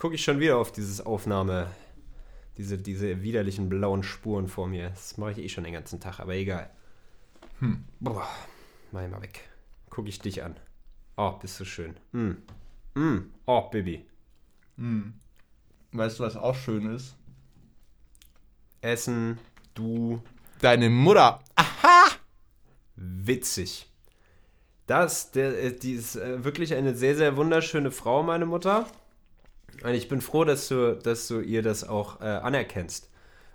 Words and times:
gucke 0.00 0.14
ich 0.14 0.24
schon 0.24 0.40
wieder 0.40 0.56
auf 0.56 0.72
dieses 0.72 1.04
Aufnahme, 1.04 1.70
diese, 2.56 2.78
diese 2.78 3.22
widerlichen 3.22 3.68
blauen 3.68 4.02
Spuren 4.02 4.48
vor 4.48 4.66
mir. 4.66 4.88
Das 4.88 5.18
mache 5.18 5.32
ich 5.32 5.38
eh 5.38 5.48
schon 5.50 5.64
den 5.64 5.74
ganzen 5.74 6.00
Tag, 6.00 6.20
aber 6.20 6.34
egal. 6.34 6.70
Hm. 7.58 7.84
Boah, 8.00 8.26
mach 8.92 9.02
ich 9.02 9.10
mal 9.10 9.20
weg. 9.20 9.50
Gucke 9.90 10.08
ich 10.08 10.18
dich 10.18 10.42
an. 10.42 10.56
Oh, 11.18 11.32
bist 11.32 11.60
du 11.60 11.66
schön. 11.66 11.96
Mm. 12.12 12.30
Mm. 12.94 13.30
Oh, 13.44 13.68
Baby. 13.70 14.06
Mm. 14.76 15.10
Weißt 15.92 16.18
du, 16.18 16.22
was 16.22 16.34
auch 16.34 16.54
schön 16.54 16.94
ist? 16.94 17.14
Essen, 18.80 19.38
du. 19.74 20.22
Deine 20.62 20.88
Mutter. 20.88 21.40
Aha! 21.56 22.06
Witzig. 22.96 23.86
Das, 24.86 25.30
der, 25.30 25.62
äh, 25.62 25.72
die 25.76 25.92
ist 25.92 26.16
äh, 26.16 26.42
wirklich 26.42 26.72
eine 26.72 26.94
sehr, 26.94 27.16
sehr 27.16 27.36
wunderschöne 27.36 27.90
Frau, 27.90 28.22
meine 28.22 28.46
Mutter. 28.46 28.86
Und 29.82 29.94
ich 29.94 30.08
bin 30.08 30.20
froh, 30.20 30.44
dass 30.44 30.68
du, 30.68 30.96
dass 30.96 31.28
du 31.28 31.40
ihr 31.40 31.62
das 31.62 31.88
auch 31.88 32.20
äh, 32.20 32.24
anerkennst 32.24 33.10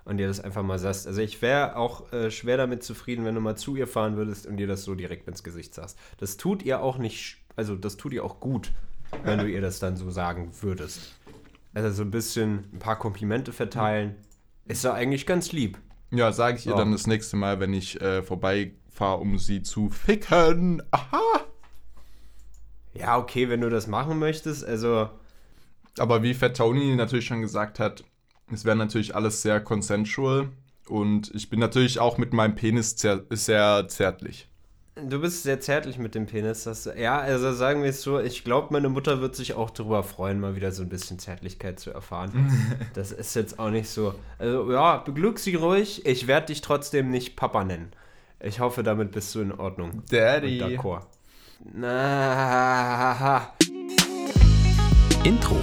und 0.05 0.17
dir 0.17 0.27
das 0.27 0.39
einfach 0.39 0.63
mal 0.63 0.79
sagst. 0.79 1.07
Also 1.07 1.21
ich 1.21 1.41
wäre 1.41 1.75
auch 1.75 2.11
äh, 2.13 2.31
schwer 2.31 2.57
damit 2.57 2.83
zufrieden, 2.83 3.25
wenn 3.25 3.35
du 3.35 3.41
mal 3.41 3.55
zu 3.55 3.75
ihr 3.75 3.87
fahren 3.87 4.15
würdest 4.15 4.45
und 4.45 4.57
dir 4.57 4.67
das 4.67 4.83
so 4.83 4.95
direkt 4.95 5.27
ins 5.27 5.43
Gesicht 5.43 5.73
sagst. 5.73 5.97
Das 6.17 6.37
tut 6.37 6.63
ihr 6.63 6.81
auch 6.81 6.97
nicht, 6.97 7.37
also 7.55 7.75
das 7.75 7.97
tut 7.97 8.13
ihr 8.13 8.23
auch 8.23 8.39
gut, 8.39 8.71
wenn 9.23 9.39
du 9.39 9.49
ihr 9.49 9.61
das 9.61 9.79
dann 9.79 9.97
so 9.97 10.09
sagen 10.11 10.51
würdest. 10.61 11.15
Also 11.73 11.91
so 11.91 12.03
ein 12.03 12.11
bisschen 12.11 12.69
ein 12.71 12.79
paar 12.79 12.97
Komplimente 12.97 13.51
verteilen, 13.51 14.15
ist 14.65 14.83
ja 14.83 14.93
eigentlich 14.93 15.25
ganz 15.25 15.51
lieb. 15.51 15.77
Ja, 16.11 16.31
sage 16.31 16.57
ich 16.57 16.65
ihr 16.65 16.75
oh. 16.75 16.77
dann 16.77 16.91
das 16.91 17.07
nächste 17.07 17.35
Mal, 17.35 17.59
wenn 17.59 17.73
ich 17.73 17.99
äh, 17.99 18.21
vorbeifahre, 18.23 19.19
um 19.19 19.37
sie 19.37 19.63
zu 19.63 19.89
ficken. 19.89 20.81
Aha! 20.91 21.41
Ja, 22.93 23.17
okay, 23.17 23.49
wenn 23.49 23.59
du 23.59 23.69
das 23.69 23.87
machen 23.87 24.19
möchtest, 24.19 24.63
also 24.63 25.09
aber 25.97 26.23
wie 26.23 26.33
Fat 26.33 26.57
Tony 26.57 26.95
natürlich 26.95 27.25
schon 27.25 27.41
gesagt 27.41 27.79
hat, 27.79 28.03
es 28.51 28.65
wäre 28.65 28.75
natürlich 28.75 29.15
alles 29.15 29.41
sehr 29.41 29.59
consensual 29.59 30.49
und 30.87 31.33
ich 31.33 31.49
bin 31.49 31.59
natürlich 31.59 31.99
auch 31.99 32.17
mit 32.17 32.33
meinem 32.33 32.55
Penis 32.55 32.95
zer 32.95 33.23
sehr 33.29 33.87
zärtlich. 33.87 34.47
Du 34.95 35.19
bist 35.19 35.43
sehr 35.43 35.59
zärtlich 35.59 35.97
mit 35.97 36.15
dem 36.15 36.25
Penis. 36.25 36.63
Das, 36.63 36.89
ja, 36.97 37.19
also 37.19 37.51
sagen 37.51 37.83
wir 37.83 37.89
es 37.89 38.01
so, 38.01 38.17
ich 38.19 38.45
glaube, 38.45 38.69
meine 38.71 38.87
Mutter 38.87 39.19
wird 39.19 39.35
sich 39.35 39.53
auch 39.53 39.69
darüber 39.69 40.03
freuen, 40.03 40.39
mal 40.39 40.55
wieder 40.55 40.71
so 40.71 40.83
ein 40.83 40.89
bisschen 40.89 41.19
Zärtlichkeit 41.19 41.81
zu 41.81 41.91
erfahren. 41.91 42.31
das 42.93 43.11
ist 43.11 43.35
jetzt 43.35 43.59
auch 43.59 43.71
nicht 43.71 43.89
so. 43.89 44.15
Also 44.39 44.71
ja, 44.71 44.97
beglück 44.97 45.39
sie 45.39 45.55
ruhig. 45.55 46.05
Ich 46.05 46.27
werde 46.27 46.47
dich 46.47 46.61
trotzdem 46.61 47.11
nicht 47.11 47.35
Papa 47.35 47.65
nennen. 47.65 47.91
Ich 48.39 48.61
hoffe, 48.61 48.83
damit 48.83 49.11
bist 49.11 49.35
du 49.35 49.41
in 49.41 49.51
Ordnung. 49.51 50.03
Daddy. 50.09 50.61
D'accord. 50.61 51.01
Na. 51.73 53.49
Intro. 55.25 55.57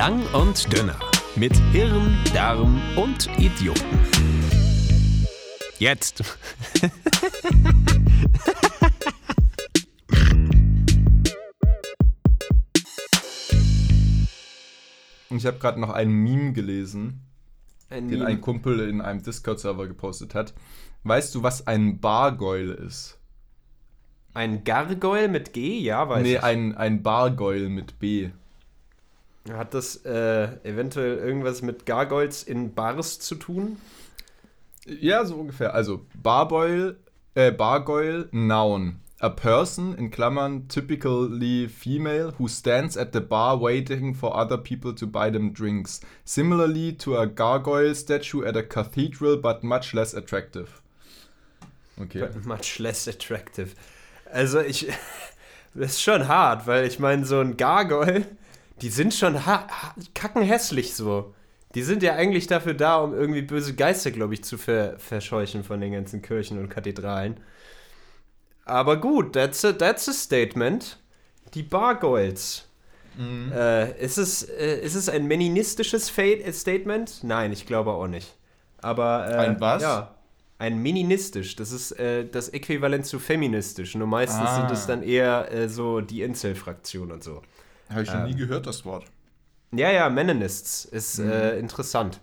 Lang 0.00 0.24
und 0.32 0.56
dünner. 0.74 0.98
Mit 1.36 1.54
Hirn, 1.72 2.16
Darm 2.32 2.80
und 2.96 3.28
Idioten. 3.38 3.98
Jetzt. 5.78 6.24
ich 15.28 15.44
habe 15.44 15.58
gerade 15.58 15.78
noch 15.78 15.90
einen 15.90 16.14
Meme 16.14 16.54
gelesen, 16.54 17.20
ein 17.90 18.08
den 18.08 18.20
Meme. 18.20 18.30
ein 18.30 18.40
Kumpel 18.40 18.80
in 18.88 19.02
einem 19.02 19.22
Discord-Server 19.22 19.86
gepostet 19.86 20.34
hat. 20.34 20.54
Weißt 21.04 21.34
du, 21.34 21.42
was 21.42 21.66
ein 21.66 22.00
Bargoyle 22.00 22.72
ist? 22.72 23.18
Ein 24.32 24.64
Gargoyle 24.64 25.28
mit 25.28 25.52
G? 25.52 25.78
Ja, 25.78 26.08
weiß 26.08 26.22
nee, 26.22 26.36
ich. 26.36 26.40
Nee, 26.40 26.46
ein, 26.46 26.74
ein 26.74 27.02
Bargoyle 27.02 27.68
mit 27.68 27.98
B. 27.98 28.30
Hat 29.48 29.72
das 29.72 30.04
äh, 30.04 30.48
eventuell 30.64 31.16
irgendwas 31.16 31.62
mit 31.62 31.86
Gargoyles 31.86 32.42
in 32.42 32.74
Bars 32.74 33.18
zu 33.20 33.36
tun? 33.36 33.78
Ja, 34.86 35.24
so 35.24 35.36
ungefähr. 35.36 35.74
Also 35.74 36.04
Barboil, 36.14 36.96
äh, 37.34 37.50
Bargoyle, 37.50 38.28
Noun. 38.32 39.00
A 39.22 39.28
person, 39.28 39.94
in 39.96 40.10
Klammern, 40.10 40.66
typically 40.68 41.68
female, 41.68 42.32
who 42.38 42.48
stands 42.48 42.96
at 42.96 43.12
the 43.12 43.20
bar 43.20 43.60
waiting 43.60 44.14
for 44.14 44.34
other 44.34 44.56
people 44.56 44.94
to 44.94 45.06
buy 45.06 45.30
them 45.30 45.52
drinks. 45.52 46.00
Similarly 46.24 46.94
to 46.94 47.18
a 47.18 47.26
gargoyle 47.26 47.94
statue 47.94 48.46
at 48.46 48.56
a 48.56 48.62
cathedral, 48.62 49.36
but 49.36 49.62
much 49.62 49.92
less 49.92 50.14
attractive. 50.14 50.80
Okay. 52.00 52.20
But 52.20 52.46
much 52.46 52.78
less 52.78 53.06
attractive. 53.06 53.74
Also 54.32 54.60
ich, 54.60 54.86
das 55.74 55.92
ist 55.92 56.02
schon 56.02 56.26
hart, 56.26 56.66
weil 56.66 56.86
ich 56.86 56.98
meine, 56.98 57.26
so 57.26 57.40
ein 57.40 57.58
Gargoyle 57.58 58.24
die 58.82 58.88
sind 58.88 59.14
schon 59.14 59.38
kackenhässlich 60.14 60.94
so. 60.94 61.34
Die 61.74 61.82
sind 61.82 62.02
ja 62.02 62.14
eigentlich 62.14 62.46
dafür 62.46 62.74
da, 62.74 62.96
um 62.96 63.14
irgendwie 63.14 63.42
böse 63.42 63.74
Geister, 63.74 64.10
glaube 64.10 64.34
ich, 64.34 64.42
zu 64.42 64.58
ver 64.58 64.98
verscheuchen 64.98 65.62
von 65.62 65.80
den 65.80 65.92
ganzen 65.92 66.20
Kirchen 66.20 66.58
und 66.58 66.68
Kathedralen. 66.68 67.38
Aber 68.64 68.96
gut, 69.00 69.34
that's 69.34 69.64
a, 69.64 69.72
that's 69.72 70.08
a 70.08 70.12
statement. 70.12 70.98
Die 71.54 71.62
Bargoyles. 71.62 72.66
Mhm. 73.16 73.52
Äh, 73.52 74.00
ist, 74.00 74.18
es, 74.18 74.42
äh, 74.42 74.80
ist 74.80 74.94
es 74.94 75.08
ein 75.08 75.26
meninistisches 75.26 76.16
äh, 76.16 76.52
Statement? 76.52 77.22
Nein, 77.22 77.52
ich 77.52 77.66
glaube 77.66 77.92
auch 77.92 78.06
nicht. 78.06 78.36
Aber. 78.78 79.28
Äh, 79.28 79.34
ein 79.34 79.60
was? 79.60 79.82
Ja. 79.82 80.14
Ein 80.58 80.78
meninistisch. 80.78 81.56
Das 81.56 81.72
ist 81.72 81.92
äh, 81.92 82.28
das 82.28 82.50
Äquivalent 82.50 83.06
zu 83.06 83.18
feministisch. 83.18 83.94
Nur 83.94 84.06
meistens 84.06 84.48
ah. 84.48 84.56
sind 84.56 84.70
es 84.70 84.86
dann 84.86 85.02
eher 85.02 85.50
äh, 85.50 85.68
so 85.68 86.00
die 86.02 86.22
Incel-Fraktion 86.22 87.12
und 87.12 87.24
so. 87.24 87.42
Habe 87.90 88.02
ich 88.02 88.08
noch 88.08 88.20
ähm, 88.20 88.26
nie 88.26 88.36
gehört, 88.36 88.66
das 88.66 88.84
Wort. 88.84 89.06
Ja, 89.72 89.90
ja, 89.90 90.08
Meninists 90.08 90.84
ist 90.84 91.18
mhm. 91.18 91.30
äh, 91.30 91.58
interessant. 91.58 92.20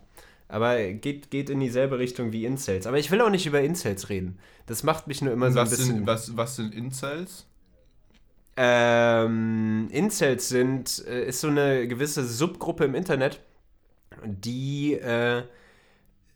Aber 0.50 0.78
geht, 0.94 1.30
geht 1.30 1.50
in 1.50 1.60
dieselbe 1.60 2.00
Richtung 2.00 2.32
wie 2.32 2.46
Incels. 2.46 2.88
Aber 2.88 2.98
ich 2.98 3.12
will 3.12 3.22
auch 3.22 3.30
nicht 3.30 3.46
über 3.46 3.62
Incels 3.62 4.10
reden. 4.10 4.40
Das 4.66 4.84
macht 4.84 5.08
mich 5.08 5.22
nur 5.22 5.34
immer 5.34 5.52
so 5.52 5.60
was 5.60 5.70
ein 5.70 5.78
bisschen. 5.78 5.96
Sind, 5.98 6.08
was, 6.08 6.38
was 6.38 6.56
sind 6.56 6.74
Incels? 6.74 7.46
Ähm, 8.56 9.88
Incels 9.92 10.50
sind, 10.50 11.06
äh, 11.06 11.28
ist 11.28 11.42
so 11.42 11.48
eine 11.48 11.88
gewisse 11.88 12.26
Subgruppe 12.26 12.86
im 12.86 12.96
Internet, 12.96 13.42
die 14.24 14.94
äh, 14.94 15.44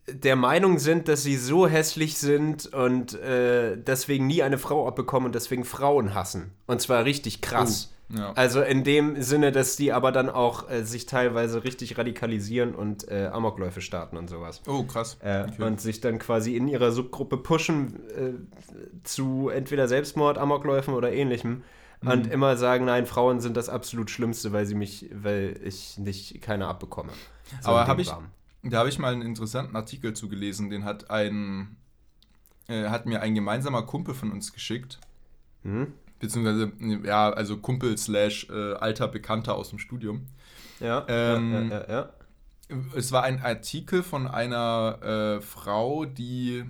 der 0.07 0.35
Meinung 0.35 0.79
sind, 0.79 1.07
dass 1.07 1.23
sie 1.23 1.37
so 1.37 1.67
hässlich 1.67 2.17
sind 2.17 2.67
und 2.73 3.13
äh, 3.13 3.77
deswegen 3.77 4.27
nie 4.27 4.43
eine 4.43 4.57
Frau 4.57 4.87
abbekommen 4.87 5.27
und 5.27 5.35
deswegen 5.35 5.63
Frauen 5.63 6.13
hassen. 6.13 6.51
Und 6.67 6.81
zwar 6.81 7.05
richtig 7.05 7.41
krass. 7.41 7.85
Uh. 7.91 8.01
Ja. 8.17 8.33
Also 8.33 8.61
in 8.61 8.83
dem 8.83 9.21
Sinne, 9.21 9.51
dass 9.51 9.77
die 9.77 9.93
aber 9.93 10.11
dann 10.11 10.29
auch 10.29 10.69
äh, 10.69 10.83
sich 10.83 11.05
teilweise 11.05 11.63
richtig 11.63 11.97
radikalisieren 11.97 12.75
und 12.75 13.07
äh, 13.07 13.29
Amokläufe 13.31 13.79
starten 13.81 14.17
und 14.17 14.29
sowas. 14.29 14.61
Oh, 14.67 14.83
krass. 14.83 15.17
Äh, 15.21 15.45
okay. 15.47 15.63
Und 15.63 15.79
sich 15.79 16.01
dann 16.01 16.19
quasi 16.19 16.57
in 16.57 16.67
ihrer 16.67 16.91
Subgruppe 16.91 17.37
pushen 17.37 18.01
äh, 18.09 18.33
zu 19.03 19.49
entweder 19.49 19.87
Selbstmord, 19.87 20.37
Amokläufen 20.37 20.93
oder 20.93 21.11
ähnlichem. 21.13 21.63
Mhm. 22.01 22.09
Und 22.09 22.27
immer 22.31 22.57
sagen, 22.57 22.85
nein, 22.85 23.05
Frauen 23.05 23.39
sind 23.39 23.55
das 23.55 23.69
absolut 23.69 24.09
Schlimmste, 24.09 24.51
weil 24.51 24.65
sie 24.65 24.75
mich, 24.75 25.09
weil 25.13 25.59
ich 25.63 25.97
nicht 25.97 26.41
keine 26.41 26.67
abbekomme. 26.67 27.11
So 27.61 27.69
aber 27.69 27.87
habe 27.87 28.01
ich, 28.01 28.11
da 28.63 28.79
habe 28.79 28.89
ich 28.89 28.99
mal 28.99 29.13
einen 29.13 29.21
interessanten 29.21 29.75
Artikel 29.75 30.13
zugelesen, 30.13 30.69
den 30.69 30.83
hat 30.83 31.09
ein, 31.09 31.77
äh, 32.67 32.89
hat 32.89 33.05
mir 33.05 33.21
ein 33.21 33.35
gemeinsamer 33.35 33.83
Kumpel 33.83 34.13
von 34.13 34.31
uns 34.31 34.53
geschickt. 34.53 34.99
Mhm 35.63 35.93
beziehungsweise, 36.21 36.71
ja, 37.03 37.31
also 37.31 37.57
Kumpel 37.57 37.97
slash 37.97 38.47
äh, 38.49 38.73
alter 38.75 39.09
Bekannter 39.09 39.55
aus 39.55 39.71
dem 39.71 39.79
Studium. 39.79 40.27
Ja, 40.79 41.05
ähm, 41.09 41.69
ja, 41.69 41.81
ja, 41.81 41.89
ja, 41.89 42.09
Es 42.95 43.11
war 43.11 43.23
ein 43.23 43.41
Artikel 43.41 44.03
von 44.03 44.27
einer 44.27 44.99
äh, 45.01 45.41
Frau, 45.41 46.05
die 46.05 46.63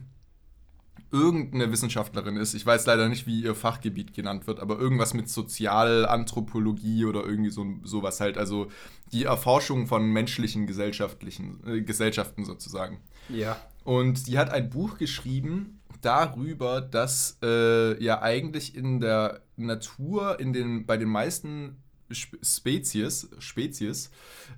irgendeine 1.11 1.71
Wissenschaftlerin 1.71 2.37
ist. 2.37 2.53
Ich 2.53 2.65
weiß 2.65 2.85
leider 2.85 3.09
nicht, 3.09 3.27
wie 3.27 3.41
ihr 3.41 3.55
Fachgebiet 3.55 4.13
genannt 4.13 4.47
wird, 4.47 4.59
aber 4.59 4.79
irgendwas 4.79 5.13
mit 5.13 5.29
Sozialanthropologie 5.29 7.05
oder 7.05 7.25
irgendwie 7.25 7.51
so 7.51 7.65
sowas 7.83 8.19
halt. 8.19 8.37
Also 8.37 8.67
die 9.11 9.25
Erforschung 9.25 9.87
von 9.87 10.11
menschlichen 10.11 10.67
gesellschaftlichen 10.67 11.59
äh, 11.67 11.81
Gesellschaften 11.81 12.45
sozusagen. 12.45 13.01
Ja. 13.29 13.57
Und 13.83 14.27
die 14.27 14.37
hat 14.37 14.51
ein 14.51 14.69
Buch 14.69 14.97
geschrieben, 14.97 15.81
darüber, 16.01 16.81
dass 16.81 17.37
äh, 17.43 18.01
ja 18.03 18.21
eigentlich 18.21 18.75
in 18.75 18.99
der 18.99 19.41
Natur, 19.55 20.39
in 20.39 20.53
den, 20.53 20.85
bei 20.85 20.97
den 20.97 21.09
meisten 21.09 21.77
Spezies, 22.09 23.29
Spezies, 23.39 24.11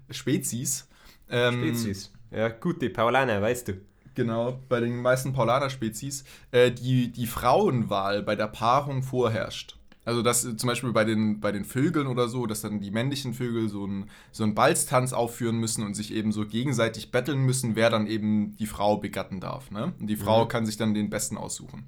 Spezies, 0.09 0.88
ähm, 1.29 1.61
Spezies. 1.61 2.11
Ja, 2.31 2.49
gut, 2.49 2.81
die 2.81 2.89
Paulaner, 2.89 3.41
weißt 3.41 3.67
du. 3.67 3.73
Genau, 4.15 4.60
bei 4.69 4.80
den 4.80 5.01
meisten 5.01 5.33
Paulaner-Spezies, 5.33 6.24
äh, 6.51 6.71
die, 6.71 7.12
die 7.12 7.27
Frauenwahl 7.27 8.21
bei 8.21 8.36
der 8.36 8.48
Paarung 8.48 9.01
vorherrscht. 9.01 9.77
Also 10.06 10.21
dass 10.21 10.44
äh, 10.45 10.56
zum 10.57 10.68
Beispiel 10.68 10.92
bei 10.92 11.06
den, 11.06 11.39
bei 11.39 11.51
den 11.51 11.65
Vögeln 11.65 12.07
oder 12.07 12.27
so, 12.27 12.45
dass 12.45 12.62
dann 12.62 12.80
die 12.80 12.92
männlichen 12.92 13.33
Vögel 13.33 13.69
so 13.69 13.86
einen 13.86 14.10
so 14.31 14.44
einen 14.44 14.56
Balztanz 14.56 15.13
aufführen 15.13 15.57
müssen 15.57 15.83
und 15.83 15.95
sich 15.95 16.13
eben 16.13 16.31
so 16.31 16.45
gegenseitig 16.45 17.12
betteln 17.12 17.39
müssen, 17.39 17.75
wer 17.75 17.89
dann 17.89 18.07
eben 18.07 18.56
die 18.57 18.68
Frau 18.68 18.98
begatten 18.98 19.39
darf. 19.39 19.71
Ne? 19.71 19.94
Und 20.00 20.07
die 20.07 20.18
Frau 20.18 20.44
mhm. 20.44 20.50
kann 20.50 20.66
sich 20.66 20.77
dann 20.77 20.94
den 20.94 21.09
Besten 21.09 21.38
aussuchen. 21.38 21.86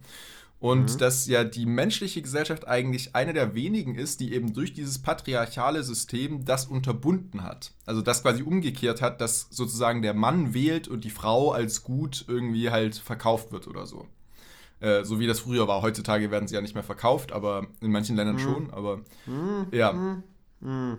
Und 0.59 0.93
mhm. 0.93 0.97
dass 0.97 1.27
ja 1.27 1.43
die 1.43 1.65
menschliche 1.65 2.21
Gesellschaft 2.21 2.67
eigentlich 2.67 3.13
eine 3.13 3.33
der 3.33 3.53
wenigen 3.55 3.95
ist, 3.95 4.19
die 4.19 4.33
eben 4.33 4.53
durch 4.53 4.73
dieses 4.73 4.99
patriarchale 4.99 5.83
System 5.83 6.45
das 6.45 6.65
unterbunden 6.65 7.43
hat. 7.43 7.73
Also 7.85 8.01
das 8.01 8.23
quasi 8.23 8.41
umgekehrt 8.41 9.01
hat, 9.01 9.21
dass 9.21 9.47
sozusagen 9.51 10.01
der 10.01 10.13
Mann 10.13 10.53
wählt 10.53 10.87
und 10.87 11.03
die 11.03 11.09
Frau 11.09 11.51
als 11.51 11.83
gut 11.83 12.25
irgendwie 12.27 12.71
halt 12.71 12.95
verkauft 12.95 13.51
wird 13.51 13.67
oder 13.67 13.85
so. 13.85 14.07
Äh, 14.79 15.03
so 15.03 15.19
wie 15.19 15.27
das 15.27 15.39
früher 15.39 15.67
war. 15.67 15.81
Heutzutage 15.81 16.31
werden 16.31 16.47
sie 16.47 16.55
ja 16.55 16.61
nicht 16.61 16.75
mehr 16.75 16.83
verkauft, 16.83 17.31
aber 17.31 17.67
in 17.81 17.91
manchen 17.91 18.15
Ländern 18.15 18.35
mhm. 18.35 18.39
schon. 18.39 18.71
Aber 18.71 18.97
mhm. 19.25 19.67
ja. 19.71 19.93
Mhm. 19.93 20.23
mhm. 20.61 20.97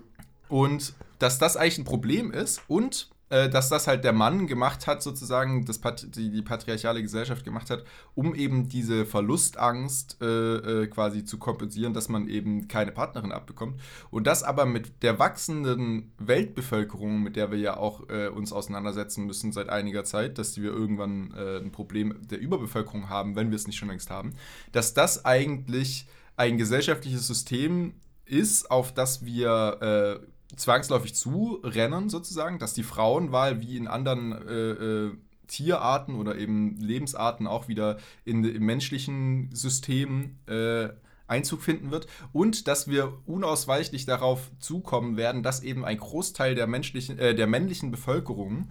Und 0.49 0.95
dass 1.19 1.39
das 1.39 1.57
eigentlich 1.57 1.79
ein 1.79 1.85
Problem 1.85 2.31
ist 2.31 2.63
und 2.69 3.11
dass 3.29 3.69
das 3.69 3.89
halt 3.89 4.05
der 4.05 4.13
Mann 4.13 4.47
gemacht 4.47 4.87
hat, 4.87 5.03
sozusagen, 5.03 5.65
das 5.65 5.79
Pat 5.79 6.15
die, 6.17 6.31
die, 6.31 6.43
patriarchale 6.43 7.03
Gesellschaft 7.03 7.45
gemacht 7.45 7.71
hat, 7.71 7.85
um 8.15 8.35
eben 8.35 8.69
diese 8.69 9.05
Verlustangst 9.05 10.19
äh, 10.21 10.27
äh, 10.27 10.87
quasi 10.87 11.25
zu 11.25 11.39
kompensieren, 11.39 11.93
dass 11.93 12.09
man 12.09 12.29
eben 12.29 12.69
keine 12.69 12.93
Partnerin 12.93 13.33
abbekommt. 13.33 13.81
Und 14.11 14.27
das 14.27 14.45
aber 14.45 14.65
mit 14.65 15.03
der 15.03 15.19
wachsenden 15.19 16.13
Weltbevölkerung, 16.19 17.23
mit 17.23 17.35
der 17.35 17.51
wir 17.51 17.59
ja 17.59 17.77
auch 17.77 18.09
äh, 18.09 18.29
uns 18.29 18.53
auseinandersetzen 18.53 19.27
müssen 19.27 19.53
seit 19.53 19.69
einiger 19.69 20.05
Zeit, 20.05 20.39
dass 20.39 20.61
wir 20.61 20.71
irgendwann 20.71 21.35
äh, 21.37 21.59
ein 21.59 21.73
Problem 21.73 22.15
der 22.29 22.39
Überbevölkerung 22.39 23.09
haben, 23.09 23.35
wenn 23.35 23.51
wir 23.51 23.57
es 23.57 23.67
nicht 23.67 23.77
schon 23.77 23.89
längst 23.89 24.11
haben, 24.11 24.35
dass 24.71 24.95
das 24.95 25.25
eigentlich 25.25 26.07
ein 26.37 26.59
gesellschaftliches 26.59 27.27
System 27.27 27.95
ist, 28.25 28.71
auf 28.71 28.93
das 28.93 29.25
wir 29.25 30.21
äh, 30.21 30.27
zwangsläufig 30.55 31.15
zurennen, 31.15 32.09
sozusagen, 32.09 32.59
dass 32.59 32.75
die 32.75 32.83
Frauenwahl 32.83 33.61
wie 33.61 33.77
in 33.77 33.89
anderen 33.89 34.33
äh, 34.33 34.71
äh, 34.71 35.13
Tierarten 35.49 36.15
oder 36.15 36.37
eben 36.37 36.77
Lebensarten 36.79 37.47
auch 37.47 37.69
wieder 37.69 37.99
in, 38.25 38.45
im 38.45 38.65
menschlichen 38.65 39.51
System 39.55 40.37
äh, 40.47 40.89
Einzug 41.29 41.63
finden 41.63 41.91
wird 41.91 42.07
und 42.33 42.69
dass 42.69 42.89
wir 42.89 43.13
unausweichlich 43.27 44.07
darauf 44.07 44.51
zukommen 44.61 45.17
werden, 45.17 45.43
dass 45.43 45.63
eben 45.63 45.85
ein 45.85 45.99
Großteil 45.99 46.55
der 46.55 46.67
menschlichen, 46.67 47.19
äh, 47.19 47.35
der 47.35 47.47
männlichen 47.47 47.91
Bevölkerung 47.91 48.71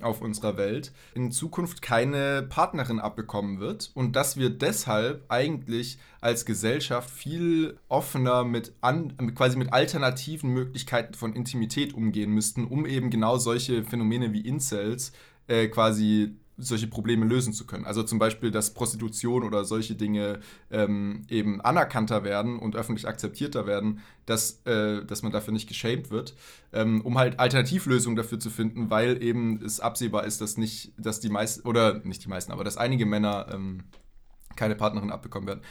auf 0.00 0.20
unserer 0.20 0.56
Welt 0.56 0.92
in 1.14 1.30
Zukunft 1.30 1.82
keine 1.82 2.42
Partnerin 2.42 2.98
abbekommen 2.98 3.60
wird 3.60 3.90
und 3.94 4.16
dass 4.16 4.36
wir 4.36 4.50
deshalb 4.50 5.24
eigentlich 5.28 5.98
als 6.20 6.44
Gesellschaft 6.44 7.10
viel 7.10 7.78
offener 7.88 8.44
mit 8.44 8.72
an, 8.80 9.34
quasi 9.34 9.56
mit 9.56 9.72
alternativen 9.72 10.50
Möglichkeiten 10.50 11.14
von 11.14 11.34
Intimität 11.34 11.94
umgehen 11.94 12.30
müssten, 12.30 12.64
um 12.64 12.86
eben 12.86 13.10
genau 13.10 13.36
solche 13.36 13.84
Phänomene 13.84 14.32
wie 14.32 14.40
Incels 14.40 15.12
äh, 15.46 15.68
quasi 15.68 16.36
solche 16.56 16.86
Probleme 16.86 17.26
lösen 17.26 17.52
zu 17.52 17.66
können. 17.66 17.84
Also 17.84 18.02
zum 18.02 18.18
Beispiel, 18.18 18.50
dass 18.50 18.74
Prostitution 18.74 19.42
oder 19.42 19.64
solche 19.64 19.94
Dinge 19.94 20.40
ähm, 20.70 21.22
eben 21.28 21.60
anerkannter 21.60 22.24
werden 22.24 22.58
und 22.58 22.76
öffentlich 22.76 23.08
akzeptierter 23.08 23.66
werden, 23.66 24.00
dass, 24.26 24.62
äh, 24.64 25.04
dass 25.04 25.22
man 25.22 25.32
dafür 25.32 25.52
nicht 25.52 25.68
geschämt 25.68 26.10
wird, 26.10 26.34
ähm, 26.72 27.00
um 27.00 27.18
halt 27.18 27.40
Alternativlösungen 27.40 28.16
dafür 28.16 28.38
zu 28.38 28.50
finden, 28.50 28.90
weil 28.90 29.22
eben 29.22 29.60
es 29.64 29.80
absehbar 29.80 30.24
ist, 30.24 30.40
dass 30.40 30.56
nicht, 30.56 30.92
dass 30.96 31.20
die 31.20 31.30
meisten, 31.30 31.66
oder 31.66 32.00
nicht 32.04 32.24
die 32.24 32.28
meisten, 32.28 32.52
aber 32.52 32.64
dass 32.64 32.76
einige 32.76 33.06
Männer 33.06 33.48
ähm, 33.52 33.84
keine 34.56 34.76
Partnerin 34.76 35.10
abbekommen 35.10 35.48
werden. 35.48 35.62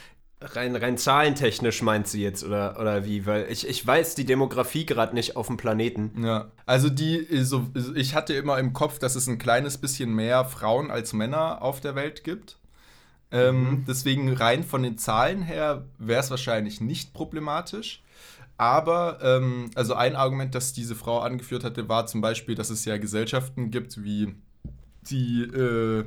Rein, 0.43 0.75
rein 0.75 0.97
zahlentechnisch 0.97 1.81
meint 1.81 2.07
sie 2.07 2.21
jetzt, 2.21 2.43
oder, 2.43 2.79
oder 2.79 3.05
wie? 3.05 3.25
Weil 3.25 3.47
ich, 3.49 3.67
ich 3.67 3.85
weiß 3.85 4.15
die 4.15 4.25
Demografie 4.25 4.85
gerade 4.85 5.15
nicht 5.15 5.35
auf 5.35 5.47
dem 5.47 5.57
Planeten. 5.57 6.23
Ja, 6.23 6.51
also 6.65 6.89
die, 6.89 7.25
so, 7.43 7.67
ich 7.95 8.13
hatte 8.13 8.33
immer 8.33 8.59
im 8.59 8.73
Kopf, 8.73 8.99
dass 8.99 9.15
es 9.15 9.27
ein 9.27 9.37
kleines 9.37 9.77
bisschen 9.77 10.13
mehr 10.13 10.45
Frauen 10.45 10.91
als 10.91 11.13
Männer 11.13 11.61
auf 11.61 11.79
der 11.79 11.95
Welt 11.95 12.23
gibt. 12.23 12.57
Ähm, 13.31 13.63
mhm. 13.63 13.85
Deswegen 13.87 14.33
rein 14.33 14.63
von 14.63 14.83
den 14.83 14.97
Zahlen 14.97 15.41
her 15.41 15.85
wäre 15.97 16.19
es 16.19 16.29
wahrscheinlich 16.29 16.81
nicht 16.81 17.13
problematisch. 17.13 18.03
Aber, 18.57 19.19
ähm, 19.23 19.71
also 19.75 19.95
ein 19.95 20.15
Argument, 20.15 20.53
das 20.53 20.73
diese 20.73 20.95
Frau 20.95 21.19
angeführt 21.19 21.63
hatte, 21.63 21.89
war 21.89 22.05
zum 22.05 22.21
Beispiel, 22.21 22.55
dass 22.55 22.69
es 22.69 22.85
ja 22.85 22.97
Gesellschaften 22.97 23.71
gibt 23.71 24.03
wie 24.03 24.35
die 25.09 25.41
äh, 25.43 26.05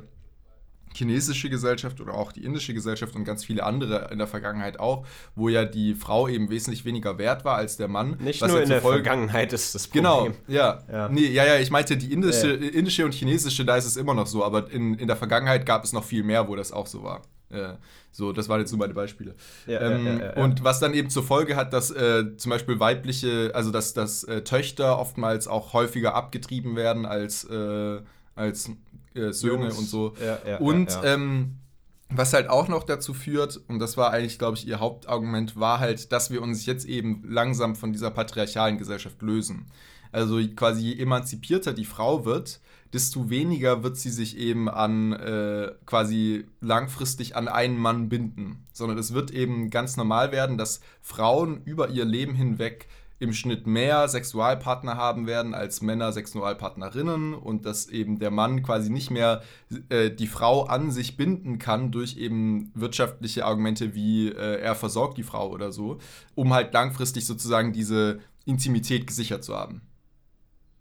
chinesische 0.97 1.49
Gesellschaft 1.49 2.01
oder 2.01 2.13
auch 2.13 2.31
die 2.31 2.43
indische 2.43 2.73
Gesellschaft 2.73 3.15
und 3.15 3.23
ganz 3.23 3.45
viele 3.45 3.63
andere 3.63 4.09
in 4.11 4.17
der 4.17 4.27
Vergangenheit 4.27 4.79
auch, 4.79 5.05
wo 5.35 5.49
ja 5.49 5.65
die 5.65 5.95
Frau 5.95 6.27
eben 6.27 6.49
wesentlich 6.49 6.85
weniger 6.85 7.17
wert 7.17 7.45
war 7.45 7.55
als 7.55 7.77
der 7.77 7.87
Mann. 7.87 8.17
Nicht 8.19 8.45
nur 8.45 8.61
in 8.61 8.69
der 8.69 8.81
Folge 8.81 9.03
Vergangenheit 9.03 9.53
ist 9.53 9.75
das 9.75 9.89
genau, 9.89 10.17
Problem. 10.17 10.35
Genau, 10.47 10.59
ja. 10.59 10.83
Ja, 10.91 11.09
nee, 11.09 11.27
ja, 11.27 11.45
ja 11.45 11.59
ich 11.59 11.71
meinte 11.71 11.97
die 11.97 12.11
indische, 12.11 12.53
äh. 12.53 12.67
indische 12.67 13.05
und 13.05 13.13
chinesische, 13.13 13.63
da 13.65 13.77
ist 13.77 13.85
es 13.85 13.97
immer 13.97 14.13
noch 14.13 14.27
so, 14.27 14.43
aber 14.43 14.69
in, 14.71 14.95
in 14.95 15.07
der 15.07 15.15
Vergangenheit 15.17 15.65
gab 15.65 15.83
es 15.83 15.93
noch 15.93 16.03
viel 16.03 16.23
mehr, 16.23 16.47
wo 16.47 16.55
das 16.55 16.71
auch 16.71 16.87
so 16.87 17.03
war. 17.03 17.21
Äh, 17.49 17.73
so, 18.11 18.33
das 18.33 18.49
waren 18.49 18.59
jetzt 18.59 18.71
so 18.71 18.77
meine 18.77 18.93
Beispiele. 18.93 19.35
Ja, 19.67 19.79
ähm, 19.79 20.19
ja, 20.19 20.43
und 20.43 20.63
was 20.63 20.79
dann 20.79 20.93
eben 20.93 21.09
zur 21.09 21.23
Folge 21.23 21.55
hat, 21.55 21.71
dass 21.71 21.91
äh, 21.91 22.35
zum 22.35 22.49
Beispiel 22.49 22.79
weibliche, 22.79 23.51
also 23.53 23.71
dass, 23.71 23.93
dass 23.93 24.23
äh, 24.23 24.43
Töchter 24.43 24.99
oftmals 24.99 25.47
auch 25.47 25.73
häufiger 25.73 26.15
abgetrieben 26.15 26.75
werden 26.75 27.05
als, 27.05 27.43
äh, 27.45 27.99
als 28.35 28.71
äh, 29.17 29.33
Söhne 29.33 29.65
Jungs. 29.65 29.77
und 29.77 29.85
so. 29.85 30.13
Ja, 30.23 30.39
ja, 30.47 30.57
und 30.59 30.91
ja, 30.91 31.03
ähm, 31.03 31.57
was 32.09 32.33
halt 32.33 32.49
auch 32.49 32.67
noch 32.67 32.83
dazu 32.83 33.13
führt, 33.13 33.59
und 33.67 33.79
das 33.79 33.97
war 33.97 34.11
eigentlich, 34.11 34.39
glaube 34.39 34.57
ich, 34.57 34.67
ihr 34.67 34.79
Hauptargument, 34.79 35.59
war 35.59 35.79
halt, 35.79 36.11
dass 36.11 36.31
wir 36.31 36.41
uns 36.41 36.65
jetzt 36.65 36.85
eben 36.85 37.23
langsam 37.27 37.75
von 37.75 37.91
dieser 37.91 38.11
patriarchalen 38.11 38.77
Gesellschaft 38.77 39.21
lösen. 39.21 39.65
Also 40.11 40.39
quasi 40.55 40.93
je 40.93 41.01
emanzipierter 41.01 41.73
die 41.73 41.85
Frau 41.85 42.23
wird, 42.23 42.61
desto 42.93 43.29
weniger 43.29 43.83
wird 43.83 43.97
sie 43.97 44.09
sich 44.09 44.37
eben 44.37 44.69
an 44.69 45.11
äh, 45.13 45.71
quasi 45.85 46.45
langfristig 46.61 47.35
an 47.35 47.47
einen 47.47 47.77
Mann 47.77 48.07
binden, 48.07 48.65
sondern 48.71 48.97
es 48.97 49.13
wird 49.13 49.31
eben 49.31 49.69
ganz 49.69 49.97
normal 49.97 50.31
werden, 50.31 50.57
dass 50.57 50.79
Frauen 51.01 51.61
über 51.65 51.89
ihr 51.89 52.05
Leben 52.05 52.33
hinweg 52.33 52.87
im 53.19 53.33
Schnitt 53.33 53.65
mehr 53.65 54.07
Sexualpartner 54.07 54.95
haben 54.95 55.25
werden 55.25 55.53
als 55.53 55.81
Männer 55.81 56.11
Sexualpartnerinnen 56.11 57.33
und 57.33 57.65
dass 57.65 57.87
eben 57.87 58.19
der 58.19 58.29
Mann 58.29 58.61
quasi 58.61 58.91
nicht 58.91 59.09
mehr 59.09 59.41
äh, 59.89 60.11
die 60.11 60.27
Frau 60.27 60.65
an 60.65 60.91
sich 60.91 61.17
binden 61.17 61.57
kann 61.57 61.91
durch 61.91 62.17
eben 62.17 62.71
wirtschaftliche 62.75 63.45
Argumente 63.45 63.95
wie 63.95 64.29
äh, 64.29 64.59
er 64.59 64.75
versorgt 64.75 65.17
die 65.17 65.23
Frau 65.23 65.49
oder 65.49 65.71
so, 65.71 65.97
um 66.35 66.53
halt 66.53 66.73
langfristig 66.73 67.25
sozusagen 67.25 67.73
diese 67.73 68.19
Intimität 68.45 69.07
gesichert 69.07 69.43
zu 69.43 69.55
haben. 69.55 69.81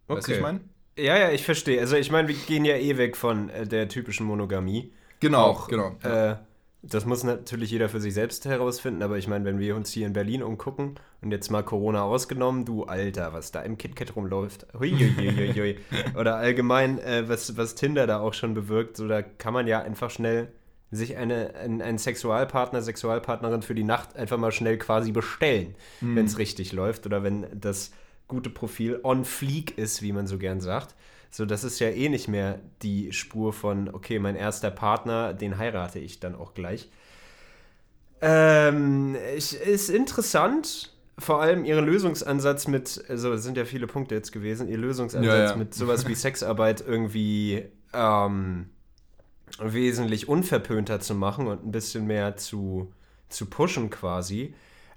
Okay. 0.06 0.18
Weißt 0.18 0.28
du, 0.28 0.32
ich 0.34 0.40
meine? 0.42 0.60
Ja, 0.98 1.18
ja, 1.18 1.30
ich 1.30 1.44
verstehe. 1.44 1.80
Also 1.80 1.96
ich 1.96 2.10
meine, 2.10 2.28
wir 2.28 2.34
gehen 2.34 2.64
ja 2.64 2.76
eh 2.76 2.96
weg 2.96 3.16
von 3.16 3.48
äh, 3.50 3.66
der 3.66 3.88
typischen 3.88 4.26
Monogamie. 4.26 4.92
Genau, 5.20 5.42
Auch, 5.42 5.68
genau. 5.68 5.96
Ja. 6.04 6.45
Das 6.88 7.04
muss 7.04 7.24
natürlich 7.24 7.70
jeder 7.70 7.88
für 7.88 8.00
sich 8.00 8.14
selbst 8.14 8.44
herausfinden, 8.44 9.02
aber 9.02 9.18
ich 9.18 9.26
meine, 9.26 9.44
wenn 9.44 9.58
wir 9.58 9.74
uns 9.74 9.90
hier 9.90 10.06
in 10.06 10.12
Berlin 10.12 10.42
umgucken 10.42 10.94
und 11.20 11.32
jetzt 11.32 11.50
mal 11.50 11.62
Corona 11.62 12.02
ausgenommen, 12.02 12.64
du 12.64 12.84
Alter, 12.84 13.32
was 13.32 13.50
da 13.50 13.62
im 13.62 13.76
KitKat 13.76 14.14
rumläuft, 14.14 14.66
huiuiuiui. 14.78 15.78
oder 16.16 16.36
allgemein, 16.36 16.98
äh, 17.00 17.28
was, 17.28 17.56
was 17.56 17.74
Tinder 17.74 18.06
da 18.06 18.20
auch 18.20 18.34
schon 18.34 18.54
bewirkt, 18.54 18.96
so 18.96 19.08
da 19.08 19.22
kann 19.22 19.52
man 19.52 19.66
ja 19.66 19.82
einfach 19.82 20.10
schnell 20.10 20.48
sich 20.90 21.16
eine, 21.16 21.54
ein, 21.54 21.82
einen 21.82 21.98
Sexualpartner, 21.98 22.80
Sexualpartnerin 22.82 23.62
für 23.62 23.74
die 23.74 23.84
Nacht 23.84 24.14
einfach 24.16 24.38
mal 24.38 24.52
schnell 24.52 24.78
quasi 24.78 25.10
bestellen, 25.10 25.74
mhm. 26.00 26.16
wenn 26.16 26.26
es 26.26 26.38
richtig 26.38 26.72
läuft 26.72 27.06
oder 27.06 27.22
wenn 27.22 27.46
das 27.52 27.90
gute 28.28 28.50
Profil 28.50 29.00
on 29.02 29.24
fleek 29.24 29.76
ist, 29.78 30.02
wie 30.02 30.12
man 30.12 30.26
so 30.26 30.38
gern 30.38 30.60
sagt. 30.60 30.94
So, 31.30 31.44
das 31.44 31.64
ist 31.64 31.78
ja 31.80 31.88
eh 31.88 32.08
nicht 32.08 32.28
mehr 32.28 32.60
die 32.82 33.12
Spur 33.12 33.52
von, 33.52 33.88
okay, 33.92 34.18
mein 34.18 34.36
erster 34.36 34.70
Partner, 34.70 35.34
den 35.34 35.58
heirate 35.58 35.98
ich 35.98 36.20
dann 36.20 36.34
auch 36.34 36.54
gleich. 36.54 36.88
Ähm, 38.20 39.16
ich, 39.36 39.54
ist 39.60 39.90
interessant, 39.90 40.94
vor 41.18 41.42
allem 41.42 41.64
ihr 41.64 41.80
Lösungsansatz 41.80 42.68
mit, 42.68 43.04
also 43.08 43.32
es 43.32 43.42
sind 43.42 43.56
ja 43.56 43.64
viele 43.64 43.86
Punkte 43.86 44.14
jetzt 44.14 44.32
gewesen, 44.32 44.68
ihr 44.68 44.78
Lösungsansatz 44.78 45.26
ja, 45.26 45.44
ja. 45.50 45.56
mit 45.56 45.74
sowas 45.74 46.06
wie 46.08 46.14
Sexarbeit 46.14 46.82
irgendwie 46.86 47.64
ähm, 47.92 48.70
wesentlich 49.58 50.28
unverpönter 50.28 51.00
zu 51.00 51.14
machen 51.14 51.46
und 51.46 51.66
ein 51.66 51.72
bisschen 51.72 52.06
mehr 52.06 52.36
zu, 52.36 52.92
zu 53.28 53.46
pushen 53.46 53.90
quasi. 53.90 54.54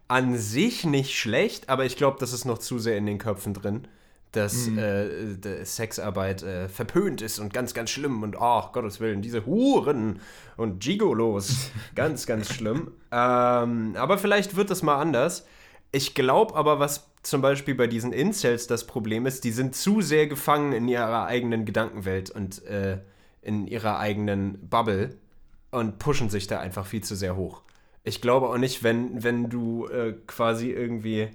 An 0.07 0.37
sich 0.37 0.85
nicht 0.85 1.17
schlecht, 1.17 1.69
aber 1.69 1.85
ich 1.85 1.95
glaube, 1.95 2.17
das 2.19 2.33
ist 2.33 2.45
noch 2.45 2.57
zu 2.57 2.79
sehr 2.79 2.97
in 2.97 3.05
den 3.05 3.17
Köpfen 3.17 3.53
drin 3.53 3.87
dass 4.31 4.67
mhm. 4.67 4.77
äh, 4.77 5.65
Sexarbeit 5.65 6.43
äh, 6.43 6.69
verpönt 6.69 7.21
ist 7.21 7.39
und 7.39 7.53
ganz, 7.53 7.73
ganz 7.73 7.89
schlimm 7.89 8.21
und 8.21 8.35
ach, 8.39 8.69
oh, 8.69 8.71
Gottes 8.73 8.99
Willen, 8.99 9.21
diese 9.21 9.45
Huren 9.45 10.19
und 10.55 10.79
Gigolos, 10.79 11.71
ganz, 11.95 12.25
ganz 12.25 12.53
schlimm. 12.53 12.91
Ähm, 13.11 13.95
aber 13.95 14.17
vielleicht 14.17 14.55
wird 14.55 14.69
das 14.69 14.83
mal 14.83 14.99
anders. 14.99 15.45
Ich 15.91 16.13
glaube 16.13 16.55
aber, 16.55 16.79
was 16.79 17.09
zum 17.23 17.41
Beispiel 17.41 17.75
bei 17.75 17.87
diesen 17.87 18.13
Incels 18.13 18.67
das 18.67 18.85
Problem 18.85 19.25
ist, 19.25 19.43
die 19.43 19.51
sind 19.51 19.75
zu 19.75 20.01
sehr 20.01 20.27
gefangen 20.27 20.73
in 20.73 20.87
ihrer 20.87 21.25
eigenen 21.25 21.65
Gedankenwelt 21.65 22.29
und 22.29 22.63
äh, 22.65 22.99
in 23.41 23.67
ihrer 23.67 23.99
eigenen 23.99 24.69
Bubble 24.69 25.17
und 25.71 25.99
pushen 25.99 26.29
sich 26.29 26.47
da 26.47 26.59
einfach 26.59 26.85
viel 26.85 27.03
zu 27.03 27.15
sehr 27.15 27.35
hoch. 27.35 27.63
Ich 28.03 28.21
glaube 28.21 28.47
auch 28.49 28.57
nicht, 28.57 28.83
wenn, 28.83 29.23
wenn 29.23 29.49
du 29.49 29.87
äh, 29.87 30.13
quasi 30.27 30.71
irgendwie 30.71 31.29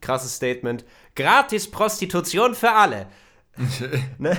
krasses 0.00 0.34
Statement, 0.34 0.84
gratis 1.14 1.70
Prostitution 1.70 2.54
für 2.54 2.72
alle. 2.72 3.06
ne? 4.18 4.36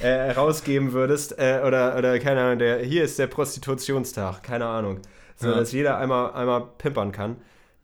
äh, 0.00 0.32
rausgeben 0.32 0.92
würdest, 0.92 1.38
äh, 1.38 1.62
oder, 1.64 1.96
oder 1.96 2.18
keine 2.18 2.42
Ahnung, 2.42 2.58
der, 2.58 2.80
hier 2.80 3.04
ist 3.04 3.18
der 3.18 3.26
Prostitutionstag, 3.28 4.42
keine 4.42 4.66
Ahnung. 4.66 5.00
so 5.36 5.50
dass 5.50 5.72
jeder 5.72 5.98
einmal, 5.98 6.32
einmal 6.32 6.66
pimpern 6.78 7.12
kann. 7.12 7.36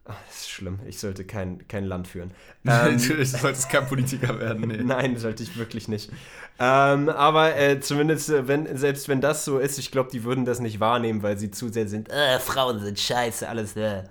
Ach, 0.04 0.16
das 0.26 0.40
ist 0.40 0.50
schlimm. 0.50 0.80
Ich 0.86 0.98
sollte 0.98 1.24
kein, 1.24 1.66
kein 1.68 1.84
Land 1.84 2.08
führen. 2.08 2.32
Ähm, 2.64 2.96
du 2.96 3.24
solltest 3.24 3.70
kein 3.70 3.88
Politiker 3.88 4.38
werden. 4.38 4.68
Nee. 4.68 4.76
Nein, 4.84 5.16
sollte 5.16 5.42
ich 5.42 5.56
wirklich 5.56 5.88
nicht. 5.88 6.12
Ähm, 6.60 7.08
aber 7.08 7.56
äh, 7.56 7.80
zumindest, 7.80 8.30
äh, 8.30 8.46
wenn, 8.46 8.76
selbst 8.76 9.08
wenn 9.08 9.20
das 9.20 9.44
so 9.44 9.58
ist, 9.58 9.78
ich 9.78 9.90
glaube, 9.90 10.10
die 10.12 10.22
würden 10.22 10.44
das 10.44 10.60
nicht 10.60 10.78
wahrnehmen, 10.78 11.24
weil 11.24 11.36
sie 11.38 11.50
zu 11.50 11.70
sehr 11.70 11.88
sind, 11.88 12.08
äh, 12.08 12.38
Frauen 12.38 12.78
sind 12.78 13.00
scheiße, 13.00 13.48
alles. 13.48 13.76
Äh. 13.76 14.04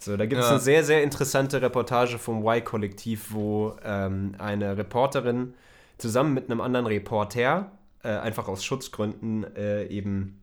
So, 0.00 0.16
da 0.16 0.26
gibt 0.26 0.40
es 0.40 0.46
ja. 0.46 0.52
eine 0.52 0.60
sehr, 0.60 0.82
sehr 0.82 1.02
interessante 1.02 1.60
Reportage 1.60 2.18
vom 2.18 2.44
Y-Kollektiv, 2.46 3.32
wo 3.32 3.76
ähm, 3.84 4.34
eine 4.38 4.76
Reporterin 4.76 5.54
zusammen 5.98 6.32
mit 6.32 6.50
einem 6.50 6.60
anderen 6.60 6.86
Reporter, 6.86 7.70
äh, 8.02 8.08
einfach 8.08 8.48
aus 8.48 8.64
Schutzgründen, 8.64 9.44
äh, 9.54 9.84
eben 9.86 10.40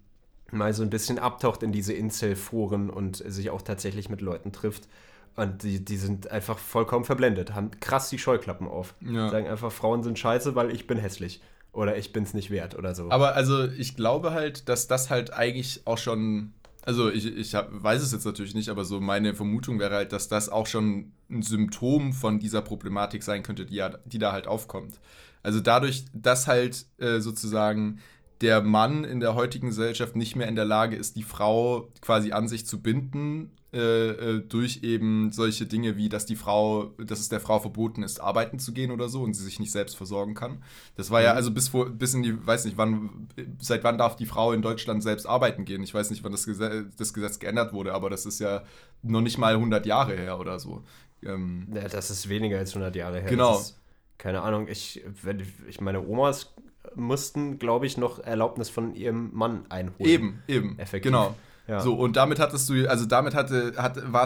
mal 0.52 0.74
so 0.74 0.84
ein 0.84 0.90
bisschen 0.90 1.20
abtaucht 1.20 1.64
in 1.64 1.72
diese 1.72 1.94
Incel-Foren 1.94 2.90
und 2.90 3.18
sich 3.18 3.50
auch 3.50 3.64
tatsächlich 3.64 4.10
mit 4.10 4.22
Leuten 4.22 4.52
trifft. 4.52 4.88
Und 5.36 5.64
die, 5.64 5.84
die 5.84 5.98
sind 5.98 6.32
einfach 6.32 6.58
vollkommen 6.58 7.06
verblendet, 7.06 7.54
haben 7.54 7.72
krass 7.80 8.10
die 8.10 8.18
Scheuklappen 8.18 8.68
auf. 8.68 8.96
Ja. 9.02 9.30
Sagen 9.30 9.48
einfach, 9.48 9.72
Frauen 9.72 10.04
sind 10.04 10.18
scheiße, 10.18 10.56
weil 10.56 10.72
ich 10.72 10.88
bin 10.88 10.98
hässlich. 10.98 11.42
Oder 11.74 11.96
ich 11.98 12.12
bin's 12.12 12.34
nicht 12.34 12.50
wert 12.50 12.76
oder 12.76 12.96
so. 12.96 13.12
Aber 13.12 13.36
also 13.36 13.66
ich 13.66 13.96
glaube 13.96 14.32
halt, 14.32 14.68
dass 14.68 14.88
das 14.88 15.12
halt 15.12 15.34
eigentlich 15.34 15.82
auch 15.86 16.00
schon 16.00 16.54
also 16.88 17.12
ich, 17.12 17.26
ich 17.26 17.54
hab, 17.54 17.68
weiß 17.84 18.02
es 18.02 18.14
jetzt 18.14 18.24
natürlich 18.24 18.56
nicht, 18.56 18.70
aber 18.70 18.86
so 18.86 19.02
meine 19.02 19.34
Vermutung 19.34 19.78
wäre 19.78 19.94
halt, 19.94 20.14
dass 20.14 20.30
das 20.30 20.48
auch 20.48 20.68
schon 20.68 21.12
ein 21.30 21.42
Symptom 21.42 22.14
von 22.14 22.40
dieser 22.40 22.62
Problematik 22.62 23.24
sein 23.24 23.44
könnte, 23.44 23.66
die, 23.66 23.76
ja, 23.76 23.90
die 24.06 24.20
da 24.20 24.32
halt 24.32 24.48
aufkommt. 24.48 25.02
Also 25.44 25.60
dadurch, 25.60 26.06
dass 26.14 26.48
halt 26.48 26.86
äh, 26.98 27.20
sozusagen 27.20 28.00
der 28.40 28.62
Mann 28.62 29.04
in 29.04 29.20
der 29.20 29.36
heutigen 29.36 29.68
Gesellschaft 29.68 30.16
nicht 30.16 30.38
mehr 30.38 30.48
in 30.48 30.56
der 30.56 30.64
Lage 30.64 30.96
ist, 30.96 31.18
die 31.18 31.24
Frau 31.24 31.92
quasi 32.00 32.32
an 32.32 32.48
sich 32.48 32.66
zu 32.66 32.82
binden, 32.82 33.52
äh, 33.78 34.10
äh, 34.10 34.40
durch 34.42 34.82
eben 34.84 35.32
solche 35.32 35.66
Dinge 35.66 35.96
wie, 35.98 36.10
dass 36.10 36.26
die 36.26 36.36
Frau, 36.36 36.86
dass 36.98 37.20
es 37.20 37.30
der 37.30 37.40
Frau 37.40 37.60
verboten 37.60 38.04
ist, 38.04 38.20
arbeiten 38.20 38.60
zu 38.60 38.74
gehen 38.74 38.92
oder 38.92 39.08
so 39.08 39.22
und 39.22 39.34
sie 39.34 39.44
sich 39.44 39.60
nicht 39.60 39.72
selbst 39.72 39.96
versorgen 39.96 40.34
kann. 40.34 40.64
Das 40.96 41.12
war 41.12 41.20
mhm. 41.20 41.26
ja 41.26 41.34
also 41.34 41.52
bis 41.52 41.70
vor, 41.70 41.90
bis 41.90 42.14
in 42.14 42.24
die, 42.24 42.46
weiß 42.46 42.66
nicht, 42.66 42.78
wann, 42.78 43.28
seit 43.60 43.84
wann 43.84 43.98
darf 43.98 44.16
die 44.16 44.26
Frau 44.26 44.52
in 44.52 44.62
Deutschland 44.62 45.04
selbst 45.04 45.26
arbeiten 45.28 45.64
gehen? 45.64 45.84
Ich 45.84 45.94
weiß 45.94 46.10
nicht, 46.10 46.24
wann 46.24 46.32
das 46.32 46.46
Gesetz, 46.46 46.96
das 46.98 47.14
Gesetz 47.14 47.40
geändert 47.40 47.72
wurde, 47.72 47.94
aber 47.94 48.10
das 48.10 48.26
ist 48.26 48.40
ja 48.40 48.64
noch 49.04 49.22
nicht 49.22 49.38
mal 49.38 49.54
100 49.54 49.86
Jahre 49.86 50.16
her 50.18 50.40
oder 50.40 50.60
so. 50.60 50.84
Ähm, 51.24 51.68
ja, 51.74 51.88
das 51.88 52.10
ist 52.10 52.30
weniger 52.30 52.58
als 52.58 52.72
100 52.72 52.96
Jahre 52.96 53.22
her. 53.22 53.30
Genau. 53.30 53.60
Ist, 53.60 53.80
keine 54.18 54.42
Ahnung, 54.42 54.68
ich, 54.68 55.04
wenn 55.22 55.44
ich 55.68 55.80
meine 55.80 56.06
Omas 56.06 56.54
mussten, 56.96 57.60
glaube 57.60 57.86
ich, 57.86 57.98
noch 57.98 58.20
Erlaubnis 58.20 58.70
von 58.70 58.96
ihrem 58.96 59.30
Mann 59.34 59.66
einholen. 59.70 60.10
Eben, 60.10 60.44
eben. 60.48 60.80
Effektiv. 60.80 61.12
Genau. 61.12 61.36
Ja. 61.68 61.82
So, 61.82 61.96
und 61.96 62.16
damit 62.16 62.40
hattest 62.40 62.70
du, 62.70 62.90
also 62.90 63.06
damit 63.06 63.36
hatte, 63.36 63.74
hat, 63.78 64.02
war 64.12 64.24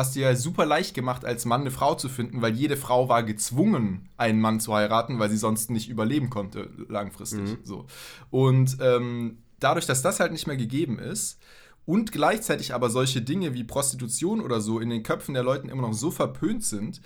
es 0.00 0.10
dir 0.12 0.36
super 0.36 0.66
leicht 0.66 0.94
gemacht, 0.94 1.24
als 1.24 1.44
Mann 1.44 1.62
eine 1.62 1.72
Frau 1.72 1.94
zu 1.94 2.08
finden, 2.08 2.42
weil 2.42 2.54
jede 2.54 2.76
Frau 2.76 3.08
war 3.08 3.24
gezwungen, 3.24 4.08
einen 4.16 4.40
Mann 4.40 4.60
zu 4.60 4.72
heiraten, 4.72 5.18
weil 5.18 5.30
sie 5.30 5.36
sonst 5.36 5.70
nicht 5.70 5.88
überleben 5.88 6.30
konnte, 6.30 6.70
langfristig. 6.88 7.40
Mhm. 7.40 7.58
So. 7.64 7.86
Und 8.30 8.76
ähm, 8.80 9.38
dadurch, 9.58 9.86
dass 9.86 10.02
das 10.02 10.20
halt 10.20 10.32
nicht 10.32 10.46
mehr 10.46 10.56
gegeben 10.56 10.98
ist, 10.98 11.40
und 11.86 12.12
gleichzeitig 12.12 12.72
aber 12.72 12.88
solche 12.88 13.20
Dinge 13.20 13.52
wie 13.52 13.64
Prostitution 13.64 14.40
oder 14.40 14.60
so 14.60 14.80
in 14.80 14.88
den 14.88 15.02
Köpfen 15.02 15.34
der 15.34 15.42
Leuten 15.42 15.68
immer 15.68 15.82
noch 15.82 15.92
so 15.92 16.10
verpönt 16.10 16.64
sind, 16.64 17.02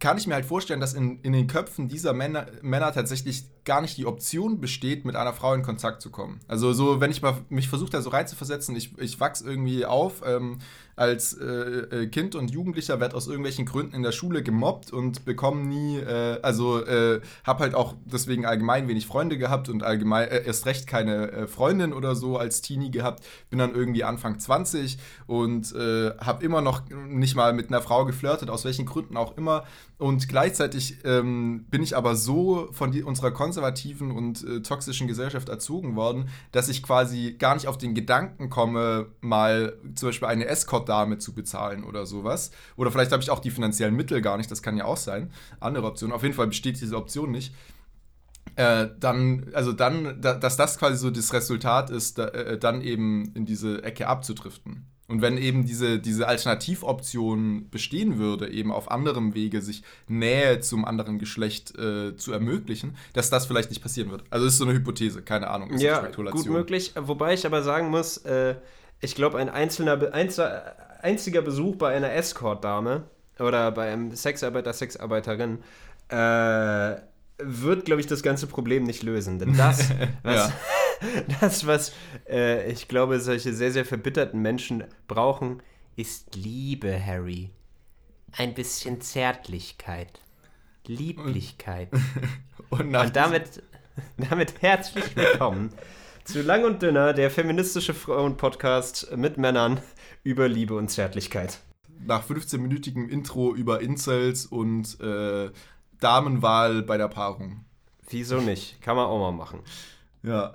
kann 0.00 0.18
ich 0.18 0.26
mir 0.26 0.34
halt 0.34 0.44
vorstellen, 0.44 0.80
dass 0.80 0.94
in, 0.94 1.20
in 1.22 1.32
den 1.32 1.46
Köpfen 1.46 1.88
dieser 1.88 2.12
Männer, 2.12 2.46
Männer 2.62 2.92
tatsächlich 2.92 3.44
gar 3.68 3.82
nicht 3.82 3.98
die 3.98 4.06
Option 4.06 4.60
besteht, 4.60 5.04
mit 5.04 5.14
einer 5.14 5.34
Frau 5.34 5.52
in 5.52 5.62
Kontakt 5.62 6.00
zu 6.00 6.10
kommen. 6.10 6.40
Also 6.48 6.72
so, 6.72 7.02
wenn 7.02 7.10
ich 7.10 7.20
mal 7.20 7.36
mich 7.50 7.68
versuche, 7.68 7.90
da 7.90 8.00
so 8.00 8.08
reinzuversetzen, 8.08 8.74
ich, 8.74 8.98
ich 8.98 9.20
wachse 9.20 9.44
irgendwie 9.44 9.84
auf, 9.84 10.22
ähm, 10.26 10.58
als 10.98 11.32
äh, 11.34 11.44
äh, 11.44 12.06
Kind 12.08 12.34
und 12.34 12.50
Jugendlicher 12.50 12.98
werde 12.98 13.14
aus 13.14 13.28
irgendwelchen 13.28 13.66
Gründen 13.66 13.94
in 13.94 14.02
der 14.02 14.10
Schule 14.10 14.42
gemobbt 14.42 14.92
und 14.92 15.24
bekomme 15.24 15.64
nie, 15.64 15.98
äh, 15.98 16.40
also 16.42 16.84
äh, 16.84 17.20
habe 17.44 17.60
halt 17.60 17.74
auch 17.74 17.94
deswegen 18.04 18.44
allgemein 18.44 18.88
wenig 18.88 19.06
Freunde 19.06 19.38
gehabt 19.38 19.68
und 19.68 19.84
allgemein 19.84 20.28
äh, 20.28 20.44
erst 20.44 20.66
recht 20.66 20.88
keine 20.88 21.30
äh, 21.30 21.46
Freundin 21.46 21.92
oder 21.92 22.16
so 22.16 22.36
als 22.36 22.62
Teenie 22.62 22.90
gehabt. 22.90 23.22
Bin 23.48 23.60
dann 23.60 23.74
irgendwie 23.74 24.02
Anfang 24.02 24.38
20 24.38 24.98
und 25.26 25.68
habe 25.68 26.44
immer 26.44 26.60
noch 26.60 26.82
nicht 26.88 27.36
mal 27.36 27.52
mit 27.52 27.68
einer 27.68 27.82
Frau 27.82 28.04
geflirtet, 28.04 28.50
aus 28.50 28.64
welchen 28.64 28.86
Gründen 28.86 29.16
auch 29.16 29.36
immer. 29.36 29.64
Und 29.98 30.28
gleichzeitig 30.28 30.98
ähm, 31.04 31.66
bin 31.70 31.82
ich 31.82 31.96
aber 31.96 32.16
so 32.16 32.68
von 32.72 32.92
die, 32.92 33.02
unserer 33.02 33.32
konservativen 33.58 34.12
und 34.12 34.44
äh, 34.44 34.60
toxischen 34.62 35.08
Gesellschaft 35.08 35.48
erzogen 35.48 35.96
worden, 35.96 36.28
dass 36.52 36.68
ich 36.68 36.82
quasi 36.82 37.34
gar 37.38 37.54
nicht 37.54 37.66
auf 37.66 37.76
den 37.76 37.94
Gedanken 37.94 38.50
komme, 38.50 39.06
mal 39.20 39.76
zum 39.94 40.10
Beispiel 40.10 40.28
eine 40.28 40.46
Escort-Dame 40.46 41.18
zu 41.18 41.34
bezahlen 41.34 41.84
oder 41.84 42.06
sowas. 42.06 42.52
Oder 42.76 42.92
vielleicht 42.92 43.12
habe 43.12 43.22
ich 43.22 43.30
auch 43.30 43.40
die 43.40 43.50
finanziellen 43.50 43.96
Mittel 43.96 44.20
gar 44.22 44.36
nicht, 44.36 44.50
das 44.50 44.62
kann 44.62 44.76
ja 44.76 44.84
auch 44.84 44.96
sein. 44.96 45.30
Andere 45.60 45.86
Option. 45.86 46.12
Auf 46.12 46.22
jeden 46.22 46.34
Fall 46.34 46.46
besteht 46.46 46.80
diese 46.80 46.96
Option 46.96 47.32
nicht. 47.32 47.52
Äh, 48.54 48.88
dann, 48.98 49.50
also 49.52 49.72
dann, 49.72 50.20
da, 50.20 50.34
dass 50.34 50.56
das 50.56 50.78
quasi 50.78 50.96
so 50.96 51.10
das 51.10 51.32
Resultat 51.32 51.90
ist, 51.90 52.18
da, 52.18 52.28
äh, 52.28 52.58
dann 52.58 52.80
eben 52.80 53.32
in 53.34 53.44
diese 53.44 53.82
Ecke 53.82 54.06
abzudriften. 54.06 54.86
Und 55.08 55.22
wenn 55.22 55.38
eben 55.38 55.64
diese, 55.64 55.98
diese 55.98 56.28
Alternativoption 56.28 57.70
bestehen 57.70 58.18
würde, 58.18 58.50
eben 58.50 58.70
auf 58.70 58.90
anderem 58.90 59.34
Wege 59.34 59.62
sich 59.62 59.82
Nähe 60.06 60.60
zum 60.60 60.84
anderen 60.84 61.18
Geschlecht 61.18 61.76
äh, 61.78 62.14
zu 62.14 62.32
ermöglichen, 62.32 62.94
dass 63.14 63.30
das 63.30 63.46
vielleicht 63.46 63.70
nicht 63.70 63.82
passieren 63.82 64.10
wird. 64.10 64.24
Also 64.28 64.46
ist 64.46 64.58
so 64.58 64.64
eine 64.64 64.74
Hypothese, 64.74 65.22
keine 65.22 65.48
Ahnung. 65.48 65.70
Ist 65.70 65.82
ja, 65.82 66.06
gut 66.06 66.46
möglich. 66.46 66.92
Wobei 66.94 67.32
ich 67.32 67.46
aber 67.46 67.62
sagen 67.62 67.88
muss, 67.88 68.18
äh, 68.18 68.56
ich 69.00 69.14
glaube, 69.14 69.38
ein 69.38 69.48
einzelner, 69.48 70.12
einzelner, 70.12 70.74
einziger 71.00 71.40
Besuch 71.40 71.76
bei 71.76 71.96
einer 71.96 72.12
Escort-Dame 72.12 73.04
oder 73.38 73.72
bei 73.72 73.90
einem 73.90 74.14
Sexarbeiter, 74.14 74.74
Sexarbeiterin 74.74 75.60
äh, 76.10 76.96
wird, 77.38 77.84
glaube 77.84 78.00
ich, 78.00 78.06
das 78.06 78.22
ganze 78.22 78.46
Problem 78.46 78.84
nicht 78.84 79.02
lösen. 79.02 79.38
Denn 79.38 79.56
das, 79.56 79.90
was, 80.22 80.50
ja. 80.50 80.52
das, 81.40 81.66
was 81.66 81.92
äh, 82.28 82.70
ich 82.70 82.88
glaube, 82.88 83.20
solche 83.20 83.52
sehr, 83.52 83.72
sehr 83.72 83.84
verbitterten 83.84 84.40
Menschen 84.40 84.84
brauchen, 85.06 85.62
ist 85.96 86.34
Liebe, 86.36 87.04
Harry. 87.04 87.50
Ein 88.32 88.54
bisschen 88.54 89.00
Zärtlichkeit. 89.00 90.20
Lieblichkeit. 90.86 91.90
Und, 92.70 92.94
und 92.94 93.16
damit, 93.16 93.62
damit 94.18 94.60
herzlich 94.60 95.16
willkommen 95.16 95.70
zu 96.24 96.42
Lang 96.42 96.64
und 96.64 96.82
Dünner, 96.82 97.14
der 97.14 97.30
feministische 97.30 97.94
Frauen-Podcast 97.94 99.16
mit 99.16 99.38
Männern 99.38 99.80
über 100.22 100.48
Liebe 100.48 100.74
und 100.74 100.90
Zärtlichkeit. 100.90 101.60
Nach 102.04 102.28
15-minütigem 102.28 103.08
Intro 103.08 103.54
über 103.54 103.80
Incels 103.80 104.44
und 104.44 105.00
äh, 105.00 105.48
Damenwahl 106.00 106.82
bei 106.82 106.96
der 106.96 107.08
Paarung. 107.08 107.64
Wieso 108.10 108.40
nicht? 108.40 108.80
Kann 108.80 108.96
man 108.96 109.06
auch 109.06 109.18
mal 109.18 109.32
machen. 109.32 109.60
Ja. 110.22 110.54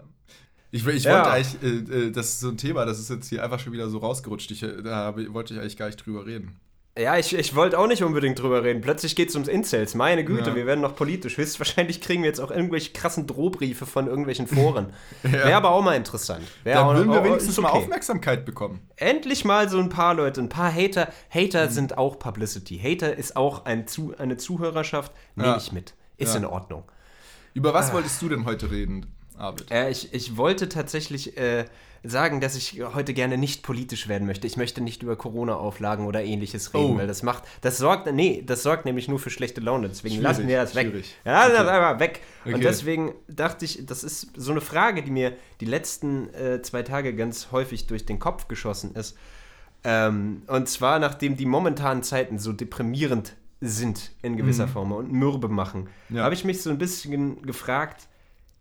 Ich, 0.72 0.86
ich 0.88 1.04
ja. 1.04 1.16
wollte 1.16 1.32
eigentlich, 1.32 1.64
äh, 1.64 2.08
äh, 2.08 2.12
das 2.12 2.30
ist 2.30 2.40
so 2.40 2.50
ein 2.50 2.58
Thema, 2.58 2.86
das 2.86 3.00
ist 3.00 3.10
jetzt 3.10 3.30
hier 3.30 3.44
einfach 3.44 3.60
schon 3.60 3.74
wieder 3.74 3.90
so 3.90 4.00
rausgerutscht. 4.00 4.50
Ich, 4.52 4.64
äh, 4.64 4.82
da 4.82 5.16
wollte 5.16 5.54
ich 5.54 5.60
eigentlich 5.60 5.78
gar 5.78 5.86
nicht 5.86 6.04
drüber 6.04 6.26
reden. 6.26 6.60
Ja, 6.98 7.18
ich, 7.18 7.36
ich 7.36 7.56
wollte 7.56 7.80
auch 7.80 7.88
nicht 7.88 8.04
unbedingt 8.04 8.40
drüber 8.40 8.64
reden. 8.64 8.82
Plötzlich 8.82 9.16
geht 9.16 9.30
es 9.30 9.36
ums 9.36 9.48
Incels. 9.48 9.96
Meine 9.96 10.24
Güte, 10.24 10.52
ja. 10.52 10.56
wir 10.56 10.68
werden 10.68 10.82
noch 10.82 10.96
politisch. 10.96 11.38
Höchstwahrscheinlich 11.38 12.02
kriegen 12.02 12.22
wir 12.22 12.30
jetzt 12.30 12.40
auch 12.40 12.52
irgendwelche 12.52 12.92
krassen 12.92 13.26
Drohbriefe 13.26 13.88
von 13.88 14.06
irgendwelchen 14.06 14.46
Foren. 14.46 14.94
ja. 15.24 15.32
Wäre 15.32 15.56
aber 15.56 15.72
auch 15.72 15.82
mal 15.82 15.96
interessant. 15.96 16.44
Wär 16.64 16.76
da 16.76 16.96
würden 16.96 17.12
wir 17.12 17.24
wenigstens 17.24 17.58
okay. 17.58 17.68
mal 17.68 17.74
Aufmerksamkeit 17.74 18.46
bekommen. 18.46 18.88
Endlich 18.96 19.44
mal 19.44 19.70
so 19.70 19.80
ein 19.80 19.90
paar 19.90 20.14
Leute, 20.14 20.40
ein 20.40 20.50
paar 20.50 20.72
Hater. 20.72 21.12
Hater 21.34 21.66
mhm. 21.66 21.72
sind 21.72 21.98
auch 21.98 22.20
Publicity. 22.20 22.78
Hater 22.78 23.18
ist 23.18 23.36
auch 23.36 23.66
ein 23.66 23.88
Zu 23.88 24.14
eine 24.16 24.38
Zuhörerschaft. 24.38 25.12
Nehme 25.36 25.50
ja. 25.50 25.58
ich 25.58 25.72
mit. 25.72 25.96
Ist 26.18 26.36
in 26.36 26.46
Ordnung. 26.46 26.84
Über 27.56 27.74
was 27.74 27.90
ah. 27.90 27.94
wolltest 27.94 28.22
du 28.22 28.30
denn 28.30 28.46
heute 28.46 28.70
reden, 28.70 29.08
Arvid? 29.44 29.72
Äh, 29.72 29.90
ich, 29.92 30.14
ich 30.14 30.38
wollte 30.38 30.70
tatsächlich... 30.70 31.38
Äh, 31.38 31.66
sagen, 32.04 32.42
dass 32.42 32.56
ich 32.56 32.82
heute 32.94 33.14
gerne 33.14 33.38
nicht 33.38 33.64
politisch 33.64 34.10
werden 34.10 34.28
möchte. 34.28 34.46
Ich 34.46 34.58
möchte 34.58 34.82
nicht 34.82 35.04
über 35.04 35.16
Corona-Auflagen 35.16 36.06
oder 36.06 36.22
ähnliches 36.22 36.74
reden, 36.74 36.96
oh. 36.96 36.98
weil 36.98 37.08
das 37.08 37.24
macht, 37.24 37.44
das 37.62 37.78
sorgt, 37.78 38.12
nee, 38.12 38.44
das 38.46 38.62
sorgt 38.62 38.86
nämlich 38.86 39.08
nur 39.08 39.20
für 39.20 39.30
schlechte 39.30 39.62
Laune. 39.62 39.88
Deswegen 39.88 40.16
schwierig, 40.16 40.24
lassen 40.24 40.48
wir 40.48 40.58
das 40.58 40.76
weg. 40.76 40.88
Schwierig. 40.88 41.16
Ja, 41.24 41.46
okay. 41.46 41.54
das 41.54 41.68
einfach 41.68 42.00
weg. 42.00 42.20
Okay. 42.44 42.56
Und 42.56 42.64
deswegen 42.64 43.14
dachte 43.30 43.64
ich, 43.64 43.86
das 43.86 44.04
ist 44.04 44.32
so 44.36 44.52
eine 44.52 44.60
Frage, 44.60 45.02
die 45.02 45.12
mir 45.12 45.34
die 45.62 45.66
letzten 45.66 46.34
äh, 46.34 46.62
zwei 46.62 46.84
Tage 46.84 47.16
ganz 47.16 47.52
häufig 47.52 47.88
durch 47.88 48.06
den 48.06 48.20
Kopf 48.20 48.50
geschossen 48.50 48.96
ist. 48.96 49.18
Ähm, 49.86 50.44
und 50.48 50.68
zwar, 50.68 51.00
nachdem 51.00 51.38
die 51.38 51.46
momentanen 51.46 52.04
Zeiten 52.04 52.38
so 52.38 52.52
deprimierend 52.52 53.36
sind 53.62 54.12
in 54.22 54.36
gewisser 54.36 54.68
mhm. 54.68 54.72
Form 54.72 54.92
und 54.92 55.14
mürbe 55.14 55.48
machen, 55.48 55.88
ja. 56.10 56.24
habe 56.24 56.34
ich 56.34 56.44
mich 56.44 56.62
so 56.62 56.70
ein 56.70 56.78
bisschen 56.78 57.42
gefragt, 57.44 58.10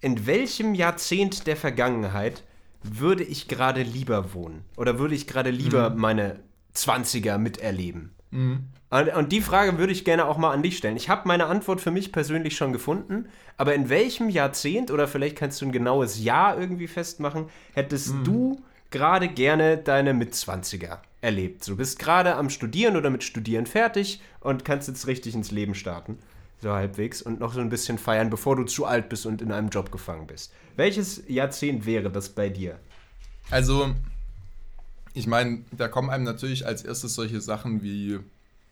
in 0.02 0.26
welchem 0.26 0.74
Jahrzehnt 0.74 1.46
der 1.46 1.56
Vergangenheit 1.56 2.42
würde 2.82 3.22
ich 3.22 3.48
gerade 3.48 3.82
lieber 3.82 4.34
wohnen? 4.34 4.64
Oder 4.76 4.98
würde 4.98 5.14
ich 5.14 5.26
gerade 5.26 5.50
lieber 5.50 5.90
mhm. 5.90 6.00
meine 6.00 6.40
20er 6.74 7.38
miterleben? 7.38 8.10
Mhm. 8.30 8.64
Und, 8.90 9.08
und, 9.14 9.32
die 9.32 9.40
Frage 9.40 9.78
würde 9.78 9.92
ich 9.92 10.04
gerne 10.04 10.26
auch 10.26 10.36
mal 10.36 10.52
an 10.52 10.62
dich 10.62 10.76
stellen. 10.76 10.96
Ich 10.96 11.08
habe 11.08 11.26
meine 11.26 11.46
Antwort 11.46 11.80
für 11.80 11.90
mich 11.90 12.12
persönlich 12.12 12.56
schon 12.56 12.74
gefunden, 12.74 13.28
aber 13.56 13.74
in 13.74 13.88
welchem 13.88 14.28
Jahrzehnt 14.28 14.90
oder 14.90 15.08
vielleicht 15.08 15.36
kannst 15.36 15.62
du 15.62 15.66
ein 15.66 15.72
genaues 15.72 16.22
Jahr 16.22 16.58
irgendwie 16.58 16.88
festmachen, 16.88 17.46
hättest 17.72 18.12
mhm. 18.12 18.24
du 18.24 18.62
gerade 18.90 19.28
gerne 19.28 19.78
deine 19.78 20.12
Mitzwanziger 20.12 21.00
erlebt. 21.22 21.66
Du 21.66 21.76
bist 21.76 21.98
gerade 21.98 22.34
am 22.34 22.50
Studieren 22.50 22.96
oder 22.96 23.08
mit 23.08 23.22
Studieren 23.22 23.66
fertig 23.66 24.20
und 24.40 24.64
kannst 24.64 24.88
jetzt 24.88 25.06
richtig 25.06 25.34
ins 25.34 25.52
Leben 25.52 25.74
starten. 25.74 26.18
So 26.62 26.72
halbwegs. 26.72 27.20
Und 27.20 27.40
noch 27.40 27.52
so 27.52 27.60
ein 27.60 27.68
bisschen 27.68 27.98
feiern, 27.98 28.30
bevor 28.30 28.54
du 28.54 28.62
zu 28.62 28.86
alt 28.86 29.08
bist 29.08 29.26
und 29.26 29.42
in 29.42 29.50
einem 29.50 29.68
Job 29.68 29.90
gefangen 29.90 30.28
bist. 30.28 30.52
Welches 30.76 31.24
Jahrzehnt 31.26 31.86
wäre 31.86 32.08
das 32.08 32.28
bei 32.28 32.48
dir? 32.48 32.78
Also, 33.50 33.92
ich 35.12 35.26
meine, 35.26 35.64
da 35.72 35.88
kommen 35.88 36.08
einem 36.08 36.22
natürlich 36.22 36.64
als 36.64 36.84
erstes 36.84 37.16
solche 37.16 37.40
Sachen 37.40 37.82
wie, 37.82 38.20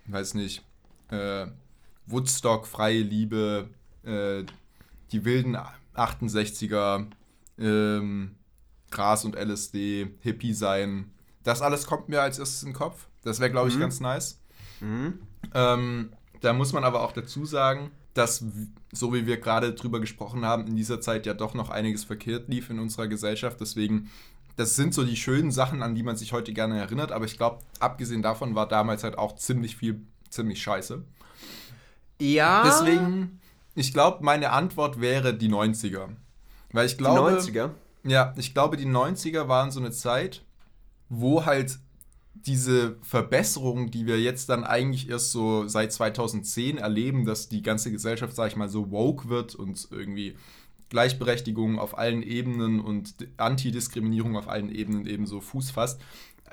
weiß 0.07 0.35
nicht, 0.35 0.63
äh, 1.11 1.47
Woodstock, 2.07 2.69
freie 2.69 3.01
Liebe, 3.03 3.69
äh, 4.05 4.45
die 5.11 5.25
wilden 5.25 5.59
68er, 5.97 7.07
ähm, 7.59 8.37
Gras 8.93 9.25
und 9.25 9.35
LSD, 9.35 10.13
Hippie 10.21 10.55
sein. 10.55 11.11
Das 11.43 11.61
alles 11.61 11.87
kommt 11.87 12.09
mir 12.09 12.23
als 12.23 12.39
erstes 12.39 12.63
in 12.63 12.69
den 12.69 12.75
Kopf. 12.77 13.09
Das 13.25 13.41
wäre, 13.41 13.51
glaube 13.51 13.69
ich, 13.69 13.75
mhm. 13.75 13.81
ganz 13.81 13.99
nice. 13.99 14.39
Mhm. 14.81 15.19
Ähm, 15.55 16.13
da 16.41 16.53
muss 16.53 16.73
man 16.73 16.85
aber 16.85 17.03
auch 17.03 17.13
dazu 17.13 17.45
sagen, 17.45 17.91
dass, 18.15 18.45
so 18.93 19.15
wie 19.15 19.27
wir 19.27 19.39
gerade 19.39 19.73
drüber 19.73 20.01
gesprochen 20.01 20.45
haben, 20.45 20.67
in 20.67 20.77
dieser 20.77 21.01
Zeit 21.01 21.27
ja 21.27 21.35
doch 21.35 21.55
noch 21.55 21.71
einiges 21.71 22.05
verkehrt 22.05 22.49
lief 22.49 22.71
in 22.71 22.79
unserer 22.79 23.07
Gesellschaft. 23.07 23.61
Deswegen, 23.61 24.11
das 24.57 24.77
sind 24.77 24.95
so 24.95 25.05
die 25.05 25.17
schönen 25.17 25.53
Sachen, 25.53 25.83
an 25.83 25.95
die 25.95 26.03
man 26.03 26.17
sich 26.17 26.33
heute 26.33 26.53
gerne 26.53 26.79
erinnert. 26.79 27.13
Aber 27.13 27.25
ich 27.25 27.37
glaube, 27.37 27.61
abgesehen 27.79 28.23
davon 28.23 28.55
war 28.55 28.67
damals 28.67 29.05
halt 29.05 29.17
auch 29.17 29.37
ziemlich 29.37 29.77
viel, 29.77 30.01
ziemlich 30.29 30.63
scheiße. 30.63 31.05
Ja. 32.21 32.65
Deswegen, 32.65 33.41
ich 33.75 33.93
glaube, 33.93 34.25
meine 34.25 34.51
Antwort 34.51 35.01
wäre 35.01 35.35
die 35.35 35.49
90er. 35.49 36.09
Weil 36.73 36.87
ich 36.87 36.99
glaube. 36.99 37.39
Die 37.41 37.51
90er? 37.51 37.71
Ja, 38.05 38.35
ich 38.37 38.55
glaube, 38.55 38.77
die 38.77 38.87
90er 38.87 39.49
waren 39.49 39.71
so 39.71 39.79
eine 39.79 39.91
Zeit, 39.91 40.43
wo 41.09 41.45
halt 41.45 41.79
diese 42.47 42.97
Verbesserung, 43.03 43.91
die 43.91 44.07
wir 44.07 44.21
jetzt 44.21 44.49
dann 44.49 44.65
eigentlich 44.65 45.09
erst 45.09 45.33
so 45.33 45.67
seit 45.69 45.93
2010 45.93 46.79
erleben, 46.79 47.25
dass 47.25 47.49
die 47.49 47.63
ganze 47.63 47.91
Gesellschaft, 47.91 48.35
sag 48.35 48.49
ich 48.49 48.57
mal, 48.57 48.69
so 48.69 48.91
woke 48.91 49.29
wird 49.29 49.55
und 49.55 49.89
irgendwie 49.91 50.37
Gleichberechtigung 50.89 51.79
auf 51.79 51.97
allen 51.99 52.23
Ebenen 52.23 52.81
und 52.81 53.15
Antidiskriminierung 53.37 54.37
auf 54.37 54.49
allen 54.49 54.71
Ebenen 54.71 55.07
eben 55.07 55.27
so 55.27 55.41
Fuß 55.41 55.71
fasst. 55.71 56.01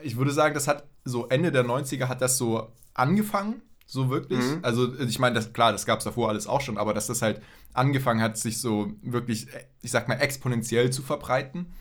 Ich 0.04 0.18
würde 0.18 0.32
sagen, 0.32 0.54
das 0.54 0.68
hat 0.68 0.88
so 1.06 1.28
Ende 1.28 1.52
der 1.52 1.66
90er 1.66 2.08
hat 2.08 2.22
das 2.22 2.38
so 2.38 2.72
angefangen 2.94 3.62
so 3.88 4.10
wirklich. 4.10 4.44
Mhm. 4.44 4.60
Also 4.62 4.94
ich 5.00 5.18
meine, 5.18 5.36
das, 5.36 5.54
klar, 5.54 5.72
das 5.72 5.86
gab 5.86 6.00
es 6.00 6.06
davor 6.06 6.30
alles 6.30 6.46
auch 6.46 6.62
schon, 6.62 6.78
aber 6.78 6.94
dass 6.94 7.08
das 7.08 7.22
halt 7.22 7.42
angefangen 7.74 8.22
hat, 8.22 8.38
sich 8.38 8.60
so 8.60 8.92
wirklich, 9.02 9.48
ich 9.82 9.92
sag 9.92 10.08
mal, 10.08 10.16
exponentiell 10.16 10.92
zu 10.92 11.02
verbreiten. 11.02 11.74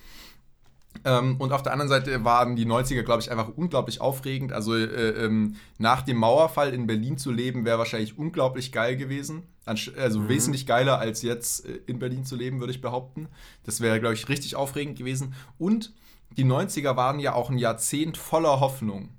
Ähm, 1.05 1.37
und 1.39 1.53
auf 1.53 1.63
der 1.63 1.73
anderen 1.73 1.89
Seite 1.89 2.25
waren 2.25 2.57
die 2.57 2.67
90er, 2.67 3.03
glaube 3.03 3.23
ich, 3.23 3.31
einfach 3.31 3.49
unglaublich 3.55 4.01
aufregend. 4.01 4.53
Also 4.53 4.75
äh, 4.75 4.85
ähm, 4.85 5.57
nach 5.79 6.03
dem 6.03 6.17
Mauerfall 6.17 6.73
in 6.73 6.87
Berlin 6.87 7.19
zu 7.19 7.31
leben, 7.31 7.65
wäre 7.65 7.79
wahrscheinlich 7.79 8.19
unglaublich 8.19 8.73
geil 8.73 8.97
gewesen. 8.97 9.43
Also 9.65 10.21
mhm. 10.21 10.29
wesentlich 10.29 10.67
geiler 10.67 10.99
als 10.99 11.23
jetzt 11.23 11.67
äh, 11.67 11.81
in 11.87 11.99
Berlin 11.99 12.25
zu 12.25 12.37
leben, 12.37 12.61
würde 12.61 12.73
ich 12.73 12.81
behaupten. 12.81 13.29
Das 13.65 13.81
wäre, 13.81 14.01
glaube 14.01 14.15
ich, 14.15 14.29
richtig 14.29 14.57
aufregend 14.57 14.97
gewesen. 14.97 15.35
Und 15.59 15.93
die 16.37 16.45
90er 16.45 16.97
waren 16.97 17.19
ja 17.19 17.35
auch 17.35 17.51
ein 17.51 17.59
Jahrzehnt 17.59 18.17
voller 18.17 18.61
Hoffnung 18.61 19.16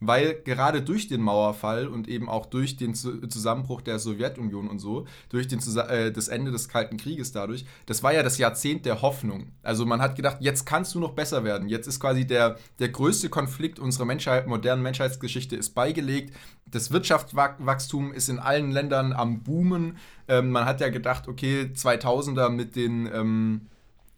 weil 0.00 0.40
gerade 0.42 0.82
durch 0.82 1.08
den 1.08 1.20
Mauerfall 1.20 1.86
und 1.86 2.08
eben 2.08 2.28
auch 2.28 2.46
durch 2.46 2.76
den 2.76 2.94
Zusammenbruch 2.94 3.82
der 3.82 3.98
Sowjetunion 3.98 4.68
und 4.68 4.78
so, 4.78 5.06
durch 5.28 5.46
den 5.46 5.60
äh, 5.76 6.10
das 6.10 6.28
Ende 6.28 6.50
des 6.50 6.68
Kalten 6.68 6.96
Krieges 6.96 7.32
dadurch, 7.32 7.66
das 7.86 8.02
war 8.02 8.12
ja 8.12 8.22
das 8.22 8.38
Jahrzehnt 8.38 8.86
der 8.86 9.02
Hoffnung. 9.02 9.52
Also 9.62 9.84
man 9.84 10.00
hat 10.00 10.16
gedacht, 10.16 10.38
jetzt 10.40 10.64
kannst 10.64 10.94
du 10.94 11.00
noch 11.00 11.12
besser 11.12 11.44
werden. 11.44 11.68
Jetzt 11.68 11.86
ist 11.86 12.00
quasi 12.00 12.26
der, 12.26 12.56
der 12.78 12.88
größte 12.88 13.28
Konflikt 13.28 13.78
unserer 13.78 14.06
Menschheit, 14.06 14.46
modernen 14.46 14.82
Menschheitsgeschichte 14.82 15.54
ist 15.54 15.70
beigelegt. 15.70 16.34
Das 16.66 16.90
Wirtschaftswachstum 16.90 18.12
ist 18.12 18.28
in 18.28 18.38
allen 18.38 18.70
Ländern 18.70 19.12
am 19.12 19.42
Boomen. 19.42 19.98
Ähm, 20.28 20.50
man 20.50 20.64
hat 20.64 20.80
ja 20.80 20.88
gedacht, 20.88 21.28
okay, 21.28 21.70
2000er 21.74 22.48
mit 22.48 22.74
den... 22.74 23.08
Ähm, 23.12 23.66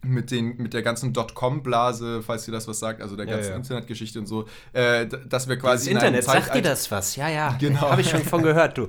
mit, 0.05 0.31
den, 0.31 0.57
mit 0.57 0.75
der 0.75 0.83
ganzen 0.83 1.13
Dotcom-Blase, 1.13 2.23
falls 2.23 2.47
ihr 2.49 2.53
das 2.53 2.67
was 2.67 2.79
sagt, 2.79 3.01
also 3.01 3.17
der 3.17 3.27
ganzen 3.27 3.45
ja, 3.45 3.51
ja. 3.51 3.57
Internetgeschichte 3.57 4.19
und 4.19 4.27
so, 4.27 4.47
äh, 4.73 5.07
dass 5.07 5.49
wir 5.49 5.57
quasi. 5.57 5.87
Das 5.87 5.95
Internet, 5.95 6.25
sagt 6.25 6.55
dir 6.55 6.63
das 6.63 6.91
was? 6.91 7.17
Ja, 7.17 7.29
ja. 7.29 7.57
Genau. 7.61 7.83
Habe 7.83 8.01
ich 8.01 8.11
schon 8.11 8.23
von 8.23 8.43
gehört, 8.43 8.79
du. 8.79 8.89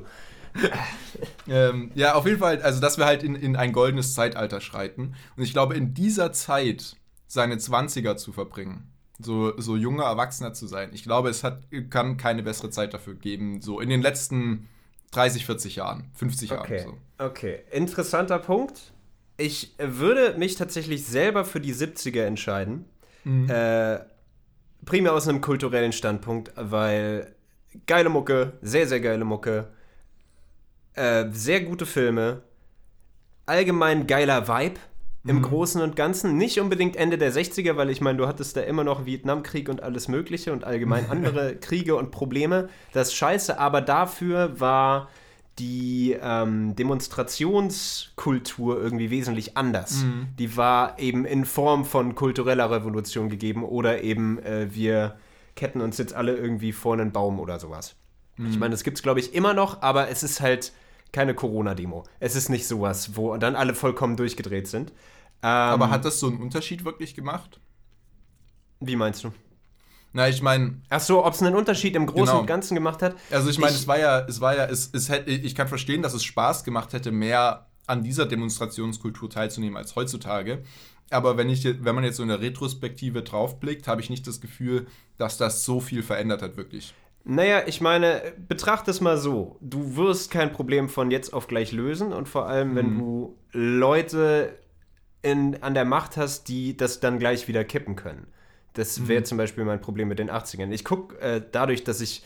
ähm, 1.47 1.91
ja, 1.95 2.13
auf 2.13 2.26
jeden 2.26 2.39
Fall, 2.39 2.62
also 2.62 2.80
dass 2.80 2.97
wir 2.97 3.06
halt 3.06 3.23
in, 3.23 3.36
in 3.36 3.56
ein 3.56 3.73
goldenes 3.73 4.13
Zeitalter 4.13 4.62
schreiten. 4.62 5.15
Und 5.36 5.43
ich 5.43 5.54
glaube, 5.54 5.76
in 5.76 5.93
dieser 5.93 6.32
Zeit 6.32 6.95
seine 7.28 7.56
20er 7.56 8.17
zu 8.17 8.32
verbringen, 8.32 8.91
so, 9.19 9.60
so 9.60 9.76
junger 9.76 10.04
Erwachsener 10.04 10.54
zu 10.54 10.67
sein, 10.67 10.91
ich 10.93 11.04
glaube, 11.04 11.30
es 11.30 11.43
hat, 11.43 11.63
kann 11.89 12.17
keine 12.17 12.43
bessere 12.43 12.69
Zeit 12.69 12.93
dafür 12.93 13.15
geben, 13.15 13.62
so 13.62 13.80
in 13.80 13.89
den 13.89 14.02
letzten 14.02 14.67
30, 15.12 15.45
40 15.45 15.76
Jahren, 15.76 16.12
50 16.13 16.52
okay. 16.52 16.78
Jahren. 16.78 16.97
So. 17.17 17.26
Okay, 17.26 17.63
interessanter 17.71 18.39
Punkt 18.39 18.92
ich 19.38 19.74
würde 19.78 20.36
mich 20.38 20.56
tatsächlich 20.56 21.06
selber 21.06 21.46
für 21.46 21.60
die 21.60 21.74
70er 21.74 22.24
entscheiden. 22.24 22.86
Mhm. 23.24 23.50
Äh, 23.50 24.00
primär 24.86 25.13
aus 25.13 25.28
einem 25.28 25.41
kulturellen 25.41 25.91
Standpunkt, 25.91 26.52
weil 26.56 27.34
geile 27.88 28.10
Mucke, 28.10 28.54
sehr, 28.62 28.88
sehr 28.88 29.00
geile 29.00 29.26
Mucke, 29.26 29.69
äh, 30.93 31.26
sehr 31.32 31.62
gute 31.62 31.86
Filme, 31.86 32.43
allgemein 33.46 34.08
geiler 34.08 34.48
Vibe 34.48 34.80
im 35.26 35.38
mhm. 35.38 35.41
Großen 35.43 35.82
und 35.82 35.96
Ganzen. 35.96 36.38
Nicht 36.38 36.60
unbedingt 36.60 36.96
Ende 36.96 37.17
der 37.17 37.32
60er, 37.32 37.78
weil 37.78 37.89
ich 37.89 38.02
meine, 38.02 38.17
du 38.17 38.28
hattest 38.28 38.58
da 38.58 38.62
immer 38.62 38.84
noch 38.84 39.06
Vietnamkrieg 39.06 39.69
und 39.69 39.82
alles 39.82 40.08
Mögliche 40.08 40.52
und 40.52 40.63
allgemein 40.63 41.06
andere 41.10 41.56
Kriege 41.56 41.96
und 41.96 42.12
Probleme. 42.12 42.69
Das 42.91 43.08
ist 43.10 43.15
scheiße, 43.15 43.58
aber 43.58 43.82
dafür 43.82 44.60
war 44.60 45.10
die 45.59 46.17
ähm, 46.19 46.75
Demonstrationskultur 46.75 48.81
irgendwie 48.81 49.11
wesentlich 49.11 49.55
anders. 49.55 50.03
Mhm. 50.03 50.29
Die 50.39 50.57
war 50.57 50.97
eben 50.99 51.25
in 51.25 51.45
Form 51.45 51.85
von 51.85 52.15
kultureller 52.15 52.71
Revolution 52.71 53.29
gegeben 53.29 53.63
oder 53.63 54.03
eben 54.03 54.39
äh, 54.39 54.73
wir 54.73 55.15
ketten 55.55 55.81
uns 55.81 55.99
jetzt 55.99 56.13
alle 56.13 56.35
irgendwie 56.35 56.71
vor 56.71 56.93
einen 56.93 57.11
Baum 57.11 57.39
oder 57.39 57.59
sowas. 57.59 57.95
Mhm. 58.37 58.49
Ich 58.49 58.57
meine, 58.57 58.71
das 58.71 58.83
gibt 58.83 58.97
es, 58.97 59.03
glaube 59.03 59.19
ich, 59.19 59.35
immer 59.35 59.53
noch, 59.53 59.83
aber 59.83 60.09
es 60.09 60.23
ist 60.23 60.41
halt 60.41 60.73
keine 61.11 61.35
Corona-Demo. 61.35 62.05
Es 62.19 62.35
ist 62.35 62.49
nicht 62.49 62.67
sowas, 62.67 63.15
wo 63.15 63.37
dann 63.37 63.55
alle 63.55 63.75
vollkommen 63.75 64.17
durchgedreht 64.17 64.67
sind. 64.67 64.89
Ähm, 65.43 65.49
aber 65.49 65.91
hat 65.91 66.05
das 66.05 66.19
so 66.19 66.25
einen 66.27 66.41
Unterschied 66.41 66.85
wirklich 66.85 67.13
gemacht? 67.13 67.59
Wie 68.79 68.95
meinst 68.95 69.23
du? 69.23 69.31
Na, 70.13 70.30
ich 70.30 70.41
meine. 70.41 70.80
Ach 70.89 71.02
so, 71.02 71.26
ob 71.26 71.34
es 71.34 71.41
einen 71.41 71.56
Unterschied 71.56 71.95
im 71.95 72.06
Großen 72.06 72.26
genau. 72.26 72.39
und 72.39 72.45
Ganzen 72.45 72.76
gemacht 72.76 73.02
hat? 73.02 73.15
Also 73.32 73.49
ich 73.49 73.58
meine, 73.58 73.73
es 73.73 73.88
war 73.88 73.99
ja, 73.99 74.19
es 74.19 74.39
war 74.39 74.56
ja, 74.56 74.65
es, 74.65 74.89
es 74.93 75.10
hätte, 75.10 75.32
ich 75.32 75.56
kann 75.56 75.67
verstehen, 75.67 76.04
dass 76.04 76.13
es 76.13 76.23
Spaß 76.23 76.63
gemacht 76.63 76.93
hätte, 76.93 77.12
mehr 77.12 77.65
an 77.88 78.04
dieser 78.04 78.26
Demonstrationskultur 78.28 79.30
teilzunehmen 79.30 79.76
als 79.76 79.95
heutzutage. 79.95 80.63
Aber 81.10 81.36
wenn, 81.38 81.49
ich, 81.49 81.65
wenn 81.84 81.95
man 81.95 82.04
jetzt 82.04 82.17
so 82.17 82.23
in 82.23 82.30
der 82.30 82.41
Retrospektive 82.41 83.23
draufblickt, 83.23 83.88
habe 83.88 84.02
ich 84.02 84.10
nicht 84.10 84.26
das 84.26 84.39
Gefühl, 84.39 84.88
dass 85.17 85.38
das 85.38 85.65
so 85.65 85.80
viel 85.80 86.04
verändert 86.04 86.41
hat, 86.41 86.58
wirklich. 86.58 86.93
Naja, 87.26 87.63
ich 87.65 87.82
meine, 87.82 88.21
betrachte 88.47 88.91
es 88.91 89.02
mal 89.02 89.17
so. 89.17 89.58
Du 89.62 89.95
wirst 89.95 90.30
kein 90.30 90.52
Problem 90.52 90.89
von 90.89 91.10
jetzt 91.10 91.34
auf 91.34 91.47
gleich 91.47 91.71
lösen 91.71 92.13
und 92.13 92.28
vor 92.28 92.47
allem, 92.47 92.76
wenn 92.76 92.95
mhm. 92.95 92.99
du 92.99 93.38
Leute 93.52 94.58
in, 95.21 95.62
an 95.63 95.73
der 95.73 95.86
Macht 95.86 96.17
hast, 96.17 96.49
die 96.49 96.76
das 96.76 96.99
dann 96.99 97.19
gleich 97.19 97.47
wieder 97.47 97.63
kippen 97.63 97.95
können. 97.95 98.28
Das 98.73 99.07
wäre 99.07 99.21
mhm. 99.21 99.25
zum 99.25 99.38
Beispiel 99.38 99.63
mein 99.65 99.81
Problem 99.81 100.07
mit 100.07 100.19
den 100.19 100.29
80ern. 100.29 100.71
Ich 100.71 100.83
gucke 100.83 101.19
äh, 101.19 101.41
dadurch, 101.51 101.83
dass 101.83 102.01
ich 102.01 102.23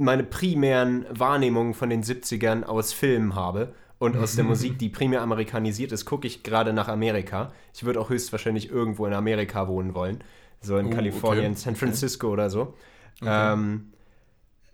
meine 0.00 0.24
primären 0.24 1.06
Wahrnehmungen 1.10 1.74
von 1.74 1.90
den 1.90 2.02
70ern 2.02 2.64
aus 2.64 2.92
Filmen 2.92 3.34
habe 3.34 3.74
und 3.98 4.16
aus 4.16 4.34
der 4.34 4.44
Musik, 4.44 4.78
die 4.78 4.88
primär 4.88 5.22
amerikanisiert 5.22 5.92
ist, 5.92 6.06
gucke 6.06 6.26
ich 6.26 6.42
gerade 6.42 6.72
nach 6.72 6.88
Amerika. 6.88 7.52
Ich 7.72 7.84
würde 7.84 8.00
auch 8.00 8.10
höchstwahrscheinlich 8.10 8.68
irgendwo 8.68 9.06
in 9.06 9.12
Amerika 9.12 9.68
wohnen 9.68 9.94
wollen. 9.94 10.24
So 10.60 10.76
in 10.76 10.86
oh, 10.86 10.90
Kalifornien, 10.90 11.52
okay. 11.52 11.60
San 11.60 11.76
Francisco 11.76 12.28
okay. 12.28 12.32
oder 12.32 12.50
so. 12.50 12.74
Okay. 13.20 13.52
Ähm, 13.52 13.92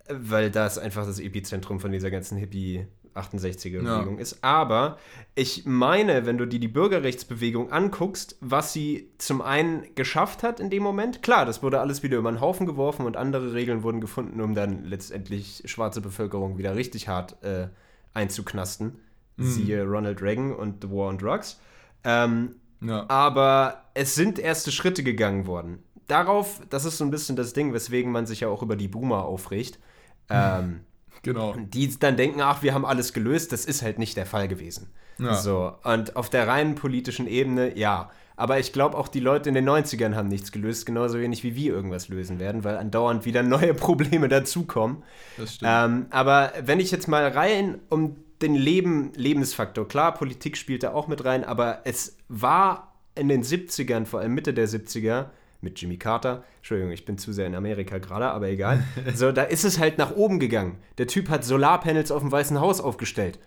weil 0.09 0.49
da 0.49 0.65
ist 0.65 0.79
einfach 0.79 1.05
das 1.05 1.19
Epizentrum 1.19 1.79
von 1.79 1.91
dieser 1.91 2.09
ganzen 2.09 2.37
Hippie- 2.37 2.87
68er-Bewegung 3.15 4.15
ja. 4.15 4.21
ist. 4.21 4.43
Aber 4.43 4.97
ich 5.35 5.65
meine, 5.65 6.25
wenn 6.25 6.37
du 6.37 6.45
dir 6.45 6.59
die 6.59 6.67
Bürgerrechtsbewegung 6.67 7.71
anguckst, 7.71 8.37
was 8.41 8.73
sie 8.73 9.11
zum 9.17 9.41
einen 9.41 9.83
geschafft 9.95 10.43
hat 10.43 10.59
in 10.59 10.69
dem 10.69 10.83
Moment, 10.83 11.21
klar, 11.21 11.45
das 11.45 11.63
wurde 11.63 11.79
alles 11.79 12.03
wieder 12.03 12.17
über 12.17 12.31
den 12.31 12.41
Haufen 12.41 12.65
geworfen 12.65 13.05
und 13.05 13.17
andere 13.17 13.53
Regeln 13.53 13.83
wurden 13.83 14.01
gefunden, 14.01 14.41
um 14.41 14.55
dann 14.55 14.85
letztendlich 14.85 15.63
schwarze 15.65 16.01
Bevölkerung 16.01 16.57
wieder 16.57 16.75
richtig 16.75 17.07
hart 17.07 17.41
äh, 17.43 17.67
einzuknasten. 18.13 18.99
Mhm. 19.37 19.45
Siehe 19.45 19.83
Ronald 19.83 20.21
Reagan 20.21 20.53
und 20.53 20.83
The 20.83 20.89
War 20.89 21.09
on 21.09 21.17
Drugs. 21.17 21.59
Ähm, 22.03 22.55
ja. 22.81 23.05
Aber 23.09 23.85
es 23.93 24.15
sind 24.15 24.39
erste 24.39 24.71
Schritte 24.71 25.03
gegangen 25.03 25.47
worden. 25.47 25.83
Darauf, 26.07 26.61
das 26.69 26.85
ist 26.85 26.97
so 26.97 27.05
ein 27.05 27.11
bisschen 27.11 27.35
das 27.35 27.53
Ding, 27.53 27.73
weswegen 27.73 28.11
man 28.11 28.25
sich 28.25 28.39
ja 28.41 28.47
auch 28.47 28.63
über 28.63 28.75
die 28.75 28.87
Boomer 28.87 29.25
aufregt. 29.25 29.77
Mhm. 29.77 29.83
Ähm, 30.31 30.81
Genau. 31.23 31.55
Die 31.57 31.99
dann 31.99 32.17
denken, 32.17 32.41
ach, 32.41 32.63
wir 32.63 32.73
haben 32.73 32.85
alles 32.85 33.13
gelöst. 33.13 33.51
Das 33.51 33.65
ist 33.65 33.81
halt 33.81 33.99
nicht 33.99 34.17
der 34.17 34.25
Fall 34.25 34.47
gewesen. 34.47 34.89
Ja. 35.17 35.35
So. 35.35 35.73
Und 35.83 36.15
auf 36.15 36.29
der 36.29 36.47
reinen 36.47 36.75
politischen 36.75 37.27
Ebene, 37.27 37.77
ja. 37.77 38.09
Aber 38.35 38.57
ich 38.57 38.71
glaube, 38.71 38.97
auch 38.97 39.09
die 39.09 39.19
Leute 39.19 39.49
in 39.49 39.55
den 39.55 39.67
90ern 39.67 40.15
haben 40.15 40.29
nichts 40.29 40.53
gelöst, 40.53 40.85
genauso 40.85 41.19
wenig 41.19 41.43
wie 41.43 41.55
wir 41.55 41.73
irgendwas 41.73 42.07
lösen 42.07 42.39
werden, 42.39 42.63
weil 42.63 42.77
andauernd 42.77 43.25
wieder 43.25 43.43
neue 43.43 43.73
Probleme 43.75 44.29
dazukommen. 44.29 45.03
Das 45.37 45.55
stimmt. 45.55 45.71
Ähm, 45.73 46.05
aber 46.09 46.53
wenn 46.63 46.79
ich 46.79 46.89
jetzt 46.89 47.09
mal 47.09 47.27
rein 47.27 47.79
um 47.89 48.15
den 48.41 48.55
Leben, 48.55 49.11
Lebensfaktor, 49.15 49.87
klar, 49.89 50.13
Politik 50.13 50.55
spielt 50.55 50.83
da 50.83 50.93
auch 50.93 51.09
mit 51.09 51.25
rein, 51.25 51.43
aber 51.43 51.81
es 51.83 52.15
war 52.29 52.93
in 53.15 53.27
den 53.27 53.43
70ern, 53.43 54.05
vor 54.05 54.21
allem 54.21 54.33
Mitte 54.33 54.53
der 54.53 54.69
70er, 54.69 55.25
mit 55.61 55.79
Jimmy 55.81 55.97
Carter. 55.97 56.43
Entschuldigung, 56.57 56.91
ich 56.91 57.05
bin 57.05 57.17
zu 57.17 57.33
sehr 57.33 57.47
in 57.47 57.55
Amerika 57.55 57.97
gerade, 57.97 58.29
aber 58.29 58.47
egal. 58.47 58.83
So, 59.13 59.31
da 59.31 59.43
ist 59.43 59.65
es 59.65 59.79
halt 59.79 59.97
nach 59.97 60.15
oben 60.15 60.39
gegangen. 60.39 60.77
Der 60.97 61.07
Typ 61.07 61.29
hat 61.29 61.43
Solarpanels 61.43 62.11
auf 62.11 62.21
dem 62.21 62.31
Weißen 62.31 62.59
Haus 62.59 62.81
aufgestellt. 62.81 63.39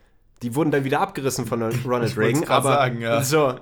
Die 0.43 0.55
wurden 0.55 0.71
dann 0.71 0.85
wieder 0.85 1.01
abgerissen 1.01 1.47
von 1.47 1.63
Ronald 1.85 2.17
Reagan. 2.17 2.45
aber 2.49 2.75
sagen, 2.75 3.01
ja. 3.01 3.23
so, 3.23 3.55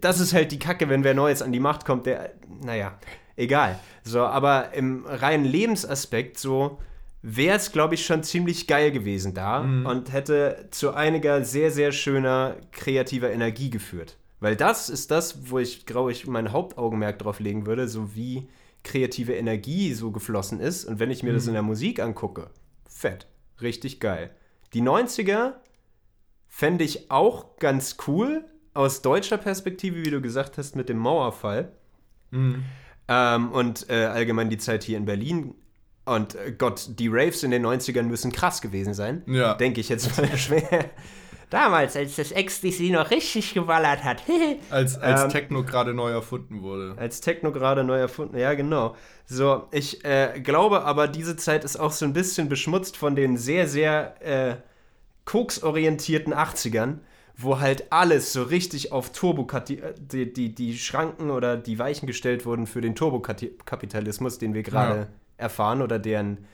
das 0.00 0.20
ist 0.20 0.34
halt 0.34 0.52
die 0.52 0.58
Kacke, 0.58 0.88
wenn 0.88 1.04
wer 1.04 1.14
Neues 1.14 1.42
an 1.42 1.52
die 1.52 1.60
Macht 1.60 1.84
kommt, 1.84 2.06
der, 2.06 2.32
naja, 2.62 2.98
egal. 3.36 3.78
So, 4.02 4.20
aber 4.20 4.74
im 4.74 5.06
reinen 5.06 5.44
Lebensaspekt 5.44 6.38
so 6.38 6.78
wäre 7.22 7.56
es, 7.56 7.72
glaube 7.72 7.94
ich, 7.94 8.04
schon 8.04 8.22
ziemlich 8.22 8.66
geil 8.66 8.92
gewesen 8.92 9.34
da 9.34 9.62
mhm. 9.62 9.86
und 9.86 10.12
hätte 10.12 10.68
zu 10.70 10.94
einiger 10.94 11.44
sehr, 11.44 11.70
sehr 11.70 11.92
schöner 11.92 12.56
kreativer 12.72 13.30
Energie 13.30 13.70
geführt. 13.70 14.16
Weil 14.40 14.56
das 14.56 14.88
ist 14.88 15.10
das, 15.10 15.50
wo 15.50 15.58
ich, 15.58 15.86
glaube 15.86 16.12
ich, 16.12 16.26
mein 16.26 16.52
Hauptaugenmerk 16.52 17.18
drauf 17.18 17.40
legen 17.40 17.66
würde, 17.66 17.88
so 17.88 18.14
wie 18.14 18.48
kreative 18.82 19.34
Energie 19.34 19.92
so 19.92 20.10
geflossen 20.10 20.60
ist. 20.60 20.86
Und 20.86 20.98
wenn 20.98 21.10
ich 21.10 21.22
mir 21.22 21.30
mhm. 21.30 21.34
das 21.34 21.46
in 21.46 21.52
der 21.52 21.62
Musik 21.62 22.00
angucke, 22.00 22.50
fett, 22.88 23.26
richtig 23.60 24.00
geil. 24.00 24.30
Die 24.72 24.82
90er 24.82 25.54
fände 26.48 26.84
ich 26.84 27.10
auch 27.10 27.56
ganz 27.58 27.96
cool 28.06 28.44
aus 28.72 29.02
deutscher 29.02 29.36
Perspektive, 29.36 30.04
wie 30.04 30.10
du 30.10 30.20
gesagt 30.20 30.56
hast, 30.58 30.74
mit 30.74 30.88
dem 30.88 30.98
Mauerfall. 30.98 31.72
Mhm. 32.30 32.64
Ähm, 33.08 33.52
und 33.52 33.90
äh, 33.90 34.04
allgemein 34.04 34.48
die 34.48 34.58
Zeit 34.58 34.84
hier 34.84 34.96
in 34.96 35.04
Berlin. 35.04 35.54
Und 36.06 36.34
äh, 36.36 36.52
Gott, 36.56 36.88
die 36.98 37.08
Raves 37.08 37.42
in 37.42 37.50
den 37.50 37.66
90ern 37.66 38.04
müssen 38.04 38.32
krass 38.32 38.62
gewesen 38.62 38.94
sein. 38.94 39.22
Ja. 39.26 39.54
Denke 39.54 39.80
ich 39.80 39.88
jetzt 39.88 40.16
mal 40.16 40.26
schwer. 40.38 40.90
Damals, 41.50 41.96
als 41.96 42.14
das 42.14 42.30
Ecstasy 42.30 42.90
noch 42.90 43.10
richtig 43.10 43.54
geballert 43.54 44.04
hat. 44.04 44.22
als 44.70 44.96
als 44.96 45.22
ähm, 45.22 45.30
Techno 45.30 45.64
gerade 45.64 45.92
neu 45.92 46.10
erfunden 46.10 46.62
wurde. 46.62 46.94
Als 46.96 47.20
Techno 47.20 47.50
gerade 47.50 47.82
neu 47.82 47.98
erfunden, 47.98 48.38
ja 48.38 48.54
genau. 48.54 48.94
So, 49.26 49.64
ich 49.72 50.04
äh, 50.04 50.40
glaube 50.40 50.84
aber, 50.84 51.08
diese 51.08 51.36
Zeit 51.36 51.64
ist 51.64 51.76
auch 51.76 51.90
so 51.90 52.04
ein 52.04 52.12
bisschen 52.12 52.48
beschmutzt 52.48 52.96
von 52.96 53.16
den 53.16 53.36
sehr, 53.36 53.66
sehr 53.66 54.14
äh, 54.20 54.56
koksorientierten 55.24 56.32
80ern, 56.32 56.98
wo 57.36 57.58
halt 57.58 57.92
alles 57.92 58.32
so 58.32 58.44
richtig 58.44 58.92
auf 58.92 59.10
Turbo 59.10 59.48
die, 59.96 60.32
die, 60.32 60.54
die 60.54 60.78
Schranken 60.78 61.30
oder 61.30 61.56
die 61.56 61.80
Weichen 61.80 62.06
gestellt 62.06 62.46
wurden 62.46 62.68
für 62.68 62.80
den 62.80 62.94
Turbokapitalismus, 62.94 64.38
den 64.38 64.54
wir 64.54 64.62
gerade 64.62 64.98
ja. 64.98 65.06
erfahren 65.36 65.82
oder 65.82 65.98
deren, 65.98 66.46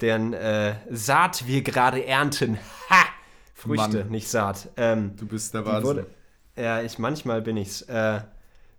deren 0.00 0.32
äh, 0.32 0.76
Saat 0.90 1.46
wir 1.46 1.60
gerade 1.60 2.06
ernten. 2.06 2.58
Ha! 2.88 3.13
Früchte, 3.64 3.98
Mann. 3.98 4.08
nicht 4.10 4.28
Saat. 4.28 4.68
Ähm, 4.76 5.16
du 5.16 5.26
bist 5.26 5.54
der 5.54 5.64
Wahnsinn. 5.64 5.84
Wurde, 5.84 6.06
ja, 6.56 6.82
ich 6.82 6.98
manchmal 6.98 7.42
bin 7.42 7.56
ich's. 7.56 7.82
Äh, 7.82 8.20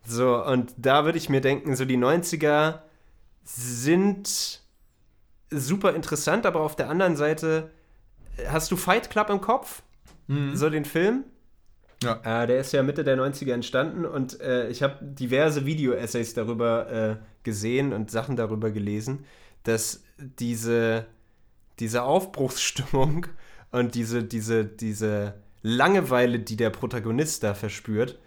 so, 0.06 0.43
und 0.45 0.74
da 0.78 1.06
würde 1.06 1.17
ich 1.17 1.30
mir 1.30 1.41
denken, 1.41 1.76
so 1.76 1.86
die 1.86 1.98
90er 1.98 2.80
sind 3.43 4.62
super 5.50 5.93
interessant, 5.95 6.45
aber 6.45 6.62
auf 6.62 6.76
der 6.76 6.89
anderen 6.89 7.15
Seite 7.15 7.71
hast 8.48 8.71
du 8.71 8.76
Fight 8.76 9.10
Club 9.10 9.30
im 9.30 9.41
Kopf? 9.41 9.82
Mhm. 10.28 10.56
So 10.56 10.69
den 10.69 10.86
Film? 10.86 11.24
Ja. 12.04 12.19
Äh, 12.24 12.48
der 12.48 12.60
ist 12.60 12.71
ja 12.74 12.84
Mitte 12.84 13.04
der 13.04 13.17
90er 13.17 13.54
entstanden 13.54 14.06
und 14.06 14.39
äh, 14.41 14.69
ich 14.69 14.84
habe 14.84 14.98
diverse 15.02 15.65
Video-Essays 15.65 16.34
darüber 16.34 16.91
äh, 16.91 17.15
gesehen 17.43 17.93
und 17.93 18.12
Sachen 18.12 18.36
darüber 18.36 18.71
gelesen, 18.71 19.26
dass 19.63 20.04
diese, 20.17 21.06
diese 21.80 22.04
Aufbruchsstimmung 22.04 23.28
und 23.76 23.94
diese, 23.94 24.24
diese, 24.24 24.64
diese 24.64 25.34
Langeweile, 25.62 26.40
die 26.40 26.56
der 26.56 26.70
Protagonist 26.70 27.44
da 27.44 27.54
verspürt, 27.54 28.18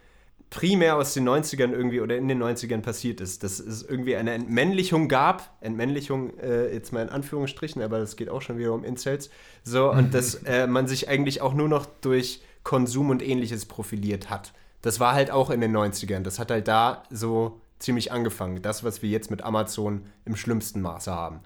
primär 0.51 0.97
aus 0.97 1.15
den 1.15 1.27
90ern 1.27 1.73
irgendwie 1.73 2.03
oder 2.03 2.17
in 2.17 2.29
den 2.29 2.43
90ern 2.43 2.83
passiert 2.83 3.23
ist. 3.23 3.43
Dass 3.45 3.59
es 3.59 3.83
irgendwie 3.83 4.17
eine 4.17 4.33
Entmännlichung 4.33 5.09
gab. 5.09 5.57
Entmännlichung 5.63 6.39
äh, 6.39 6.73
jetzt 6.73 6.93
mal 6.93 7.03
in 7.03 7.09
Anführungsstrichen, 7.09 7.81
aber 7.81 7.99
das 7.99 8.17
geht 8.17 8.29
auch 8.29 8.43
schon 8.43 8.59
wieder 8.59 8.75
um 8.75 8.85
Incels. 8.85 9.31
So, 9.63 9.91
und 9.91 10.13
dass 10.13 10.35
äh, 10.45 10.67
man 10.67 10.87
sich 10.87 11.09
eigentlich 11.09 11.41
auch 11.41 11.55
nur 11.55 11.69
noch 11.69 11.87
durch 12.03 12.43
Konsum 12.63 13.09
und 13.09 13.27
ähnliches 13.27 13.65
profiliert 13.65 14.29
hat. 14.29 14.53
Das 14.83 15.01
war 15.01 15.15
halt 15.15 15.31
auch 15.31 15.49
in 15.49 15.63
den 15.63 15.75
90ern. 15.75 16.21
Das 16.21 16.39
hat 16.39 16.51
halt 16.51 16.69
da 16.69 17.05
so 17.09 17.61
ziemlich 17.79 18.13
angefangen. 18.13 18.61
Das, 18.61 18.85
was 18.85 19.01
wir 19.01 19.09
jetzt 19.09 19.31
mit 19.31 19.43
Amazon 19.43 20.03
im 20.27 20.37
schlimmsten 20.37 20.83
Maße 20.83 21.11
haben. 21.11 21.41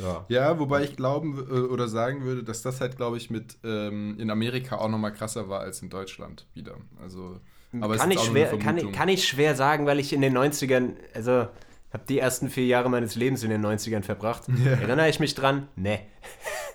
Ja. 0.00 0.24
ja, 0.28 0.58
wobei 0.58 0.84
ich 0.84 0.96
glauben 0.96 1.38
äh, 1.38 1.52
oder 1.52 1.88
sagen 1.88 2.24
würde, 2.24 2.42
dass 2.42 2.62
das 2.62 2.80
halt, 2.80 2.96
glaube 2.96 3.16
ich, 3.16 3.30
mit 3.30 3.58
ähm, 3.64 4.18
in 4.18 4.30
Amerika 4.30 4.78
auch 4.78 4.88
nochmal 4.88 5.12
krasser 5.12 5.48
war 5.48 5.60
als 5.60 5.82
in 5.82 5.90
Deutschland 5.90 6.46
wieder. 6.54 6.76
Also, 7.02 7.40
aber 7.80 7.96
kann, 7.96 8.10
ich 8.10 8.20
schwer, 8.20 8.58
kann, 8.58 8.78
ich, 8.78 8.92
kann 8.92 9.08
ich 9.08 9.28
schwer 9.28 9.54
sagen, 9.54 9.86
weil 9.86 10.00
ich 10.00 10.12
in 10.12 10.20
den 10.20 10.36
90ern, 10.36 10.94
also 11.14 11.48
habe 11.92 12.04
die 12.08 12.18
ersten 12.18 12.48
vier 12.48 12.66
Jahre 12.66 12.88
meines 12.88 13.16
Lebens 13.16 13.42
in 13.42 13.50
den 13.50 13.64
90ern 13.64 14.02
verbracht. 14.02 14.44
Ja. 14.64 14.72
Erinnere 14.72 15.08
ich 15.08 15.20
mich 15.20 15.34
dran? 15.34 15.68
Nee. 15.76 16.00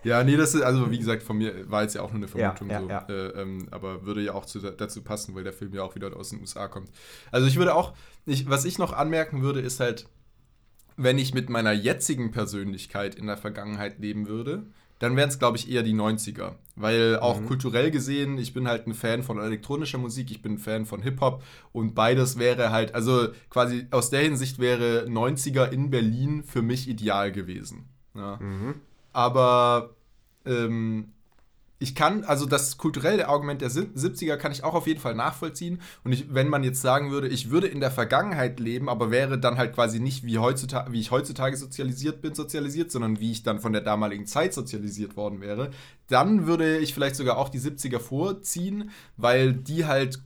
Ja, 0.03 0.23
nee, 0.23 0.37
das 0.37 0.53
ist, 0.53 0.61
also 0.61 0.91
wie 0.91 0.99
gesagt, 0.99 1.23
von 1.23 1.35
mir 1.35 1.67
war 1.67 1.81
jetzt 1.81 1.95
ja 1.95 2.03
auch 2.03 2.11
nur 2.11 2.17
eine 2.17 2.27
Vermutung 2.27 2.69
ja, 2.69 2.79
ja, 2.79 3.05
so. 3.07 3.11
Äh, 3.11 3.41
ähm, 3.41 3.67
aber 3.71 4.05
würde 4.05 4.21
ja 4.21 4.35
auch 4.35 4.45
zu, 4.45 4.59
dazu 4.59 5.01
passen, 5.01 5.33
weil 5.33 5.43
der 5.43 5.51
Film 5.51 5.73
ja 5.73 5.81
auch 5.81 5.95
wieder 5.95 6.15
aus 6.15 6.29
den 6.29 6.41
USA 6.41 6.67
kommt. 6.67 6.91
Also 7.31 7.47
ich 7.47 7.57
würde 7.57 7.73
auch, 7.73 7.95
ich, 8.27 8.47
was 8.47 8.65
ich 8.65 8.77
noch 8.77 8.93
anmerken 8.93 9.41
würde, 9.41 9.61
ist 9.61 9.79
halt, 9.79 10.07
wenn 10.97 11.17
ich 11.17 11.33
mit 11.33 11.49
meiner 11.49 11.73
jetzigen 11.73 12.31
Persönlichkeit 12.31 13.15
in 13.15 13.27
der 13.27 13.37
Vergangenheit 13.37 13.99
leben 13.99 14.27
würde, 14.27 14.65
dann 14.99 15.17
wären 15.17 15.29
es, 15.29 15.39
glaube 15.39 15.57
ich, 15.57 15.69
eher 15.69 15.83
die 15.83 15.93
90er. 15.93 16.53
Weil 16.75 17.19
auch 17.19 17.41
mhm. 17.41 17.47
kulturell 17.47 17.91
gesehen, 17.91 18.37
ich 18.37 18.53
bin 18.53 18.67
halt 18.67 18.87
ein 18.87 18.93
Fan 18.93 19.23
von 19.23 19.39
elektronischer 19.39 19.97
Musik, 19.97 20.31
ich 20.31 20.41
bin 20.41 20.53
ein 20.53 20.57
Fan 20.57 20.85
von 20.85 21.01
Hip-Hop 21.01 21.43
und 21.73 21.95
beides 21.95 22.39
wäre 22.39 22.71
halt, 22.71 22.95
also 22.95 23.27
quasi 23.49 23.87
aus 23.91 24.09
der 24.09 24.21
Hinsicht 24.21 24.59
wäre 24.59 25.05
90er 25.07 25.69
in 25.69 25.89
Berlin 25.89 26.43
für 26.43 26.61
mich 26.61 26.87
ideal 26.87 27.31
gewesen. 27.31 27.89
Ja. 28.13 28.37
Mhm. 28.37 28.75
Aber 29.11 29.95
ähm, 30.45 31.11
ich 31.77 31.93
kann, 31.93 32.23
also 32.23 32.45
das 32.45 32.77
kulturelle 32.77 33.27
Argument 33.27 33.61
der 33.61 33.69
70er 33.69 34.37
kann 34.37 34.51
ich 34.51 34.63
auch 34.63 34.73
auf 34.73 34.87
jeden 34.87 34.99
Fall 34.99 35.13
nachvollziehen. 35.13 35.81
Und 36.03 36.13
ich, 36.13 36.33
wenn 36.33 36.47
man 36.47 36.63
jetzt 36.63 36.81
sagen 36.81 37.11
würde, 37.11 37.27
ich 37.27 37.49
würde 37.49 37.67
in 37.67 37.81
der 37.81 37.91
Vergangenheit 37.91 38.59
leben, 38.59 38.87
aber 38.87 39.11
wäre 39.11 39.37
dann 39.37 39.57
halt 39.57 39.73
quasi 39.73 39.99
nicht 39.99 40.25
wie, 40.25 40.37
heutzutage, 40.37 40.93
wie 40.93 41.01
ich 41.01 41.11
heutzutage 41.11 41.57
sozialisiert 41.57 42.21
bin, 42.21 42.33
sozialisiert, 42.33 42.91
sondern 42.91 43.19
wie 43.19 43.31
ich 43.31 43.43
dann 43.43 43.59
von 43.59 43.73
der 43.73 43.81
damaligen 43.81 44.25
Zeit 44.25 44.53
sozialisiert 44.53 45.17
worden 45.17 45.41
wäre, 45.41 45.71
dann 46.07 46.47
würde 46.47 46.77
ich 46.77 46.93
vielleicht 46.93 47.17
sogar 47.17 47.37
auch 47.37 47.49
die 47.49 47.59
70er 47.59 47.99
vorziehen, 47.99 48.91
weil 49.17 49.53
die 49.53 49.85
halt 49.85 50.19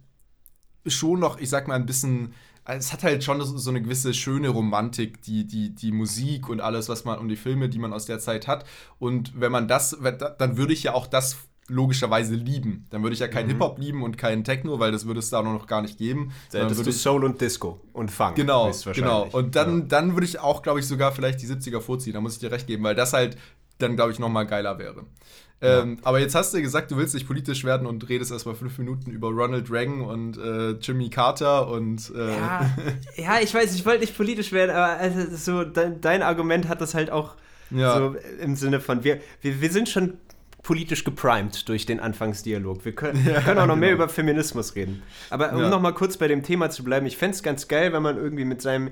schon 0.86 1.20
noch, 1.20 1.40
ich 1.40 1.50
sag 1.50 1.68
mal, 1.68 1.76
ein 1.76 1.86
bisschen 1.86 2.34
es 2.66 2.94
hat 2.94 3.04
halt 3.04 3.24
schon 3.24 3.42
so 3.42 3.70
eine 3.70 3.82
gewisse 3.82 4.14
schöne 4.14 4.50
Romantik, 4.50 5.22
die, 5.22 5.46
die, 5.46 5.74
die 5.74 5.92
Musik 5.92 6.50
und 6.50 6.62
alles, 6.62 6.90
was 6.90 7.06
man 7.06 7.20
und 7.20 7.30
die 7.30 7.36
Filme, 7.36 7.70
die 7.70 7.80
man 7.80 7.94
aus 7.94 8.06
der 8.06 8.20
Zeit 8.20 8.48
hat. 8.48 8.66
Und 9.00 9.40
wenn 9.40 9.52
man 9.52 9.68
das, 9.68 9.98
dann 10.38 10.58
würde 10.58 10.74
ich 10.74 10.84
ja 10.84 10.94
auch 10.94 11.08
das 11.08 11.38
logischerweise 11.70 12.36
lieben. 12.36 12.86
Dann 12.90 13.04
würde 13.04 13.14
ich 13.14 13.20
ja 13.20 13.28
keinen 13.28 13.46
mhm. 13.46 13.52
Hip-Hop 13.52 13.80
lieben 13.80 14.04
und 14.04 14.18
keinen 14.18 14.44
Techno, 14.44 14.80
weil 14.80 14.92
das 14.92 15.06
würde 15.06 15.20
es 15.20 15.30
da 15.30 15.42
noch 15.42 15.68
gar 15.68 15.82
nicht 15.82 15.98
geben. 15.98 16.32
Dann 16.52 16.64
hättest 16.64 16.86
du 16.86 16.92
Soul 16.92 17.24
und 17.24 17.40
Disco 17.40 17.80
und 17.94 18.12
Funk. 18.12 18.36
Genau, 18.36 18.72
genau. 18.94 19.28
Und 19.32 19.56
dann, 19.56 19.82
ja. 19.82 19.86
dann 19.86 20.14
würde 20.14 20.26
ich 20.26 20.40
auch, 20.40 20.62
glaube 20.62 20.80
ich, 20.80 20.88
sogar 20.88 21.12
vielleicht 21.12 21.42
die 21.42 21.48
70er 21.48 21.80
vorziehen. 21.80 22.14
Da 22.14 22.22
muss 22.22 22.34
ich 22.34 22.40
dir 22.40 22.52
recht 22.52 22.68
geben, 22.68 22.84
weil 22.84 22.96
das 22.96 23.14
halt 23.14 23.38
dann, 23.78 23.96
glaube 23.96 24.12
ich, 24.12 24.20
nochmal 24.20 24.46
geiler 24.46 24.78
wäre. 24.78 25.06
Ähm, 25.62 25.98
ja. 25.98 26.08
Aber 26.08 26.20
jetzt 26.20 26.36
hast 26.36 26.54
du 26.54 26.62
gesagt, 26.62 26.92
du 26.92 26.98
willst 26.98 27.14
nicht 27.14 27.28
politisch 27.28 27.66
werden 27.66 27.86
und 27.86 28.08
redest 28.08 28.32
erstmal 28.32 28.56
fünf 28.56 28.78
Minuten 28.78 29.12
über 29.12 29.30
Ronald 29.30 29.70
Reagan 29.70 30.02
und 30.02 30.38
äh, 30.38 30.72
Jimmy 30.82 31.10
Carter 31.10 31.68
und. 31.68 32.12
Äh 32.16 32.38
ja, 32.38 32.70
ja, 33.16 33.40
ich 33.42 33.54
weiß, 33.54 33.76
ich 33.76 33.86
wollte 33.86 34.02
nicht 34.02 34.16
politisch 34.16 34.52
werden, 34.54 34.72
aber 34.72 35.00
also 35.00 35.36
so 35.36 35.64
dein, 35.66 36.00
dein, 36.00 36.22
Argument 36.22 36.70
hat 36.70 36.80
das 36.80 36.94
halt 36.94 37.12
auch 37.12 37.36
ja. 37.72 37.98
so 37.98 38.16
im 38.42 38.56
Sinne 38.56 38.80
von, 38.80 39.04
wir, 39.04 39.20
wir, 39.42 39.60
wir 39.62 39.70
sind 39.70 39.90
schon 39.90 40.18
politisch 40.70 41.04
geprimed 41.04 41.68
durch 41.68 41.88
den 41.88 42.00
Anfangsdialog. 42.00 42.86
Wir 42.86 42.94
können, 42.94 43.26
ja, 43.28 43.42
können 43.42 43.58
auch 43.58 43.66
noch 43.66 43.74
genau. 43.74 43.76
mehr 43.78 43.92
über 43.92 44.08
Feminismus 44.08 44.76
reden. 44.76 45.02
Aber 45.32 45.52
um 45.54 45.62
ja. 45.62 45.70
noch 45.70 45.82
mal 45.82 45.94
kurz 45.94 46.16
bei 46.18 46.28
dem 46.28 46.44
Thema 46.44 46.70
zu 46.70 46.84
bleiben, 46.84 47.08
ich 47.08 47.18
fände 47.18 47.34
es 47.34 47.42
ganz 47.42 47.68
geil, 47.68 47.92
wenn 47.92 48.04
man 48.04 48.18
irgendwie 48.18 48.46
mit 48.46 48.62
seinem, 48.62 48.92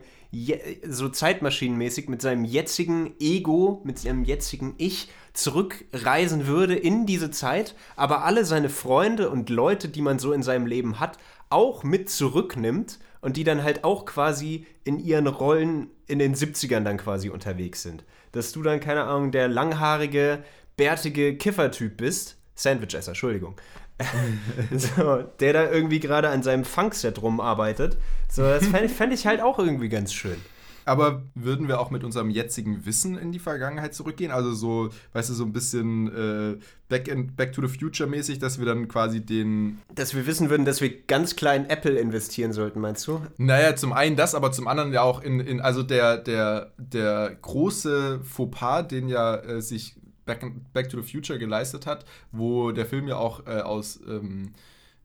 so 0.90 1.08
zeitmaschinenmäßig, 1.08 2.10
mit 2.10 2.20
seinem 2.20 2.46
jetzigen 2.46 3.14
Ego, 3.20 3.84
mit 3.84 4.00
seinem 4.00 4.24
jetzigen 4.24 4.74
Ich 4.80 5.12
zurückreisen 5.34 6.48
würde 6.48 6.74
in 6.74 7.06
diese 7.06 7.30
Zeit, 7.30 7.76
aber 7.96 8.24
alle 8.26 8.44
seine 8.44 8.70
Freunde 8.70 9.30
und 9.30 9.52
Leute, 9.52 9.88
die 9.88 10.02
man 10.02 10.18
so 10.18 10.34
in 10.34 10.42
seinem 10.42 10.66
Leben 10.66 11.00
hat, 11.00 11.20
auch 11.52 11.84
mit 11.84 12.10
zurücknimmt 12.10 12.98
und 13.22 13.38
die 13.38 13.44
dann 13.44 13.62
halt 13.62 13.84
auch 13.84 14.06
quasi 14.06 14.66
in 14.84 14.98
ihren 14.98 15.28
Rollen 15.28 15.92
in 16.08 16.18
den 16.18 16.34
70ern 16.34 16.84
dann 16.84 16.98
quasi 16.98 17.30
unterwegs 17.30 17.84
sind. 17.84 18.04
Dass 18.32 18.52
du 18.52 18.64
dann, 18.64 18.80
keine 18.80 19.04
Ahnung, 19.04 19.32
der 19.32 19.48
langhaarige, 19.48 20.44
bärtige 20.78 21.36
Kiffertyp 21.36 21.98
bist, 21.98 22.38
Sandwichesser, 22.56 23.10
Entschuldigung, 23.10 23.56
so, 24.76 25.24
der 25.40 25.54
da 25.54 25.72
irgendwie 25.72 26.00
gerade 26.00 26.30
an 26.30 26.44
seinem 26.44 26.64
Funkset 26.64 27.22
rumarbeitet. 27.22 27.98
So, 28.30 28.44
das 28.44 28.68
fände 28.68 28.90
fänd 28.90 29.14
ich 29.14 29.26
halt 29.26 29.42
auch 29.42 29.60
irgendwie 29.60 29.90
ganz 29.90 30.14
schön. 30.14 30.38
Aber 30.86 31.24
würden 31.36 31.68
wir 31.68 31.82
auch 31.82 31.92
mit 31.92 32.06
unserem 32.06 32.30
jetzigen 32.30 32.86
Wissen 32.86 33.18
in 33.18 33.34
die 33.34 33.40
Vergangenheit 33.40 33.94
zurückgehen? 33.94 34.32
Also 34.32 34.54
so, 34.54 34.90
weißt 35.12 35.30
du, 35.30 35.34
so 35.34 35.44
ein 35.44 35.52
bisschen 35.52 36.08
äh, 36.08 36.58
Back, 36.88 37.10
in, 37.10 37.36
Back 37.36 37.52
to 37.52 37.62
the 37.62 37.68
Future 37.68 38.10
mäßig, 38.10 38.40
dass 38.40 38.58
wir 38.58 38.66
dann 38.66 38.88
quasi 38.88 39.20
den... 39.20 39.80
Dass 39.94 40.16
wir 40.16 40.26
wissen 40.26 40.50
würden, 40.50 40.64
dass 40.66 40.80
wir 40.80 41.02
ganz 41.02 41.36
klar 41.36 41.56
in 41.56 41.66
Apple 41.66 42.00
investieren 42.00 42.54
sollten, 42.54 42.80
meinst 42.80 43.06
du? 43.06 43.22
Naja, 43.38 43.76
zum 43.76 43.92
einen 43.92 44.16
das, 44.16 44.34
aber 44.34 44.54
zum 44.54 44.70
anderen 44.70 44.94
ja 44.94 45.02
auch 45.02 45.22
in, 45.22 45.42
in 45.42 45.60
also 45.60 45.84
der, 45.84 46.20
der, 46.20 46.72
der 46.78 47.36
große 47.42 48.22
Fauxpas, 48.24 48.84
den 48.84 49.10
ja 49.10 49.36
äh, 49.36 49.62
sich 49.62 49.98
Back, 50.28 50.46
Back 50.74 50.90
to 50.90 51.02
the 51.02 51.12
Future 51.12 51.40
geleistet 51.40 51.88
hat, 51.88 52.06
wo 52.32 52.72
der 52.72 52.86
Film 52.86 53.08
ja 53.08 53.18
auch 53.18 53.48
äh, 53.48 53.62
aus, 53.62 54.00
ähm, 54.08 54.54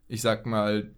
ich 0.09 0.21
sag 0.21 0.45
mal, 0.45 0.91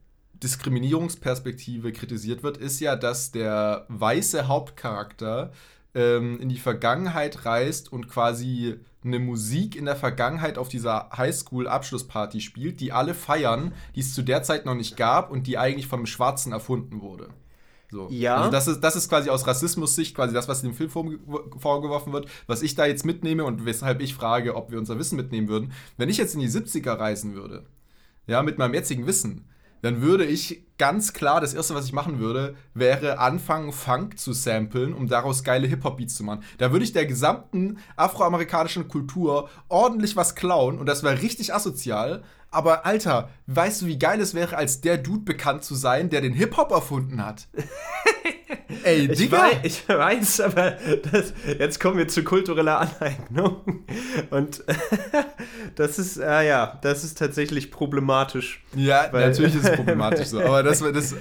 Diskriminierungsperspektive 0.42 1.92
kritisiert 1.92 2.42
wird, 2.42 2.56
ist 2.56 2.80
ja, 2.80 2.96
dass 2.96 3.30
der 3.30 3.86
weiße 3.88 4.48
Hauptcharakter 4.48 5.52
ähm, 5.94 6.40
in 6.40 6.48
die 6.48 6.58
Vergangenheit 6.58 7.44
reist 7.44 7.92
und 7.92 8.08
quasi 8.08 8.74
eine 9.04 9.18
Musik 9.18 9.76
in 9.76 9.84
der 9.84 9.96
Vergangenheit 9.96 10.58
auf 10.58 10.68
dieser 10.68 11.10
Highschool-Abschlussparty 11.16 12.40
spielt, 12.40 12.80
die 12.80 12.92
alle 12.92 13.14
feiern, 13.14 13.72
die 13.94 14.00
es 14.00 14.14
zu 14.14 14.22
der 14.22 14.42
Zeit 14.42 14.66
noch 14.66 14.74
nicht 14.74 14.96
gab 14.96 15.30
und 15.30 15.46
die 15.46 15.58
eigentlich 15.58 15.86
vom 15.86 16.06
Schwarzen 16.06 16.52
erfunden 16.52 17.00
wurde. 17.00 17.28
So. 17.94 18.08
Ja. 18.10 18.38
Also 18.38 18.50
das 18.50 18.66
ist, 18.66 18.80
das 18.80 18.96
ist 18.96 19.08
quasi 19.08 19.30
aus 19.30 19.46
Rassismus-Sicht 19.46 20.16
quasi 20.16 20.34
das, 20.34 20.48
was 20.48 20.62
dem 20.62 20.74
Film 20.74 20.90
vorgeworfen 20.90 22.12
wird, 22.12 22.26
was 22.48 22.62
ich 22.62 22.74
da 22.74 22.86
jetzt 22.86 23.06
mitnehme 23.06 23.44
und 23.44 23.64
weshalb 23.66 24.00
ich 24.00 24.14
frage, 24.14 24.56
ob 24.56 24.72
wir 24.72 24.80
unser 24.80 24.98
Wissen 24.98 25.14
mitnehmen 25.14 25.46
würden. 25.46 25.72
Wenn 25.96 26.08
ich 26.08 26.16
jetzt 26.16 26.34
in 26.34 26.40
die 26.40 26.48
70er 26.48 26.98
reisen 26.98 27.36
würde, 27.36 27.66
ja, 28.26 28.42
mit 28.42 28.58
meinem 28.58 28.74
jetzigen 28.74 29.06
Wissen, 29.06 29.48
dann 29.82 30.02
würde 30.02 30.24
ich 30.24 30.64
ganz 30.76 31.12
klar, 31.12 31.40
das 31.40 31.54
erste, 31.54 31.74
was 31.74 31.84
ich 31.84 31.92
machen 31.92 32.18
würde, 32.18 32.56
wäre 32.72 33.18
anfangen, 33.18 33.70
Funk 33.70 34.18
zu 34.18 34.32
samplen, 34.32 34.92
um 34.92 35.06
daraus 35.06 35.44
geile 35.44 35.68
Hip-Hop-Beats 35.68 36.16
zu 36.16 36.24
machen. 36.24 36.42
Da 36.58 36.72
würde 36.72 36.84
ich 36.84 36.94
der 36.94 37.06
gesamten 37.06 37.78
afroamerikanischen 37.94 38.88
Kultur 38.88 39.48
ordentlich 39.68 40.16
was 40.16 40.34
klauen 40.34 40.78
und 40.78 40.86
das 40.86 41.04
wäre 41.04 41.22
richtig 41.22 41.54
asozial. 41.54 42.24
Aber 42.54 42.86
Alter, 42.86 43.30
weißt 43.46 43.82
du, 43.82 43.86
wie 43.86 43.98
geil 43.98 44.20
es 44.20 44.34
wäre, 44.34 44.56
als 44.56 44.80
der 44.80 44.96
Dude 44.96 45.24
bekannt 45.24 45.64
zu 45.64 45.74
sein, 45.74 46.08
der 46.10 46.20
den 46.20 46.32
Hip-Hop 46.32 46.70
erfunden 46.70 47.24
hat? 47.24 47.48
Ey, 48.82 49.10
ich 49.10 49.18
Digga. 49.18 49.38
Weiß, 49.38 49.56
ich 49.62 49.88
weiß, 49.88 50.40
aber 50.40 50.76
das, 51.10 51.32
jetzt 51.58 51.80
kommen 51.80 51.98
wir 51.98 52.08
zu 52.08 52.22
kultureller 52.24 52.80
Aneignung. 52.80 53.84
Und 54.30 54.64
das 55.74 55.98
ist, 55.98 56.16
äh, 56.16 56.46
ja, 56.46 56.78
das 56.82 57.04
ist 57.04 57.18
tatsächlich 57.18 57.70
problematisch. 57.70 58.64
Ja, 58.74 59.10
natürlich 59.12 59.54
ist 59.54 59.64
es 59.64 59.76
problematisch 59.76 60.28
so, 60.28 60.40
aber 60.40 60.62
das, 60.62 60.80
das 60.92 61.14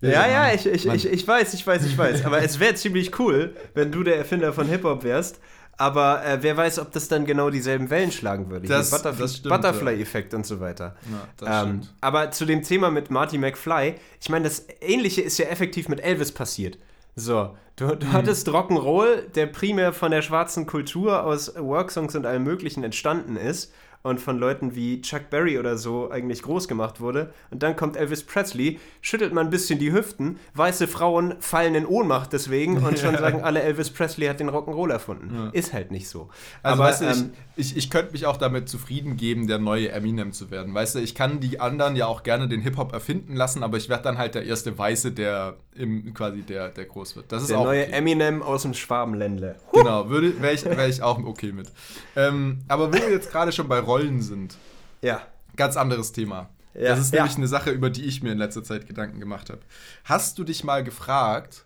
ja, 0.00 0.10
ja, 0.10 0.28
ja 0.28 0.54
ich, 0.54 0.66
ich, 0.66 0.86
ich, 0.86 1.06
ich 1.06 1.26
weiß, 1.26 1.54
ich 1.54 1.66
weiß, 1.66 1.84
ich 1.84 1.96
weiß. 1.96 2.24
Aber 2.24 2.42
es 2.42 2.60
wäre 2.60 2.74
ziemlich 2.74 3.18
cool, 3.18 3.56
wenn 3.74 3.90
du 3.90 4.02
der 4.02 4.16
Erfinder 4.16 4.52
von 4.52 4.66
Hip-Hop 4.66 5.04
wärst. 5.04 5.40
Aber 5.78 6.24
äh, 6.24 6.38
wer 6.42 6.56
weiß, 6.56 6.78
ob 6.78 6.92
das 6.92 7.08
dann 7.08 7.26
genau 7.26 7.50
dieselben 7.50 7.90
Wellen 7.90 8.10
schlagen 8.10 8.50
würde. 8.50 8.66
Das, 8.66 8.90
Butterf 8.90 9.18
Butterfly-Effekt 9.42 10.32
ja. 10.32 10.38
und 10.38 10.46
so 10.46 10.60
weiter. 10.60 10.96
Ja, 11.42 11.64
ähm, 11.64 11.82
aber 12.00 12.30
zu 12.30 12.46
dem 12.46 12.62
Thema 12.62 12.90
mit 12.90 13.10
Marty 13.10 13.36
McFly, 13.36 13.94
ich 14.20 14.28
meine, 14.30 14.44
das 14.44 14.66
Ähnliche 14.80 15.20
ist 15.20 15.38
ja 15.38 15.46
effektiv 15.46 15.88
mit 15.88 16.00
Elvis 16.00 16.32
passiert. 16.32 16.78
So, 17.14 17.56
du, 17.76 17.94
du 17.94 18.06
mhm. 18.06 18.12
hattest 18.12 18.48
Rock'n'Roll, 18.48 19.28
der 19.34 19.46
primär 19.46 19.92
von 19.92 20.10
der 20.10 20.22
schwarzen 20.22 20.66
Kultur 20.66 21.24
aus 21.24 21.54
Worksongs 21.56 22.14
und 22.14 22.24
allem 22.24 22.44
Möglichen 22.44 22.82
entstanden 22.82 23.36
ist 23.36 23.72
und 24.02 24.20
von 24.20 24.38
Leuten 24.38 24.74
wie 24.74 25.00
Chuck 25.00 25.30
Berry 25.30 25.58
oder 25.58 25.76
so 25.76 26.10
eigentlich 26.10 26.42
groß 26.42 26.68
gemacht 26.68 27.00
wurde. 27.00 27.32
Und 27.50 27.62
dann 27.62 27.76
kommt 27.76 27.96
Elvis 27.96 28.22
Presley, 28.22 28.78
schüttelt 29.00 29.32
man 29.32 29.46
ein 29.46 29.50
bisschen 29.50 29.78
die 29.78 29.92
Hüften, 29.92 30.38
weiße 30.54 30.86
Frauen 30.86 31.34
fallen 31.40 31.74
in 31.74 31.86
Ohnmacht 31.86 32.32
deswegen 32.32 32.78
und 32.84 32.98
schon 32.98 33.16
sagen 33.16 33.42
alle, 33.42 33.62
Elvis 33.62 33.90
Presley 33.90 34.26
hat 34.26 34.40
den 34.40 34.50
Rock'n'Roll 34.50 34.90
erfunden. 34.90 35.34
Ja. 35.34 35.50
Ist 35.50 35.72
halt 35.72 35.90
nicht 35.90 36.08
so. 36.08 36.28
Also, 36.62 36.82
Aber, 36.82 36.90
weißt 36.90 37.00
du, 37.02 37.04
ähm, 37.06 37.30
ich, 37.56 37.72
ich, 37.72 37.76
ich 37.76 37.90
könnte 37.90 38.12
mich 38.12 38.26
auch 38.26 38.36
damit 38.36 38.68
zufrieden 38.68 39.16
geben, 39.16 39.46
der 39.46 39.58
neue 39.58 39.90
Eminem 39.90 40.32
zu 40.32 40.50
werden. 40.50 40.74
Weißt 40.74 40.94
du, 40.94 40.98
ich 41.00 41.14
kann 41.14 41.40
die 41.40 41.60
anderen 41.60 41.96
ja 41.96 42.06
auch 42.06 42.22
gerne 42.22 42.48
den 42.48 42.60
Hip-Hop 42.60 42.92
erfinden 42.92 43.34
lassen, 43.34 43.62
aber 43.62 43.76
ich 43.76 43.88
werde 43.88 44.04
dann 44.04 44.18
halt 44.18 44.34
der 44.34 44.44
erste 44.44 44.76
Weiße, 44.76 45.12
der 45.12 45.56
im, 45.74 46.14
quasi 46.14 46.42
der, 46.42 46.68
der 46.68 46.84
groß 46.84 47.16
wird. 47.16 47.32
Das 47.32 47.42
ist 47.42 47.50
der 47.50 47.58
auch 47.58 47.64
neue 47.64 47.82
okay. 47.82 47.92
Eminem 47.92 48.42
aus 48.42 48.62
dem 48.62 48.74
Schwabenländle. 48.74 49.56
Genau, 49.72 50.10
wäre 50.10 50.52
ich, 50.52 50.64
wär 50.64 50.88
ich 50.88 51.02
auch 51.02 51.22
okay 51.24 51.52
mit. 51.52 51.70
Ähm, 52.14 52.60
aber 52.68 52.92
wenn 52.92 53.02
wir 53.02 53.10
jetzt 53.10 53.30
gerade 53.30 53.52
schon 53.52 53.68
bei 53.68 53.78
Rollen 53.86 54.22
sind. 54.22 54.56
Ja. 55.02 55.22
Ganz 55.56 55.76
anderes 55.76 56.12
Thema. 56.12 56.50
Ja. 56.74 56.90
Das 56.90 57.00
ist 57.00 57.12
nämlich 57.12 57.32
ja. 57.32 57.38
eine 57.38 57.48
Sache, 57.48 57.70
über 57.70 57.88
die 57.88 58.04
ich 58.04 58.22
mir 58.22 58.32
in 58.32 58.38
letzter 58.38 58.62
Zeit 58.62 58.86
Gedanken 58.86 59.18
gemacht 59.20 59.48
habe. 59.50 59.60
Hast 60.04 60.38
du 60.38 60.44
dich 60.44 60.64
mal 60.64 60.84
gefragt, 60.84 61.64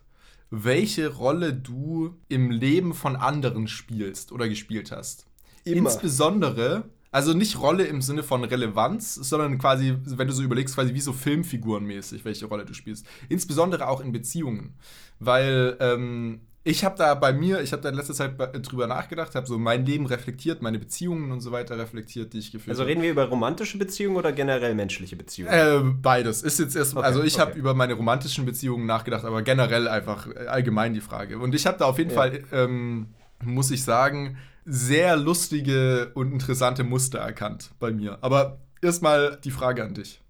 welche 0.49 1.09
Rolle 1.09 1.53
du 1.53 2.15
im 2.29 2.51
Leben 2.51 2.93
von 2.93 3.15
anderen 3.15 3.67
spielst 3.67 4.31
oder 4.31 4.47
gespielt 4.47 4.91
hast? 4.91 5.25
Immer. 5.63 5.89
Insbesondere, 5.89 6.83
also 7.11 7.33
nicht 7.33 7.59
Rolle 7.59 7.85
im 7.85 8.01
Sinne 8.01 8.23
von 8.23 8.43
Relevanz, 8.43 9.15
sondern 9.15 9.57
quasi, 9.57 9.97
wenn 10.05 10.27
du 10.27 10.33
so 10.33 10.43
überlegst, 10.43 10.75
quasi 10.75 10.93
wie 10.93 11.01
so 11.01 11.13
Filmfigurenmäßig, 11.13 12.23
welche 12.23 12.45
Rolle 12.45 12.65
du 12.65 12.73
spielst. 12.73 13.05
Insbesondere 13.29 13.87
auch 13.87 14.01
in 14.01 14.11
Beziehungen. 14.11 14.75
Weil 15.19 15.77
ähm, 15.79 16.41
ich 16.63 16.85
habe 16.85 16.95
da 16.95 17.15
bei 17.15 17.33
mir, 17.33 17.61
ich 17.61 17.71
habe 17.71 17.81
da 17.81 17.89
in 17.89 17.95
letzter 17.95 18.13
Zeit 18.13 18.33
drüber 18.37 18.85
nachgedacht, 18.85 19.33
habe 19.33 19.47
so 19.47 19.57
mein 19.57 19.83
Leben 19.85 20.05
reflektiert, 20.05 20.61
meine 20.61 20.77
Beziehungen 20.77 21.31
und 21.31 21.41
so 21.41 21.51
weiter 21.51 21.77
reflektiert, 21.77 22.33
die 22.33 22.39
ich 22.39 22.51
geführt 22.51 22.67
habe. 22.67 22.71
Also 22.71 22.83
reden 22.83 23.01
wir 23.01 23.09
über 23.09 23.25
romantische 23.25 23.79
Beziehungen 23.79 24.17
oder 24.17 24.31
generell 24.31 24.75
menschliche 24.75 25.15
Beziehungen? 25.15 25.51
Äh, 25.51 25.79
beides. 26.01 26.43
Ist 26.43 26.59
jetzt 26.59 26.75
erst, 26.75 26.95
okay, 26.95 27.05
also 27.05 27.23
ich 27.23 27.35
okay. 27.35 27.41
habe 27.41 27.59
über 27.59 27.73
meine 27.73 27.93
romantischen 27.93 28.45
Beziehungen 28.45 28.85
nachgedacht, 28.85 29.25
aber 29.25 29.41
generell 29.41 29.87
einfach 29.87 30.27
äh, 30.27 30.45
allgemein 30.47 30.93
die 30.93 31.01
Frage. 31.01 31.39
Und 31.39 31.55
ich 31.55 31.65
habe 31.65 31.79
da 31.79 31.85
auf 31.85 31.97
jeden 31.97 32.11
ja. 32.11 32.15
Fall, 32.15 32.43
ähm, 32.51 33.07
muss 33.43 33.71
ich 33.71 33.83
sagen, 33.83 34.37
sehr 34.63 35.17
lustige 35.17 36.11
und 36.13 36.31
interessante 36.31 36.83
Muster 36.83 37.17
erkannt 37.17 37.71
bei 37.79 37.91
mir. 37.91 38.19
Aber 38.21 38.59
erstmal 38.83 39.39
die 39.43 39.51
Frage 39.51 39.83
an 39.83 39.95
dich. 39.95 40.21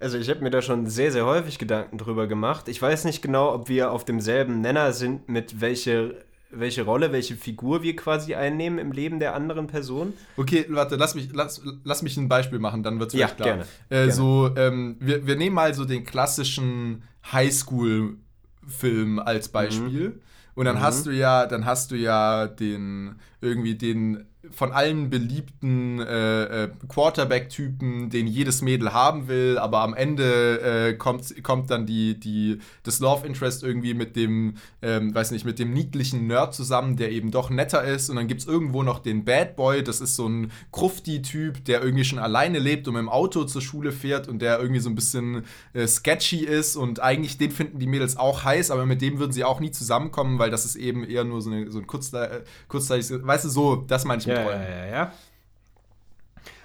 Also 0.00 0.16
ich 0.18 0.28
habe 0.30 0.40
mir 0.40 0.50
da 0.50 0.62
schon 0.62 0.86
sehr, 0.86 1.10
sehr 1.10 1.26
häufig 1.26 1.58
Gedanken 1.58 1.98
drüber 1.98 2.26
gemacht. 2.26 2.68
Ich 2.68 2.80
weiß 2.80 3.04
nicht 3.04 3.20
genau, 3.20 3.52
ob 3.52 3.68
wir 3.68 3.90
auf 3.90 4.04
demselben 4.04 4.60
Nenner 4.60 4.92
sind, 4.92 5.28
mit 5.28 5.60
welche, 5.60 6.14
welche 6.50 6.82
Rolle, 6.82 7.10
welche 7.12 7.34
Figur 7.34 7.82
wir 7.82 7.96
quasi 7.96 8.34
einnehmen 8.36 8.78
im 8.78 8.92
Leben 8.92 9.18
der 9.18 9.34
anderen 9.34 9.66
Person. 9.66 10.12
Okay, 10.36 10.66
warte, 10.68 10.94
lass 10.96 11.16
mich, 11.16 11.30
lass, 11.32 11.60
lass 11.82 12.02
mich 12.02 12.16
ein 12.16 12.28
Beispiel 12.28 12.60
machen, 12.60 12.84
dann 12.84 13.00
wird 13.00 13.12
es 13.12 13.18
ja, 13.18 13.26
klar. 13.26 13.48
Gerne, 13.48 13.62
äh, 13.88 13.96
gerne. 13.96 14.12
So, 14.12 14.50
ähm, 14.56 14.96
wir, 15.00 15.26
wir 15.26 15.36
nehmen 15.36 15.56
mal 15.56 15.74
so 15.74 15.84
den 15.84 16.04
klassischen 16.04 17.02
Highschool-Film 17.32 19.18
als 19.18 19.48
Beispiel. 19.48 20.10
Mhm. 20.10 20.20
Und 20.54 20.64
dann 20.64 20.76
mhm. 20.76 20.82
hast 20.82 21.06
du 21.06 21.10
ja, 21.10 21.46
dann 21.46 21.66
hast 21.66 21.90
du 21.90 21.96
ja 21.96 22.46
den 22.46 23.16
irgendwie 23.40 23.76
den 23.76 24.26
von 24.50 24.72
allen 24.72 25.10
beliebten 25.10 26.00
äh, 26.00 26.64
äh, 26.64 26.68
Quarterback-Typen, 26.88 28.10
den 28.10 28.26
jedes 28.26 28.62
Mädel 28.62 28.92
haben 28.92 29.28
will, 29.28 29.58
aber 29.58 29.80
am 29.80 29.94
Ende 29.94 30.60
äh, 30.60 30.94
kommt, 30.94 31.42
kommt 31.42 31.70
dann 31.70 31.86
die, 31.86 32.18
die, 32.18 32.58
das 32.82 33.00
Love 33.00 33.26
Interest 33.26 33.62
irgendwie 33.62 33.94
mit 33.94 34.16
dem, 34.16 34.54
ähm, 34.82 35.14
weiß 35.14 35.30
nicht, 35.30 35.44
mit 35.44 35.58
dem 35.58 35.72
niedlichen 35.72 36.26
Nerd 36.26 36.54
zusammen, 36.54 36.96
der 36.96 37.10
eben 37.10 37.30
doch 37.30 37.50
netter 37.50 37.84
ist. 37.84 38.10
Und 38.10 38.16
dann 38.16 38.28
gibt 38.28 38.40
es 38.40 38.46
irgendwo 38.46 38.82
noch 38.82 38.98
den 38.98 39.24
Bad 39.24 39.56
Boy, 39.56 39.82
das 39.82 40.00
ist 40.00 40.16
so 40.16 40.28
ein 40.28 40.50
Krufti-Typ, 40.72 41.64
der 41.64 41.82
irgendwie 41.82 42.04
schon 42.04 42.18
alleine 42.18 42.58
lebt 42.58 42.88
und 42.88 42.94
mit 42.94 43.02
dem 43.02 43.08
Auto 43.08 43.44
zur 43.44 43.62
Schule 43.62 43.92
fährt 43.92 44.28
und 44.28 44.40
der 44.40 44.58
irgendwie 44.58 44.80
so 44.80 44.88
ein 44.88 44.94
bisschen 44.94 45.44
äh, 45.72 45.86
sketchy 45.86 46.44
ist 46.44 46.76
und 46.76 47.00
eigentlich 47.00 47.38
den 47.38 47.50
finden 47.50 47.78
die 47.78 47.86
Mädels 47.86 48.16
auch 48.16 48.44
heiß, 48.44 48.70
aber 48.70 48.86
mit 48.86 49.02
dem 49.02 49.18
würden 49.18 49.32
sie 49.32 49.44
auch 49.44 49.60
nie 49.60 49.70
zusammenkommen, 49.70 50.38
weil 50.38 50.50
das 50.50 50.64
ist 50.64 50.76
eben 50.76 51.04
eher 51.04 51.24
nur 51.24 51.42
so, 51.42 51.50
eine, 51.50 51.70
so 51.70 51.78
ein 51.78 51.86
kurzzeitig, 51.86 52.46
kurzzeitig 52.68 53.10
weißt 53.10 53.44
du, 53.44 53.48
so, 53.48 53.76
das 53.76 54.04
meine 54.04 54.20
ich 54.20 54.26
mit 54.26 54.37
Rollen. 54.44 54.62
Ja, 54.62 54.68
ja, 54.68 54.86
ja. 54.86 55.12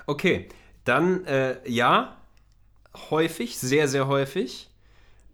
Okay, 0.06 0.50
dann 0.84 1.26
äh, 1.26 1.58
ja, 1.70 2.18
häufig, 3.10 3.58
sehr, 3.58 3.88
sehr 3.88 4.08
häufig. 4.08 4.70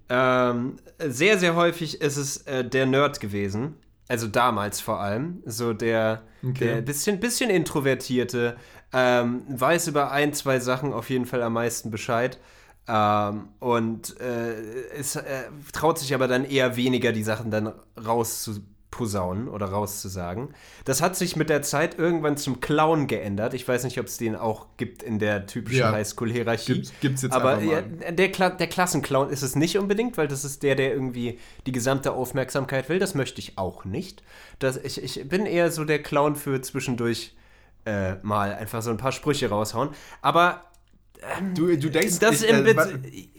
Ähm, 0.09 0.77
sehr, 0.99 1.37
sehr 1.37 1.55
häufig 1.55 2.01
ist 2.01 2.17
es 2.17 2.37
äh, 2.47 2.65
der 2.65 2.85
Nerd 2.85 3.19
gewesen. 3.19 3.75
Also 4.07 4.27
damals 4.27 4.81
vor 4.81 4.99
allem. 4.99 5.43
So 5.45 5.73
der, 5.73 6.23
okay. 6.43 6.65
der 6.65 6.81
bisschen, 6.81 7.19
bisschen 7.19 7.49
introvertierte, 7.49 8.57
ähm, 8.91 9.43
weiß 9.47 9.87
über 9.87 10.11
ein, 10.11 10.33
zwei 10.33 10.59
Sachen 10.59 10.93
auf 10.93 11.09
jeden 11.09 11.25
Fall 11.25 11.43
am 11.43 11.53
meisten 11.53 11.91
Bescheid. 11.91 12.39
Ähm, 12.87 13.49
und 13.59 14.19
äh, 14.19 14.53
es 14.97 15.15
äh, 15.15 15.43
traut 15.73 15.99
sich 15.99 16.13
aber 16.15 16.27
dann 16.27 16.43
eher 16.43 16.75
weniger, 16.75 17.11
die 17.11 17.23
Sachen 17.23 17.51
dann 17.51 17.71
rauszubringen 18.03 18.78
rausposaunen 18.99 19.47
oder 19.47 19.67
rauszusagen. 19.67 20.49
Das 20.85 21.01
hat 21.01 21.15
sich 21.15 21.35
mit 21.35 21.49
der 21.49 21.61
Zeit 21.61 21.97
irgendwann 21.97 22.37
zum 22.37 22.59
Clown 22.59 23.07
geändert. 23.07 23.53
Ich 23.53 23.67
weiß 23.67 23.83
nicht, 23.83 23.99
ob 23.99 24.07
es 24.07 24.17
den 24.17 24.35
auch 24.35 24.67
gibt 24.77 25.03
in 25.03 25.19
der 25.19 25.45
typischen 25.45 25.79
ja, 25.79 25.91
Highschool-Hierarchie. 25.91 26.83
Gibt 27.01 27.15
es 27.15 27.21
jetzt 27.21 27.33
Aber 27.33 27.61
ja, 27.61 27.81
der, 27.81 28.31
Kla 28.31 28.49
der 28.49 28.67
Klassenclown 28.67 29.29
ist 29.29 29.41
es 29.41 29.55
nicht 29.55 29.77
unbedingt, 29.77 30.17
weil 30.17 30.27
das 30.27 30.43
ist 30.43 30.63
der, 30.63 30.75
der 30.75 30.91
irgendwie 30.93 31.39
die 31.65 31.71
gesamte 31.71 32.11
Aufmerksamkeit 32.11 32.89
will. 32.89 32.99
Das 32.99 33.15
möchte 33.15 33.39
ich 33.39 33.57
auch 33.57 33.85
nicht. 33.85 34.23
Das, 34.59 34.77
ich, 34.77 35.01
ich 35.01 35.27
bin 35.27 35.45
eher 35.45 35.71
so 35.71 35.85
der 35.85 36.01
Clown 36.01 36.35
für 36.35 36.61
zwischendurch 36.61 37.35
äh, 37.85 38.15
mal 38.21 38.53
einfach 38.53 38.81
so 38.81 38.89
ein 38.89 38.97
paar 38.97 39.11
Sprüche 39.11 39.49
raushauen. 39.49 39.89
Aber 40.21 40.65
du, 41.53 41.75
du 41.77 41.89
denkst, 41.89 42.19
das 42.19 42.43
ich, 42.43 42.49
äh, 42.49 42.75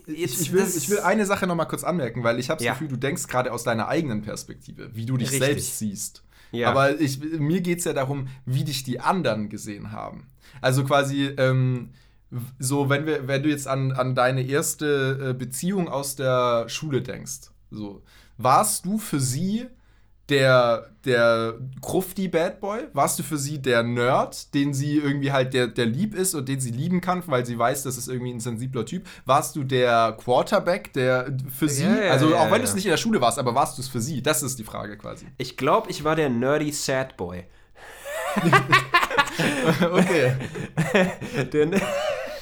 ich, 0.07 0.41
ich, 0.41 0.53
will, 0.53 0.67
ich 0.77 0.89
will 0.91 1.01
eine 1.01 1.27
Sache 1.27 1.47
noch 1.47 1.55
mal 1.55 1.67
kurz 1.67 1.85
anmerken, 1.85 2.25
weil 2.25 2.39
ich 2.39 2.51
habe 2.51 2.59
das 2.59 2.67
ja. 2.67 2.73
Gefühl, 2.73 2.89
du 2.89 2.97
denkst 2.97 3.27
gerade 3.27 3.53
aus 3.53 3.63
deiner 3.63 3.89
eigenen 3.89 4.23
Perspektive, 4.23 4.95
wie 4.95 5.07
du 5.07 5.17
dich 5.17 5.31
Richtig. 5.31 5.47
selbst 5.47 5.79
siehst. 5.79 6.23
Ja. 6.53 6.71
Aber 6.71 7.01
ich, 7.01 7.21
mir 7.21 7.61
geht 7.61 7.79
es 7.79 7.85
ja 7.85 7.93
darum, 7.93 8.29
wie 8.45 8.65
dich 8.65 8.83
die 8.83 9.01
anderen 9.01 9.49
gesehen 9.49 9.93
haben. 9.93 10.29
Also 10.61 10.85
quasi, 10.85 11.27
ähm, 11.37 11.91
so, 12.59 12.89
wenn, 12.89 13.07
wir, 13.07 13.29
wenn 13.29 13.43
du 13.43 13.49
jetzt 13.49 13.67
an, 13.67 13.93
an 13.93 14.15
deine 14.15 14.43
erste 14.43 15.31
äh, 15.31 15.35
Beziehung 15.35 15.89
aus 15.89 16.17
der 16.17 16.69
Schule 16.69 17.03
denkst, 17.03 17.51
so, 17.71 18.03
warst 18.37 18.85
du 18.85 18.99
für 18.99 19.21
sie 19.21 19.67
der, 20.31 20.87
der 21.05 21.55
Krufti 21.83 22.29
Bad 22.29 22.61
Boy? 22.61 22.81
Warst 22.93 23.19
du 23.19 23.23
für 23.23 23.37
sie 23.37 23.61
der 23.61 23.83
Nerd, 23.83 24.55
den 24.55 24.73
sie 24.73 24.99
irgendwie 24.99 25.33
halt, 25.33 25.53
der, 25.53 25.67
der 25.67 25.87
lieb 25.87 26.15
ist 26.15 26.35
und 26.35 26.49
den 26.49 26.61
sie 26.61 26.71
lieben 26.71 27.01
kann, 27.01 27.23
weil 27.27 27.45
sie 27.45 27.59
weiß, 27.59 27.83
das 27.83 27.99
ist 27.99 28.09
irgendwie 28.09 28.33
ein 28.33 28.41
sensibler 28.41 28.87
Typ? 28.87 29.07
Warst 29.27 29.57
du 29.57 29.65
der 29.65 30.17
Quarterback, 30.23 30.93
der 30.93 31.37
für 31.55 31.69
sie, 31.69 31.85
ja, 31.85 32.11
also 32.11 32.31
ja, 32.31 32.37
auch 32.37 32.51
wenn 32.51 32.63
du 32.63 32.69
es 32.69 32.75
nicht 32.75 32.87
in 32.87 32.91
der 32.91 32.97
Schule 32.97 33.21
warst, 33.21 33.39
aber 33.39 33.55
warst 33.55 33.77
du 33.77 33.83
es 33.83 33.89
für 33.89 34.01
sie? 34.01 34.23
Das 34.23 34.43
ist 34.43 34.59
die 34.59 34.65
Frage 34.65 34.97
quasi. 34.97 35.27
Ich 35.39 35.57
glaube, 35.57 35.91
ich 35.91 36.05
war 36.05 36.17
der 36.17 36.31
nerdy 36.31 36.73
Sad 36.73 37.17
Boy. 37.17 37.45
okay. 39.93 40.37
der, 41.53 41.69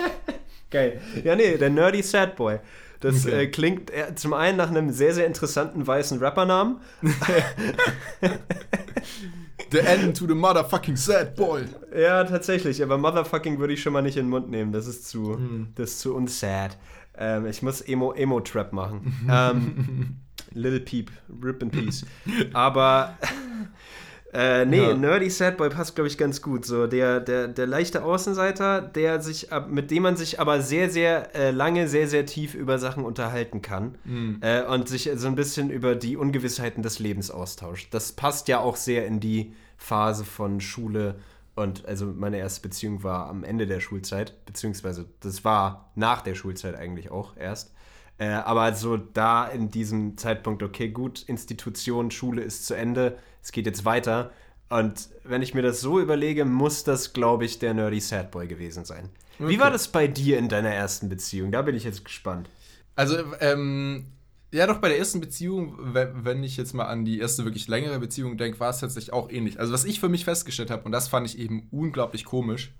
Geil. 0.71 1.01
Ja, 1.25 1.35
nee, 1.35 1.57
der 1.57 1.71
nerdy 1.71 2.03
Sad 2.03 2.37
Boy. 2.37 2.59
Das 3.01 3.27
okay. 3.27 3.45
äh, 3.45 3.47
klingt 3.47 3.91
äh, 3.91 4.15
zum 4.15 4.33
einen 4.33 4.57
nach 4.57 4.71
einem 4.71 4.91
sehr, 4.91 5.15
sehr 5.15 5.27
interessanten 5.27 5.87
weißen 5.87 6.19
Rappernamen. 6.19 6.79
The 9.71 9.81
end 9.81 10.17
to 10.17 10.27
the 10.27 10.35
motherfucking 10.35 10.97
sad 10.97 11.37
boy. 11.37 11.65
Ja, 11.95 12.25
tatsächlich, 12.25 12.83
aber 12.83 12.97
motherfucking 12.97 13.59
würde 13.59 13.75
ich 13.75 13.83
schon 13.83 13.93
mal 13.93 14.01
nicht 14.01 14.17
in 14.17 14.25
den 14.25 14.31
Mund 14.31 14.49
nehmen. 14.49 14.73
Das 14.73 14.87
ist 14.87 15.07
zu, 15.09 15.35
hm. 15.35 15.69
das 15.75 15.91
ist 15.91 16.01
zu 16.01 16.15
unsad. 16.15 16.79
Ähm, 17.17 17.47
ich 17.47 17.63
muss 17.63 17.83
Emo, 17.83 18.13
Emo-Trap 18.13 18.73
machen. 18.73 19.27
ähm, 19.31 20.17
Little 20.53 20.81
Peep, 20.81 21.11
Rip 21.43 21.63
in 21.63 21.71
Peace. 21.71 22.07
Aber 22.55 23.19
äh, 24.33 24.67
nee, 24.67 24.83
ja. 24.83 24.95
Nerdy 24.95 25.31
Sadboy 25.31 25.71
passt, 25.71 25.95
glaube 25.95 26.09
ich, 26.09 26.19
ganz 26.19 26.43
gut. 26.43 26.67
So, 26.67 26.87
der, 26.87 27.21
der, 27.21 27.49
der 27.49 27.67
leichte 27.67 28.05
Außenseiter, 28.05 28.83
der 28.83 29.23
sich, 29.23 29.49
mit 29.69 29.91
dem 29.91 30.03
man 30.03 30.17
sich 30.17 30.39
aber 30.39 30.61
sehr, 30.61 30.91
sehr 30.91 31.35
äh, 31.35 31.51
lange, 31.51 31.89
sehr, 31.89 32.09
sehr 32.09 32.27
tief 32.27 32.55
über 32.55 32.79
Sachen 32.79 33.05
unterhalten 33.05 33.63
kann 33.63 33.97
mhm. 34.05 34.39
äh, 34.43 34.63
und 34.63 34.89
sich 34.89 35.11
so 35.15 35.29
ein 35.29 35.35
bisschen 35.35 35.71
über 35.71 35.95
die 35.95 36.17
Ungewissheiten 36.17 36.83
des 36.83 36.99
Lebens 36.99 37.31
austauscht. 37.31 37.89
Das 37.93 38.13
passt 38.13 38.49
ja 38.49 38.61
auch 38.61 38.77
sehr 38.77 39.07
in 39.07 39.21
die 39.21 39.55
Phase 39.79 40.25
von 40.25 40.61
Schule 40.61 41.15
und 41.55 41.87
also 41.87 42.07
meine 42.07 42.39
erste 42.39 42.61
Beziehung 42.61 43.03
war 43.03 43.29
am 43.29 43.43
Ende 43.43 43.67
der 43.67 43.81
Schulzeit, 43.81 44.45
beziehungsweise 44.47 45.07
das 45.21 45.45
war 45.45 45.91
nach 45.95 46.21
der 46.21 46.35
Schulzeit 46.35 46.77
eigentlich 46.77 47.11
auch 47.11 47.37
erst. 47.37 47.73
Äh, 48.19 48.29
aber 48.29 48.75
so 48.75 48.97
da 48.97 49.47
in 49.47 49.71
diesem 49.71 50.17
Zeitpunkt, 50.17 50.63
okay, 50.63 50.89
gut, 50.89 51.23
Institution, 51.23 52.11
Schule 52.11 52.43
ist 52.43 52.67
zu 52.67 52.75
Ende, 52.75 53.19
es 53.49 53.53
geht 53.53 53.65
jetzt 53.65 53.87
weiter. 53.87 54.31
Und 54.69 55.09
wenn 55.25 55.41
ich 55.41 55.55
mir 55.55 55.63
das 55.63 55.81
so 55.81 55.99
überlege, 55.99 56.45
muss 56.45 56.85
das, 56.85 57.15
glaube 57.15 57.47
ich, 57.47 57.59
der 57.59 57.73
Nerdy 57.73 57.99
Sad 57.99 58.31
Boy 58.31 58.47
gewesen 58.47 58.85
sein. 58.85 59.09
Okay. 59.39 59.49
Wie 59.49 59.59
war 59.59 59.71
das 59.71 59.89
bei 59.89 60.07
dir 60.07 60.37
in 60.37 60.51
deiner 60.51 60.69
ersten 60.69 61.09
Beziehung? 61.09 61.51
Da 61.51 61.63
bin 61.63 61.75
ich 61.75 61.85
jetzt 61.85 62.05
gespannt. 62.05 62.51
Also, 62.95 63.17
ähm, 63.41 64.05
ja, 64.53 64.67
doch 64.67 64.79
bei 64.79 64.89
der 64.89 64.99
ersten 64.99 65.21
Beziehung, 65.21 65.79
wenn 65.79 66.45
ich 66.45 66.59
jetzt 66.59 66.75
mal 66.75 66.85
an 66.85 67.07
die 67.07 67.21
erste 67.21 67.45
wirklich 67.45 67.69
längere 67.69 67.99
Beziehung 67.99 68.37
denke, 68.37 68.61
war 68.61 68.69
es 68.69 68.81
tatsächlich 68.81 69.15
auch 69.15 69.31
ähnlich. 69.31 69.59
Also, 69.59 69.73
was 69.73 69.87
ich 69.87 69.99
für 69.99 70.11
mich 70.11 70.27
festgestellt 70.27 70.71
habe, 70.71 70.85
und 70.85 70.93
das 70.93 71.09
fand 71.09 71.27
ich 71.27 71.39
eben 71.39 71.69
unglaublich 71.71 72.27
komisch, 72.27 72.75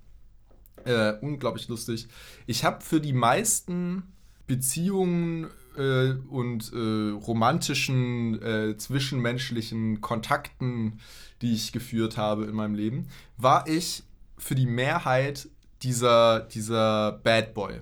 äh, 0.85 1.13
unglaublich 1.21 1.67
lustig, 1.67 2.07
ich 2.45 2.63
habe 2.63 2.83
für 2.83 3.01
die 3.01 3.13
meisten 3.13 4.03
Beziehungen 4.45 5.47
äh, 5.77 6.11
und 6.29 6.71
äh, 6.73 7.11
romantischen 7.11 8.41
äh, 8.41 8.77
zwischenmenschlichen 8.77 10.01
Kontakten, 10.01 10.99
die 11.41 11.53
ich 11.53 11.71
geführt 11.71 12.17
habe 12.17 12.45
in 12.45 12.55
meinem 12.55 12.75
Leben, 12.75 13.07
war 13.37 13.67
ich 13.67 14.03
für 14.37 14.55
die 14.55 14.65
Mehrheit 14.65 15.47
dieser, 15.81 16.41
dieser 16.41 17.13
Bad 17.23 17.53
Boy. 17.53 17.81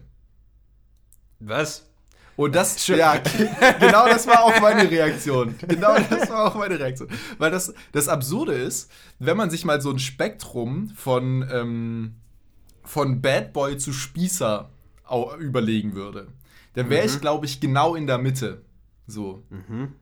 Was? 1.39 1.87
Und 2.35 2.55
das, 2.55 2.85
ja, 2.87 3.17
genau 3.79 4.07
das 4.07 4.27
war 4.27 4.43
auch 4.43 4.59
meine 4.61 4.89
Reaktion. 4.89 5.55
Genau 5.67 5.97
das 6.09 6.29
war 6.29 6.45
auch 6.45 6.55
meine 6.55 6.79
Reaktion. 6.79 7.09
Weil 7.39 7.51
das, 7.51 7.73
das 7.91 8.07
Absurde 8.07 8.53
ist, 8.53 8.91
wenn 9.17 9.37
man 9.37 9.49
sich 9.49 9.65
mal 9.65 9.81
so 9.81 9.89
ein 9.89 9.99
Spektrum 9.99 10.89
von, 10.95 11.47
ähm, 11.51 12.15
von 12.83 13.21
Bad 13.21 13.53
Boy 13.53 13.77
zu 13.77 13.91
Spießer 13.91 14.69
überlegen 15.39 15.95
würde 15.95 16.27
dann 16.77 16.91
wäre 16.91 17.07
mhm. 17.07 17.11
ich, 17.11 17.21
glaube 17.21 17.45
ich, 17.47 17.59
genau 17.59 17.95
in 17.95 18.05
der 18.05 18.19
Mitte. 18.19 18.61
So. 19.07 19.43
Mhm. 19.49 19.93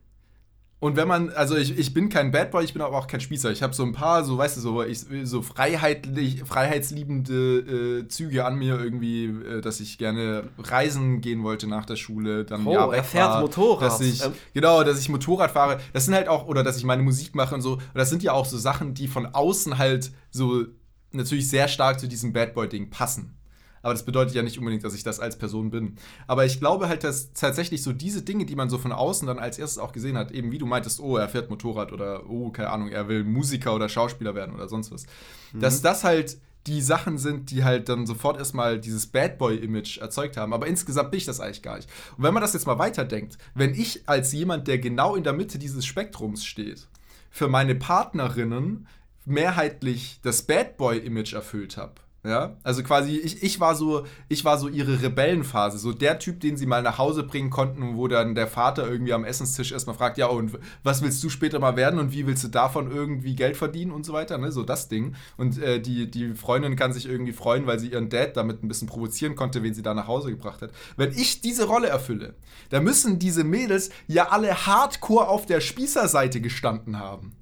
Und 0.79 0.97
wenn 0.97 1.07
man, 1.07 1.29
also 1.29 1.55
ich, 1.55 1.79
ich 1.79 1.93
bin 1.93 2.09
kein 2.09 2.31
Bad 2.31 2.51
Boy, 2.51 2.65
ich 2.65 2.73
bin 2.73 2.81
aber 2.81 2.97
auch 2.97 3.07
kein 3.07 3.21
Spießer. 3.21 3.49
Ich 3.49 3.63
habe 3.63 3.73
so 3.73 3.83
ein 3.83 3.93
paar, 3.93 4.25
so 4.25 4.37
weißt 4.37 4.57
du, 4.57 4.61
so, 4.61 4.83
ich, 4.83 5.05
so 5.23 5.41
freiheitlich, 5.41 6.43
freiheitsliebende 6.43 8.01
äh, 8.01 8.07
Züge 8.09 8.43
an 8.43 8.57
mir 8.57 8.77
irgendwie, 8.77 9.27
äh, 9.27 9.61
dass 9.61 9.79
ich 9.79 9.97
gerne 9.97 10.49
reisen 10.57 11.21
gehen 11.21 11.43
wollte 11.43 11.65
nach 11.67 11.85
der 11.85 11.95
Schule. 11.95 12.43
Dann 12.43 12.67
oh, 12.67 12.73
ja, 12.73 12.91
er 12.91 13.05
fährt 13.05 13.39
Motorrad. 13.39 13.89
Dass 13.89 14.01
ich, 14.01 14.21
ähm. 14.25 14.33
Genau, 14.53 14.83
dass 14.83 14.99
ich 14.99 15.07
Motorrad 15.07 15.51
fahre. 15.51 15.79
Das 15.93 16.03
sind 16.03 16.13
halt 16.13 16.27
auch, 16.27 16.45
oder 16.45 16.61
dass 16.61 16.75
ich 16.75 16.83
meine 16.83 17.03
Musik 17.03 17.35
mache 17.35 17.55
und 17.55 17.61
so. 17.61 17.75
Und 17.75 17.81
das 17.93 18.09
sind 18.09 18.21
ja 18.21 18.33
auch 18.33 18.45
so 18.45 18.57
Sachen, 18.57 18.93
die 18.93 19.07
von 19.07 19.27
außen 19.27 19.77
halt 19.77 20.11
so 20.29 20.65
natürlich 21.13 21.49
sehr 21.49 21.69
stark 21.69 22.01
zu 22.01 22.09
diesem 22.09 22.33
Bad 22.33 22.53
Boy-Ding 22.53 22.89
passen. 22.89 23.37
Aber 23.85 23.93
das 23.93 24.01
bedeutet 24.01 24.33
ja 24.33 24.41
nicht 24.41 24.57
unbedingt, 24.57 24.83
dass 24.83 24.95
ich 24.95 25.03
das 25.03 25.19
als 25.19 25.37
Person 25.37 25.69
bin. 25.69 25.97
Aber 26.25 26.43
ich 26.43 26.59
glaube 26.59 26.89
halt, 26.89 27.03
dass 27.03 27.33
tatsächlich 27.33 27.83
so 27.83 27.93
diese 27.93 28.23
Dinge, 28.23 28.47
die 28.47 28.55
man 28.55 28.67
so 28.67 28.79
von 28.79 28.91
außen 28.91 29.27
dann 29.27 29.37
als 29.37 29.59
erstes 29.59 29.77
auch 29.77 29.91
gesehen 29.91 30.17
hat, 30.17 30.31
eben 30.31 30.51
wie 30.51 30.57
du 30.57 30.65
meintest, 30.65 30.99
oh, 30.99 31.17
er 31.17 31.29
fährt 31.29 31.51
Motorrad 31.51 31.93
oder 31.93 32.27
oh, 32.27 32.49
keine 32.49 32.71
Ahnung, 32.71 32.87
er 32.87 33.07
will 33.07 33.23
Musiker 33.23 33.75
oder 33.75 33.87
Schauspieler 33.87 34.33
werden 34.33 34.55
oder 34.55 34.67
sonst 34.67 34.91
was. 34.91 35.05
Mhm. 35.53 35.59
Dass 35.59 35.83
das 35.83 36.03
halt 36.03 36.39
die 36.65 36.81
Sachen 36.81 37.19
sind, 37.19 37.51
die 37.51 37.63
halt 37.63 37.87
dann 37.87 38.07
sofort 38.07 38.39
erstmal 38.39 38.79
dieses 38.79 39.05
Bad 39.05 39.37
Boy-Image 39.37 39.99
erzeugt 39.99 40.35
haben. 40.35 40.51
Aber 40.51 40.65
insgesamt 40.65 41.11
bin 41.11 41.19
ich 41.19 41.25
das 41.25 41.39
eigentlich 41.39 41.61
gar 41.61 41.75
nicht. 41.75 41.87
Und 42.17 42.23
wenn 42.23 42.33
man 42.33 42.41
das 42.41 42.53
jetzt 42.53 42.65
mal 42.65 42.79
weiterdenkt, 42.79 43.37
wenn 43.53 43.75
ich 43.75 44.09
als 44.09 44.33
jemand, 44.33 44.67
der 44.67 44.79
genau 44.79 45.15
in 45.15 45.23
der 45.23 45.33
Mitte 45.33 45.59
dieses 45.59 45.85
Spektrums 45.85 46.43
steht, 46.43 46.87
für 47.29 47.49
meine 47.49 47.75
Partnerinnen 47.75 48.87
mehrheitlich 49.25 50.21
das 50.23 50.41
Bad 50.41 50.75
Boy-Image 50.77 51.33
erfüllt 51.33 51.77
habe, 51.77 52.01
ja, 52.25 52.57
also 52.63 52.81
quasi, 52.81 53.17
ich, 53.17 53.43
ich, 53.43 53.59
war 53.59 53.75
so, 53.75 54.05
ich 54.29 54.43
war 54.43 54.57
so 54.57 54.67
ihre 54.67 55.03
Rebellenphase, 55.03 55.77
so 55.77 55.93
der 55.93 56.17
Typ, 56.17 56.39
den 56.39 56.57
sie 56.57 56.65
mal 56.65 56.81
nach 56.81 56.97
Hause 56.97 57.21
bringen 57.21 57.51
konnten, 57.51 57.95
wo 57.97 58.07
dann 58.07 58.33
der 58.33 58.47
Vater 58.47 58.89
irgendwie 58.89 59.13
am 59.13 59.23
Essenstisch 59.23 59.71
erstmal 59.71 59.95
fragt, 59.95 60.17
ja, 60.17 60.25
und 60.25 60.57
was 60.81 61.03
willst 61.03 61.23
du 61.23 61.29
später 61.29 61.59
mal 61.59 61.75
werden 61.75 61.99
und 61.99 62.11
wie 62.11 62.25
willst 62.25 62.43
du 62.43 62.47
davon 62.47 62.89
irgendwie 62.89 63.35
Geld 63.35 63.57
verdienen 63.57 63.91
und 63.91 64.07
so 64.07 64.13
weiter, 64.13 64.39
ne, 64.39 64.51
so 64.51 64.63
das 64.63 64.87
Ding. 64.87 65.13
Und 65.37 65.61
äh, 65.61 65.79
die, 65.79 66.09
die 66.09 66.33
Freundin 66.33 66.75
kann 66.75 66.93
sich 66.93 67.07
irgendwie 67.07 67.33
freuen, 67.33 67.67
weil 67.67 67.77
sie 67.77 67.89
ihren 67.89 68.09
Dad 68.09 68.35
damit 68.35 68.63
ein 68.63 68.67
bisschen 68.67 68.87
provozieren 68.87 69.35
konnte, 69.35 69.61
wen 69.61 69.75
sie 69.75 69.83
da 69.83 69.93
nach 69.93 70.07
Hause 70.07 70.31
gebracht 70.31 70.63
hat. 70.63 70.71
Wenn 70.97 71.11
ich 71.11 71.41
diese 71.41 71.65
Rolle 71.65 71.89
erfülle, 71.89 72.33
da 72.69 72.81
müssen 72.81 73.19
diese 73.19 73.43
Mädels 73.43 73.91
ja 74.07 74.29
alle 74.29 74.65
hardcore 74.65 75.27
auf 75.27 75.45
der 75.45 75.61
Spießerseite 75.61 76.41
gestanden 76.41 76.97
haben. 76.97 77.35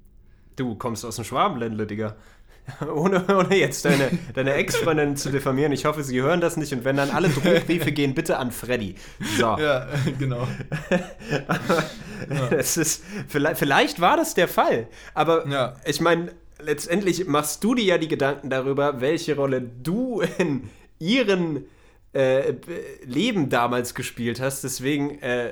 Du 0.56 0.76
kommst 0.76 1.04
aus 1.04 1.16
dem 1.16 1.24
Schwabenländle, 1.24 1.86
Digga. 1.86 2.16
ohne, 2.94 3.24
ohne 3.28 3.56
jetzt 3.56 3.84
deine, 3.84 4.10
deine 4.34 4.54
Ex-Freundin 4.54 5.16
zu 5.16 5.30
diffamieren. 5.30 5.72
Ich 5.72 5.84
hoffe, 5.84 6.02
sie 6.02 6.20
hören 6.22 6.40
das 6.40 6.56
nicht. 6.56 6.72
Und 6.72 6.84
wenn 6.84 6.96
dann 6.96 7.10
alle 7.10 7.28
Drohbriefe 7.28 7.92
gehen, 7.92 8.14
bitte 8.14 8.38
an 8.38 8.52
Freddy. 8.52 8.94
So. 9.36 9.56
Ja, 9.58 9.88
genau. 10.18 10.48
Das 12.48 12.78
ist, 12.78 13.04
vielleicht, 13.28 13.58
vielleicht 13.58 14.00
war 14.00 14.16
das 14.16 14.32
der 14.32 14.48
Fall. 14.48 14.86
Aber 15.12 15.46
ja. 15.46 15.74
ich 15.84 16.00
meine, 16.00 16.32
letztendlich 16.58 17.26
machst 17.26 17.62
du 17.62 17.74
dir 17.74 17.84
ja 17.84 17.98
die 17.98 18.08
Gedanken 18.08 18.48
darüber, 18.48 19.02
welche 19.02 19.36
Rolle 19.36 19.60
du 19.60 20.22
in 20.38 20.70
ihren 20.98 21.66
äh, 22.14 22.54
Leben 23.04 23.50
damals 23.50 23.94
gespielt 23.94 24.40
hast. 24.40 24.64
Deswegen 24.64 25.18
äh, 25.20 25.50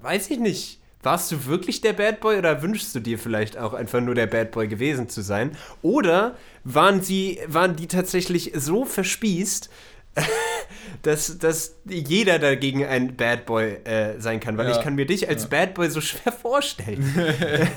weiß 0.00 0.30
ich 0.30 0.38
nicht 0.38 0.75
warst 1.02 1.30
du 1.30 1.46
wirklich 1.46 1.80
der 1.80 1.92
Bad 1.92 2.20
Boy 2.20 2.38
oder 2.38 2.62
wünschst 2.62 2.94
du 2.94 3.00
dir 3.00 3.18
vielleicht 3.18 3.56
auch 3.58 3.74
einfach 3.74 4.00
nur 4.00 4.14
der 4.14 4.26
Bad 4.26 4.50
Boy 4.50 4.68
gewesen 4.68 5.08
zu 5.08 5.22
sein? 5.22 5.52
Oder 5.82 6.36
waren, 6.64 7.00
sie, 7.00 7.40
waren 7.46 7.76
die 7.76 7.86
tatsächlich 7.86 8.52
so 8.54 8.84
verspießt, 8.84 9.70
dass, 11.02 11.38
dass 11.38 11.76
jeder 11.84 12.38
dagegen 12.38 12.84
ein 12.84 13.16
Bad 13.16 13.46
Boy 13.46 13.74
äh, 13.84 14.18
sein 14.18 14.40
kann, 14.40 14.56
weil 14.56 14.68
ja. 14.68 14.76
ich 14.76 14.82
kann 14.82 14.94
mir 14.94 15.06
dich 15.06 15.28
als 15.28 15.44
ja. 15.44 15.48
Bad 15.50 15.74
Boy 15.74 15.90
so 15.90 16.00
schwer 16.00 16.32
vorstellen. 16.32 17.14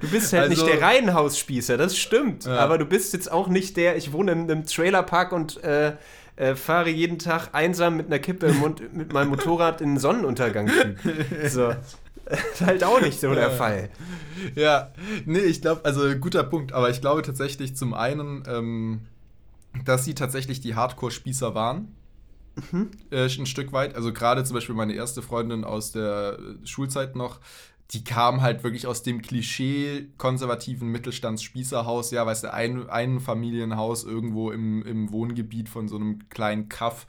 du 0.00 0.08
bist 0.08 0.32
halt 0.32 0.50
also, 0.50 0.64
nicht 0.64 0.74
der 0.74 0.82
Reihenhausspießer, 0.82 1.76
das 1.76 1.96
stimmt, 1.98 2.44
ja. 2.44 2.56
aber 2.56 2.78
du 2.78 2.86
bist 2.86 3.12
jetzt 3.12 3.30
auch 3.30 3.48
nicht 3.48 3.76
der, 3.76 3.96
ich 3.96 4.12
wohne 4.12 4.32
in 4.32 4.50
einem 4.50 4.64
Trailerpark 4.64 5.32
und 5.32 5.62
äh, 5.64 5.94
äh, 6.36 6.54
fahre 6.54 6.88
jeden 6.88 7.18
Tag 7.18 7.50
einsam 7.52 7.96
mit 7.96 8.06
einer 8.06 8.18
Kippe 8.18 8.46
im 8.46 8.58
Mund 8.58 8.94
mit 8.94 9.12
meinem 9.12 9.28
Motorrad 9.28 9.80
in 9.80 9.90
den 9.90 9.98
Sonnenuntergang. 9.98 10.70
So. 11.48 11.74
halt 12.60 12.84
auch 12.84 13.00
nicht 13.00 13.20
so 13.20 13.34
der 13.34 13.50
Fall. 13.50 13.90
Ja, 14.54 14.92
nee, 15.24 15.40
ich 15.40 15.60
glaube, 15.60 15.84
also 15.84 16.14
guter 16.16 16.44
Punkt, 16.44 16.72
aber 16.72 16.90
ich 16.90 17.00
glaube 17.00 17.22
tatsächlich 17.22 17.76
zum 17.76 17.94
einen, 17.94 18.44
ähm, 18.46 19.00
dass 19.84 20.04
sie 20.04 20.14
tatsächlich 20.14 20.60
die 20.60 20.74
Hardcore-Spießer 20.74 21.54
waren. 21.54 21.94
Mhm. 22.70 22.90
Äh, 23.10 23.24
ein 23.24 23.46
Stück 23.46 23.72
weit. 23.72 23.94
Also 23.94 24.12
gerade 24.12 24.44
zum 24.44 24.54
Beispiel 24.54 24.74
meine 24.74 24.94
erste 24.94 25.22
Freundin 25.22 25.64
aus 25.64 25.92
der 25.92 26.38
Schulzeit 26.64 27.16
noch, 27.16 27.40
die 27.92 28.04
kam 28.04 28.40
halt 28.40 28.64
wirklich 28.64 28.86
aus 28.86 29.02
dem 29.02 29.20
Klischee 29.20 30.08
konservativen 30.16 30.88
Mittelstandsspießerhaus, 30.88 32.10
ja, 32.10 32.24
weißt 32.24 32.44
du, 32.44 32.52
ein, 32.52 32.88
ein 32.88 33.20
Familienhaus 33.20 34.04
irgendwo 34.04 34.50
im, 34.50 34.82
im 34.82 35.12
Wohngebiet 35.12 35.68
von 35.68 35.88
so 35.88 35.96
einem 35.96 36.28
kleinen 36.30 36.70
Kaff 36.70 37.06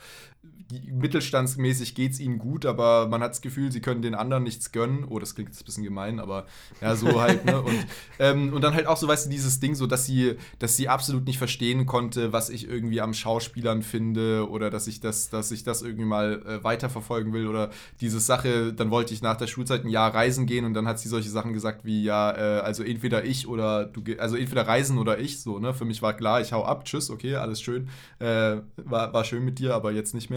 mittelstandsmäßig 0.91 1.95
geht 1.95 2.13
es 2.13 2.19
ihnen 2.19 2.39
gut, 2.39 2.65
aber 2.65 3.07
man 3.07 3.21
hat 3.21 3.31
das 3.31 3.41
Gefühl, 3.41 3.71
sie 3.71 3.81
können 3.81 4.01
den 4.01 4.15
anderen 4.15 4.43
nichts 4.43 4.71
gönnen. 4.71 5.05
Oh, 5.07 5.19
das 5.19 5.35
klingt 5.35 5.49
jetzt 5.49 5.61
ein 5.61 5.65
bisschen 5.65 5.83
gemein, 5.83 6.19
aber 6.19 6.45
ja, 6.81 6.95
so 6.95 7.21
halt, 7.21 7.45
ne? 7.45 7.61
Und, 7.61 7.85
ähm, 8.19 8.53
und 8.53 8.61
dann 8.61 8.73
halt 8.73 8.87
auch 8.87 8.97
so, 8.97 9.07
weißt 9.07 9.27
du, 9.27 9.29
dieses 9.29 9.59
Ding, 9.59 9.75
so, 9.75 9.87
dass 9.87 10.05
sie, 10.05 10.35
dass 10.59 10.75
sie 10.75 10.89
absolut 10.89 11.25
nicht 11.25 11.37
verstehen 11.37 11.85
konnte, 11.85 12.33
was 12.33 12.49
ich 12.49 12.67
irgendwie 12.67 13.01
am 13.01 13.13
Schauspielern 13.13 13.83
finde 13.83 14.49
oder 14.49 14.69
dass 14.69 14.87
ich 14.87 14.99
das, 14.99 15.29
dass 15.29 15.51
ich 15.51 15.63
das 15.63 15.81
irgendwie 15.81 16.05
mal 16.05 16.41
äh, 16.45 16.63
weiterverfolgen 16.63 17.33
will 17.33 17.47
oder 17.47 17.69
diese 18.01 18.19
Sache, 18.19 18.73
dann 18.73 18.89
wollte 18.91 19.13
ich 19.13 19.21
nach 19.21 19.37
der 19.37 19.47
Schulzeit 19.47 19.83
ein 19.85 19.89
Jahr 19.89 20.13
reisen 20.13 20.45
gehen 20.45 20.65
und 20.65 20.73
dann 20.73 20.87
hat 20.87 20.99
sie 20.99 21.09
solche 21.09 21.29
Sachen 21.29 21.53
gesagt 21.53 21.85
wie, 21.85 22.03
ja, 22.03 22.31
äh, 22.31 22.61
also 22.61 22.83
entweder 22.83 23.25
ich 23.25 23.47
oder 23.47 23.85
du, 23.85 24.01
also 24.17 24.35
entweder 24.35 24.67
reisen 24.67 24.97
oder 24.97 25.19
ich, 25.19 25.41
so, 25.41 25.59
ne? 25.59 25.73
Für 25.73 25.85
mich 25.85 26.01
war 26.01 26.13
klar, 26.13 26.41
ich 26.41 26.53
hau 26.53 26.63
ab, 26.63 26.85
tschüss, 26.85 27.09
okay, 27.09 27.35
alles 27.35 27.61
schön, 27.61 27.89
äh, 28.19 28.57
war, 28.77 29.13
war 29.13 29.23
schön 29.23 29.43
mit 29.45 29.59
dir, 29.59 29.75
aber 29.75 29.91
jetzt 29.91 30.13
nicht 30.13 30.29
mehr. 30.29 30.32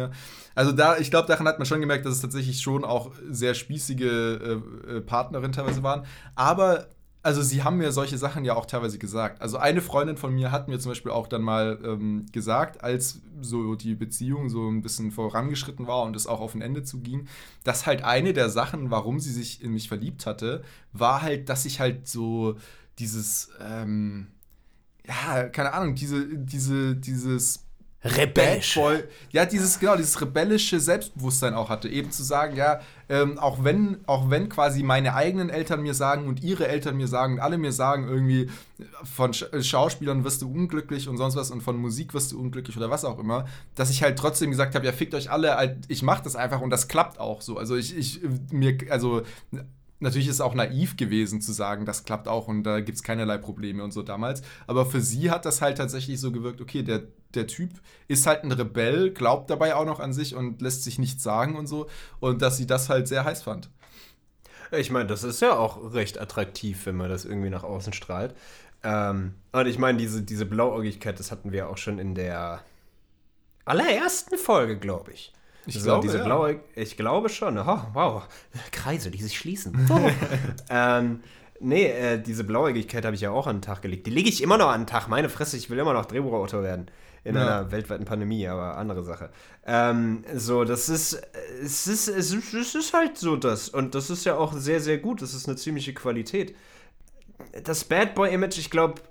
Also 0.55 0.73
da, 0.73 0.99
ich 0.99 1.11
glaube, 1.11 1.29
daran 1.29 1.47
hat 1.47 1.59
man 1.59 1.67
schon 1.67 1.81
gemerkt, 1.81 2.07
dass 2.07 2.15
es 2.15 2.21
tatsächlich 2.21 2.61
schon 2.61 2.85
auch 2.85 3.13
sehr 3.31 3.55
spießige 3.55 4.05
äh, 4.07 4.97
äh, 4.97 5.01
Partnerinnen 5.01 5.53
teilweise 5.53 5.83
waren. 5.83 6.05
Aber 6.35 6.89
also 7.27 7.43
sie 7.43 7.65
haben 7.65 7.79
mir 7.79 7.91
solche 7.91 8.19
Sachen 8.19 8.45
ja 8.45 8.55
auch 8.55 8.67
teilweise 8.67 8.99
gesagt. 8.99 9.43
Also 9.43 9.57
eine 9.57 9.81
Freundin 9.81 10.17
von 10.17 10.33
mir 10.33 10.53
hat 10.53 10.69
mir 10.69 10.79
zum 10.79 10.93
Beispiel 10.93 11.11
auch 11.11 11.27
dann 11.27 11.43
mal 11.43 11.77
ähm, 11.85 12.27
gesagt, 12.31 12.85
als 12.85 13.21
so 13.41 13.75
die 13.75 13.97
Beziehung 13.97 14.49
so 14.49 14.69
ein 14.69 14.81
bisschen 14.81 15.11
vorangeschritten 15.11 15.89
war 15.89 16.05
und 16.05 16.15
es 16.15 16.29
auch 16.29 16.41
auf 16.41 16.55
ein 16.55 16.63
Ende 16.63 16.85
zuging, 16.85 17.27
dass 17.65 17.85
halt 17.85 18.05
eine 18.05 18.33
der 18.33 18.49
Sachen, 18.49 18.93
warum 18.93 19.19
sie 19.19 19.33
sich 19.33 19.61
in 19.61 19.73
mich 19.73 19.89
verliebt 19.89 20.25
hatte, 20.25 20.63
war 20.93 21.23
halt, 21.23 21.49
dass 21.49 21.65
ich 21.65 21.81
halt 21.81 22.07
so 22.07 22.59
dieses, 23.01 23.51
ähm, 23.61 24.29
ja, 25.05 25.49
keine 25.49 25.73
Ahnung, 25.73 25.97
diese, 25.97 26.29
diese, 26.29 26.95
dieses 26.95 27.66
rebellisch. 28.05 28.79
Ja, 29.33 29.47
dieses, 29.47 29.79
genau, 29.79 29.97
dieses 29.97 30.21
rebellische 30.21 30.81
Selbstbewusstsein 30.81 31.55
auch 31.55 31.69
hatte. 31.69 31.89
Eben 31.89 32.11
zu 32.11 32.23
sagen, 32.23 32.57
ja, 32.57 32.81
ähm, 33.09 33.39
auch, 33.39 33.63
wenn, 33.65 33.99
auch 34.07 34.31
wenn 34.31 34.49
quasi 34.49 34.83
meine 34.83 35.15
eigenen 35.15 35.51
Eltern 35.51 35.83
mir 35.83 35.95
sagen 35.95 36.27
und 36.27 36.43
ihre 36.43 36.69
Eltern 36.69 36.97
mir 36.97 37.09
sagen 37.09 37.35
und 37.35 37.41
alle 37.41 37.59
mir 37.59 37.73
sagen, 37.73 38.09
irgendwie 38.09 38.51
von 39.05 39.33
äh, 39.53 39.63
Schauspielern 39.63 40.25
wirst 40.25 40.43
du 40.43 40.51
unglücklich 40.51 41.09
und 41.09 41.17
sonst 41.17 41.37
was 41.37 41.51
und 41.51 41.63
von 41.63 41.77
Musik 41.77 42.15
wirst 42.15 42.33
du 42.33 42.41
unglücklich 42.41 42.77
oder 42.77 42.91
was 42.91 43.05
auch 43.05 43.19
immer, 43.19 43.47
dass 43.75 43.91
ich 43.91 44.03
halt 44.03 44.19
trotzdem 44.19 44.51
gesagt 44.51 44.75
habe, 44.75 44.87
ja, 44.87 44.93
fickt 44.93 45.15
euch 45.15 45.31
alle, 45.31 45.79
ich 45.89 46.03
mach 46.03 46.21
das 46.21 46.37
einfach 46.37 46.61
und 46.61 46.71
das 46.71 46.89
klappt 46.89 47.21
auch 47.21 47.43
so. 47.43 47.59
Also 47.59 47.77
ich, 47.77 47.97
ich 47.97 48.21
mir, 48.51 48.77
also 48.91 49.23
natürlich 50.01 50.29
ist 50.29 50.35
es 50.35 50.41
auch 50.41 50.55
naiv 50.55 50.97
gewesen 50.97 51.41
zu 51.41 51.53
sagen, 51.53 51.87
das 51.87 52.05
klappt 52.05 52.29
auch 52.29 52.49
und 52.49 52.65
da 52.65 52.81
gibt 52.81 52.97
es 52.97 53.03
keinerlei 53.03 53.39
Probleme 53.39 53.83
und 53.83 53.93
so 53.93 54.03
damals. 54.03 54.43
Aber 54.67 54.87
für 54.87 55.01
sie 55.01 55.31
hat 55.31 55.45
das 55.45 55.63
halt 55.63 55.79
tatsächlich 55.79 56.21
so 56.21 56.33
gewirkt, 56.33 56.61
okay, 56.61 56.83
der, 56.83 57.03
der 57.37 57.47
Typ 57.47 57.71
ist 58.09 58.27
halt 58.27 58.45
ein 58.45 58.53
Rebell, 58.53 59.11
glaubt 59.11 59.51
dabei 59.51 59.75
auch 59.75 59.85
noch 59.85 60.01
an 60.01 60.13
sich 60.13 60.35
und 60.35 60.61
lässt 60.63 60.85
sich 60.85 60.99
nichts 60.99 61.23
sagen 61.23 61.57
und 61.57 61.67
so. 61.67 61.87
Und 62.21 62.43
dass 62.43 62.57
sie 62.57 62.67
das 62.67 62.89
halt 62.89 63.09
sehr 63.09 63.25
heiß 63.25 63.43
fand. 63.43 63.71
Ich 64.73 64.91
meine, 64.91 65.07
das 65.07 65.23
ist 65.23 65.41
ja 65.43 65.57
auch 65.57 65.95
recht 65.95 66.21
attraktiv, 66.21 66.87
wenn 66.87 66.97
man 66.97 67.09
das 67.09 67.25
irgendwie 67.25 67.51
nach 67.51 67.63
außen 67.63 67.93
strahlt. 67.93 68.35
Ähm, 68.83 69.35
und 69.53 69.67
ich 69.67 69.79
meine, 69.79 69.99
diese, 69.99 70.23
diese 70.23 70.47
Blauäugigkeit, 70.47 71.19
das 71.19 71.31
hatten 71.31 71.53
wir 71.53 71.69
auch 71.69 71.79
schon 71.79 71.99
in 71.99 72.15
der 72.15 72.63
allerersten 73.65 74.39
Folge, 74.39 74.79
glaube 74.79 75.13
ich. 75.13 75.33
Ich 75.67 75.75
so, 75.75 75.85
glaube, 75.85 76.07
diese 76.07 76.19
ja. 76.19 76.25
blaue, 76.25 76.61
ich 76.77 76.97
glaube 76.97 77.29
schon. 77.29 77.59
Oh, 77.59 77.81
wow, 77.93 78.23
Kreise, 78.71 79.11
die 79.11 79.23
sich 79.23 79.37
schließen. 79.37 79.89
Oh. 79.91 80.11
ähm, 80.71 81.21
nee, 81.59 81.87
äh, 81.87 82.23
diese 82.23 82.45
Blauäugigkeit 82.45 83.05
habe 83.05 83.17
ich 83.17 83.23
ja 83.23 83.33
auch 83.33 83.49
an 83.49 83.57
den 83.57 83.63
Tag 83.63 83.83
gelegt. 83.83 84.07
Die 84.07 84.13
lege 84.13 84.29
ich 84.29 84.43
immer 84.43 84.59
noch 84.59 84.69
an 84.69 84.83
den 84.83 84.87
Tag. 84.87 85.09
Meine 85.09 85.29
Fresse, 85.29 85.57
ich 85.57 85.69
will 85.69 85.79
immer 85.79 85.93
noch 85.93 86.07
Drehbuchautor 86.07 86.63
werden. 86.63 86.87
In 87.27 87.35
ja. 87.35 87.43
einer 87.43 87.73
weltweiten 87.73 88.05
Pandemie, 88.05 88.47
aber 88.47 88.77
andere 88.77 89.03
Sache. 89.03 89.31
Ähm, 89.67 90.25
so, 90.35 90.65
das 90.65 90.89
ist 90.89 91.21
es, 91.61 91.87
ist, 91.87 92.09
es 92.09 92.33
ist, 92.33 92.55
es 92.55 92.75
ist 92.75 92.93
halt 92.93 93.19
so 93.19 93.37
das. 93.37 93.69
Und 93.69 93.95
das 93.95 94.11
ist 94.11 94.25
ja 94.25 94.37
auch 94.37 94.53
sehr, 94.53 94.81
sehr 94.81 94.99
gut. 94.99 95.23
Das 95.23 95.35
ist 95.35 95.49
eine 95.49 95.57
ziemliche 95.57 95.93
Qualität. 95.93 96.55
Das 97.65 97.85
Bad 97.85 98.15
Boy-Image, 98.15 98.59
ich 98.59 98.71
glaube, 98.71 99.03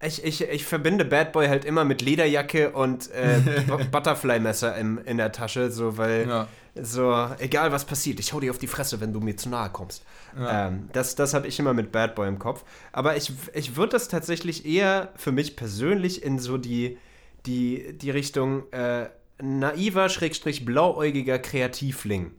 ich, 0.00 0.24
ich, 0.24 0.42
ich 0.42 0.64
verbinde 0.64 1.04
Bad 1.04 1.32
Boy 1.32 1.48
halt 1.48 1.64
immer 1.64 1.84
mit 1.84 2.02
Lederjacke 2.02 2.70
und 2.70 3.10
äh, 3.10 3.40
Butterfly-Messer 3.90 4.76
in 4.76 5.16
der 5.16 5.32
Tasche, 5.32 5.70
so, 5.70 5.96
weil 5.96 6.28
ja. 6.28 6.48
so, 6.80 7.28
egal 7.38 7.72
was 7.72 7.84
passiert, 7.84 8.20
ich 8.20 8.32
hau 8.32 8.40
dir 8.40 8.50
auf 8.50 8.58
die 8.58 8.66
Fresse, 8.66 9.00
wenn 9.00 9.12
du 9.12 9.20
mir 9.20 9.36
zu 9.36 9.48
nahe 9.48 9.70
kommst. 9.70 10.04
Ja. 10.38 10.68
Ähm, 10.68 10.88
das 10.92 11.14
das 11.14 11.34
habe 11.34 11.46
ich 11.46 11.58
immer 11.58 11.74
mit 11.74 11.90
Bad 11.90 12.14
Boy 12.14 12.28
im 12.28 12.38
Kopf. 12.38 12.64
Aber 12.92 13.16
ich, 13.16 13.32
ich 13.54 13.76
würde 13.76 13.92
das 13.92 14.08
tatsächlich 14.08 14.66
eher 14.66 15.10
für 15.16 15.32
mich 15.32 15.56
persönlich 15.56 16.22
in 16.22 16.38
so 16.38 16.58
die, 16.58 16.98
die, 17.46 17.96
die 17.98 18.10
Richtung 18.10 18.70
äh, 18.72 19.08
naiver, 19.42 20.08
schrägstrich 20.08 20.64
blauäugiger 20.64 21.38
Kreativling 21.38 22.32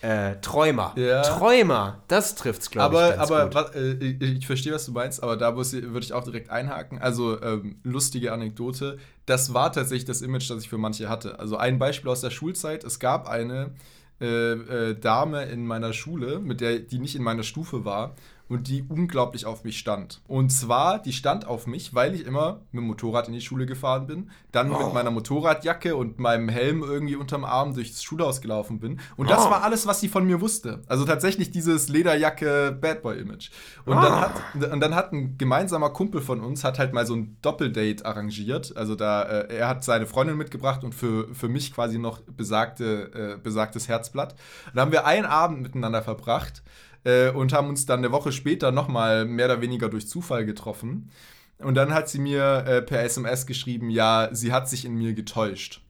äh, 0.00 0.36
Träumer. 0.40 0.94
Ja. 0.96 1.22
Träumer, 1.22 2.02
das 2.08 2.34
trifft's, 2.36 2.70
glaube 2.70 2.94
ich. 2.94 3.16
Ganz 3.16 3.30
aber 3.30 3.50
gut. 3.50 3.74
Äh, 3.74 3.92
ich, 3.94 4.22
ich 4.38 4.46
verstehe, 4.46 4.72
was 4.72 4.86
du 4.86 4.92
meinst, 4.92 5.22
aber 5.22 5.36
da 5.36 5.56
würde 5.56 6.00
ich 6.00 6.12
auch 6.12 6.24
direkt 6.24 6.50
einhaken. 6.50 6.98
Also, 6.98 7.40
ähm, 7.42 7.80
lustige 7.82 8.32
Anekdote. 8.32 8.98
Das 9.26 9.54
war 9.54 9.72
tatsächlich 9.72 10.04
das 10.04 10.22
Image, 10.22 10.48
das 10.50 10.62
ich 10.62 10.68
für 10.68 10.78
manche 10.78 11.08
hatte. 11.08 11.38
Also, 11.38 11.56
ein 11.56 11.78
Beispiel 11.78 12.10
aus 12.10 12.20
der 12.20 12.30
Schulzeit: 12.30 12.84
Es 12.84 13.00
gab 13.00 13.28
eine 13.28 13.72
äh, 14.20 14.52
äh, 14.52 14.94
Dame 14.94 15.44
in 15.46 15.66
meiner 15.66 15.92
Schule, 15.92 16.38
mit 16.38 16.60
der, 16.60 16.78
die 16.78 16.98
nicht 16.98 17.16
in 17.16 17.22
meiner 17.22 17.42
Stufe 17.42 17.84
war 17.84 18.14
und 18.48 18.68
die 18.68 18.84
unglaublich 18.88 19.46
auf 19.46 19.64
mich 19.64 19.78
stand. 19.78 20.20
Und 20.26 20.50
zwar, 20.50 21.00
die 21.00 21.12
stand 21.12 21.46
auf 21.46 21.66
mich, 21.66 21.94
weil 21.94 22.14
ich 22.14 22.24
immer 22.26 22.60
mit 22.72 22.82
dem 22.82 22.86
Motorrad 22.86 23.28
in 23.28 23.34
die 23.34 23.40
Schule 23.40 23.66
gefahren 23.66 24.06
bin, 24.06 24.30
dann 24.52 24.72
oh. 24.72 24.84
mit 24.84 24.94
meiner 24.94 25.10
Motorradjacke 25.10 25.94
und 25.94 26.18
meinem 26.18 26.48
Helm 26.48 26.82
irgendwie 26.82 27.16
unterm 27.16 27.44
Arm 27.44 27.74
durchs 27.74 28.02
Schulhaus 28.02 28.40
gelaufen 28.40 28.80
bin. 28.80 29.00
Und 29.16 29.30
das 29.30 29.46
oh. 29.46 29.50
war 29.50 29.62
alles, 29.62 29.86
was 29.86 30.00
sie 30.00 30.08
von 30.08 30.24
mir 30.24 30.40
wusste. 30.40 30.82
Also 30.86 31.04
tatsächlich 31.04 31.50
dieses 31.50 31.88
Lederjacke 31.88 32.76
Bad 32.80 33.02
Boy 33.02 33.18
Image. 33.18 33.50
Und, 33.84 33.98
oh. 33.98 34.00
dann 34.00 34.20
hat, 34.20 34.72
und 34.72 34.80
dann 34.80 34.94
hat 34.94 35.12
ein 35.12 35.36
gemeinsamer 35.36 35.90
Kumpel 35.90 36.20
von 36.20 36.40
uns 36.40 36.64
hat 36.64 36.78
halt 36.78 36.92
mal 36.92 37.06
so 37.06 37.14
ein 37.14 37.36
Doppeldate 37.42 38.04
arrangiert. 38.06 38.76
Also 38.76 38.94
da, 38.94 39.22
äh, 39.22 39.56
er 39.56 39.68
hat 39.68 39.84
seine 39.84 40.06
Freundin 40.06 40.36
mitgebracht 40.36 40.84
und 40.84 40.94
für, 40.94 41.34
für 41.34 41.48
mich 41.48 41.74
quasi 41.74 41.98
noch 41.98 42.20
besagte, 42.22 43.36
äh, 43.36 43.38
besagtes 43.38 43.88
Herzblatt. 43.88 44.34
Und 44.66 44.76
da 44.76 44.82
haben 44.82 44.92
wir 44.92 45.06
einen 45.06 45.26
Abend 45.26 45.62
miteinander 45.62 46.02
verbracht 46.02 46.62
äh, 47.08 47.30
und 47.30 47.52
haben 47.52 47.68
uns 47.68 47.86
dann 47.86 48.00
eine 48.00 48.12
Woche 48.12 48.32
später 48.32 48.70
nochmal 48.70 49.24
mehr 49.24 49.46
oder 49.46 49.60
weniger 49.60 49.88
durch 49.88 50.06
Zufall 50.06 50.44
getroffen. 50.44 51.10
Und 51.58 51.74
dann 51.74 51.92
hat 51.92 52.08
sie 52.08 52.18
mir 52.18 52.64
äh, 52.66 52.82
per 52.82 53.02
SMS 53.02 53.46
geschrieben, 53.46 53.90
ja, 53.90 54.28
sie 54.32 54.52
hat 54.52 54.68
sich 54.68 54.84
in 54.84 54.94
mir 54.94 55.14
getäuscht. 55.14 55.80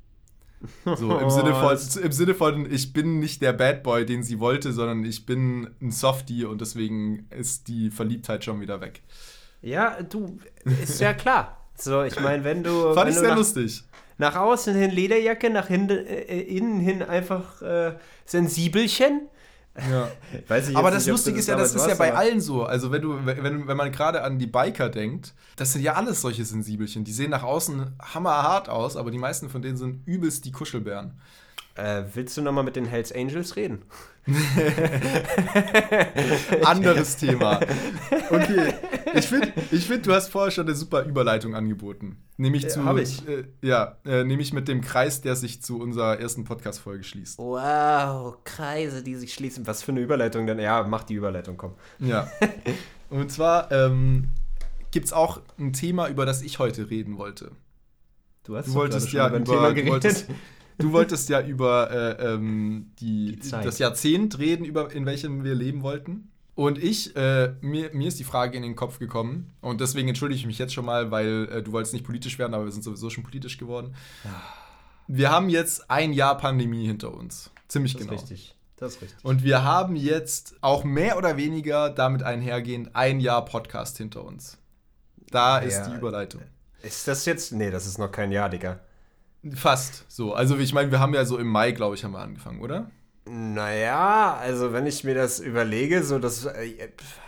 So, 0.84 1.18
im 1.18 1.30
Sinne, 1.30 1.54
von, 1.54 2.02
im 2.02 2.12
Sinne 2.12 2.34
von, 2.34 2.72
ich 2.72 2.92
bin 2.92 3.18
nicht 3.18 3.42
der 3.42 3.52
Bad 3.52 3.82
Boy, 3.82 4.06
den 4.06 4.22
sie 4.22 4.40
wollte, 4.40 4.72
sondern 4.72 5.04
ich 5.04 5.26
bin 5.26 5.70
ein 5.82 5.90
Softie 5.90 6.44
und 6.44 6.60
deswegen 6.60 7.26
ist 7.30 7.68
die 7.68 7.90
Verliebtheit 7.90 8.44
schon 8.44 8.60
wieder 8.60 8.80
weg. 8.80 9.02
Ja, 9.60 10.00
du, 10.02 10.38
ist 10.82 11.00
ja 11.00 11.12
klar. 11.12 11.58
So, 11.74 12.02
ich 12.02 12.18
meine, 12.20 12.44
wenn 12.44 12.62
du. 12.62 12.94
Fand 12.94 12.96
wenn 12.96 13.08
ich 13.08 13.18
sehr 13.18 13.28
nach, 13.30 13.36
lustig. 13.36 13.82
Nach 14.16 14.36
außen 14.36 14.74
hin 14.74 14.90
Lederjacke, 14.90 15.50
nach 15.50 15.68
hin, 15.68 15.88
äh, 15.90 16.40
innen 16.40 16.80
hin 16.80 17.02
einfach 17.02 17.60
äh, 17.62 17.94
Sensibelchen. 18.24 19.28
Ja. 19.90 20.08
aber 20.74 20.90
das 20.90 21.04
nicht, 21.04 21.12
Lustige 21.12 21.38
ist 21.38 21.48
ja, 21.48 21.56
das 21.56 21.74
ist 21.74 21.86
ja 21.86 21.94
bei 21.94 22.14
allen 22.14 22.40
so. 22.40 22.64
Also 22.64 22.90
wenn 22.90 23.02
du, 23.02 23.24
wenn, 23.24 23.66
wenn 23.66 23.76
man 23.76 23.92
gerade 23.92 24.22
an 24.22 24.38
die 24.38 24.46
Biker 24.46 24.88
denkt, 24.88 25.34
das 25.56 25.72
sind 25.72 25.82
ja 25.82 25.94
alles 25.94 26.20
solche 26.20 26.44
Sensibelchen. 26.44 27.04
Die 27.04 27.12
sehen 27.12 27.30
nach 27.30 27.42
außen 27.42 27.94
hammerhart 28.00 28.68
aus, 28.68 28.96
aber 28.96 29.10
die 29.10 29.18
meisten 29.18 29.48
von 29.48 29.62
denen 29.62 29.76
sind 29.76 30.06
übelst 30.06 30.44
die 30.44 30.52
Kuschelbären. 30.52 31.12
Äh, 31.78 32.04
willst 32.12 32.36
du 32.36 32.42
nochmal 32.42 32.64
mit 32.64 32.74
den 32.74 32.86
Hells 32.86 33.12
Angels 33.12 33.54
reden? 33.54 33.82
Anderes 36.64 37.16
Thema. 37.16 37.60
Okay, 38.30 38.74
ich 39.14 39.26
finde, 39.28 39.52
ich 39.70 39.86
find, 39.86 40.04
du 40.04 40.12
hast 40.12 40.28
vorher 40.28 40.50
schon 40.50 40.66
eine 40.66 40.74
super 40.74 41.04
Überleitung 41.04 41.54
angeboten. 41.54 42.16
Nämlich 42.36 42.64
äh, 42.64 42.68
zu, 42.68 42.84
Hab 42.84 42.96
ich. 42.98 43.26
Äh, 43.28 43.44
ja, 43.62 43.96
äh, 44.04 44.24
nämlich 44.24 44.52
mit 44.52 44.66
dem 44.66 44.80
Kreis, 44.80 45.20
der 45.20 45.36
sich 45.36 45.62
zu 45.62 45.78
unserer 45.80 46.18
ersten 46.18 46.42
Podcast-Folge 46.42 47.04
schließt. 47.04 47.38
Wow, 47.38 48.38
Kreise, 48.42 49.04
die 49.04 49.14
sich 49.14 49.32
schließen. 49.32 49.68
Was 49.68 49.84
für 49.84 49.92
eine 49.92 50.00
Überleitung 50.00 50.48
denn? 50.48 50.58
Ja, 50.58 50.82
mach 50.82 51.04
die 51.04 51.14
Überleitung, 51.14 51.56
komm. 51.56 51.74
Ja. 52.00 52.28
Und 53.10 53.30
zwar 53.30 53.70
ähm, 53.70 54.30
gibt 54.90 55.06
es 55.06 55.12
auch 55.12 55.40
ein 55.58 55.72
Thema, 55.72 56.08
über 56.08 56.26
das 56.26 56.42
ich 56.42 56.58
heute 56.58 56.90
reden 56.90 57.18
wollte. 57.18 57.52
Du 58.42 58.56
hast 58.56 58.66
du 58.68 58.74
wolltest 58.74 59.12
ja 59.12 59.28
über 59.28 59.36
ein 59.36 59.44
Thema 59.44 59.68
geredet. 59.68 59.86
Du 59.86 59.92
wolltest, 59.92 60.26
Du 60.78 60.92
wolltest 60.92 61.28
ja 61.28 61.40
über 61.40 61.90
äh, 61.90 62.34
ähm, 62.34 62.92
die, 63.00 63.36
die 63.36 63.50
das 63.50 63.78
Jahrzehnt 63.78 64.38
reden, 64.38 64.64
über, 64.64 64.92
in 64.92 65.06
welchem 65.06 65.44
wir 65.44 65.54
leben 65.54 65.82
wollten. 65.82 66.30
Und 66.54 66.82
ich, 66.82 67.14
äh, 67.16 67.52
mir, 67.60 67.90
mir 67.92 68.08
ist 68.08 68.18
die 68.18 68.24
Frage 68.24 68.56
in 68.56 68.62
den 68.62 68.74
Kopf 68.74 68.98
gekommen, 68.98 69.52
und 69.60 69.80
deswegen 69.80 70.08
entschuldige 70.08 70.40
ich 70.40 70.46
mich 70.46 70.58
jetzt 70.58 70.74
schon 70.74 70.84
mal, 70.84 71.10
weil 71.10 71.48
äh, 71.52 71.62
du 71.62 71.70
wolltest 71.72 71.92
nicht 71.92 72.04
politisch 72.04 72.38
werden, 72.38 72.54
aber 72.54 72.64
wir 72.64 72.72
sind 72.72 72.82
sowieso 72.82 73.10
schon 73.10 73.22
politisch 73.22 73.58
geworden. 73.58 73.94
wir 75.06 75.30
haben 75.30 75.48
jetzt 75.48 75.90
ein 75.90 76.12
Jahr 76.12 76.36
Pandemie 76.36 76.86
hinter 76.86 77.14
uns. 77.14 77.50
Ziemlich 77.68 77.92
Das 77.92 78.02
ist 78.02 78.08
genau. 78.08 78.20
richtig. 78.20 78.54
Das 78.76 78.94
ist 78.94 79.02
richtig. 79.02 79.24
Und 79.24 79.42
wir 79.44 79.64
haben 79.64 79.96
jetzt 79.96 80.56
auch 80.60 80.84
mehr 80.84 81.16
oder 81.18 81.36
weniger 81.36 81.90
damit 81.90 82.22
einhergehend 82.22 82.94
ein 82.94 83.20
Jahr 83.20 83.44
Podcast 83.44 83.98
hinter 83.98 84.24
uns. 84.24 84.58
Da 85.30 85.58
ist 85.58 85.78
Ja. 85.78 85.88
die 85.88 85.96
Überleitung. 85.96 86.42
Ist 86.82 87.06
das 87.08 87.24
jetzt? 87.26 87.52
Nee, 87.52 87.70
das 87.70 87.86
ist 87.86 87.98
noch 87.98 88.10
kein 88.10 88.30
Jahr, 88.32 88.48
Digga. 88.48 88.80
Fast 89.54 90.04
so. 90.08 90.34
Also 90.34 90.56
ich 90.58 90.72
meine, 90.72 90.90
wir 90.90 91.00
haben 91.00 91.14
ja 91.14 91.24
so 91.24 91.38
im 91.38 91.48
Mai, 91.48 91.72
glaube 91.72 91.94
ich, 91.94 92.04
haben 92.04 92.12
wir 92.12 92.20
angefangen, 92.20 92.60
oder? 92.60 92.90
Naja, 93.24 94.36
also 94.40 94.72
wenn 94.72 94.86
ich 94.86 95.04
mir 95.04 95.14
das 95.14 95.38
überlege, 95.40 96.02
so 96.02 96.18
das. 96.18 96.46
Äh, 96.46 96.88
pf, 96.88 97.18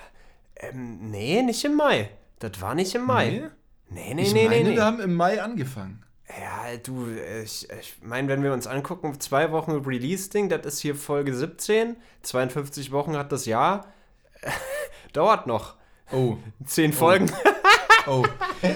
ähm, 0.57 1.11
nee, 1.11 1.43
nicht 1.43 1.65
im 1.65 1.77
Mai. 1.77 2.11
Das 2.39 2.61
war 2.61 2.75
nicht 2.75 2.95
im 2.95 3.05
Mai. 3.05 3.51
Nee, 3.89 4.15
nee, 4.15 4.23
ich 4.23 4.33
nee, 4.33 4.49
meine, 4.49 4.63
nee, 4.63 4.71
nee. 4.71 4.77
wir 4.77 4.85
haben 4.85 5.01
im 5.01 5.15
Mai 5.15 5.43
angefangen. 5.43 6.05
Ja, 6.29 6.77
du, 6.77 7.09
ich, 7.43 7.69
ich 7.71 7.95
meine, 8.03 8.29
wenn 8.29 8.43
wir 8.43 8.53
uns 8.53 8.67
angucken, 8.67 9.19
zwei 9.21 9.51
Wochen 9.51 9.73
Release-Ding, 9.73 10.49
das 10.49 10.65
ist 10.65 10.81
hier 10.81 10.95
Folge 10.95 11.35
17, 11.35 11.97
52 12.23 12.93
Wochen 12.93 13.17
hat 13.17 13.33
das 13.33 13.47
Jahr. 13.47 13.87
Dauert 15.13 15.47
noch. 15.47 15.77
Oh, 16.13 16.37
Zehn 16.65 16.93
Folgen. 16.93 17.31
oh. 18.07 18.25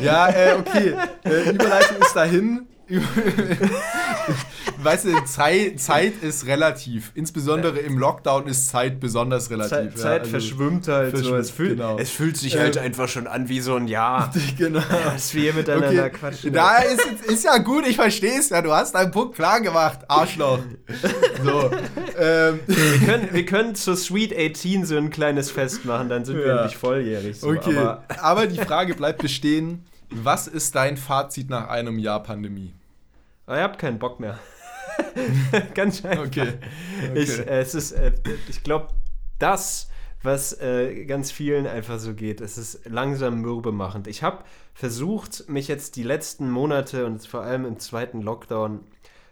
Ja, 0.03 0.29
äh, 0.29 0.55
okay. 0.59 0.97
Äh, 1.25 1.51
Überleitung 1.51 1.99
ist 1.99 2.15
dahin. 2.15 2.67
weißt 4.83 5.07
du, 5.07 5.25
Zeit, 5.25 5.81
Zeit 5.81 6.23
ist 6.23 6.47
relativ. 6.47 7.13
Insbesondere 7.15 7.79
im 7.79 7.99
Lockdown 7.99 8.47
ist 8.47 8.69
Zeit 8.69 9.01
besonders 9.01 9.51
relativ. 9.51 9.71
Zeit, 9.71 9.91
ja, 9.95 9.97
Zeit 9.97 10.21
also- 10.21 10.31
verschwimmt 10.31 10.89
halt 10.89 11.11
so. 11.17 11.17
verschwimmt, 11.17 11.41
Es 11.41 11.51
fühlt, 11.51 11.71
genau. 11.77 11.99
es 11.99 12.11
fühlt 12.11 12.37
sich 12.37 12.55
Ähm, 12.55 12.61
halt 12.61 12.79
einfach 12.79 13.09
schon 13.09 13.27
an 13.27 13.49
wie 13.49 13.61
so 13.61 13.77
ein 13.77 13.89
Jahr. 13.89 14.33
Genau. 14.59 14.81
Dass 15.13 15.35
wir 15.35 15.53
miteinander 15.55 15.89
Okay, 16.07 16.11
quatschen. 16.11 16.53
da 16.53 16.77
ist, 16.79 17.05
ist 17.27 17.45
ja 17.45 17.59
gut, 17.59 17.87
ich 17.87 17.97
verstehe 17.97 18.39
es 18.39 18.51
ja. 18.51 18.63
Du 18.63 18.73
hast 18.73 18.95
deinen 18.95 19.11
Punkt 19.11 19.35
klar 19.35 19.61
gemacht, 19.61 20.01
Arschloch. 20.09 20.61
So. 21.45 21.71
ähm, 22.19 22.61
Wir 22.67 22.99
können, 23.07 23.29
wir 23.33 23.45
können 23.47 23.75
zur 23.75 23.97
Sweet 23.97 24.33
18 24.37 24.85
so 24.87 24.97
ein 24.97 25.11
kleines 25.11 25.51
Fest 25.51 25.85
machen, 25.85 26.09
dann 26.09 26.25
sind 26.25 26.37
wir 26.39 26.47
Ja. 26.47 26.57
endlich 26.63 26.77
volljährig. 26.77 27.39
So. 27.41 27.49
okay, 27.49 27.77
Aber 27.77 28.05
aber, 28.21 28.47
die 28.47 28.59
Frage 28.59 28.95
bleibt 28.95 29.23
bestehen: 29.23 29.85
Was 30.23 30.47
ist 30.47 30.75
dein 30.77 30.97
Fazit 30.97 31.51
nach 31.51 31.69
einem 31.69 31.99
Jahr 31.99 32.23
Pandemie? 32.23 32.73
Aber 33.47 33.57
ich 33.57 33.63
hab 33.63 33.79
keinen 33.79 33.99
Bock 33.99 34.21
mehr. 34.21 34.39
Ganz 35.75 36.05
einfach. 36.05 36.27
Okay. 36.27 36.55
Ich, 37.15 37.39
äh, 37.39 37.61
es 37.61 37.75
ist, 37.75 37.93
äh, 37.93 38.13
ich 38.49 38.63
glaube, 38.63 38.89
das, 39.39 39.91
was 40.23 40.53
äh, 40.61 41.05
ganz 41.05 41.33
vielen 41.33 41.67
einfach 41.67 41.99
so 41.99 42.15
geht, 42.15 42.41
es 42.41 42.57
ist 42.57 42.87
langsam 42.87 43.41
mürbemachend. 43.41 44.07
Ich 44.07 44.23
habe 44.23 44.45
versucht, 44.73 45.49
mich 45.49 45.69
jetzt 45.69 45.97
die 45.97 46.05
letzten 46.05 46.49
Monate 46.51 47.07
und 47.07 47.27
vor 47.27 47.43
allem 47.43 47.67
im 47.67 47.79
zweiten 47.81 48.23
Lockdown 48.23 48.81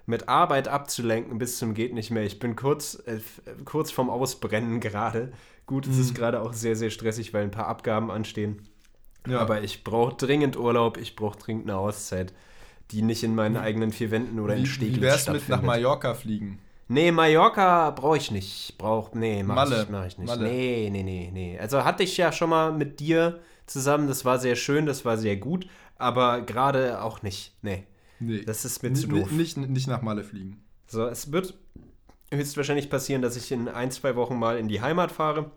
mit 0.04 0.28
Arbeit 0.28 0.66
abzulenken 0.66 1.38
bis 1.38 1.58
zum 1.58 1.74
geht 1.74 1.94
nicht 1.94 2.10
mehr. 2.10 2.24
Ich 2.24 2.40
bin 2.40 2.56
kurz, 2.56 2.96
äh, 3.06 3.20
kurz 3.64 3.92
vorm 3.92 4.10
Ausbrennen 4.10 4.80
gerade. 4.80 5.32
Gut, 5.64 5.86
es 5.86 5.96
ist 5.96 6.14
gerade 6.14 6.40
auch 6.42 6.52
sehr, 6.52 6.74
sehr 6.74 6.90
stressig, 6.90 7.32
weil 7.32 7.44
ein 7.44 7.52
paar 7.52 7.68
Abgaben 7.68 8.10
anstehen. 8.10 8.68
Ja. 9.26 9.38
Aber 9.40 9.62
ich 9.62 9.84
brauche 9.84 10.14
dringend 10.16 10.56
Urlaub, 10.56 10.96
ich 10.96 11.14
brauche 11.16 11.38
dringend 11.38 11.68
eine 11.70 11.78
Auszeit, 11.78 12.32
die 12.90 13.02
nicht 13.02 13.22
in 13.22 13.34
meinen 13.34 13.56
eigenen 13.56 13.92
vier 13.92 14.10
Wänden 14.10 14.40
oder 14.40 14.54
in 14.56 14.62
wie, 14.64 14.66
Steglitz 14.66 14.96
wie 14.96 15.02
wär's 15.02 15.28
mit 15.28 15.48
nach. 15.48 15.62
Mallorca 15.62 16.14
fliegen? 16.14 16.58
Nee, 16.88 17.10
Mallorca 17.12 17.90
brauche 17.90 18.16
ich 18.16 18.30
nicht. 18.30 18.74
Brauch, 18.78 19.14
nee, 19.14 19.42
mach 19.42 19.54
Malle. 19.54 19.82
ich, 19.84 19.88
mach 19.88 20.06
ich 20.06 20.18
nicht. 20.18 20.26
Malle. 20.28 20.48
Nee, 20.48 20.90
nee, 20.90 21.02
nee, 21.02 21.30
nee. 21.32 21.58
Also 21.58 21.84
hatte 21.84 22.02
ich 22.02 22.16
ja 22.16 22.32
schon 22.32 22.50
mal 22.50 22.72
mit 22.72 23.00
dir 23.00 23.38
zusammen, 23.66 24.08
das 24.08 24.24
war 24.24 24.38
sehr 24.38 24.56
schön, 24.56 24.84
das 24.86 25.04
war 25.04 25.16
sehr 25.16 25.36
gut, 25.36 25.66
aber 25.96 26.42
gerade 26.42 27.00
auch 27.02 27.22
nicht. 27.22 27.54
Nee, 27.62 27.84
Nee. 28.18 28.42
das 28.44 28.64
ist 28.64 28.82
mir 28.82 28.92
zu 28.92 29.06
N- 29.08 29.20
doof. 29.20 29.30
Nicht, 29.30 29.56
nicht 29.56 29.86
nach 29.86 30.02
Malle 30.02 30.24
fliegen. 30.24 30.62
So, 30.86 31.06
es 31.06 31.32
wird 31.32 31.54
höchstwahrscheinlich 32.32 32.90
passieren, 32.90 33.22
dass 33.22 33.36
ich 33.36 33.50
in 33.52 33.68
ein, 33.68 33.90
zwei 33.90 34.16
Wochen 34.16 34.38
mal 34.38 34.58
in 34.58 34.68
die 34.68 34.80
Heimat 34.82 35.12
fahre. 35.12 35.50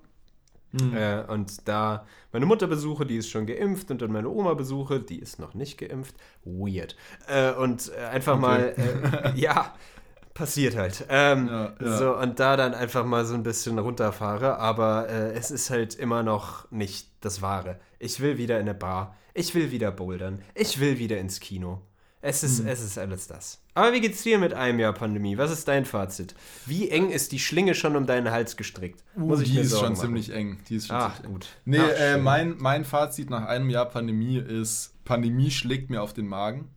Äh, 0.94 1.24
und 1.32 1.68
da 1.68 2.06
meine 2.34 2.46
Mutter 2.46 2.68
besuche, 2.68 3.06
die 3.06 3.18
ist 3.18 3.30
schon 3.30 3.46
geimpft, 3.46 3.92
und 3.92 4.02
dann 4.02 4.12
meine 4.12 4.30
Oma 4.30 4.54
besuche, 4.56 5.00
die 5.00 5.20
ist 5.20 5.40
noch 5.40 5.54
nicht 5.54 5.78
geimpft. 5.78 6.16
Weird. 6.44 6.96
Äh, 7.28 7.54
und 7.54 7.92
äh, 7.98 8.06
einfach 8.06 8.38
mal, 8.38 8.76
äh, 8.78 9.40
ja, 9.40 9.74
passiert 10.34 10.76
halt. 10.76 11.06
Ähm, 11.10 11.48
Ja, 11.48 11.74
ja. 11.82 11.98
So, 11.98 12.18
und 12.18 12.40
da 12.40 12.58
dann 12.58 12.74
einfach 12.74 13.06
mal 13.06 13.26
so 13.26 13.36
ein 13.36 13.44
bisschen 13.44 13.80
runterfahre, 13.80 14.58
aber 14.60 15.08
äh, 15.08 15.32
es 15.32 15.50
ist 15.50 15.70
halt 15.70 15.96
immer 15.96 16.24
noch 16.24 16.70
nicht 16.72 17.08
das 17.22 17.42
Wahre. 17.42 17.80
Ich 18.00 18.20
will 18.20 18.38
wieder 18.38 18.56
in 18.56 18.68
eine 18.68 18.74
Bar, 18.74 19.16
ich 19.34 19.56
will 19.56 19.72
wieder 19.72 19.92
bouldern, 19.92 20.42
ich 20.54 20.80
will 20.82 21.00
wieder 21.00 21.18
ins 21.20 21.40
Kino. 21.40 21.82
Es 22.28 22.42
ist, 22.44 22.60
Hm. 22.60 22.68
es 22.68 22.82
ist 22.82 22.98
alles 22.98 23.28
das. 23.28 23.62
Aber 23.76 23.94
wie 23.94 24.02
geht's 24.02 24.24
dir 24.24 24.40
mit 24.40 24.52
einem 24.56 24.80
Jahr 24.80 24.94
Pandemie? 24.94 25.38
Was 25.38 25.52
ist 25.52 25.68
dein 25.68 25.86
Fazit? 25.86 26.34
Wie 26.66 26.90
eng 26.90 27.12
ist 27.12 27.32
die 27.32 27.38
Schlinge 27.40 27.76
schon 27.76 27.96
um 27.96 28.08
deinen 28.08 28.32
Hals 28.32 28.58
gestrickt? 28.58 29.04
Uh, 29.16 29.36
die 29.36 29.60
ist 29.60 29.70
Sorgen 29.70 29.86
schon 29.86 29.94
machen? 29.94 30.02
ziemlich 30.08 30.32
eng. 30.32 30.58
Die 30.68 30.78
ist 30.78 30.88
schon 30.88 30.96
Ach, 30.96 31.14
ziemlich 31.22 31.26
eng. 31.28 31.34
gut. 31.34 31.48
Nee, 31.66 31.78
Ach, 31.80 32.00
äh, 32.00 32.18
mein, 32.18 32.56
mein 32.58 32.84
Fazit 32.84 33.30
nach 33.30 33.46
einem 33.46 33.70
Jahr 33.70 33.86
Pandemie 33.86 34.38
ist, 34.40 34.94
Pandemie 35.06 35.52
schlägt 35.52 35.92
mir 35.92 36.02
auf 36.02 36.14
den 36.14 36.26
Magen. 36.28 36.70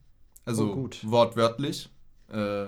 Also 0.44 0.70
Oh, 0.70 0.74
gut. 0.74 0.98
wortwörtlich. 1.02 1.88
Äh, 2.30 2.66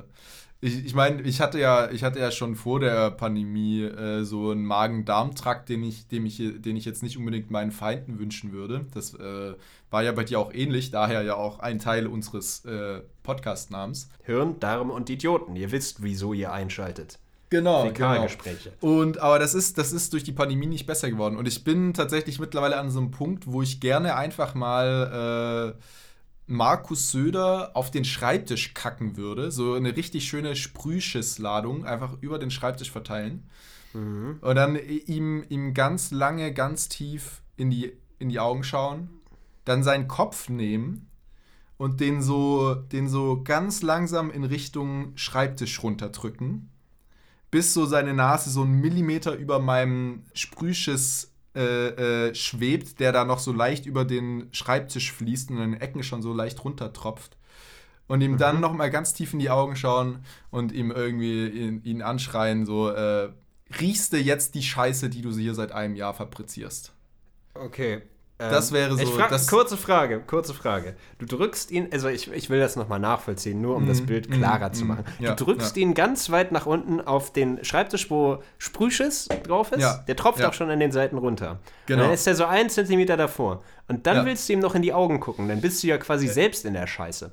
ich 0.61 0.85
ich 0.85 0.95
meine, 0.95 1.23
ich 1.23 1.41
hatte 1.41 1.59
ja, 1.59 1.91
ich 1.91 2.05
hatte 2.05 2.19
ja 2.19 2.31
schon 2.31 2.55
vor 2.55 2.81
der 2.81 3.11
Pandemie 3.11 3.83
äh, 3.83 4.25
so 4.25 4.51
einen 4.51 4.65
Magen-Darm-Trakt, 4.65 5.69
den 5.69 5.83
ich, 5.83 6.07
dem 6.09 6.27
ich, 6.27 6.37
den 6.39 6.77
ich 6.77 6.85
jetzt 6.85 7.03
nicht 7.03 7.17
unbedingt 7.17 7.51
meinen 7.51 7.71
Feinden 7.71 8.19
wünschen 8.19 8.53
würde. 8.53 8.85
Das 8.93 9.15
äh, 9.15 9.55
war 9.91 10.03
ja 10.03 10.13
bei 10.13 10.25
dir 10.25 10.39
auch 10.39 10.53
ähnlich, 10.53 10.91
daher 10.91 11.23
ja 11.23 11.35
auch 11.35 11.61
ein 11.61 11.79
Teil 11.79 12.07
unseres 12.07 12.65
äh, 12.67 13.01
Podcast-Namens. 13.23 14.11
Hirn, 14.25 14.61
Darm 14.61 14.91
und 14.91 15.09
Idioten. 15.09 15.57
Ihr 15.57 15.73
wisst, 15.73 16.03
wieso 16.03 16.35
ihr 16.35 16.53
einschaltet. 16.53 17.19
Genau, 17.49 17.85
Fäkalgespräche. 17.87 18.73
Und 18.81 19.19
aber 19.19 19.41
das 19.41 19.55
ist, 19.55 19.77
das 19.77 19.93
ist 19.93 20.13
durch 20.13 20.23
die 20.23 20.33
Pandemie 20.33 20.67
nicht 20.67 20.87
besser 20.87 21.11
geworden. 21.11 21.37
Und 21.37 21.49
ich 21.49 21.65
bin 21.65 21.95
tatsächlich 21.95 22.39
mittlerweile 22.39 22.77
an 22.77 22.91
so 22.91 23.01
einem 23.01 23.11
Punkt, 23.11 23.51
wo 23.51 23.61
ich 23.61 23.81
gerne 23.81 24.15
einfach 24.15 24.55
mal 24.55 25.75
äh, 25.77 25.83
Markus 26.51 27.11
Söder 27.11 27.71
auf 27.75 27.91
den 27.91 28.05
Schreibtisch 28.05 28.75
kacken 28.75 29.17
würde. 29.17 29.51
So 29.51 29.75
eine 29.75 29.97
richtig 29.97 30.29
schöne 30.29 30.57
Sprühschissladung 30.57 31.85
einfach 31.87 32.17
über 32.21 32.39
den 32.39 32.51
Schreibtisch 32.51 32.91
verteilen. 32.91 33.49
Und 34.41 34.55
dann 34.55 34.77
ihm, 34.77 35.45
ihm 35.49 35.75
ganz 35.75 36.11
lange, 36.11 36.53
ganz 36.53 36.89
tief 36.89 37.43
in 37.57 37.71
die, 37.71 37.93
in 38.19 38.29
die 38.29 38.41
Augen 38.41 38.65
schauen. 38.65 39.11
Dann 39.65 39.83
seinen 39.83 40.09
Kopf 40.09 40.49
nehmen 40.49 41.09
und 41.77 42.01
den 42.01 42.21
so, 42.21 42.75
den 42.75 43.09
so 43.09 43.43
ganz 43.43 43.83
langsam 43.83 44.31
in 44.31 44.45
Richtung 44.45 45.13
Schreibtisch 45.17 45.83
runterdrücken 45.83 46.71
bis 47.51 47.75
so 47.75 47.85
seine 47.85 48.15
Nase 48.15 48.51
so 48.51 48.63
einen 48.63 48.81
Millimeter 48.81 49.35
über 49.35 49.59
meinem 49.59 50.23
Sprühschiss 50.35 51.30
äh, 51.55 52.29
äh, 52.29 52.35
schwebt, 52.35 53.01
der 53.01 53.13
da 53.13 53.25
noch 53.25 53.39
so 53.39 53.53
leicht 53.53 53.87
über 53.87 54.05
den 54.05 54.49
Schreibtisch 54.53 55.13
fließt 55.13 55.51
und 55.51 55.59
in 55.59 55.73
den 55.73 55.81
Ecken 55.81 56.03
schon 56.03 56.23
so 56.23 56.33
leicht 56.33 56.65
runtertropft. 56.65 57.37
Und 58.07 58.23
ihm 58.23 58.39
dann 58.39 58.61
noch 58.61 58.73
mal 58.73 58.91
ganz 58.91 59.15
tief 59.15 59.33
in 59.33 59.39
die 59.39 59.51
Augen 59.51 59.77
schauen 59.77 60.25
und 60.51 60.73
ihm 60.73 60.91
irgendwie 60.91 61.49
ihn, 61.49 61.83
ihn 61.85 62.03
anschreien, 62.03 62.67
so, 62.67 62.89
äh, 62.91 63.31
riechst 63.81 64.13
du 64.13 64.19
jetzt 64.19 64.55
die 64.55 64.63
Scheiße, 64.63 65.11
die 65.11 65.23
du 65.23 65.33
hier 65.33 65.55
seit 65.55 65.73
einem 65.73 65.95
Jahr 65.95 66.15
fabrizierst? 66.15 66.93
Okay. 67.55 68.03
Ähm, 68.41 68.51
Das 68.51 68.73
wäre 68.73 68.97
so- 68.97 69.03
Ich 69.03 69.09
frag, 69.11 69.31
kurze 69.49 69.77
Frage, 69.77 70.21
kurze 70.27 70.55
Frage. 70.55 70.97
Du 71.19 71.27
drückst 71.27 71.71
ihn, 71.71 71.89
also 71.93 72.09
ich, 72.09 72.31
ich 72.33 72.51
will 72.51 72.59
das 72.59 72.77
nochmal 72.77 72.99
nachvollziehen, 72.99 73.61
nur 73.61 73.77
um 73.77 73.87
das 73.87 74.01
Bild 74.01 74.31
klarer 74.31 74.71
mm, 74.71 74.73
zu 74.75 74.85
mm, 74.85 74.89
machen. 74.89 75.05
ja, 75.19 75.35
du 75.35 75.45
drückst 75.45 75.77
ja. 75.77 75.83
ihn 75.83 75.95
ganz 75.95 76.31
weit 76.31 76.53
nach 76.53 76.67
unten 76.67 77.01
auf 77.01 77.33
den 77.33 77.65
Schreibtisch, 77.65 78.11
wo 78.11 78.43
Sprühschiss 78.59 79.29
drauf 79.45 79.73
ist. 79.73 79.81
Ja, 79.83 80.05
Der 80.09 80.17
tropft 80.17 80.43
auch 80.45 80.55
schon 80.55 80.71
an 80.71 80.81
den 80.81 80.93
Seiten 80.93 81.19
runter. 81.19 81.59
Genau. 81.87 82.03
Und 82.03 82.07
dann 82.09 82.15
ist 82.15 82.27
er 82.27 82.35
so 82.35 82.45
einen 82.47 82.71
Zentimeter 82.71 83.17
davor. 83.17 83.63
Und 83.89 84.07
dann 84.07 84.25
willst 84.25 84.49
du 84.49 84.53
ihm 84.55 84.61
noch 84.61 84.75
in 84.75 84.83
die 84.83 84.93
Augen 84.93 85.21
gucken. 85.21 85.49
Dann 85.49 85.61
bist 85.61 85.83
du 85.83 85.89
ja 85.89 85.99
quasi 85.99 86.29
selbst 86.29 86.65
in 86.65 86.75
der 86.75 86.87
Scheiße. 86.87 87.33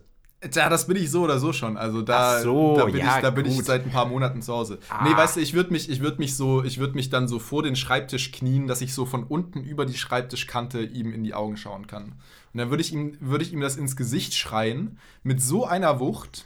Ja, 0.53 0.69
das 0.69 0.85
bin 0.85 0.97
ich 0.97 1.09
so 1.09 1.23
oder 1.23 1.39
so 1.39 1.51
schon. 1.51 1.77
Also 1.77 2.03
da, 2.03 2.41
so, 2.41 2.77
da, 2.77 2.85
bin, 2.85 2.97
ja, 2.97 3.15
ich, 3.15 3.21
da 3.23 3.31
bin 3.31 3.45
ich 3.47 3.63
seit 3.63 3.85
ein 3.85 3.91
paar 3.91 4.05
Monaten 4.05 4.43
zu 4.43 4.53
Hause. 4.53 4.77
Ah. 4.88 5.03
Nee, 5.03 5.15
weißt 5.15 5.38
du, 5.38 5.39
ich 5.39 5.53
würde 5.53 5.71
mich, 5.71 5.89
ich 5.89 5.99
würde 5.99 6.19
mich 6.19 6.35
so, 6.35 6.63
ich 6.63 6.77
würde 6.77 6.93
mich 6.93 7.09
dann 7.09 7.27
so 7.27 7.39
vor 7.39 7.63
den 7.63 7.75
Schreibtisch 7.75 8.31
knien, 8.31 8.67
dass 8.67 8.81
ich 8.81 8.93
so 8.93 9.07
von 9.07 9.23
unten 9.23 9.63
über 9.63 9.88
die 9.88 9.97
Schreibtischkante 9.97 10.83
ihm 10.83 11.11
in 11.11 11.23
die 11.23 11.33
Augen 11.33 11.57
schauen 11.57 11.88
kann. 11.88 12.13
Und 12.53 12.59
dann 12.59 12.69
würde 12.69 12.81
ich 12.81 12.93
ihm, 12.93 13.17
würde 13.19 13.43
ich 13.43 13.51
ihm 13.51 13.61
das 13.61 13.77
ins 13.77 13.95
Gesicht 13.95 14.35
schreien 14.35 14.99
mit 15.23 15.41
so 15.41 15.65
einer 15.65 15.99
Wucht, 15.99 16.45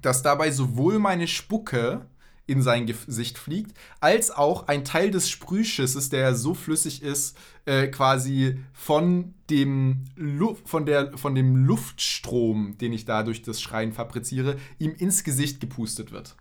dass 0.00 0.22
dabei 0.22 0.52
sowohl 0.52 1.00
meine 1.00 1.26
Spucke 1.26 2.06
in 2.46 2.62
sein 2.62 2.86
Gesicht 2.86 3.38
fliegt, 3.38 3.76
als 4.00 4.30
auch 4.30 4.68
ein 4.68 4.84
Teil 4.84 5.10
des 5.10 5.30
Sprühschisses, 5.30 6.08
der 6.08 6.20
ja 6.20 6.34
so 6.34 6.54
flüssig 6.54 7.02
ist, 7.02 7.36
äh, 7.64 7.86
quasi 7.86 8.58
von 8.72 9.34
dem, 9.48 10.04
Lu 10.16 10.56
von, 10.64 10.86
der, 10.86 11.16
von 11.16 11.34
dem 11.34 11.56
Luftstrom, 11.64 12.76
den 12.78 12.92
ich 12.92 13.04
da 13.04 13.22
durch 13.22 13.42
das 13.42 13.60
Schreien 13.60 13.92
fabriziere, 13.92 14.56
ihm 14.78 14.94
ins 14.94 15.24
Gesicht 15.24 15.60
gepustet 15.60 16.10
wird. 16.12 16.34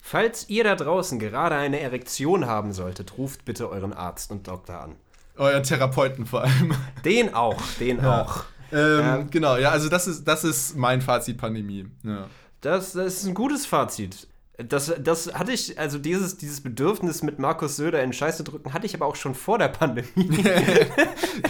Falls 0.00 0.48
ihr 0.48 0.64
da 0.64 0.74
draußen 0.74 1.18
gerade 1.18 1.56
eine 1.56 1.80
Erektion 1.80 2.46
haben 2.46 2.72
solltet, 2.72 3.18
ruft 3.18 3.44
bitte 3.44 3.68
euren 3.68 3.92
Arzt 3.92 4.30
und 4.30 4.46
Doktor 4.48 4.80
an. 4.80 4.96
Euer 5.36 5.62
Therapeuten 5.62 6.26
vor 6.26 6.44
allem. 6.44 6.74
Den 7.04 7.34
auch, 7.34 7.60
den 7.78 8.00
auch. 8.00 8.44
Ähm, 8.44 8.48
Ähm. 8.72 9.30
Genau, 9.30 9.56
ja, 9.56 9.70
also 9.70 9.88
das 9.88 10.06
ist, 10.06 10.24
das 10.24 10.44
ist 10.44 10.76
mein 10.76 11.00
Fazit 11.00 11.38
Pandemie. 11.38 11.86
Ja. 12.02 12.26
Das, 12.60 12.92
das 12.92 13.14
ist 13.14 13.26
ein 13.26 13.34
gutes 13.34 13.66
Fazit. 13.66 14.26
Das, 14.66 14.92
das 14.98 15.32
hatte 15.34 15.52
ich, 15.52 15.78
also 15.78 15.98
dieses, 15.98 16.36
dieses 16.36 16.60
Bedürfnis 16.60 17.22
mit 17.22 17.38
Markus 17.38 17.76
Söder 17.76 18.02
in 18.02 18.12
Scheiße 18.12 18.42
drücken, 18.42 18.72
hatte 18.72 18.86
ich 18.86 18.94
aber 18.94 19.06
auch 19.06 19.14
schon 19.14 19.36
vor 19.36 19.56
der 19.56 19.68
Pandemie. 19.68 20.08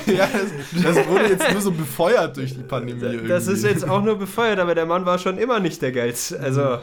ja, 0.06 0.28
das, 0.30 0.82
das, 0.82 1.09
wurde 1.09 1.28
jetzt 1.28 1.50
nur 1.50 1.62
so 1.62 1.70
befeuert 1.70 2.36
durch 2.36 2.54
die 2.54 2.64
Pandemie. 2.64 3.00
Irgendwie. 3.00 3.28
Das 3.28 3.46
ist 3.46 3.64
jetzt 3.64 3.88
auch 3.88 4.02
nur 4.02 4.18
befeuert, 4.18 4.59
aber 4.59 4.74
der 4.74 4.84
Mann 4.84 5.06
war 5.06 5.18
schon 5.18 5.38
immer 5.38 5.59
nicht 5.59 5.80
der 5.80 5.92
Geilste. 5.92 6.38
Also. 6.38 6.61
Mhm. 6.61 6.78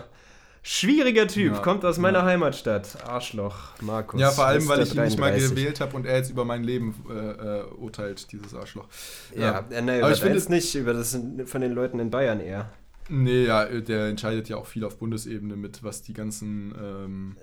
Schwieriger 0.67 1.27
Typ, 1.27 1.53
ja, 1.53 1.59
kommt 1.59 1.85
aus 1.85 1.99
meiner 1.99 2.19
ja. 2.21 2.25
Heimatstadt. 2.25 2.97
Arschloch, 3.07 3.55
Markus. 3.81 4.19
Ja, 4.19 4.31
vor 4.31 4.47
allem, 4.47 4.67
weil 4.67 4.81
ich 4.81 4.95
ihn 4.95 5.03
nicht 5.03 5.19
mal 5.19 5.31
gewählt 5.31 5.79
habe 5.79 5.95
und 5.95 6.07
er 6.07 6.17
jetzt 6.17 6.31
über 6.31 6.43
mein 6.43 6.63
Leben 6.63 6.95
äh, 7.07 7.59
äh, 7.59 7.63
urteilt, 7.77 8.31
dieses 8.31 8.55
Arschloch. 8.55 8.87
Ja, 9.35 9.63
ja. 9.69 9.79
Äh, 9.79 10.01
aber 10.01 10.11
ich 10.11 10.21
finde 10.21 10.39
es 10.39 10.49
nicht 10.49 10.73
über 10.73 10.93
das 10.93 11.15
von 11.45 11.61
den 11.61 11.71
Leuten 11.71 11.99
in 11.99 12.09
Bayern 12.09 12.39
eher. 12.39 12.71
Nee, 13.09 13.45
ja, 13.45 13.65
der 13.65 14.07
entscheidet 14.07 14.49
ja 14.49 14.57
auch 14.57 14.65
viel 14.65 14.83
auf 14.83 14.97
Bundesebene 14.97 15.55
mit, 15.55 15.83
was 15.83 16.01
die 16.01 16.13
ganzen. 16.13 16.73
Ähm, 16.81 17.35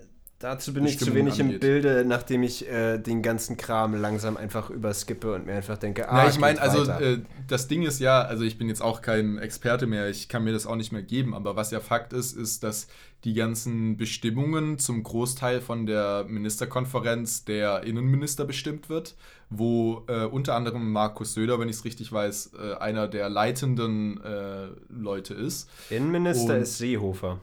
Dazu 0.43 0.75
bin 0.75 0.85
ich 0.85 0.99
zu 0.99 1.15
wenig 1.15 1.41
angeht. 1.41 1.55
im 1.55 1.61
Bilde, 1.61 2.05
nachdem 2.05 2.43
ich 2.43 2.69
äh, 2.69 2.99
den 2.99 3.23
ganzen 3.23 3.57
Kram 3.57 3.95
langsam 3.95 4.37
einfach 4.37 4.71
überskippe 4.71 5.33
und 5.35 5.47
mir 5.47 5.55
einfach 5.55 5.79
denke, 5.79 6.09
ah, 6.09 6.25
ja, 6.25 6.31
ich 6.31 6.41
meine, 6.41 6.61
also 6.61 6.91
äh, 6.91 7.19
das 7.47 7.69
Ding 7.69 7.85
ist 7.85 8.01
ja, 8.01 8.23
also 8.23 8.43
ich 8.43 8.59
bin 8.59 8.69
jetzt 8.69 8.83
auch 8.83 9.03
kein 9.03 9.39
Experte 9.39 9.87
mehr, 9.87 10.09
ich 10.09 10.29
kann 10.29 10.43
mir 10.43 10.53
das 10.53 10.67
auch 10.67 10.75
nicht 10.75 10.91
mehr 10.91 11.03
geben, 11.03 11.33
aber 11.33 11.55
was 11.55 11.71
ja 11.71 11.79
Fakt 11.79 12.13
ist, 12.13 12.37
ist, 12.37 12.65
dass 12.65 12.89
die 13.23 13.35
ganzen 13.35 13.97
Bestimmungen 13.97 14.81
zum 14.81 15.05
Großteil 15.05 15.61
von 15.61 15.87
der 15.87 16.25
Ministerkonferenz 16.27 17.45
der 17.45 17.85
Innenminister 17.85 18.45
bestimmt 18.45 18.89
wird, 18.89 19.15
wo 19.49 20.03
äh, 20.09 20.25
unter 20.25 20.57
anderem 20.57 20.91
Markus 20.91 21.35
Söder, 21.35 21.61
wenn 21.61 21.69
ich 21.69 21.77
es 21.77 21.85
richtig 21.85 22.11
weiß, 22.11 22.55
äh, 22.59 22.75
einer 22.79 23.07
der 23.07 23.29
leitenden 23.29 24.21
äh, 24.25 24.67
Leute 24.89 25.35
ist. 25.35 25.71
Innenminister 25.89 26.55
Und, 26.57 26.63
ist 26.63 26.79
Seehofer. 26.79 27.39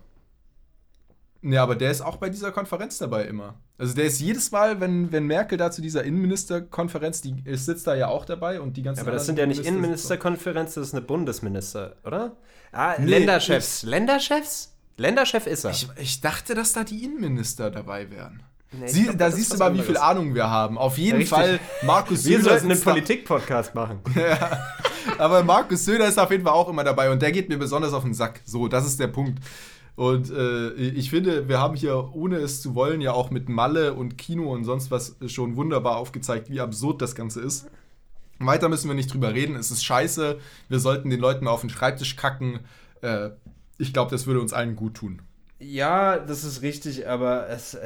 Ja, 1.41 1.63
aber 1.63 1.75
der 1.75 1.91
ist 1.91 2.01
auch 2.01 2.17
bei 2.17 2.29
dieser 2.29 2.51
Konferenz 2.51 2.97
dabei 2.97 3.23
immer. 3.23 3.55
Also 3.77 3.95
der 3.95 4.05
ist 4.05 4.19
jedes 4.19 4.51
Mal, 4.51 4.81
wenn, 4.81 5.11
wenn 5.11 5.25
Merkel 5.25 5.57
da 5.57 5.71
zu 5.71 5.81
dieser 5.81 6.03
Innenministerkonferenz, 6.03 7.21
die 7.21 7.43
sitzt 7.55 7.87
da 7.87 7.95
ja 7.95 8.07
auch 8.07 8.25
dabei 8.25 8.59
und 8.59 8.75
die 8.75 8.81
ganzen. 8.81 8.99
Ja, 8.99 9.03
aber 9.03 9.13
das 9.13 9.25
sind 9.25 9.39
ja 9.39 9.45
nicht 9.45 9.65
Innenministerkonferenz, 9.65 10.73
das 10.73 10.87
ist 10.87 10.93
eine 10.93 11.01
Bundesminister, 11.01 11.95
oder? 12.03 12.35
Ah, 12.73 12.95
nee, 12.99 13.09
Länderchefs. 13.11 13.83
Länderchefs? 13.83 14.75
Länderchef 14.97 15.47
ist 15.47 15.63
er. 15.63 15.71
Ich, 15.71 15.87
ich, 15.95 16.21
dachte, 16.21 16.55
dass 16.55 16.73
da 16.73 16.83
die 16.83 17.05
Innenminister 17.05 17.71
dabei 17.71 18.11
wären. 18.11 18.43
Nee, 18.71 18.87
Sie, 18.87 19.03
glaub, 19.03 19.17
da 19.17 19.31
siehst 19.31 19.53
du 19.53 19.57
mal, 19.57 19.73
wie 19.73 19.81
viel 19.81 19.97
Ahnung 19.97 20.35
wir 20.35 20.49
haben. 20.49 20.77
Auf 20.77 20.97
jeden 20.97 21.21
ja, 21.21 21.27
Fall, 21.27 21.59
Markus 21.83 22.23
Söder. 22.23 22.37
Wir 22.37 22.43
sollten 22.43 22.71
einen 22.71 22.81
Politik-Podcast 22.81 23.73
machen. 23.73 24.01
ja. 24.15 24.59
Aber 25.17 25.43
Markus 25.43 25.85
Söder 25.85 26.07
ist 26.07 26.19
auf 26.19 26.29
jeden 26.29 26.43
Fall 26.43 26.53
auch 26.53 26.69
immer 26.69 26.83
dabei 26.83 27.09
und 27.09 27.21
der 27.21 27.31
geht 27.31 27.49
mir 27.49 27.57
besonders 27.57 27.93
auf 27.93 28.03
den 28.03 28.13
Sack. 28.13 28.41
So, 28.45 28.67
das 28.67 28.85
ist 28.85 28.99
der 28.99 29.07
Punkt. 29.07 29.39
Und 29.99 30.31
äh, 30.31 30.69
ich 30.69 31.09
finde, 31.09 31.49
wir 31.49 31.59
haben 31.59 31.75
hier, 31.75 32.15
ohne 32.15 32.37
es 32.37 32.61
zu 32.61 32.73
wollen, 32.73 33.01
ja 33.01 33.11
auch 33.11 33.31
mit 33.31 33.49
Malle 33.49 33.95
und 33.95 34.17
Kino 34.17 34.49
und 34.49 34.63
sonst 34.63 34.91
was 34.91 35.17
schon 35.27 35.57
wunderbar 35.57 35.97
aufgezeigt, 35.97 36.49
wie 36.49 36.61
absurd 36.61 37.01
das 37.01 37.15
Ganze 37.15 37.41
ist. 37.41 37.67
Weiter 38.39 38.69
müssen 38.69 38.87
wir 38.87 38.95
nicht 38.95 39.13
drüber 39.13 39.33
reden. 39.33 39.57
Es 39.57 39.71
ist 39.71 39.83
scheiße. 39.83 40.39
Wir 40.69 40.79
sollten 40.79 41.09
den 41.09 41.19
Leuten 41.19 41.43
mal 41.43 41.51
auf 41.51 41.59
den 41.59 41.69
Schreibtisch 41.69 42.15
kacken. 42.15 42.61
Äh, 43.01 43.31
ich 43.77 43.91
glaube, 43.91 44.09
das 44.09 44.25
würde 44.25 44.39
uns 44.39 44.53
allen 44.53 44.77
gut 44.77 44.93
tun. 44.93 45.21
Ja, 45.59 46.17
das 46.17 46.45
ist 46.45 46.61
richtig, 46.61 47.09
aber 47.09 47.49
es, 47.49 47.77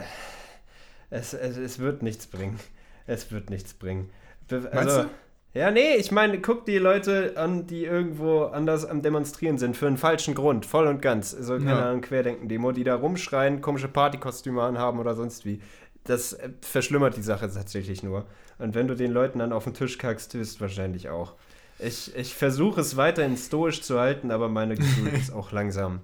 es, 1.09 1.34
es, 1.34 1.57
es 1.57 1.80
wird 1.80 2.03
nichts 2.03 2.28
bringen. 2.28 2.59
Es 3.07 3.32
wird 3.32 3.49
nichts 3.49 3.74
bringen. 3.74 4.11
Also, 4.51 4.70
Meinst 4.72 4.97
du? 4.97 5.09
Ja, 5.53 5.69
nee, 5.69 5.95
ich 5.95 6.11
meine, 6.11 6.41
guck 6.41 6.65
die 6.65 6.79
Leute 6.79 7.33
an, 7.35 7.67
die 7.67 7.85
irgendwo 7.85 8.45
anders 8.45 8.85
am 8.85 9.03
Demonstrieren 9.03 9.59
sind, 9.59 9.77
für 9.77 9.85
einen 9.85 9.97
falschen 9.97 10.33
Grund, 10.33 10.65
voll 10.65 10.87
und 10.87 11.01
ganz. 11.01 11.29
So, 11.29 11.57
keine 11.57 11.69
ja. 11.69 11.89
Ahnung, 11.89 12.01
Querdenken-Demo, 12.01 12.71
die 12.71 12.83
da 12.83 12.95
rumschreien, 12.95 13.61
komische 13.61 13.87
Partykostüme 13.87 14.63
anhaben 14.63 14.99
oder 14.99 15.13
sonst 15.13 15.45
wie. 15.45 15.61
Das 16.05 16.33
äh, 16.33 16.49
verschlimmert 16.61 17.17
die 17.17 17.21
Sache 17.21 17.51
tatsächlich 17.51 18.01
nur. 18.01 18.25
Und 18.57 18.73
wenn 18.73 18.87
du 18.87 18.95
den 18.95 19.11
Leuten 19.11 19.39
dann 19.39 19.53
auf 19.53 19.65
den 19.65 19.75
Tisch 19.75 19.99
kackst, 19.99 20.35
wahrscheinlich 20.59 21.09
auch. 21.09 21.35
Ich, 21.77 22.15
ich 22.15 22.33
versuche 22.33 22.81
es 22.81 22.97
weiterhin 22.97 23.37
stoisch 23.37 23.81
zu 23.83 23.99
halten, 23.99 24.31
aber 24.31 24.49
meine 24.49 24.75
Geduld 24.75 25.13
ist 25.21 25.31
auch 25.31 25.51
langsam 25.51 26.01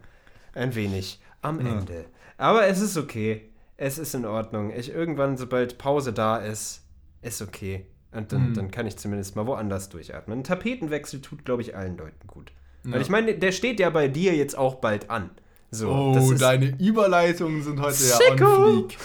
ein 0.54 0.76
wenig 0.76 1.22
am 1.42 1.66
ja. 1.66 1.80
Ende. 1.80 2.06
Aber 2.38 2.68
es 2.68 2.82
ist 2.82 2.98
okay. 2.98 3.50
Es 3.78 3.98
ist 3.98 4.14
in 4.14 4.26
Ordnung. 4.26 4.72
Ich 4.76 4.94
irgendwann, 4.94 5.38
sobald 5.38 5.80
Pause 5.80 6.14
da 6.14 6.38
ist, 6.38 6.84
ist 7.22 7.42
okay. 7.42 7.86
Und 8.12 8.32
dann, 8.32 8.50
mhm. 8.50 8.54
dann 8.56 8.72
kann 8.72 8.88
ich 8.88 8.98
zumindest 8.98 9.36
mal 9.36 9.46
woanders 9.46 9.90
durchatmen. 9.90 10.40
Ein 10.40 10.44
Tapetenwechsel 10.44 11.22
tut, 11.22 11.46
glaube 11.46 11.62
ich, 11.62 11.76
allen 11.76 11.98
Leuten 11.98 12.28
gut. 12.28 12.52
Ja. 12.84 12.94
Weil 12.94 13.02
ich 13.02 13.10
meine, 13.10 13.36
der 13.36 13.52
steht 13.52 13.80
ja 13.80 13.90
bei 13.90 14.08
dir 14.08 14.36
jetzt 14.36 14.58
auch 14.58 14.76
bald 14.76 15.10
an. 15.10 15.30
So, 15.72 15.90
oh, 15.90 16.34
deine 16.34 16.76
Überleitungen 16.80 17.62
sind 17.62 17.80
heute 17.80 17.94
Sicko. 17.94 18.36
ja 18.36 18.58
on 18.58 18.90
fleek. 18.90 18.98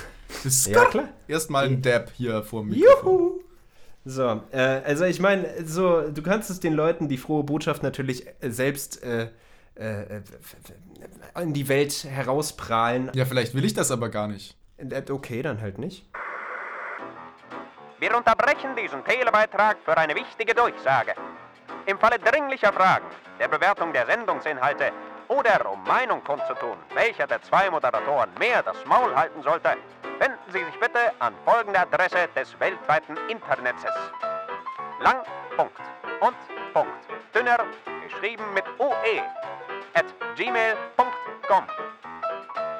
Ja, 0.66 0.84
klar. 0.86 1.08
Erstmal 1.28 1.66
ein 1.66 1.82
Dab 1.82 2.10
hier 2.16 2.42
vor 2.42 2.64
mir. 2.64 2.76
Juhu! 2.76 3.40
So, 4.06 4.42
äh, 4.50 4.58
also 4.58 5.04
ich 5.04 5.20
meine, 5.20 5.46
so, 5.64 6.10
du 6.10 6.22
kannst 6.22 6.50
es 6.50 6.60
den 6.60 6.74
Leuten 6.74 7.08
die 7.08 7.16
frohe 7.16 7.44
Botschaft 7.44 7.82
natürlich 7.82 8.26
äh, 8.40 8.50
selbst 8.50 9.02
äh, 9.02 9.28
äh, 9.76 10.20
in 11.40 11.52
die 11.52 11.68
Welt 11.68 12.04
herausprahlen. 12.04 13.10
Ja, 13.14 13.24
vielleicht 13.24 13.54
will 13.54 13.64
ich 13.64 13.74
das 13.74 13.90
aber 13.90 14.08
gar 14.10 14.28
nicht. 14.28 14.56
Äh, 14.76 15.02
okay, 15.10 15.42
dann 15.42 15.60
halt 15.60 15.78
nicht. 15.78 16.06
Wir 18.04 18.14
unterbrechen 18.14 18.76
diesen 18.76 19.02
Telebeitrag 19.02 19.78
für 19.82 19.96
eine 19.96 20.14
wichtige 20.14 20.54
Durchsage. 20.54 21.14
Im 21.86 21.98
Falle 21.98 22.18
dringlicher 22.18 22.70
Fragen, 22.70 23.06
der 23.40 23.48
Bewertung 23.48 23.94
der 23.94 24.04
Sendungsinhalte 24.04 24.92
oder 25.28 25.72
um 25.72 25.82
Meinung 25.84 26.22
kundzutun, 26.22 26.76
welcher 26.92 27.26
der 27.26 27.40
zwei 27.40 27.70
Moderatoren 27.70 28.28
mehr 28.38 28.62
das 28.62 28.76
Maul 28.84 29.16
halten 29.16 29.42
sollte, 29.42 29.78
wenden 30.18 30.52
Sie 30.52 30.62
sich 30.62 30.78
bitte 30.78 31.12
an 31.20 31.32
folgende 31.46 31.80
Adresse 31.80 32.28
des 32.36 32.60
weltweiten 32.60 33.16
Internets. 33.30 33.82
Lang, 35.00 35.22
Punkt 35.56 35.80
und 36.20 36.36
Punkt. 36.74 37.06
Dünner, 37.34 37.64
geschrieben 38.06 38.44
mit 38.52 38.64
OE, 38.80 39.22
at 39.94 40.04
gmail.com. 40.36 41.64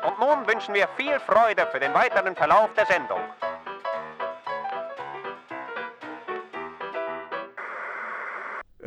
Und 0.07 0.19
nun 0.19 0.47
wünschen 0.47 0.75
wir 0.75 0.87
viel 0.99 1.19
Freude 1.21 1.67
für 1.69 1.81
den 1.81 1.95
weiteren 1.95 2.37
Verlauf 2.37 2.69
der 2.75 2.85
Sendung. 2.85 3.21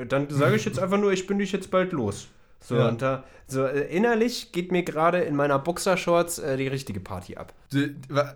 Dann 0.06 0.30
sage 0.30 0.56
ich 0.56 0.66
jetzt 0.66 0.80
einfach 0.84 0.98
nur, 0.98 1.12
ich 1.12 1.28
bin 1.28 1.40
dich 1.40 1.52
jetzt 1.52 1.72
bald 1.72 1.92
los. 1.92 2.28
So, 2.60 2.76
ja. 2.76 2.88
und 2.88 3.02
da, 3.02 3.24
so 3.48 3.64
äh, 3.66 3.82
innerlich 3.96 4.52
geht 4.52 4.72
mir 4.72 4.84
gerade 4.84 5.20
in 5.20 5.36
meiner 5.36 5.60
Boxershorts 5.60 6.40
äh, 6.40 6.58
die 6.58 6.68
richtige 6.68 7.00
Party 7.00 7.36
ab. 7.36 7.54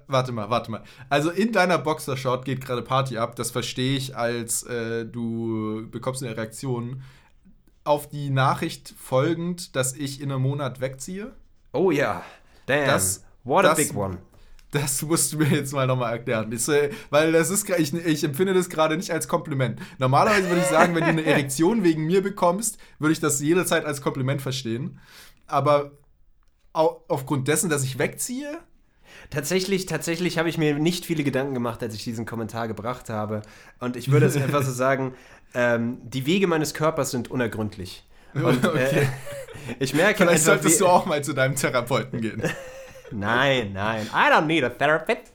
Warte 0.07 0.32
mal, 0.32 0.49
warte 0.49 0.72
mal. 0.72 0.84
Also 1.09 1.32
in 1.32 1.51
deiner 1.51 1.78
Boxershort 1.78 2.45
geht 2.45 2.62
gerade 2.62 2.82
Party 2.82 3.18
ab. 3.18 3.36
Das 3.36 3.51
verstehe 3.51 3.97
ich 3.97 4.16
als 4.16 4.64
äh, 4.64 5.05
du 5.05 5.88
bekommst 5.89 6.24
eine 6.24 6.38
Reaktion 6.38 7.01
auf 7.84 8.07
die 8.07 8.30
Nachricht 8.30 8.93
folgend, 8.97 9.76
dass 9.76 9.93
ich 9.93 10.22
in 10.22 10.32
einem 10.32 10.43
Monat 10.43 10.82
wegziehe. 10.82 11.34
Oh 11.74 11.91
ja, 11.91 12.24
damn. 12.68 12.86
Das, 12.86 13.24
What 13.43 13.66
a 13.66 13.70
das, 13.70 13.78
big 13.78 13.95
one. 13.95 14.20
Das 14.72 15.01
musst 15.01 15.34
du 15.34 15.38
mir 15.38 15.49
jetzt 15.49 15.74
mal 15.74 15.86
nochmal 15.86 16.13
erklären. 16.13 16.49
Das, 16.49 16.67
äh, 16.69 16.91
weil 17.09 17.34
das 17.34 17.49
ist, 17.49 17.69
ich, 17.69 17.93
ich 17.93 18.24
empfinde 18.24 18.53
das 18.53 18.69
gerade 18.69 18.95
nicht 18.95 19.11
als 19.11 19.28
Kompliment. 19.28 19.80
Normalerweise 19.99 20.47
würde 20.47 20.61
ich 20.61 20.67
sagen, 20.67 20.95
wenn 20.95 21.03
du 21.03 21.09
eine 21.09 21.26
Erektion 21.26 21.84
wegen 21.84 22.05
mir 22.05 22.24
bekommst, 22.24 22.78
würde 22.97 23.11
ich 23.11 23.19
das 23.19 23.41
jederzeit 23.41 23.86
als 23.86 24.01
Kompliment 24.01 24.41
verstehen. 24.41 24.99
Aber 25.45 25.91
aufgrund 26.74 27.49
dessen, 27.49 27.69
dass 27.69 27.84
ich 27.84 27.99
wegziehe, 27.99 28.59
Tatsächlich, 29.30 29.86
tatsächlich 29.86 30.38
habe 30.38 30.49
ich 30.49 30.57
mir 30.57 30.76
nicht 30.76 31.05
viele 31.05 31.24
Gedanken 31.24 31.53
gemacht, 31.53 31.82
als 31.84 31.93
ich 31.93 32.03
diesen 32.03 32.26
Kommentar 32.26 32.67
gebracht 32.67 33.09
habe. 33.09 33.41
Und 33.80 33.95
ich 33.95 34.11
würde 34.11 34.26
es 34.26 34.36
einfach 34.41 34.63
so 34.63 34.72
sagen, 34.72 35.13
ähm, 35.53 35.97
die 36.03 36.26
Wege 36.26 36.47
meines 36.47 36.74
Körpers 36.74 37.11
sind 37.11 37.30
unergründlich. 37.30 38.05
Und, 38.34 38.65
okay. 38.65 39.01
äh, 39.01 39.05
ich 39.80 39.93
merke 39.93 40.24
Vielleicht 40.24 40.47
einfach, 40.47 40.61
solltest 40.61 40.82
du 40.82 40.88
auch 40.88 41.05
mal 41.05 41.24
zu 41.24 41.34
deinem 41.34 41.55
Therapeuten 41.55 42.22
gehen. 42.22 42.41
Nein, 43.12 43.72
nein. 43.74 44.07
I 44.14 44.32
don't 44.32 44.45
need 44.45 44.64
a 44.64 44.70
therapist. 44.70 45.32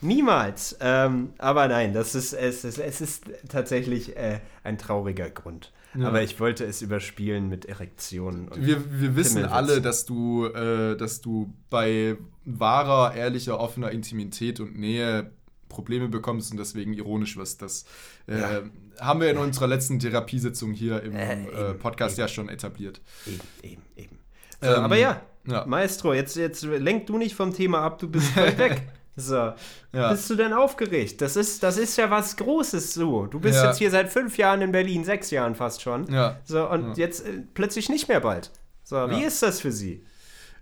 Niemals. 0.00 0.76
Ähm, 0.80 1.32
aber 1.38 1.66
nein, 1.68 1.92
das 1.92 2.14
ist, 2.14 2.32
es, 2.32 2.64
ist, 2.64 2.78
es 2.78 3.00
ist 3.00 3.24
tatsächlich 3.48 4.16
äh, 4.16 4.40
ein 4.62 4.78
trauriger 4.78 5.28
Grund. 5.28 5.72
Ja. 5.94 6.08
Aber 6.08 6.22
ich 6.22 6.38
wollte 6.38 6.64
es 6.64 6.82
überspielen 6.82 7.48
mit 7.48 7.64
Erektionen. 7.64 8.50
wir, 8.54 9.00
wir 9.00 9.16
wissen 9.16 9.44
alle, 9.44 9.80
dass 9.80 10.04
du, 10.04 10.46
äh, 10.46 10.96
dass 10.96 11.20
du 11.20 11.52
bei 11.70 12.16
wahrer, 12.44 13.14
ehrlicher, 13.14 13.58
offener 13.58 13.90
Intimität 13.90 14.60
und 14.60 14.78
Nähe 14.78 15.30
Probleme 15.68 16.08
bekommst 16.08 16.50
und 16.50 16.58
deswegen 16.58 16.92
ironisch 16.92 17.36
wirst. 17.36 17.62
Das 17.62 17.84
äh, 18.26 18.38
ja. 18.38 18.62
haben 19.00 19.20
wir 19.20 19.30
in 19.30 19.38
unserer 19.38 19.66
letzten 19.66 19.98
Therapiesitzung 19.98 20.72
hier 20.72 21.02
im 21.02 21.14
äh, 21.14 21.32
eben, 21.32 21.48
äh, 21.48 21.74
Podcast 21.74 22.14
eben. 22.14 22.22
ja 22.22 22.28
schon 22.28 22.48
etabliert. 22.48 23.00
Eben, 23.26 23.40
eben, 23.62 23.82
eben. 23.96 24.18
So, 24.60 24.68
ähm, 24.68 24.84
aber 24.84 24.96
ja, 24.96 25.20
ja. 25.48 25.64
Maestro, 25.66 26.14
jetzt, 26.14 26.36
jetzt 26.36 26.62
lenk 26.62 27.06
du 27.06 27.18
nicht 27.18 27.34
vom 27.34 27.52
Thema 27.54 27.80
ab, 27.80 27.98
du 27.98 28.08
bist 28.08 28.36
weit 28.36 28.58
weg. 28.58 28.82
So. 29.20 29.52
Ja. 29.92 30.12
Bist 30.12 30.30
du 30.30 30.36
denn 30.36 30.52
aufgeregt? 30.52 31.20
Das 31.20 31.34
ist, 31.34 31.64
das 31.64 31.76
ist 31.76 31.96
ja 31.98 32.08
was 32.08 32.36
Großes 32.36 32.94
so. 32.94 33.26
Du 33.26 33.40
bist 33.40 33.56
ja. 33.56 33.66
jetzt 33.66 33.78
hier 33.78 33.90
seit 33.90 34.12
fünf 34.12 34.38
Jahren 34.38 34.62
in 34.62 34.70
Berlin, 34.70 35.02
sechs 35.02 35.32
Jahren 35.32 35.56
fast 35.56 35.82
schon. 35.82 36.06
Ja. 36.08 36.38
So, 36.44 36.70
und 36.70 36.96
jetzt 36.96 37.26
äh, 37.26 37.42
plötzlich 37.52 37.88
nicht 37.88 38.06
mehr 38.06 38.20
bald. 38.20 38.52
So, 38.84 39.10
wie 39.10 39.24
ist 39.24 39.42
das 39.42 39.60
für 39.60 39.72
Sie? 39.72 40.04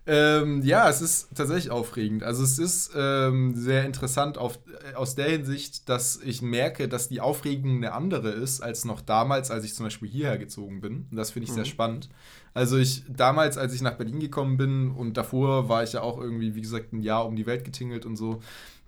Ähm, 0.08 0.62
ja, 0.62 0.88
es 0.88 1.00
ist 1.00 1.28
tatsächlich 1.34 1.70
aufregend. 1.70 2.22
Also 2.22 2.44
es 2.44 2.60
ist 2.60 2.92
ähm, 2.96 3.54
sehr 3.56 3.84
interessant 3.84 4.38
auf, 4.38 4.60
äh, 4.92 4.94
aus 4.94 5.16
der 5.16 5.28
Hinsicht, 5.28 5.88
dass 5.88 6.20
ich 6.24 6.42
merke, 6.42 6.88
dass 6.88 7.08
die 7.08 7.20
Aufregung 7.20 7.76
eine 7.76 7.92
andere 7.92 8.30
ist 8.30 8.60
als 8.60 8.84
noch 8.84 9.00
damals, 9.00 9.50
als 9.50 9.64
ich 9.64 9.74
zum 9.74 9.86
Beispiel 9.86 10.08
hierher 10.08 10.38
gezogen 10.38 10.80
bin. 10.80 11.06
Und 11.10 11.16
das 11.16 11.32
finde 11.32 11.44
ich 11.44 11.50
mhm. 11.50 11.56
sehr 11.56 11.64
spannend. 11.64 12.08
Also 12.56 12.78
ich 12.78 13.04
damals, 13.06 13.58
als 13.58 13.74
ich 13.74 13.82
nach 13.82 13.98
Berlin 13.98 14.18
gekommen 14.18 14.56
bin 14.56 14.90
und 14.90 15.18
davor 15.18 15.68
war 15.68 15.82
ich 15.82 15.92
ja 15.92 16.00
auch 16.00 16.18
irgendwie, 16.18 16.54
wie 16.54 16.62
gesagt, 16.62 16.90
ein 16.94 17.02
Jahr 17.02 17.26
um 17.26 17.36
die 17.36 17.44
Welt 17.44 17.66
getingelt 17.66 18.06
und 18.06 18.16
so, 18.16 18.40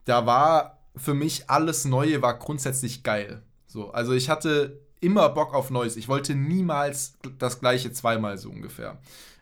da 0.06 0.24
war 0.24 0.78
für 0.96 1.12
mich 1.12 1.50
alles 1.50 1.84
Neue 1.84 2.22
war 2.22 2.38
grundsätzlich 2.38 3.02
geil. 3.02 3.42
So, 3.66 3.90
also 3.90 4.14
ich 4.14 4.30
hatte 4.30 4.80
immer 5.00 5.28
Bock 5.28 5.52
auf 5.52 5.68
Neues. 5.68 5.96
Ich 5.98 6.08
wollte 6.08 6.34
niemals 6.34 7.18
das 7.38 7.60
gleiche 7.60 7.92
zweimal 7.92 8.38
so 8.38 8.48
ungefähr. 8.48 8.96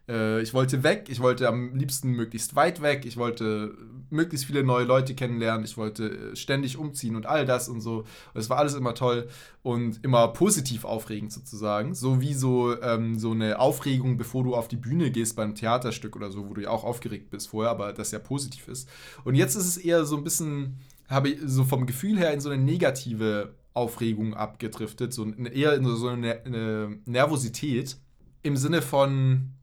Äh, 0.09 0.43
ich 0.43 0.55
wollte 0.55 0.83
weg, 0.83 1.07
ich 1.09 1.21
wollte 1.21 1.49
am 1.49 1.75
liebsten 1.75 2.11
möglichst 2.11 2.57
weit 2.57 2.83
weg, 2.83 3.05
ich 3.05 3.17
wollte 3.17 3.75
möglichst 4.11 4.47
viele 4.47 4.63
neue 4.63 4.85
Leute 4.85 5.15
kennenlernen, 5.15 5.65
ich 5.65 5.77
wollte 5.77 6.33
äh, 6.33 6.37
ständig 6.37 6.77
umziehen 6.77 7.17
und 7.17 7.27
all 7.27 7.45
das 7.45 7.69
und 7.69 7.81
so. 7.81 7.99
Und 7.99 8.41
es 8.41 8.49
war 8.51 8.59
alles 8.59 8.75
immer 8.75 8.95
toll 8.95 9.29
und 9.63 10.05
immer 10.05 10.29
positiv 10.29 10.85
aufregend 10.85 11.33
sozusagen. 11.33 11.95
So 11.95 12.21
wie 12.21 12.35
so, 12.35 12.81
ähm, 12.81 13.19
so 13.19 13.33
eine 13.33 13.59
Aufregung, 13.59 14.17
bevor 14.17 14.45
du 14.45 14.55
auf 14.55 14.69
die 14.69 14.77
Bühne 14.77 15.11
gehst 15.11 15.37
beim 15.37 15.55
Theaterstück 15.55 16.17
oder 16.17 16.31
so, 16.31 16.49
wo 16.49 16.55
du 16.55 16.63
ja 16.63 16.71
auch 16.71 16.85
aufgeregt 16.85 17.31
bist 17.31 17.49
vorher, 17.49 17.71
aber 17.71 17.93
das 17.93 18.13
ja 18.13 18.19
positiv 18.19 18.69
ist. 18.69 18.89
Und 19.25 19.35
jetzt 19.35 19.57
ist 19.57 19.67
es 19.67 19.77
eher 19.77 20.05
so 20.05 20.17
ein 20.17 20.25
bisschen, 20.25 20.79
habe 21.09 21.31
ich 21.31 21.39
so 21.45 21.65
vom 21.65 21.87
Gefühl 21.87 22.19
her 22.19 22.33
in 22.33 22.41
so 22.41 22.51
eine 22.51 22.63
negative 22.63 23.55
Aufregung 23.75 24.35
abgedriftet, 24.35 25.13
so 25.13 25.27
eher 25.27 25.75
in 25.75 25.85
so 25.85 26.09
eine, 26.09 26.43
eine 26.45 26.99
Nervosität 27.05 27.99
im 28.43 28.57
Sinne 28.57 28.81
von, 28.81 29.56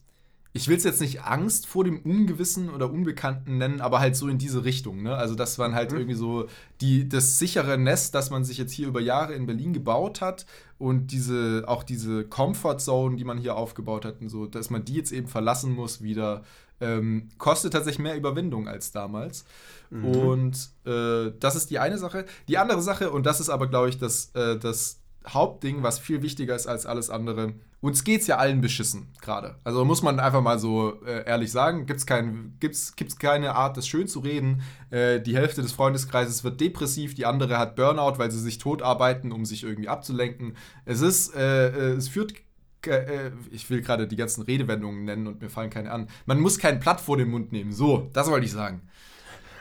ich 0.56 0.68
will 0.68 0.78
es 0.78 0.84
jetzt 0.84 1.02
nicht 1.02 1.24
Angst 1.24 1.66
vor 1.66 1.84
dem 1.84 2.00
Ungewissen 2.02 2.70
oder 2.70 2.92
Unbekannten 2.92 3.58
nennen, 3.58 3.82
aber 3.82 4.00
halt 4.00 4.16
so 4.16 4.28
in 4.28 4.38
diese 4.38 4.64
Richtung. 4.64 5.02
Ne? 5.02 5.16
Also, 5.16 5.34
dass 5.34 5.58
man 5.58 5.74
halt 5.74 5.92
mhm. 5.92 5.98
irgendwie 5.98 6.18
so 6.18 6.48
die, 6.80 7.10
das 7.10 7.40
sichere 7.40 7.78
Nest, 7.80 8.14
das 8.14 8.30
man 8.30 8.44
sich 8.44 8.60
jetzt 8.60 8.72
hier 8.72 8.88
über 8.88 9.02
Jahre 9.02 9.34
in 9.34 9.48
Berlin 9.48 9.74
gebaut 9.74 10.22
hat 10.22 10.46
und 10.78 11.08
diese, 11.08 11.64
auch 11.66 11.82
diese 11.82 12.24
Comfort 12.26 12.78
Zone, 12.78 13.16
die 13.16 13.24
man 13.24 13.40
hier 13.40 13.56
aufgebaut 13.56 14.06
hat 14.06 14.22
und 14.22 14.30
so, 14.30 14.46
dass 14.46 14.70
man 14.70 14.86
die 14.86 14.94
jetzt 14.94 15.12
eben 15.12 15.28
verlassen 15.28 15.74
muss 15.74 16.04
wieder, 16.04 16.44
ähm, 16.80 17.30
kostet 17.40 17.74
tatsächlich 17.74 18.04
mehr 18.04 18.16
Überwindung 18.16 18.68
als 18.68 18.92
damals. 18.92 19.46
Mhm. 19.90 20.06
Und 20.06 20.70
äh, 20.86 21.32
das 21.40 21.56
ist 21.56 21.72
die 21.72 21.80
eine 21.80 21.98
Sache. 21.98 22.26
Die 22.48 22.60
andere 22.60 22.84
Sache, 22.84 23.10
und 23.10 23.26
das 23.26 23.40
ist 23.40 23.50
aber, 23.50 23.68
glaube 23.68 23.90
ich, 23.90 23.98
das, 23.98 24.32
äh, 24.36 24.60
das 24.60 25.00
Hauptding, 25.28 25.84
was 25.84 26.00
viel 26.00 26.22
wichtiger 26.22 26.56
ist 26.56 26.68
als 26.68 26.86
alles 26.86 27.10
andere, 27.10 27.54
uns 27.82 28.04
geht's 28.04 28.28
ja 28.28 28.38
allen 28.38 28.62
beschissen 28.62 29.08
gerade. 29.22 29.56
Also 29.64 29.84
muss 29.84 30.02
man 30.02 30.20
einfach 30.20 30.42
mal 30.42 30.60
so 30.60 31.02
äh, 31.06 31.26
ehrlich 31.26 31.52
sagen, 31.52 31.86
gibt's 31.86 32.06
kein, 32.06 32.56
gibt's, 32.60 32.96
gibt's 32.96 33.18
keine 33.18 33.56
Art, 33.56 33.76
das 33.78 33.88
schön 33.88 34.08
zu 34.08 34.20
reden. 34.20 34.62
Äh, 34.90 35.20
die 35.20 35.36
Hälfte 35.36 35.62
des 35.62 35.74
Freundeskreises 35.74 36.44
wird 36.44 36.62
depressiv, 36.62 37.14
die 37.14 37.26
andere 37.26 37.58
hat 37.58 37.76
Burnout, 37.76 38.18
weil 38.18 38.32
sie 38.32 38.40
sich 38.40 38.58
totarbeiten, 38.58 39.32
um 39.32 39.46
sich 39.46 39.64
irgendwie 39.64 39.90
abzulenken. 39.90 40.56
Es 40.86 41.02
ist, 41.02 41.36
äh, 41.36 41.70
äh 41.70 41.94
es 41.96 42.08
führt 42.08 42.34
äh, 42.88 43.32
ich 43.52 43.70
will 43.70 43.82
gerade 43.82 44.08
die 44.08 44.16
ganzen 44.16 44.44
Redewendungen 44.44 45.06
nennen 45.06 45.28
und 45.28 45.42
mir 45.42 45.50
fallen 45.50 45.70
keine 45.70 45.92
an. 45.92 46.08
Man 46.26 46.40
muss 46.40 46.60
kein 46.60 46.80
Blatt 46.80 47.00
vor 47.00 47.18
den 47.18 47.30
Mund 47.30 47.52
nehmen. 47.52 47.72
So, 47.72 48.10
das 48.14 48.30
wollte 48.30 48.46
ich 48.46 48.52
sagen. 48.52 48.82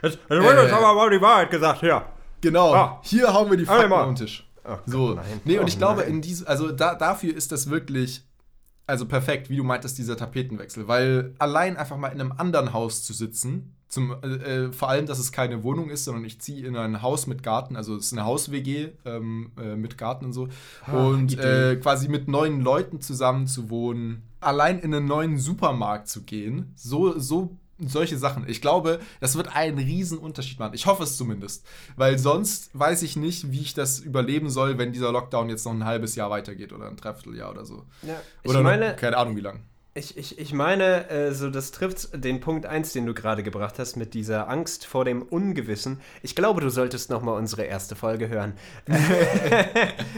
Jetzt, 0.03 0.19
jetzt 0.29 0.43
äh, 0.43 0.71
aber 0.71 0.95
mal 0.95 1.11
die 1.11 1.21
Wahrheit 1.21 1.51
gesagt, 1.51 1.83
ja. 1.83 2.07
Genau. 2.41 2.75
Ah. 2.75 3.01
Hier 3.05 3.33
haben 3.33 3.51
wir 3.51 3.57
die 3.57 3.65
Fakten 3.65 3.93
auf 3.93 4.07
den 4.07 4.17
Tisch. 4.17 4.49
Oh, 4.65 4.77
so. 4.87 5.15
nein. 5.15 5.41
Nee, 5.45 5.59
und 5.59 5.69
ich 5.69 5.77
oh, 5.77 5.79
glaube, 5.79 6.03
in 6.03 6.21
diesem, 6.21 6.47
also 6.47 6.73
da, 6.73 6.95
dafür 6.95 7.35
ist 7.35 7.53
das 7.53 7.69
wirklich, 7.71 8.25
also 8.87 9.07
perfekt, 9.07 9.51
wie 9.51 9.57
du 9.57 9.65
meintest, 9.65 9.99
dieser 9.99 10.17
Tapetenwechsel. 10.17 10.89
Weil 10.89 11.35
allein 11.39 11.77
einfach 11.77 11.97
mal 11.97 12.09
in 12.09 12.21
einem 12.21 12.33
anderen 12.33 12.73
Haus 12.73 13.03
zu 13.03 13.13
sitzen, 13.13 13.75
zum, 13.89 14.17
äh, 14.23 14.27
äh 14.27 14.73
vor 14.73 14.89
allem, 14.89 15.07
dass 15.07 15.19
es 15.19 15.33
keine 15.33 15.63
Wohnung 15.63 15.91
ist, 15.91 16.05
sondern 16.05 16.25
ich 16.25 16.41
ziehe 16.41 16.67
in 16.67 16.77
ein 16.77 17.03
Haus 17.03 17.27
mit 17.27 17.43
Garten, 17.43 17.77
also 17.77 17.97
es 17.97 18.07
ist 18.07 18.13
eine 18.13 18.25
Haus-WG 18.25 18.89
ähm, 19.05 19.53
äh, 19.59 19.77
mit 19.77 19.99
Garten 19.99 20.27
und 20.27 20.33
so. 20.33 20.49
Ah, 20.87 21.07
und 21.07 21.39
äh, 21.39 21.77
quasi 21.77 22.09
mit 22.09 22.29
neuen 22.29 22.61
Leuten 22.63 23.01
zusammen 23.01 23.47
zu 23.47 23.69
wohnen, 23.69 24.23
allein 24.41 24.79
in 24.79 24.95
einen 24.95 25.07
neuen 25.07 25.39
Supermarkt 25.39 26.09
zu 26.09 26.23
gehen, 26.23 26.73
so, 26.75 27.19
so 27.19 27.59
solche 27.89 28.19
Sachen. 28.19 28.49
Ich 28.49 28.61
glaube, 28.61 29.01
das 29.21 29.37
wird 29.37 29.55
einen 29.55 29.79
riesen 29.79 30.19
Unterschied 30.19 30.59
machen. 30.59 30.75
Ich 30.75 30.87
hoffe 30.87 31.05
es 31.05 31.17
zumindest. 31.17 31.65
Weil 31.97 32.19
sonst 32.19 32.71
weiß 32.73 33.03
ich 33.03 33.17
nicht, 33.17 33.51
wie 33.53 33.61
ich 33.61 33.75
das 33.75 33.99
überleben 34.01 34.51
soll, 34.51 34.79
wenn 34.79 34.93
dieser 34.93 35.13
Lockdown 35.13 35.49
jetzt 35.49 35.65
noch 35.65 35.73
ein 35.73 35.85
halbes 35.85 36.15
Jahr 36.15 36.31
weitergeht 36.31 36.73
oder 36.73 36.89
ein 36.89 36.97
Dreivierteljahr 36.97 37.51
oder 37.51 37.65
so. 37.65 37.85
Ja, 38.03 38.21
oder 38.45 38.63
meine, 38.63 38.91
noch, 38.91 38.97
keine 38.97 39.17
Ahnung 39.17 39.37
wie 39.37 39.41
lang. 39.41 39.61
Ich, 39.95 40.17
ich, 40.17 40.39
ich 40.39 40.55
meine, 40.55 41.11
äh, 41.11 41.35
so 41.35 41.51
das 41.51 41.71
trifft 41.71 42.25
den 42.25 42.41
Punkt 42.41 42.65
1, 42.65 42.95
den 42.95 43.05
du 43.05 43.13
gerade 43.13 43.43
gebracht 43.43 43.79
hast, 43.79 43.97
mit 43.97 44.15
dieser 44.15 44.49
Angst 44.49 44.87
vor 44.87 45.05
dem 45.05 45.21
Ungewissen. 45.21 46.01
Ich 46.23 46.35
glaube, 46.35 46.63
du 46.63 46.71
solltest 46.71 47.11
nochmal 47.11 47.37
unsere 47.37 47.65
erste 47.65 47.95
Folge 47.95 48.31
hören. 48.31 48.55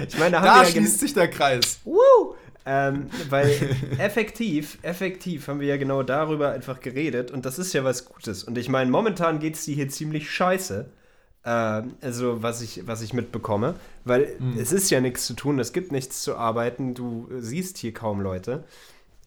ich 0.08 0.16
meine, 0.16 0.36
da, 0.36 0.60
da 0.60 0.64
schließt 0.64 1.00
sich 1.00 1.12
der 1.12 1.28
Kreis. 1.28 1.80
Woo! 1.82 2.36
Ähm, 2.66 3.08
weil 3.28 3.50
effektiv, 3.98 4.78
effektiv 4.82 5.48
haben 5.48 5.60
wir 5.60 5.68
ja 5.68 5.76
genau 5.76 6.02
darüber 6.02 6.52
einfach 6.52 6.80
geredet 6.80 7.30
und 7.30 7.44
das 7.44 7.58
ist 7.58 7.72
ja 7.72 7.84
was 7.84 8.06
Gutes. 8.06 8.44
Und 8.44 8.56
ich 8.56 8.68
meine, 8.68 8.90
momentan 8.90 9.38
geht 9.38 9.54
es 9.56 9.64
dir 9.64 9.74
hier 9.74 9.88
ziemlich 9.88 10.30
scheiße. 10.30 10.88
Äh, 11.44 11.82
also, 12.00 12.42
was 12.42 12.62
ich, 12.62 12.86
was 12.86 13.02
ich 13.02 13.12
mitbekomme. 13.12 13.74
Weil 14.04 14.36
mhm. 14.38 14.58
es 14.58 14.72
ist 14.72 14.90
ja 14.90 15.00
nichts 15.00 15.26
zu 15.26 15.34
tun, 15.34 15.58
es 15.58 15.72
gibt 15.72 15.92
nichts 15.92 16.22
zu 16.22 16.36
arbeiten, 16.36 16.94
du 16.94 17.28
siehst 17.38 17.78
hier 17.78 17.92
kaum 17.92 18.20
Leute. 18.20 18.64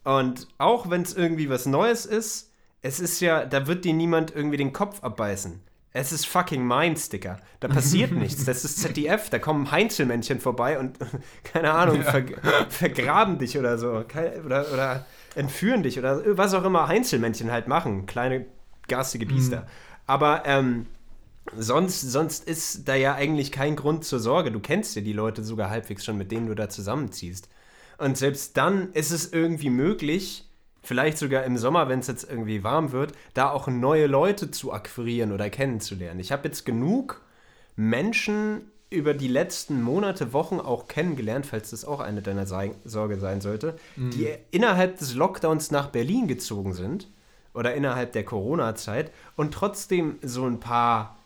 Und 0.04 0.48
auch 0.58 0.90
wenn 0.90 1.02
es 1.02 1.14
irgendwie 1.14 1.50
was 1.50 1.66
Neues 1.66 2.06
ist, 2.06 2.52
es 2.82 3.00
ist 3.00 3.20
ja, 3.20 3.46
da 3.46 3.68
wird 3.68 3.86
dir 3.86 3.94
niemand 3.94 4.34
irgendwie 4.36 4.58
den 4.58 4.74
Kopf 4.74 5.04
abbeißen. 5.04 5.60
Es 5.94 6.12
ist 6.12 6.28
fucking 6.28 6.66
mein 6.66 6.96
Sticker. 6.96 7.40
Da 7.60 7.68
passiert 7.68 8.12
nichts. 8.14 8.46
Das 8.46 8.64
ist 8.66 8.80
ZDF. 8.80 9.30
Da 9.30 9.40
kommen 9.40 9.72
Heinzelmännchen 9.72 10.40
vorbei 10.40 10.78
und, 10.78 10.98
keine 11.44 11.72
Ahnung, 11.72 12.02
ja. 12.02 12.12
ver 12.12 12.24
vergraben 12.70 13.40
dich 13.40 13.58
oder 13.58 13.78
so. 13.78 14.04
Oder, 14.46 14.72
oder 14.74 15.06
entführen 15.36 15.84
dich 15.84 15.98
oder 16.00 16.38
was 16.38 16.54
auch 16.54 16.64
immer 16.64 16.88
Heinzelmännchen 16.88 17.52
halt 17.52 17.68
machen. 17.68 18.06
Kleine, 18.06 18.46
garstige 18.88 19.26
Biester. 19.26 19.62
Mhm. 19.62 19.68
Aber 20.08 20.44
ähm, 20.46 20.86
sonst, 21.56 22.02
sonst 22.02 22.48
ist 22.48 22.88
da 22.88 22.96
ja 22.96 23.16
eigentlich 23.16 23.52
kein 23.52 23.76
Grund 23.76 24.04
zur 24.06 24.20
Sorge. 24.20 24.52
Du 24.52 24.60
kennst 24.60 24.96
ja 24.96 25.02
die 25.02 25.14
Leute 25.14 25.44
sogar 25.44 25.70
halbwegs 25.70 26.06
schon, 26.06 26.18
mit 26.18 26.32
denen 26.32 26.48
du 26.48 26.56
da 26.56 26.70
zusammenziehst. 26.70 27.50
Und 27.98 28.18
selbst 28.18 28.58
dann 28.58 28.94
ist 28.94 29.12
es 29.12 29.32
irgendwie 29.32 29.70
möglich, 29.70 30.47
vielleicht 30.88 31.18
sogar 31.18 31.44
im 31.44 31.58
Sommer, 31.58 31.90
wenn 31.90 32.00
es 32.00 32.08
jetzt 32.08 32.30
irgendwie 32.30 32.64
warm 32.64 32.94
wird, 32.94 33.12
da 33.34 33.52
auch 33.52 33.68
neue 33.68 34.08
Leute 34.08 34.52
zu 34.52 34.72
akquirieren 34.72 35.34
oder 35.34 35.50
kennenzulernen. 35.50 36.22
Ich 36.22 36.32
habe 36.32 36.48
jetzt 36.48 36.66
genug 36.66 37.22
Menschen 37.76 38.72
über 38.90 39.14
die 39.14 39.28
letzten 39.28 39.82
Monate, 39.82 40.32
Wochen 40.32 40.62
auch 40.62 40.88
kennengelernt, 40.88 41.46
falls 41.46 41.72
das 41.72 41.84
auch 41.84 42.00
eine 42.00 42.22
deiner 42.22 42.46
Sorge 42.48 43.20
sein 43.20 43.42
sollte, 43.42 43.76
mhm. 43.98 44.12
die 44.12 44.30
innerhalb 44.52 44.98
des 44.98 45.14
Lockdowns 45.14 45.72
nach 45.72 45.88
Berlin 45.88 46.26
gezogen 46.30 46.72
sind 46.72 47.10
oder 47.54 47.74
innerhalb 47.74 48.14
der 48.14 48.24
Corona-Zeit 48.24 49.12
und 49.36 49.54
trotzdem 49.54 50.20
so 50.22 50.46
ein 50.46 50.62
paar 50.62 51.18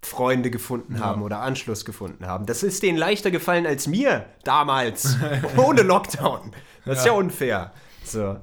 Freunde 0.00 0.50
gefunden 0.50 0.94
ja. 0.94 1.00
haben 1.00 1.20
oder 1.20 1.40
Anschluss 1.40 1.84
gefunden 1.84 2.26
haben. 2.26 2.46
Das 2.46 2.62
ist 2.62 2.82
denen 2.82 2.96
leichter 2.96 3.30
gefallen 3.30 3.66
als 3.66 3.88
mir 3.88 4.24
damals, 4.44 5.18
ohne 5.58 5.82
Lockdown. 5.82 6.52
Das 6.86 7.00
ist 7.00 7.04
ja, 7.04 7.12
ja 7.12 7.18
unfair. 7.18 7.72
So. 8.02 8.36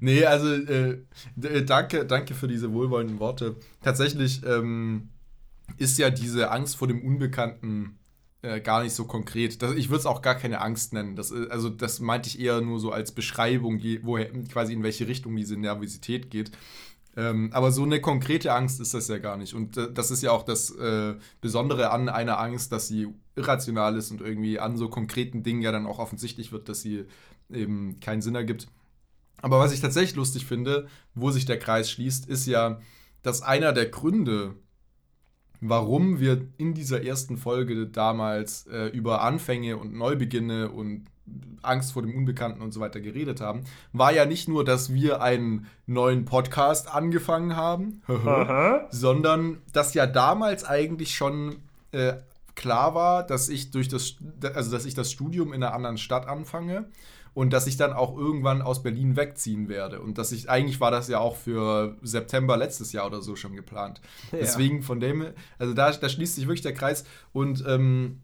Nee, 0.00 0.24
also 0.24 0.48
äh, 0.48 1.02
äh, 1.42 1.64
danke, 1.64 2.06
danke 2.06 2.34
für 2.34 2.48
diese 2.48 2.72
wohlwollenden 2.72 3.20
Worte. 3.20 3.56
Tatsächlich 3.82 4.42
ähm, 4.44 5.10
ist 5.76 5.98
ja 5.98 6.10
diese 6.10 6.50
Angst 6.50 6.76
vor 6.76 6.88
dem 6.88 7.02
Unbekannten 7.02 7.98
äh, 8.42 8.60
gar 8.60 8.82
nicht 8.82 8.94
so 8.94 9.04
konkret. 9.04 9.60
Das, 9.60 9.74
ich 9.74 9.90
würde 9.90 10.00
es 10.00 10.06
auch 10.06 10.22
gar 10.22 10.34
keine 10.34 10.62
Angst 10.62 10.94
nennen. 10.94 11.16
Das, 11.16 11.30
äh, 11.30 11.48
also 11.50 11.68
das 11.68 12.00
meinte 12.00 12.28
ich 12.28 12.40
eher 12.40 12.60
nur 12.62 12.80
so 12.80 12.90
als 12.90 13.12
Beschreibung, 13.12 13.78
die, 13.78 14.00
woher 14.02 14.30
quasi 14.44 14.72
in 14.72 14.82
welche 14.82 15.06
Richtung 15.06 15.36
diese 15.36 15.56
Nervosität 15.56 16.30
geht. 16.30 16.50
Ähm, 17.16 17.50
aber 17.52 17.72
so 17.72 17.82
eine 17.82 18.00
konkrete 18.00 18.52
Angst 18.54 18.80
ist 18.80 18.94
das 18.94 19.08
ja 19.08 19.18
gar 19.18 19.36
nicht. 19.36 19.52
Und 19.54 19.76
äh, 19.76 19.92
das 19.92 20.10
ist 20.10 20.22
ja 20.22 20.30
auch 20.30 20.44
das 20.44 20.70
äh, 20.70 21.16
Besondere 21.42 21.90
an 21.90 22.08
einer 22.08 22.38
Angst, 22.38 22.72
dass 22.72 22.88
sie 22.88 23.08
irrational 23.36 23.96
ist 23.96 24.10
und 24.10 24.22
irgendwie 24.22 24.58
an 24.58 24.76
so 24.76 24.88
konkreten 24.88 25.42
Dingen 25.42 25.60
ja 25.60 25.72
dann 25.72 25.86
auch 25.86 25.98
offensichtlich 25.98 26.52
wird, 26.52 26.68
dass 26.68 26.80
sie 26.80 27.04
eben 27.50 27.98
keinen 28.00 28.22
Sinn 28.22 28.36
ergibt. 28.36 28.68
Aber 29.42 29.58
was 29.58 29.72
ich 29.72 29.80
tatsächlich 29.80 30.16
lustig 30.16 30.46
finde, 30.46 30.86
wo 31.14 31.30
sich 31.30 31.44
der 31.44 31.58
Kreis 31.58 31.90
schließt, 31.90 32.26
ist 32.26 32.46
ja, 32.46 32.80
dass 33.22 33.42
einer 33.42 33.72
der 33.72 33.86
Gründe, 33.86 34.54
warum 35.60 36.20
wir 36.20 36.46
in 36.58 36.74
dieser 36.74 37.04
ersten 37.04 37.36
Folge 37.36 37.86
damals 37.86 38.66
äh, 38.66 38.86
über 38.88 39.22
Anfänge 39.22 39.76
und 39.76 39.94
Neubeginne 39.94 40.70
und 40.70 41.06
Angst 41.62 41.92
vor 41.92 42.02
dem 42.02 42.14
Unbekannten 42.14 42.62
und 42.62 42.72
so 42.72 42.80
weiter 42.80 43.00
geredet 43.00 43.40
haben, 43.40 43.64
war 43.92 44.12
ja 44.12 44.24
nicht 44.24 44.48
nur, 44.48 44.64
dass 44.64 44.92
wir 44.92 45.22
einen 45.22 45.66
neuen 45.86 46.24
Podcast 46.24 46.92
angefangen 46.92 47.56
haben, 47.56 48.02
sondern 48.90 49.58
dass 49.72 49.94
ja 49.94 50.06
damals 50.06 50.64
eigentlich 50.64 51.14
schon 51.14 51.56
äh, 51.92 52.14
klar 52.54 52.94
war, 52.94 53.26
dass 53.26 53.48
ich 53.48 53.70
durch 53.70 53.88
das, 53.88 54.16
also 54.54 54.70
dass 54.70 54.86
ich 54.86 54.94
das 54.94 55.12
Studium 55.12 55.52
in 55.52 55.62
einer 55.62 55.74
anderen 55.74 55.98
Stadt 55.98 56.26
anfange 56.26 56.86
und 57.34 57.52
dass 57.52 57.66
ich 57.66 57.76
dann 57.76 57.92
auch 57.92 58.16
irgendwann 58.16 58.62
aus 58.62 58.82
Berlin 58.82 59.16
wegziehen 59.16 59.68
werde. 59.68 60.00
Und 60.00 60.18
dass 60.18 60.32
ich, 60.32 60.50
eigentlich 60.50 60.80
war 60.80 60.90
das 60.90 61.08
ja 61.08 61.20
auch 61.20 61.36
für 61.36 61.96
September 62.02 62.56
letztes 62.56 62.92
Jahr 62.92 63.06
oder 63.06 63.22
so 63.22 63.36
schon 63.36 63.54
geplant. 63.54 64.00
Ja. 64.32 64.38
Deswegen 64.38 64.82
von 64.82 65.00
dem, 65.00 65.26
also 65.58 65.74
da, 65.74 65.90
da 65.90 66.08
schließt 66.08 66.34
sich 66.34 66.46
wirklich 66.46 66.62
der 66.62 66.74
Kreis 66.74 67.04
und 67.32 67.64
ähm, 67.66 68.20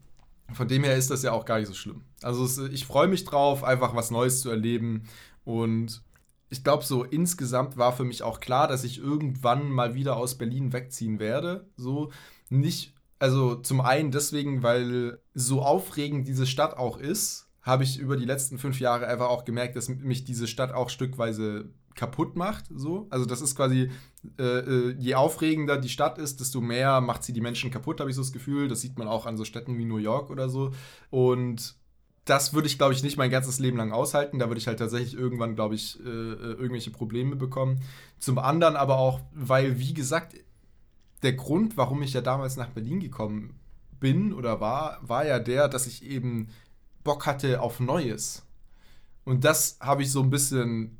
von 0.53 0.67
dem 0.67 0.83
her 0.83 0.95
ist 0.95 1.11
das 1.11 1.23
ja 1.23 1.31
auch 1.31 1.45
gar 1.45 1.59
nicht 1.59 1.67
so 1.67 1.73
schlimm. 1.73 2.03
Also 2.21 2.45
es, 2.45 2.57
ich 2.57 2.85
freue 2.85 3.07
mich 3.07 3.25
drauf, 3.25 3.63
einfach 3.63 3.95
was 3.95 4.11
Neues 4.11 4.41
zu 4.41 4.49
erleben 4.49 5.03
und 5.43 6.01
ich 6.49 6.63
glaube, 6.63 6.83
so 6.85 7.03
insgesamt 7.03 7.77
war 7.77 7.91
für 7.91 8.05
mich 8.05 8.23
auch 8.23 8.39
klar, 8.39 8.67
dass 8.67 8.83
ich 8.83 8.99
irgendwann 8.99 9.69
mal 9.69 9.95
wieder 9.95 10.15
aus 10.15 10.37
Berlin 10.37 10.71
wegziehen 10.71 11.19
werde. 11.19 11.67
So 11.75 12.11
nicht, 12.49 12.93
also 13.19 13.55
zum 13.55 13.81
einen 13.81 14.11
deswegen, 14.11 14.63
weil 14.63 15.19
so 15.33 15.61
aufregend 15.61 16.27
diese 16.27 16.45
Stadt 16.45 16.77
auch 16.77 16.97
ist, 16.97 17.46
habe 17.67 17.83
ich 17.83 17.99
über 17.99 18.15
die 18.15 18.25
letzten 18.25 18.57
fünf 18.57 18.79
Jahre 18.79 19.07
einfach 19.07 19.27
auch 19.27 19.43
gemerkt, 19.43 19.75
dass 19.75 19.89
mich 19.89 20.23
diese 20.23 20.47
Stadt 20.47 20.71
auch 20.71 20.89
stückweise 20.89 21.69
kaputt 21.95 22.37
macht. 22.37 22.65
So. 22.73 23.07
Also 23.09 23.25
das 23.25 23.41
ist 23.41 23.57
quasi, 23.57 23.91
äh, 24.39 24.43
äh, 24.43 24.95
je 24.97 25.15
aufregender 25.15 25.77
die 25.77 25.89
Stadt 25.89 26.17
ist, 26.17 26.39
desto 26.39 26.61
mehr 26.61 27.01
macht 27.01 27.23
sie 27.23 27.33
die 27.33 27.41
Menschen 27.41 27.69
kaputt, 27.69 27.99
habe 27.99 28.09
ich 28.09 28.15
so 28.15 28.21
das 28.21 28.31
Gefühl. 28.31 28.69
Das 28.69 28.79
sieht 28.79 28.97
man 28.97 29.09
auch 29.09 29.25
an 29.25 29.35
so 29.35 29.43
Städten 29.43 29.77
wie 29.77 29.83
New 29.83 29.97
York 29.97 30.29
oder 30.29 30.47
so. 30.47 30.71
Und 31.09 31.75
das 32.23 32.53
würde 32.53 32.67
ich, 32.67 32.77
glaube 32.77 32.93
ich, 32.93 33.03
nicht 33.03 33.17
mein 33.17 33.31
ganzes 33.31 33.59
Leben 33.59 33.77
lang 33.77 33.91
aushalten. 33.91 34.39
Da 34.39 34.47
würde 34.47 34.59
ich 34.59 34.67
halt 34.67 34.79
tatsächlich 34.79 35.15
irgendwann, 35.15 35.55
glaube 35.55 35.75
ich, 35.75 35.99
äh, 35.99 36.07
äh, 36.07 36.53
irgendwelche 36.53 36.91
Probleme 36.91 37.35
bekommen. 37.35 37.81
Zum 38.17 38.39
anderen 38.39 38.77
aber 38.77 38.97
auch, 38.97 39.19
weil, 39.33 39.77
wie 39.77 39.93
gesagt, 39.93 40.35
der 41.21 41.33
Grund, 41.33 41.75
warum 41.75 42.01
ich 42.01 42.13
ja 42.13 42.21
damals 42.21 42.55
nach 42.55 42.69
Berlin 42.69 43.01
gekommen 43.01 43.59
bin 43.99 44.31
oder 44.31 44.61
war, 44.61 44.99
war 45.01 45.25
ja 45.25 45.39
der, 45.39 45.67
dass 45.67 45.85
ich 45.85 46.05
eben 46.05 46.47
Bock 47.07 47.25
hatte 47.25 47.61
auf 47.61 47.79
Neues. 47.79 48.43
Und 49.23 49.45
das 49.45 49.77
habe 49.79 50.03
ich 50.03 50.11
so 50.11 50.21
ein 50.21 50.29
bisschen 50.29 50.97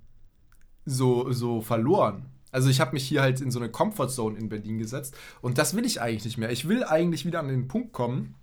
so, 0.85 1.31
so 1.33 1.61
verloren. 1.61 2.25
Also 2.51 2.69
ich 2.69 2.79
habe 2.79 2.93
mich 2.93 3.07
hier 3.07 3.21
halt 3.21 3.41
in 3.41 3.51
so 3.51 3.59
eine 3.59 3.69
Comfortzone 3.69 4.39
in 4.39 4.47
Berlin 4.47 4.79
gesetzt 4.79 5.15
und 5.41 5.57
das 5.57 5.75
will 5.75 5.85
ich 5.85 6.01
eigentlich 6.01 6.23
nicht 6.23 6.37
mehr. 6.37 6.49
Ich 6.49 6.67
will 6.67 6.83
eigentlich 6.85 7.25
wieder 7.25 7.39
an 7.39 7.49
den 7.49 7.67
Punkt 7.67 7.91
kommen, 7.91 8.35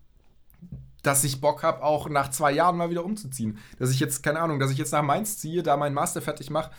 dass 1.03 1.25
ich 1.25 1.41
Bock 1.41 1.62
habe, 1.62 1.83
auch 1.83 2.09
nach 2.09 2.31
zwei 2.31 2.53
Jahren 2.53 2.77
mal 2.77 2.91
wieder 2.91 3.05
umzuziehen. 3.05 3.59
Dass 3.79 3.91
ich 3.91 3.99
jetzt, 3.99 4.23
keine 4.23 4.41
Ahnung, 4.41 4.59
dass 4.59 4.71
ich 4.71 4.79
jetzt 4.79 4.93
nach 4.93 5.03
Mainz 5.03 5.39
ziehe, 5.39 5.62
da 5.62 5.77
meinen 5.77 5.95
Master 5.95 6.21
fertig 6.23 6.51
mache 6.51 6.71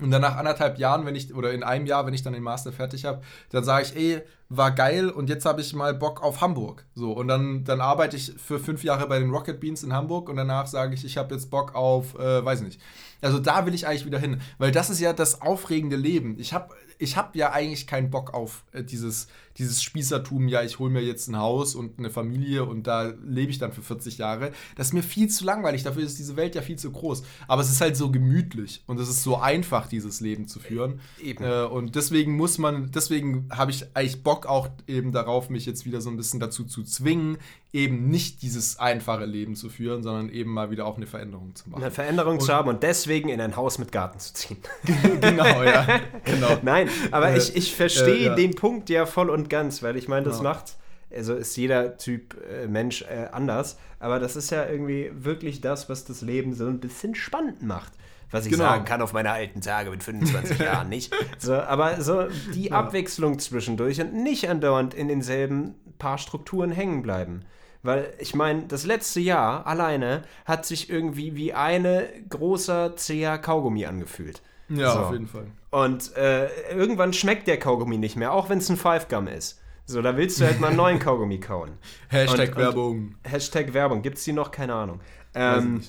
und 0.00 0.10
dann 0.10 0.22
nach 0.22 0.36
anderthalb 0.36 0.78
Jahren, 0.78 1.06
wenn 1.06 1.14
ich, 1.14 1.34
oder 1.34 1.52
in 1.52 1.62
einem 1.62 1.86
Jahr, 1.86 2.04
wenn 2.06 2.14
ich 2.14 2.22
dann 2.22 2.32
den 2.32 2.42
Master 2.42 2.72
fertig 2.72 3.04
habe, 3.04 3.22
dann 3.50 3.62
sage 3.62 3.86
ich, 3.86 3.96
ey, 3.96 4.22
war 4.48 4.72
geil 4.72 5.08
und 5.08 5.28
jetzt 5.28 5.46
habe 5.46 5.60
ich 5.60 5.72
mal 5.72 5.94
Bock 5.94 6.22
auf 6.22 6.40
Hamburg. 6.40 6.84
So, 6.94 7.12
und 7.12 7.28
dann, 7.28 7.64
dann 7.64 7.80
arbeite 7.80 8.16
ich 8.16 8.34
für 8.36 8.58
fünf 8.58 8.82
Jahre 8.82 9.06
bei 9.06 9.18
den 9.18 9.30
Rocket 9.30 9.60
Beans 9.60 9.82
in 9.82 9.92
Hamburg 9.92 10.28
und 10.28 10.36
danach 10.36 10.66
sage 10.66 10.94
ich, 10.94 11.04
ich 11.04 11.16
habe 11.16 11.34
jetzt 11.34 11.50
Bock 11.50 11.74
auf, 11.74 12.18
äh, 12.18 12.44
weiß 12.44 12.62
nicht. 12.62 12.80
Also 13.20 13.38
da 13.38 13.66
will 13.66 13.74
ich 13.74 13.86
eigentlich 13.86 14.04
wieder 14.04 14.18
hin, 14.18 14.40
weil 14.58 14.72
das 14.72 14.90
ist 14.90 15.00
ja 15.00 15.12
das 15.12 15.40
aufregende 15.40 15.96
Leben. 15.96 16.36
Ich 16.38 16.52
habe 16.52 16.74
ich 17.04 17.16
hab 17.16 17.36
ja 17.36 17.52
eigentlich 17.52 17.86
keinen 17.86 18.10
Bock 18.10 18.34
auf 18.34 18.64
äh, 18.72 18.82
dieses 18.82 19.28
dieses 19.58 19.82
Spießertum, 19.82 20.48
ja, 20.48 20.62
ich 20.62 20.78
hole 20.78 20.90
mir 20.90 21.02
jetzt 21.02 21.28
ein 21.28 21.38
Haus 21.38 21.74
und 21.74 21.98
eine 21.98 22.10
Familie 22.10 22.64
und 22.64 22.86
da 22.86 23.12
lebe 23.24 23.50
ich 23.50 23.58
dann 23.58 23.72
für 23.72 23.82
40 23.82 24.18
Jahre. 24.18 24.52
Das 24.76 24.88
ist 24.88 24.92
mir 24.92 25.02
viel 25.02 25.28
zu 25.28 25.44
langweilig, 25.44 25.82
dafür 25.84 26.02
ist 26.02 26.18
diese 26.18 26.36
Welt 26.36 26.54
ja 26.54 26.62
viel 26.62 26.76
zu 26.76 26.90
groß. 26.90 27.22
Aber 27.46 27.62
es 27.62 27.70
ist 27.70 27.80
halt 27.80 27.96
so 27.96 28.10
gemütlich 28.10 28.82
und 28.86 28.98
es 28.98 29.08
ist 29.08 29.22
so 29.22 29.36
einfach, 29.36 29.86
dieses 29.86 30.20
Leben 30.20 30.48
zu 30.48 30.58
führen. 30.58 31.00
Eben. 31.22 31.44
Äh, 31.44 31.64
und 31.64 31.94
deswegen 31.94 32.36
muss 32.36 32.58
man, 32.58 32.90
deswegen 32.90 33.48
habe 33.50 33.70
ich 33.70 33.86
eigentlich 33.94 34.22
Bock 34.22 34.46
auch 34.46 34.68
eben 34.86 35.12
darauf, 35.12 35.50
mich 35.50 35.66
jetzt 35.66 35.86
wieder 35.86 36.00
so 36.00 36.10
ein 36.10 36.16
bisschen 36.16 36.40
dazu 36.40 36.64
zu 36.64 36.82
zwingen, 36.82 37.38
eben 37.72 38.08
nicht 38.08 38.42
dieses 38.42 38.78
einfache 38.78 39.24
Leben 39.24 39.56
zu 39.56 39.68
führen, 39.68 40.04
sondern 40.04 40.30
eben 40.30 40.52
mal 40.52 40.70
wieder 40.70 40.86
auch 40.86 40.96
eine 40.96 41.06
Veränderung 41.06 41.54
zu 41.56 41.70
machen. 41.70 41.82
Eine 41.82 41.90
Veränderung 41.90 42.34
und 42.34 42.42
zu 42.42 42.52
haben 42.52 42.68
und 42.68 42.82
deswegen 42.84 43.28
in 43.28 43.40
ein 43.40 43.56
Haus 43.56 43.78
mit 43.78 43.90
Garten 43.90 44.20
zu 44.20 44.32
ziehen. 44.32 44.58
genau, 45.20 45.62
ja. 45.62 46.00
Genau. 46.24 46.58
Nein, 46.62 46.88
aber 47.10 47.30
äh, 47.30 47.38
ich, 47.38 47.56
ich 47.56 47.74
verstehe 47.74 48.14
äh, 48.14 48.24
ja. 48.24 48.34
den 48.34 48.54
Punkt 48.54 48.90
ja 48.90 49.06
voll 49.06 49.30
und 49.30 49.50
ganz, 49.50 49.82
weil 49.82 49.96
ich 49.96 50.08
meine, 50.08 50.26
das 50.26 50.38
ja. 50.38 50.44
macht, 50.44 50.76
also 51.14 51.34
ist 51.34 51.56
jeder 51.56 51.96
Typ 51.96 52.36
äh, 52.50 52.66
Mensch 52.66 53.02
äh, 53.02 53.28
anders, 53.32 53.78
aber 54.00 54.18
das 54.18 54.36
ist 54.36 54.50
ja 54.50 54.66
irgendwie 54.66 55.10
wirklich 55.14 55.60
das, 55.60 55.88
was 55.88 56.04
das 56.04 56.22
Leben 56.22 56.54
so 56.54 56.66
ein 56.66 56.80
bisschen 56.80 57.14
spannend 57.14 57.62
macht. 57.62 57.92
Was 58.30 58.46
ich 58.46 58.52
genau. 58.52 58.64
sagen 58.64 58.84
kann 58.84 59.00
auf 59.00 59.12
meine 59.12 59.30
alten 59.30 59.60
Tage 59.60 59.90
mit 59.90 60.02
25 60.02 60.58
Jahren 60.58 60.88
nicht. 60.88 61.14
So, 61.38 61.54
aber 61.54 62.00
so 62.00 62.26
die 62.52 62.68
ja. 62.68 62.78
Abwechslung 62.78 63.38
zwischendurch 63.38 64.00
und 64.00 64.12
nicht 64.12 64.48
andauernd 64.48 64.92
in 64.92 65.06
denselben 65.06 65.76
paar 65.98 66.18
Strukturen 66.18 66.72
hängen 66.72 67.02
bleiben. 67.02 67.44
Weil 67.84 68.12
ich 68.18 68.34
meine, 68.34 68.62
das 68.62 68.86
letzte 68.86 69.20
Jahr 69.20 69.66
alleine 69.66 70.22
hat 70.46 70.64
sich 70.64 70.90
irgendwie 70.90 71.36
wie 71.36 71.52
eine 71.52 72.08
großer 72.28 72.96
zäher 72.96 73.38
Kaugummi 73.38 73.84
angefühlt. 73.84 74.42
Ja, 74.68 74.92
so. 74.92 74.98
auf 75.00 75.12
jeden 75.12 75.28
Fall. 75.28 75.46
Und 75.74 76.16
äh, 76.16 76.70
irgendwann 76.70 77.12
schmeckt 77.12 77.48
der 77.48 77.58
Kaugummi 77.58 77.98
nicht 77.98 78.14
mehr, 78.14 78.32
auch 78.32 78.48
wenn 78.48 78.58
es 78.58 78.68
ein 78.68 78.76
Five 78.76 79.08
Gum 79.08 79.26
ist. 79.26 79.60
So, 79.86 80.02
da 80.02 80.16
willst 80.16 80.40
du 80.40 80.44
halt 80.44 80.60
mal 80.60 80.68
einen 80.68 80.76
neuen 80.76 81.00
Kaugummi 81.00 81.40
kauen. 81.40 81.72
Hashtag 82.10 82.50
und, 82.50 82.56
Werbung. 82.58 82.90
Und 82.92 83.16
Hashtag 83.24 83.74
Werbung. 83.74 84.00
Gibt 84.02 84.18
es 84.18 84.22
die 84.22 84.32
noch? 84.32 84.52
Keine 84.52 84.72
Ahnung. 84.72 85.00
Ähm, 85.34 85.82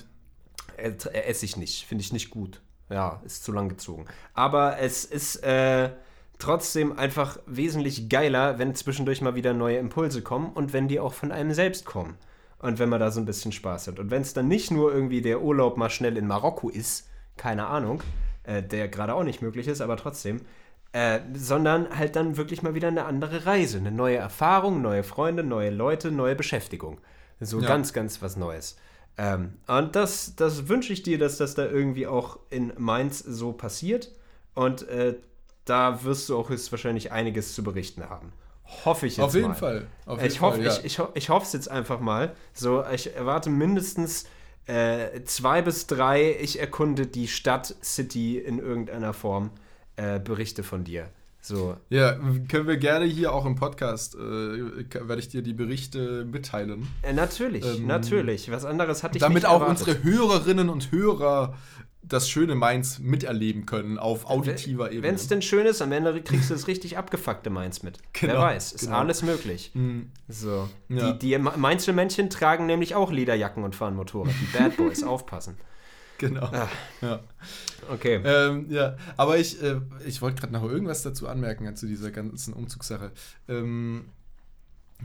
äh, 0.76 0.90
esse 1.12 1.44
ich 1.44 1.56
nicht. 1.56 1.86
Finde 1.86 2.02
ich 2.02 2.12
nicht 2.12 2.30
gut. 2.30 2.62
Ja, 2.90 3.22
ist 3.24 3.44
zu 3.44 3.52
lang 3.52 3.68
gezogen. 3.68 4.06
Aber 4.34 4.80
es 4.80 5.04
ist 5.04 5.36
äh, 5.44 5.90
trotzdem 6.40 6.98
einfach 6.98 7.38
wesentlich 7.46 8.08
geiler, 8.08 8.58
wenn 8.58 8.74
zwischendurch 8.74 9.20
mal 9.20 9.36
wieder 9.36 9.54
neue 9.54 9.76
Impulse 9.76 10.20
kommen 10.20 10.50
und 10.52 10.72
wenn 10.72 10.88
die 10.88 10.98
auch 10.98 11.14
von 11.14 11.30
einem 11.30 11.52
selbst 11.52 11.84
kommen. 11.84 12.18
Und 12.58 12.80
wenn 12.80 12.88
man 12.88 12.98
da 12.98 13.12
so 13.12 13.20
ein 13.20 13.24
bisschen 13.24 13.52
Spaß 13.52 13.86
hat. 13.86 14.00
Und 14.00 14.10
wenn 14.10 14.22
es 14.22 14.34
dann 14.34 14.48
nicht 14.48 14.72
nur 14.72 14.92
irgendwie 14.92 15.22
der 15.22 15.42
Urlaub 15.42 15.76
mal 15.76 15.90
schnell 15.90 16.16
in 16.16 16.26
Marokko 16.26 16.70
ist, 16.70 17.08
keine 17.36 17.68
Ahnung, 17.68 18.02
äh, 18.46 18.62
der 18.62 18.88
gerade 18.88 19.14
auch 19.14 19.24
nicht 19.24 19.42
möglich 19.42 19.68
ist, 19.68 19.80
aber 19.80 19.96
trotzdem, 19.96 20.40
äh, 20.92 21.20
sondern 21.34 21.96
halt 21.96 22.16
dann 22.16 22.36
wirklich 22.36 22.62
mal 22.62 22.74
wieder 22.74 22.88
eine 22.88 23.04
andere 23.04 23.44
Reise, 23.44 23.78
eine 23.78 23.92
neue 23.92 24.16
Erfahrung, 24.16 24.80
neue 24.80 25.02
Freunde, 25.02 25.42
neue 25.42 25.70
Leute, 25.70 26.10
neue 26.10 26.34
Beschäftigung. 26.34 26.98
So 27.40 27.60
ja. 27.60 27.68
ganz, 27.68 27.92
ganz 27.92 28.22
was 28.22 28.36
Neues. 28.36 28.76
Ähm, 29.18 29.54
und 29.66 29.96
das, 29.96 30.36
das 30.36 30.68
wünsche 30.68 30.92
ich 30.92 31.02
dir, 31.02 31.18
dass 31.18 31.36
das 31.36 31.54
da 31.54 31.66
irgendwie 31.66 32.06
auch 32.06 32.38
in 32.50 32.72
Mainz 32.78 33.18
so 33.18 33.52
passiert. 33.52 34.10
Und 34.54 34.88
äh, 34.88 35.16
da 35.64 36.04
wirst 36.04 36.28
du 36.28 36.38
auch 36.38 36.48
höchstwahrscheinlich 36.48 37.12
einiges 37.12 37.54
zu 37.54 37.62
berichten 37.62 38.08
haben. 38.08 38.32
Hoffe 38.84 39.06
ich 39.06 39.16
jetzt 39.16 39.24
Auf 39.24 39.34
jeden 39.34 39.48
mal. 39.48 39.54
Fall. 39.54 39.86
Auf 40.06 40.18
jeden 40.18 40.32
ich 40.32 40.40
hoffe 40.40 40.62
ja. 40.62 40.72
ich, 40.72 40.84
ich, 40.84 41.00
ich 41.14 41.28
hoffe 41.28 41.46
es 41.46 41.52
jetzt 41.52 41.70
einfach 41.70 42.00
mal. 42.00 42.34
So, 42.52 42.84
ich 42.92 43.14
erwarte 43.14 43.50
mindestens 43.50 44.26
äh, 44.66 45.22
zwei 45.24 45.62
bis 45.62 45.86
drei, 45.86 46.36
ich 46.40 46.60
erkunde 46.60 47.06
die 47.06 47.28
Stadt, 47.28 47.74
City 47.82 48.38
in 48.38 48.58
irgendeiner 48.58 49.12
Form, 49.12 49.50
äh, 49.96 50.18
Berichte 50.18 50.62
von 50.62 50.84
dir. 50.84 51.08
So. 51.40 51.76
Ja, 51.90 52.14
können 52.48 52.66
wir 52.66 52.76
gerne 52.76 53.04
hier 53.04 53.32
auch 53.32 53.46
im 53.46 53.54
Podcast, 53.54 54.16
äh, 54.16 54.18
werde 54.18 55.18
ich 55.18 55.28
dir 55.28 55.42
die 55.42 55.52
Berichte 55.52 56.24
mitteilen. 56.24 56.88
Äh, 57.02 57.12
natürlich, 57.12 57.64
ähm, 57.64 57.86
natürlich. 57.86 58.50
Was 58.50 58.64
anderes 58.64 59.04
hatte 59.04 59.16
ich 59.16 59.20
damit 59.20 59.36
nicht 59.36 59.44
Damit 59.44 59.62
auch 59.62 59.68
unsere 59.68 60.02
Hörerinnen 60.02 60.68
und 60.68 60.90
Hörer 60.90 61.54
das 62.08 62.28
schöne 62.28 62.54
Mainz 62.54 62.98
miterleben 62.98 63.66
können 63.66 63.98
auf 63.98 64.30
auditiver 64.30 64.90
Ebene. 64.90 65.02
Wenn 65.02 65.14
es 65.16 65.26
denn 65.26 65.42
schön 65.42 65.66
ist, 65.66 65.82
am 65.82 65.90
Ende 65.92 66.20
kriegst 66.22 66.50
du 66.50 66.54
das 66.54 66.68
richtig 66.68 66.96
abgefuckte 66.96 67.50
Mainz 67.50 67.82
mit. 67.82 67.98
Genau, 68.12 68.34
Wer 68.34 68.40
weiß, 68.42 68.72
ist 68.72 68.84
genau. 68.84 68.98
alles 68.98 69.22
möglich. 69.22 69.72
Mhm. 69.74 70.10
So. 70.28 70.68
Ja. 70.88 71.12
Die, 71.12 71.18
die 71.18 71.38
Mainzelmännchen 71.38 72.30
tragen 72.30 72.66
nämlich 72.66 72.94
auch 72.94 73.10
Lederjacken 73.10 73.64
und 73.64 73.74
fahren 73.74 73.96
Motorrad. 73.96 74.32
Die 74.40 74.56
Bad 74.56 74.76
Boys, 74.76 75.02
aufpassen. 75.04 75.56
Genau. 76.18 76.46
Ah. 76.46 76.68
Ja. 77.02 77.20
Okay. 77.90 78.20
Ähm, 78.24 78.66
ja, 78.70 78.96
aber 79.16 79.38
ich, 79.38 79.62
äh, 79.62 79.80
ich 80.06 80.22
wollte 80.22 80.40
gerade 80.40 80.52
noch 80.52 80.64
irgendwas 80.64 81.02
dazu 81.02 81.28
anmerken 81.28 81.74
zu 81.76 81.86
dieser 81.86 82.10
ganzen 82.10 82.54
Umzugssache. 82.54 83.12
Ähm, 83.48 84.06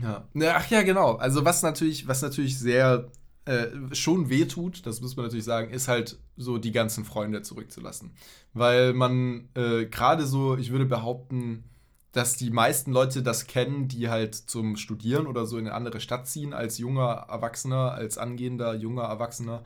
ja. 0.00 0.24
Ach 0.54 0.70
ja, 0.70 0.82
genau. 0.82 1.16
Also 1.16 1.44
was 1.44 1.62
natürlich, 1.62 2.08
was 2.08 2.22
natürlich 2.22 2.58
sehr 2.58 3.10
äh, 3.44 3.66
schon 3.92 4.30
wehtut, 4.30 4.86
das 4.86 5.00
muss 5.00 5.16
man 5.16 5.26
natürlich 5.26 5.44
sagen, 5.44 5.70
ist 5.70 5.88
halt 5.88 6.18
so 6.36 6.58
die 6.58 6.72
ganzen 6.72 7.04
Freunde 7.04 7.42
zurückzulassen. 7.42 8.12
Weil 8.52 8.92
man 8.92 9.48
äh, 9.54 9.86
gerade 9.86 10.26
so, 10.26 10.56
ich 10.56 10.70
würde 10.70 10.86
behaupten, 10.86 11.64
dass 12.12 12.36
die 12.36 12.50
meisten 12.50 12.92
Leute 12.92 13.22
das 13.22 13.46
kennen, 13.46 13.88
die 13.88 14.08
halt 14.08 14.34
zum 14.34 14.76
Studieren 14.76 15.26
oder 15.26 15.46
so 15.46 15.58
in 15.58 15.66
eine 15.66 15.74
andere 15.74 15.98
Stadt 15.98 16.28
ziehen, 16.28 16.52
als 16.52 16.78
junger 16.78 17.26
Erwachsener, 17.28 17.92
als 17.92 18.18
angehender 18.18 18.74
junger 18.74 19.04
Erwachsener. 19.04 19.64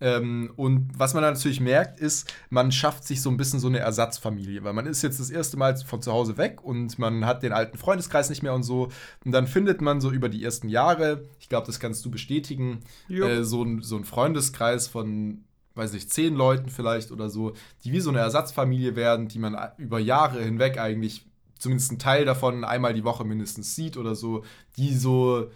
Ähm, 0.00 0.52
und 0.56 0.90
was 0.96 1.14
man 1.14 1.22
natürlich 1.22 1.60
merkt, 1.60 2.00
ist, 2.00 2.32
man 2.50 2.70
schafft 2.70 3.04
sich 3.04 3.22
so 3.22 3.30
ein 3.30 3.36
bisschen 3.36 3.60
so 3.60 3.68
eine 3.68 3.78
Ersatzfamilie, 3.78 4.62
weil 4.62 4.74
man 4.74 4.86
ist 4.86 5.02
jetzt 5.02 5.20
das 5.20 5.30
erste 5.30 5.56
Mal 5.56 5.76
von 5.76 6.02
zu 6.02 6.12
Hause 6.12 6.36
weg 6.36 6.62
und 6.62 6.98
man 6.98 7.24
hat 7.24 7.42
den 7.42 7.52
alten 7.52 7.78
Freundeskreis 7.78 8.28
nicht 8.28 8.42
mehr 8.42 8.54
und 8.54 8.62
so. 8.62 8.88
Und 9.24 9.32
dann 9.32 9.46
findet 9.46 9.80
man 9.80 10.00
so 10.00 10.10
über 10.10 10.28
die 10.28 10.44
ersten 10.44 10.68
Jahre, 10.68 11.24
ich 11.40 11.48
glaube, 11.48 11.66
das 11.66 11.80
kannst 11.80 12.04
du 12.04 12.10
bestätigen, 12.10 12.80
äh, 13.26 13.42
so, 13.42 13.62
ein, 13.62 13.82
so 13.82 13.96
ein 13.96 14.04
Freundeskreis 14.04 14.86
von, 14.86 15.44
weiß 15.74 15.94
ich, 15.94 16.10
zehn 16.10 16.34
Leuten 16.34 16.68
vielleicht 16.68 17.10
oder 17.10 17.30
so, 17.30 17.54
die 17.84 17.92
wie 17.92 18.00
so 18.00 18.10
eine 18.10 18.18
Ersatzfamilie 18.20 18.96
werden, 18.96 19.28
die 19.28 19.38
man 19.38 19.56
über 19.78 19.98
Jahre 19.98 20.42
hinweg 20.42 20.78
eigentlich 20.78 21.24
zumindest 21.58 21.90
einen 21.90 21.98
Teil 21.98 22.24
davon 22.26 22.64
einmal 22.64 22.92
die 22.92 23.04
Woche 23.04 23.24
mindestens 23.24 23.74
sieht 23.74 23.96
oder 23.96 24.14
so, 24.14 24.44
die 24.76 24.94
so, 24.94 25.50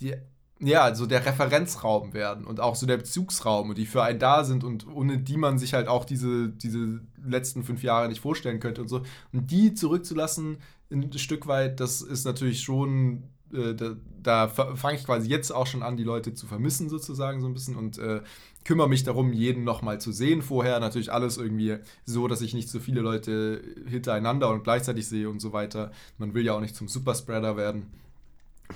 die 0.00 0.16
ja, 0.60 0.94
so 0.94 1.06
der 1.06 1.26
Referenzraum 1.26 2.14
werden 2.14 2.44
und 2.44 2.60
auch 2.60 2.76
so 2.76 2.86
der 2.86 2.96
Bezugsraum, 2.96 3.74
die 3.74 3.86
für 3.86 4.02
einen 4.02 4.18
da 4.18 4.44
sind 4.44 4.64
und 4.64 4.86
ohne 4.86 5.18
die 5.18 5.36
man 5.36 5.58
sich 5.58 5.74
halt 5.74 5.88
auch 5.88 6.04
diese, 6.04 6.48
diese 6.48 7.00
letzten 7.24 7.64
fünf 7.64 7.82
Jahre 7.82 8.08
nicht 8.08 8.20
vorstellen 8.20 8.60
könnte 8.60 8.80
und 8.82 8.88
so. 8.88 9.02
Und 9.32 9.50
die 9.50 9.74
zurückzulassen, 9.74 10.58
ein 10.90 11.12
Stück 11.18 11.46
weit, 11.46 11.80
das 11.80 12.02
ist 12.02 12.24
natürlich 12.24 12.62
schon, 12.62 13.24
äh, 13.52 13.74
da, 13.74 13.96
da 14.22 14.48
fange 14.48 14.96
ich 14.96 15.04
quasi 15.04 15.28
jetzt 15.28 15.50
auch 15.50 15.66
schon 15.66 15.82
an, 15.82 15.96
die 15.96 16.04
Leute 16.04 16.34
zu 16.34 16.46
vermissen, 16.46 16.88
sozusagen, 16.88 17.40
so 17.40 17.48
ein 17.48 17.54
bisschen 17.54 17.76
und 17.76 17.98
äh, 17.98 18.20
kümmere 18.64 18.88
mich 18.88 19.04
darum, 19.04 19.32
jeden 19.32 19.64
nochmal 19.64 20.00
zu 20.00 20.12
sehen 20.12 20.40
vorher. 20.40 20.78
Natürlich 20.80 21.12
alles 21.12 21.36
irgendwie 21.36 21.76
so, 22.04 22.28
dass 22.28 22.40
ich 22.40 22.54
nicht 22.54 22.68
so 22.68 22.78
viele 22.78 23.00
Leute 23.00 23.60
hintereinander 23.86 24.50
und 24.50 24.64
gleichzeitig 24.64 25.06
sehe 25.06 25.28
und 25.28 25.40
so 25.40 25.52
weiter. 25.52 25.90
Man 26.18 26.32
will 26.32 26.44
ja 26.44 26.54
auch 26.54 26.60
nicht 26.60 26.76
zum 26.76 26.88
Superspreader 26.88 27.56
werden. 27.56 27.90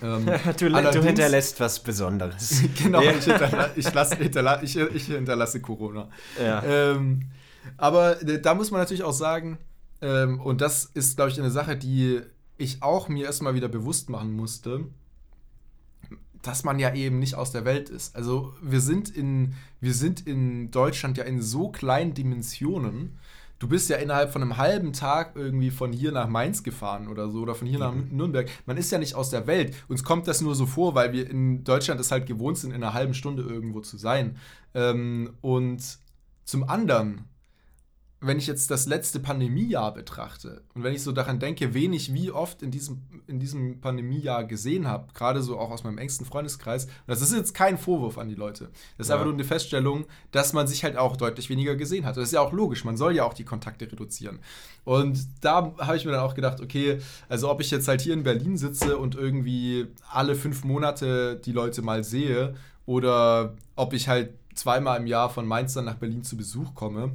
Ähm, 0.03 0.27
du, 0.59 0.69
du, 0.69 1.03
hinterlässt 1.03 1.59
was 1.61 1.81
Besonderes. 1.81 2.63
genau, 2.83 3.03
ja. 3.03 3.13
ich, 3.13 3.25
hinterla 3.25 3.71
ich, 3.75 3.93
lass, 3.93 4.15
hinterla 4.15 4.63
ich, 4.63 4.77
ich, 4.77 5.07
hinterlasse 5.07 5.61
Corona. 5.61 6.09
Ja. 6.41 6.63
Ähm, 6.63 7.23
aber 7.77 8.23
äh, 8.23 8.41
da 8.41 8.55
muss 8.55 8.71
man 8.71 8.81
natürlich 8.81 9.03
auch 9.03 9.13
sagen, 9.13 9.59
ähm, 10.01 10.41
und 10.41 10.61
das 10.61 10.85
ist, 10.85 11.17
glaube 11.17 11.31
ich, 11.31 11.39
eine 11.39 11.51
Sache, 11.51 11.77
die 11.77 12.21
ich 12.57 12.83
auch 12.83 13.09
mir 13.09 13.27
erstmal 13.27 13.55
wieder 13.55 13.69
bewusst 13.69 14.11
machen 14.11 14.33
musste, 14.33 14.87
dass 16.43 16.65
man 16.65 16.79
ja 16.79 16.95
eben 16.95 17.19
nicht 17.19 17.35
aus 17.35 17.53
der 17.53 17.65
Welt 17.65 17.89
ist. 17.89 18.15
Also 18.15 18.55
wir 18.63 18.81
sind 18.81 19.09
in, 19.09 19.55
wir 19.81 19.95
sind 19.95 20.27
in 20.27 20.71
Deutschland 20.71 21.19
ja 21.19 21.25
in 21.25 21.43
so 21.43 21.71
kleinen 21.71 22.15
Dimensionen, 22.15 23.19
du 23.59 23.69
bist 23.69 23.89
ja 23.91 23.97
innerhalb 23.97 24.33
von 24.33 24.43
einem 24.43 24.57
halben 24.57 24.93
Tag 24.93 25.33
irgendwie 25.35 25.71
von 25.71 25.93
hier 25.93 26.13
nach 26.13 26.29
Mainz 26.29 26.63
gefahren 26.63 27.09
oder 27.09 27.31
so 27.31 27.41
oder 27.41 27.55
von 27.55 27.67
hier 27.67 27.79
mhm. 27.79 27.85
nach 27.85 28.11
Nürnberg. 28.11 28.49
Man 28.67 28.77
ist 28.77 28.91
ja 28.91 28.99
nicht 28.99 29.15
aus 29.15 29.31
der 29.31 29.47
Welt. 29.47 29.75
Uns 29.89 30.05
kommt 30.05 30.29
das 30.29 30.41
nur 30.41 30.55
so 30.55 30.67
vor, 30.67 30.95
weil 30.95 31.13
wir 31.13 31.29
in 31.29 31.65
Deutschland 31.65 32.01
es 32.01 32.11
halt 32.11 32.27
gewohnt 32.27 32.59
sind, 32.59 32.71
in 32.71 32.83
einer 32.83 32.95
halben 32.95 33.15
Stunde 33.15 33.43
irgendwo 33.43 33.81
zu 33.81 33.97
sein. 33.97 34.37
Ähm, 34.75 35.35
und 35.41 35.99
zum 36.45 36.69
anderen 36.69 37.25
wenn 38.21 38.39
ich 38.39 38.49
jetzt 38.49 38.71
das 38.73 38.87
letzte 38.87 39.21
Pandemiejahr 39.21 39.95
betrachte 39.95 40.63
und 40.75 40.83
wenn 40.83 40.93
ich 40.93 41.05
so 41.05 41.13
daran 41.13 41.39
denke, 41.39 41.73
wen 41.73 41.93
ich 41.93 42.13
wie 42.13 42.33
oft 42.33 42.63
in 42.63 42.73
diesem, 42.73 43.03
in 43.29 43.39
diesem 43.39 43.81
Pandemiejahr 43.81 44.45
gesehen 44.45 44.89
habe, 44.89 45.13
gerade 45.15 45.41
so 45.41 45.57
auch 45.57 45.71
aus 45.71 45.85
meinem 45.85 45.99
engsten 45.99 46.27
Freundeskreis, 46.27 46.89
das 47.07 47.23
ist 47.23 47.33
jetzt 47.33 47.55
kein 47.55 47.79
Vorwurf 47.79 48.19
an 48.19 48.29
die 48.29 48.35
Leute. 48.35 48.71
Das 48.97 49.07
ist 49.07 49.11
ja. 49.11 49.15
einfach 49.15 49.27
nur 49.27 49.35
eine 49.35 49.45
Feststellung, 49.45 50.07
dass 50.33 50.53
man 50.53 50.67
sich 50.67 50.83
halt 50.83 50.97
auch 50.97 51.17
deutlich 51.17 51.49
weniger 51.49 51.77
gesehen 51.77 52.07
hat. 52.07 52.17
Das 52.17 52.25
ist 52.25 52.33
ja 52.33 52.41
auch 52.41 52.53
logisch, 52.53 52.85
man 52.85 52.97
soll 52.97 53.15
ja 53.15 53.23
auch 53.23 53.35
die 53.35 53.45
Kontakte 53.45 53.91
reduzieren. 53.91 54.41
Und 54.85 55.25
da 55.41 55.73
habe 55.79 55.97
ich 55.97 56.05
mir 56.05 56.11
dann 56.11 56.23
auch 56.23 56.35
gedacht, 56.35 56.61
okay, 56.61 56.99
also 57.29 57.49
ob 57.49 57.61
ich 57.61 57.71
jetzt 57.71 57.87
halt 57.87 58.01
hier 58.01 58.15
in 58.15 58.25
Berlin 58.25 58.57
sitze 58.57 58.99
und 58.99 59.15
irgendwie 59.15 59.87
alle 60.11 60.35
fünf 60.35 60.65
Monate 60.65 61.41
die 61.45 61.53
Leute 61.53 61.83
mal 61.83 62.03
sehe 62.03 62.57
oder 62.85 63.55
ob 63.77 63.93
ich 63.93 64.09
halt 64.09 64.31
zweimal 64.55 64.99
im 64.99 65.07
Jahr 65.07 65.31
von 65.31 65.47
Mainz 65.47 65.75
dann 65.75 65.85
nach 65.85 65.95
Berlin 65.95 66.25
zu 66.25 66.37
Besuch 66.37 66.75
komme, 66.75 67.13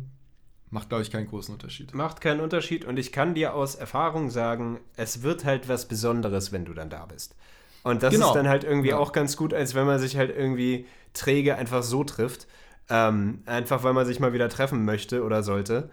Macht, 0.73 0.89
glaube 0.89 1.03
ich, 1.03 1.11
keinen 1.11 1.27
großen 1.27 1.53
Unterschied. 1.53 1.93
Macht 1.93 2.19
keinen 2.19 2.39
Unterschied 2.39 2.83
und 2.83 2.97
ich 2.97 3.11
kann 3.11 3.35
dir 3.35 3.53
aus 3.53 3.75
Erfahrung 3.75 4.31
sagen, 4.31 4.79
es 4.97 5.21
wird 5.21 5.45
halt 5.45 5.69
was 5.69 5.87
Besonderes, 5.87 6.51
wenn 6.51 6.65
du 6.65 6.73
dann 6.73 6.89
da 6.89 7.05
bist. 7.05 7.35
Und 7.83 8.01
das 8.01 8.11
genau. 8.11 8.29
ist 8.29 8.33
dann 8.33 8.47
halt 8.47 8.63
irgendwie 8.63 8.89
ja. 8.89 8.97
auch 8.97 9.11
ganz 9.11 9.37
gut, 9.37 9.53
als 9.53 9.75
wenn 9.75 9.85
man 9.85 9.99
sich 9.99 10.17
halt 10.17 10.35
irgendwie 10.35 10.87
träge 11.13 11.57
einfach 11.57 11.83
so 11.83 12.03
trifft. 12.03 12.47
Ähm, 12.89 13.43
einfach 13.45 13.83
weil 13.83 13.93
man 13.93 14.07
sich 14.07 14.19
mal 14.19 14.33
wieder 14.33 14.49
treffen 14.49 14.83
möchte 14.83 15.23
oder 15.23 15.43
sollte. 15.43 15.91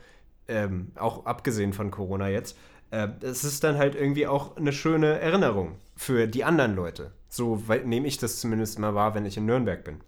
Ähm, 0.49 0.93
auch 0.95 1.27
abgesehen 1.27 1.75
von 1.75 1.91
Corona 1.91 2.31
jetzt. 2.31 2.57
Äh, 2.91 3.09
es 3.21 3.45
ist 3.45 3.63
dann 3.63 3.77
halt 3.77 3.95
irgendwie 3.95 4.27
auch 4.27 4.57
eine 4.57 4.73
schöne 4.73 5.21
Erinnerung 5.21 5.77
für 5.95 6.27
die 6.27 6.43
anderen 6.43 6.75
Leute. 6.75 7.13
So 7.29 7.63
nehme 7.85 8.09
ich 8.09 8.17
das 8.17 8.41
zumindest 8.41 8.79
mal 8.79 8.95
wahr, 8.95 9.15
wenn 9.15 9.27
ich 9.27 9.37
in 9.37 9.45
Nürnberg 9.45 9.85
bin. 9.85 10.01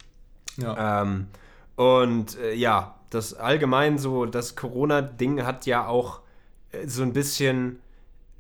Ja. 0.57 1.03
Ähm, 1.03 1.27
und 1.77 2.39
äh, 2.39 2.55
ja, 2.55 2.95
das 3.15 3.35
allgemein 3.35 3.99
so, 3.99 4.27
das 4.27 4.57
Corona-Ding 4.57 5.45
hat 5.45 5.67
ja 5.67 5.87
auch 5.87 6.21
äh, 6.73 6.87
so 6.87 7.03
ein 7.03 7.13
bisschen, 7.13 7.81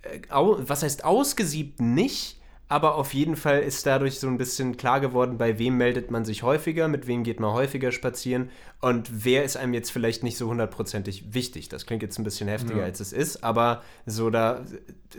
äh, 0.03 0.20
was 0.31 0.83
heißt 0.83 1.05
ausgesiebt 1.05 1.81
nicht, 1.81 2.39
aber 2.68 2.95
auf 2.95 3.12
jeden 3.12 3.37
Fall 3.37 3.61
ist 3.61 3.85
dadurch 3.85 4.18
so 4.18 4.29
ein 4.29 4.39
bisschen 4.39 4.79
klar 4.79 5.01
geworden, 5.01 5.37
bei 5.37 5.59
wem 5.59 5.77
meldet 5.77 6.11
man 6.11 6.25
sich 6.25 6.43
häufiger, 6.43 6.89
mit 6.89 7.07
wem 7.07 7.23
geht 7.23 7.39
man 7.39 7.53
häufiger 7.53 7.93
spazieren 7.93 8.51
und 8.81 9.25
wer 9.25 9.45
ist 9.45 9.59
einem 9.59 9.75
jetzt 9.75 9.91
vielleicht 9.91 10.23
nicht 10.23 10.39
so 10.39 10.49
hundertprozentig 10.49 11.35
wichtig. 11.35 11.68
Das 11.68 11.85
klingt 11.85 12.03
jetzt 12.03 12.18
ein 12.18 12.25
bisschen 12.25 12.49
heftiger, 12.49 12.79
ja. 12.79 12.85
als 12.85 13.01
es 13.01 13.12
ist, 13.12 13.45
aber 13.45 13.83
so 14.07 14.31
da 14.31 14.64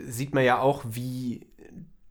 sieht 0.08 0.34
man 0.34 0.43
ja 0.43 0.60
auch, 0.60 0.84
wie 0.89 1.45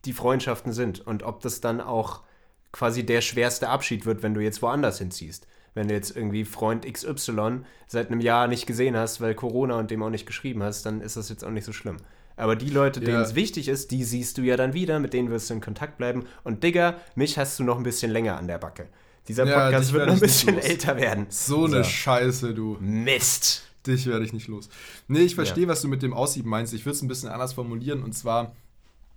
die 0.05 0.13
Freundschaften 0.13 0.73
sind 0.73 1.05
und 1.05 1.25
ob 1.25 1.41
das 1.41 1.61
dann 1.61 1.81
auch 1.81 2.23
quasi 2.71 3.05
der 3.05 3.21
schwerste 3.21 3.69
Abschied 3.69 4.07
wird, 4.07 4.23
wenn 4.23 4.35
du 4.35 4.41
jetzt 4.41 4.63
woanders 4.63 4.99
hinziehst 4.99 5.49
wenn 5.75 5.89
du 5.89 5.95
jetzt 5.95 6.17
irgendwie 6.17 6.45
Freund 6.45 6.91
XY 6.91 7.61
seit 7.87 8.11
einem 8.11 8.21
Jahr 8.21 8.49
nicht 8.49 8.67
gesehen 8.67 8.97
hast, 8.97 9.21
weil 9.21 9.35
Corona 9.35 9.79
und 9.79 9.91
dem 9.91 10.03
auch 10.03 10.11
nicht 10.11 10.27
geschrieben 10.27 10.63
hast, 10.63 10.85
dann 10.85 11.01
ist 11.01 11.17
das 11.17 11.29
jetzt 11.29 11.45
auch 11.45 11.51
nicht 11.51 11.65
so 11.65 11.73
schlimm. 11.73 11.97
Aber 12.37 12.57
die 12.57 12.71
Leute, 12.71 13.01
denen 13.01 13.15
ja. 13.15 13.23
es 13.23 13.35
wichtig 13.35 13.69
ist, 13.69 13.91
die 13.91 14.05
siehst 14.05 14.39
du 14.39 14.43
ja 14.43 14.57
dann 14.57 14.73
wieder, 14.73 14.99
mit 14.99 15.13
denen 15.13 15.31
wirst 15.31 15.51
du 15.51 15.55
in 15.55 15.61
Kontakt 15.61 15.99
bleiben. 15.99 16.25
Und 16.45 16.65
Digga, 16.65 16.97
mich 17.15 17.39
hast 17.39 17.59
du 17.59 17.65
noch 17.65 17.77
ein 17.77 17.83
bisschen 17.83 18.11
länger 18.11 18.37
an 18.37 18.49
der 18.49 18.59
Backe. 18.59 18.89
Dieser 19.29 19.45
Podcast 19.45 19.91
ja, 19.91 19.95
wird 19.95 20.07
noch 20.07 20.15
ein 20.15 20.21
bisschen 20.21 20.59
älter 20.59 20.97
werden. 20.97 21.27
So 21.29 21.67
eine 21.67 21.79
so. 21.79 21.85
Scheiße, 21.85 22.55
du. 22.55 22.77
Mist. 22.81 23.63
Dich 23.87 24.07
werde 24.07 24.25
ich 24.25 24.33
nicht 24.33 24.49
los. 24.49 24.69
Nee, 25.09 25.21
ich 25.21 25.35
verstehe, 25.35 25.65
ja. 25.65 25.69
was 25.69 25.83
du 25.83 25.89
mit 25.89 26.03
dem 26.03 26.15
Aussieben 26.15 26.51
meinst. 26.51 26.73
Ich 26.73 26.85
würde 26.85 26.97
es 26.97 27.03
ein 27.03 27.09
bisschen 27.09 27.29
anders 27.29 27.53
formulieren. 27.53 28.03
Und 28.03 28.13
zwar 28.13 28.53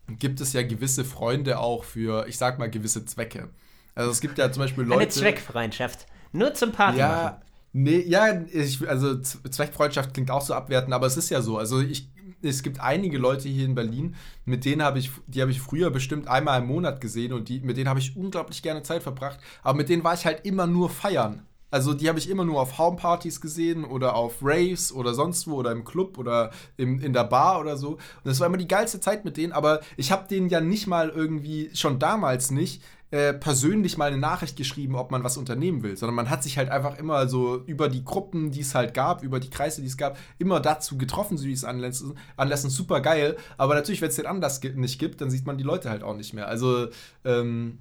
gibt 0.07 0.41
es 0.41 0.53
ja 0.53 0.63
gewisse 0.63 1.05
Freunde 1.05 1.59
auch 1.59 1.83
für, 1.83 2.27
ich 2.27 2.37
sag 2.37 2.59
mal, 2.59 2.69
gewisse 2.69 3.05
Zwecke. 3.05 3.49
Also 3.95 4.11
es 4.11 4.21
gibt 4.21 4.37
ja 4.37 4.51
zum 4.51 4.61
Beispiel 4.61 4.83
Leute. 4.83 5.01
Eine 5.01 5.09
Zweckfreundschaft. 5.09 6.05
Nur 6.35 6.53
zum 6.53 6.71
Party 6.71 6.99
ja, 6.99 7.07
machen. 7.07 7.35
Nee, 7.71 8.03
ja, 8.07 8.41
ich, 8.51 8.87
also 8.87 9.19
Zweckfreundschaft 9.19 10.13
klingt 10.13 10.31
auch 10.31 10.41
so 10.41 10.53
abwertend, 10.53 10.93
aber 10.93 11.07
es 11.07 11.17
ist 11.17 11.29
ja 11.29 11.41
so. 11.41 11.57
Also 11.57 11.79
ich, 11.79 12.09
es 12.41 12.61
gibt 12.61 12.79
einige 12.79 13.17
Leute 13.17 13.47
hier 13.47 13.65
in 13.65 13.75
Berlin, 13.75 14.15
mit 14.45 14.65
denen 14.65 14.83
habe 14.83 14.99
ich, 14.99 15.11
die 15.27 15.41
habe 15.41 15.51
ich 15.51 15.61
früher 15.61 15.89
bestimmt 15.91 16.27
einmal 16.27 16.61
im 16.61 16.67
Monat 16.67 17.01
gesehen 17.01 17.33
und 17.33 17.49
die, 17.49 17.61
mit 17.61 17.77
denen 17.77 17.89
habe 17.89 17.99
ich 17.99 18.15
unglaublich 18.15 18.61
gerne 18.61 18.83
Zeit 18.83 19.03
verbracht. 19.03 19.39
Aber 19.63 19.77
mit 19.77 19.89
denen 19.89 20.03
war 20.03 20.13
ich 20.13 20.25
halt 20.25 20.45
immer 20.45 20.67
nur 20.67 20.89
feiern. 20.89 21.45
Also 21.71 21.93
die 21.93 22.07
habe 22.07 22.19
ich 22.19 22.29
immer 22.29 22.45
nur 22.45 22.61
auf 22.61 22.77
Homepartys 22.77 23.41
gesehen 23.41 23.83
oder 23.83 24.15
auf 24.15 24.35
Raves 24.41 24.93
oder 24.93 25.13
sonst 25.13 25.47
wo 25.47 25.55
oder 25.55 25.71
im 25.71 25.83
Club 25.83 26.17
oder 26.17 26.51
im, 26.77 27.01
in 27.01 27.11
der 27.11 27.25
Bar 27.25 27.59
oder 27.59 27.75
so. 27.75 27.93
Und 27.95 27.99
das 28.23 28.39
war 28.39 28.47
immer 28.47 28.57
die 28.57 28.67
geilste 28.67 28.99
Zeit 28.99 29.25
mit 29.25 29.35
denen, 29.35 29.51
aber 29.51 29.81
ich 29.97 30.11
habe 30.11 30.27
denen 30.27 30.47
ja 30.47 30.61
nicht 30.61 30.87
mal 30.87 31.09
irgendwie, 31.09 31.71
schon 31.73 31.99
damals 31.99 32.51
nicht, 32.51 32.81
äh, 33.15 33.33
persönlich 33.33 33.97
mal 33.97 34.07
eine 34.07 34.17
Nachricht 34.17 34.57
geschrieben, 34.57 34.95
ob 34.95 35.09
man 35.09 35.23
was 35.23 35.37
unternehmen 35.37 35.83
will, 35.83 35.95
sondern 35.95 36.15
man 36.15 36.29
hat 36.29 36.43
sich 36.43 36.57
halt 36.57 36.69
einfach 36.69 36.97
immer 36.97 37.29
so 37.29 37.63
über 37.65 37.87
die 37.87 38.03
Gruppen, 38.03 38.51
die 38.51 38.59
es 38.59 38.75
halt 38.75 38.93
gab, 38.93 39.23
über 39.23 39.39
die 39.39 39.49
Kreise, 39.49 39.79
die 39.79 39.87
es 39.87 39.95
gab, 39.95 40.17
immer 40.37 40.59
dazu 40.59 40.97
getroffen, 40.97 41.37
so 41.37 41.45
wie 41.45 41.53
es 41.53 41.63
anlässen. 41.63 42.17
Anlässen 42.35 42.69
super 42.69 42.99
geil. 42.99 43.37
Aber 43.55 43.73
natürlich, 43.73 44.01
wenn 44.01 44.09
es 44.09 44.17
den 44.17 44.25
Anlass 44.25 44.61
nicht 44.61 44.99
gibt, 44.99 45.21
dann 45.21 45.29
sieht 45.29 45.45
man 45.45 45.57
die 45.57 45.63
Leute 45.63 45.89
halt 45.89 46.03
auch 46.03 46.17
nicht 46.17 46.33
mehr. 46.33 46.49
Also, 46.49 46.89
ähm, 47.23 47.79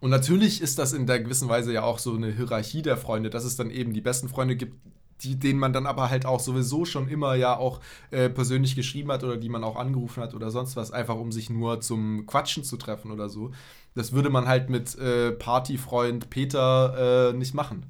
und 0.00 0.10
natürlich 0.10 0.60
ist 0.60 0.78
das 0.78 0.92
in 0.92 1.06
der 1.06 1.20
gewissen 1.20 1.48
Weise 1.48 1.72
ja 1.72 1.82
auch 1.82 1.98
so 1.98 2.14
eine 2.14 2.30
Hierarchie 2.30 2.82
der 2.82 2.98
Freunde, 2.98 3.30
dass 3.30 3.44
es 3.44 3.56
dann 3.56 3.70
eben 3.70 3.94
die 3.94 4.02
besten 4.02 4.28
Freunde 4.28 4.54
gibt, 4.54 4.76
die, 5.22 5.36
denen 5.36 5.58
man 5.58 5.72
dann 5.72 5.86
aber 5.86 6.10
halt 6.10 6.26
auch 6.26 6.40
sowieso 6.40 6.84
schon 6.84 7.08
immer 7.08 7.34
ja 7.34 7.56
auch 7.56 7.80
äh, 8.10 8.28
persönlich 8.28 8.76
geschrieben 8.76 9.10
hat 9.10 9.24
oder 9.24 9.36
die 9.36 9.48
man 9.48 9.64
auch 9.64 9.76
angerufen 9.76 10.22
hat 10.22 10.34
oder 10.34 10.50
sonst 10.50 10.76
was, 10.76 10.90
einfach 10.92 11.16
um 11.16 11.32
sich 11.32 11.50
nur 11.50 11.80
zum 11.80 12.26
Quatschen 12.26 12.64
zu 12.64 12.76
treffen 12.76 13.10
oder 13.10 13.28
so. 13.28 13.50
Das 13.94 14.12
würde 14.12 14.30
man 14.30 14.46
halt 14.46 14.70
mit 14.70 14.96
äh, 14.98 15.32
Partyfreund 15.32 16.30
Peter 16.30 17.30
äh, 17.30 17.32
nicht 17.32 17.54
machen. 17.54 17.86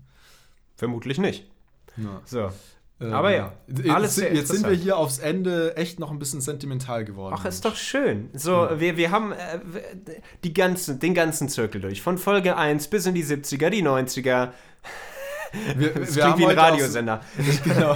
Vermutlich 0.76 1.18
nicht. 1.18 1.46
Ja. 1.96 2.22
So. 2.24 2.50
Ähm, 3.00 3.12
Aber 3.12 3.32
ja, 3.32 3.52
alles 3.88 4.16
jetzt, 4.16 4.34
jetzt 4.34 4.48
sind 4.48 4.66
wir 4.66 4.74
hier 4.74 4.96
aufs 4.96 5.18
Ende 5.18 5.76
echt 5.76 6.00
noch 6.00 6.10
ein 6.10 6.18
bisschen 6.18 6.40
sentimental 6.40 7.04
geworden. 7.04 7.34
Ach, 7.38 7.44
ist 7.44 7.64
doch 7.64 7.76
schön. 7.76 8.28
So, 8.34 8.52
ja. 8.52 8.80
wir, 8.80 8.96
wir 8.96 9.10
haben 9.12 9.32
äh, 9.32 9.60
die 10.42 10.52
ganzen, 10.52 10.98
den 10.98 11.14
ganzen 11.14 11.48
Zirkel 11.48 11.80
durch. 11.80 12.02
Von 12.02 12.18
Folge 12.18 12.56
1 12.56 12.88
bis 12.88 13.06
in 13.06 13.14
die 13.14 13.24
70er, 13.24 13.70
die 13.70 13.84
90er. 13.84 14.50
Wir, 15.76 15.90
das 15.90 16.14
wir 16.14 16.22
klingt 16.24 16.38
wie 16.38 16.46
ein 16.46 16.58
Radiosender. 16.58 17.20
Aus, 17.20 17.62
genau. 17.64 17.94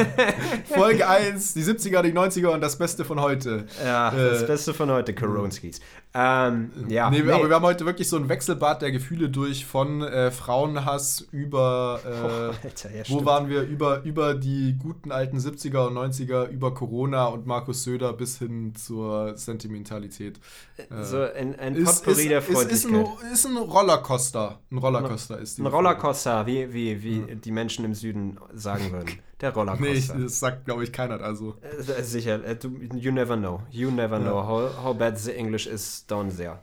Folge 0.64 1.08
1, 1.08 1.54
die 1.54 1.62
70er, 1.62 2.02
die 2.02 2.12
90er 2.12 2.48
und 2.48 2.60
das 2.60 2.76
Beste 2.76 3.04
von 3.04 3.20
heute. 3.20 3.66
Ja, 3.84 4.12
äh, 4.12 4.30
das 4.30 4.46
Beste 4.46 4.74
von 4.74 4.90
heute, 4.90 5.14
Koronskis. 5.14 5.80
Ähm, 6.14 6.70
ja, 6.88 7.08
nee, 7.08 7.22
nee, 7.22 7.32
aber 7.32 7.48
wir 7.48 7.54
haben 7.54 7.64
heute 7.64 7.86
wirklich 7.86 8.06
so 8.06 8.16
ein 8.18 8.28
Wechselbad 8.28 8.82
der 8.82 8.92
Gefühle 8.92 9.30
durch 9.30 9.64
von 9.64 10.02
äh, 10.02 10.30
Frauenhass 10.30 11.26
über, 11.30 12.00
äh, 12.04 12.08
oh, 12.26 12.66
Alter, 12.66 12.94
ja, 12.94 13.02
wo 13.08 13.24
waren 13.24 13.48
wir, 13.48 13.62
über, 13.62 14.02
über 14.02 14.34
die 14.34 14.76
guten 14.78 15.10
alten 15.10 15.38
70er 15.38 15.86
und 15.86 15.96
90er, 15.96 16.48
über 16.48 16.74
Corona 16.74 17.26
und 17.26 17.46
Markus 17.46 17.84
Söder 17.84 18.12
bis 18.12 18.38
hin 18.38 18.74
zur 18.74 19.38
Sentimentalität. 19.38 20.38
Äh, 20.76 21.02
so 21.02 21.22
ein, 21.22 21.58
ein 21.58 21.82
Potpourri 21.82 22.22
ist, 22.22 22.30
der 22.30 22.42
Freundlichkeit. 22.42 22.72
Ist, 22.72 22.84
ist, 22.84 22.92
ein, 22.92 23.32
ist 23.32 23.46
ein 23.46 23.56
Rollercoaster. 23.56 24.58
Ein 24.70 24.78
Rollercoaster 24.78 25.38
ist 25.38 25.58
die. 25.58 25.62
Ein 25.62 25.68
Rollercoaster, 25.68 26.46
wie, 26.46 26.72
wie, 26.74 27.02
wie 27.02 27.18
ja. 27.20 27.34
Die 27.44 27.52
Menschen 27.52 27.84
im 27.84 27.94
Süden 27.94 28.38
sagen 28.54 28.92
würden. 28.92 29.18
Der 29.40 29.52
Rollercoaster. 29.52 30.14
Nee, 30.14 30.24
das 30.24 30.38
sagt, 30.38 30.64
glaube 30.64 30.84
ich, 30.84 30.92
keiner. 30.92 31.20
Also. 31.20 31.56
Äh, 31.62 32.02
sicher, 32.02 32.44
äh, 32.44 32.56
you 32.94 33.10
never 33.10 33.36
know. 33.36 33.60
You 33.70 33.90
never 33.90 34.18
know 34.18 34.46
how, 34.46 34.84
how 34.84 34.96
bad 34.96 35.18
the 35.18 35.32
English 35.32 35.66
is 35.66 36.06
down 36.06 36.34
there. 36.36 36.60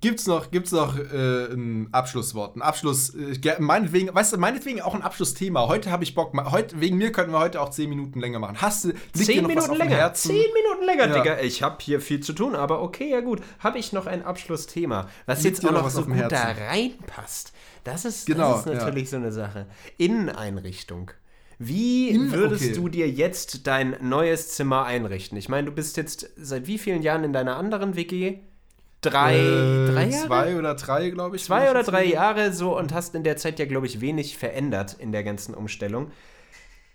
Gibt's 0.00 0.26
noch, 0.26 0.50
gibt's 0.50 0.72
noch 0.72 0.96
äh, 0.96 1.52
ein 1.52 1.88
Abschlusswort, 1.92 2.56
ein 2.56 2.62
Abschluss, 2.62 3.10
äh, 3.10 3.56
meinetwegen, 3.58 4.14
weißt 4.14 4.32
du, 4.32 4.38
meinetwegen 4.38 4.80
auch 4.80 4.94
ein 4.94 5.02
Abschlussthema. 5.02 5.68
Heute 5.68 5.90
habe 5.90 6.04
ich 6.04 6.14
Bock, 6.14 6.32
heute, 6.50 6.80
wegen 6.80 6.96
mir 6.96 7.12
könnten 7.12 7.32
wir 7.32 7.40
heute 7.40 7.60
auch 7.60 7.70
zehn 7.70 7.90
Minuten 7.90 8.18
länger 8.20 8.38
machen. 8.38 8.60
Hast 8.60 8.84
du, 8.84 8.92
zehn 9.12 9.46
Minuten 9.46 9.76
länger? 9.76 10.14
Zehn 10.14 10.36
Minuten 10.36 10.86
länger, 10.86 11.08
ja. 11.08 11.22
Digga. 11.22 11.40
Ich 11.40 11.62
habe 11.62 11.76
hier 11.80 12.00
viel 12.00 12.20
zu 12.20 12.32
tun, 12.32 12.54
aber 12.54 12.82
okay, 12.82 13.10
ja 13.10 13.20
gut. 13.20 13.42
Habe 13.58 13.78
ich 13.78 13.92
noch 13.92 14.06
ein 14.06 14.24
Abschlussthema, 14.24 15.08
was 15.26 15.42
liegt 15.42 15.56
jetzt 15.56 15.66
auch 15.66 15.72
noch 15.72 15.90
so 15.90 16.04
gut 16.04 16.30
da 16.30 16.52
reinpasst. 16.52 17.52
Das 17.84 18.04
ist, 18.04 18.26
genau, 18.26 18.52
das 18.52 18.66
ist 18.66 18.72
natürlich 18.72 19.04
ja. 19.04 19.10
so 19.10 19.16
eine 19.16 19.32
Sache. 19.32 19.66
Inneneinrichtung. 19.96 21.10
Wie 21.58 22.32
würdest 22.32 22.64
okay. 22.64 22.72
du 22.72 22.88
dir 22.88 23.10
jetzt 23.10 23.66
dein 23.66 23.96
neues 24.00 24.52
Zimmer 24.52 24.86
einrichten? 24.86 25.36
Ich 25.36 25.50
meine, 25.50 25.66
du 25.66 25.72
bist 25.72 25.98
jetzt 25.98 26.30
seit 26.36 26.66
wie 26.66 26.78
vielen 26.78 27.02
Jahren 27.02 27.22
in 27.22 27.34
deiner 27.34 27.56
anderen 27.56 27.96
WG? 27.96 28.38
Drei, 29.00 29.36
äh, 29.36 29.92
drei 29.92 30.06
Jahre? 30.08 30.26
Zwei 30.26 30.56
oder 30.56 30.74
drei, 30.74 31.10
glaube 31.10 31.36
ich. 31.36 31.44
Zwei 31.44 31.70
oder 31.70 31.82
drei 31.82 32.04
Jahre 32.04 32.52
so 32.52 32.76
und 32.78 32.92
hast 32.92 33.14
in 33.14 33.24
der 33.24 33.36
Zeit 33.36 33.58
ja, 33.58 33.66
glaube 33.66 33.86
ich, 33.86 34.00
wenig 34.00 34.36
verändert 34.36 34.96
in 34.98 35.12
der 35.12 35.24
ganzen 35.24 35.54
Umstellung. 35.54 36.10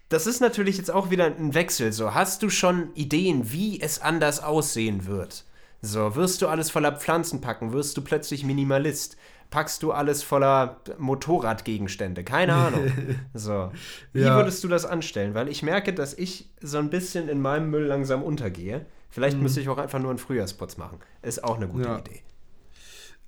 Das 0.10 0.28
ist 0.28 0.40
natürlich 0.40 0.78
jetzt 0.78 0.92
auch 0.92 1.10
wieder 1.10 1.26
ein 1.26 1.54
Wechsel. 1.56 1.92
So, 1.92 2.14
hast 2.14 2.44
du 2.44 2.50
schon 2.50 2.94
Ideen, 2.94 3.52
wie 3.52 3.82
es 3.82 4.02
anders 4.02 4.44
aussehen 4.44 5.08
wird? 5.08 5.46
So, 5.82 6.16
wirst 6.16 6.42
du 6.42 6.48
alles 6.48 6.70
voller 6.70 6.92
Pflanzen 6.94 7.42
packen? 7.42 7.74
Wirst 7.74 7.98
du 7.98 8.02
plötzlich 8.02 8.44
Minimalist? 8.44 9.18
Packst 9.50 9.84
du 9.84 9.92
alles 9.92 10.24
voller 10.24 10.82
Motorradgegenstände? 10.98 12.24
Keine 12.24 12.54
Ahnung. 12.54 12.92
So. 13.34 13.72
Wie 14.14 14.22
ja. 14.22 14.36
würdest 14.36 14.64
du 14.64 14.68
das 14.68 14.86
anstellen? 14.86 15.34
Weil 15.34 15.50
ich 15.50 15.62
merke, 15.62 15.94
dass 15.94 16.14
ich 16.14 16.50
so 16.62 16.78
ein 16.78 16.90
bisschen 16.90 17.28
in 17.30 17.42
meinem 17.42 17.70
Müll 17.70 17.86
langsam 17.86 18.24
untergehe. 18.24 18.86
Vielleicht 19.10 19.38
mhm. 19.38 19.44
müsste 19.44 19.62
ich 19.62 19.70
auch 19.70 19.78
einfach 19.78 20.00
nur 20.00 20.10
einen 20.10 20.20
Frühjahrsputz 20.20 20.78
machen. 20.78 21.00
Ist 21.22 21.44
auch 21.44 21.56
eine 21.56 21.68
gute 21.68 21.88
ja. 21.88 22.00
Idee. 22.00 22.22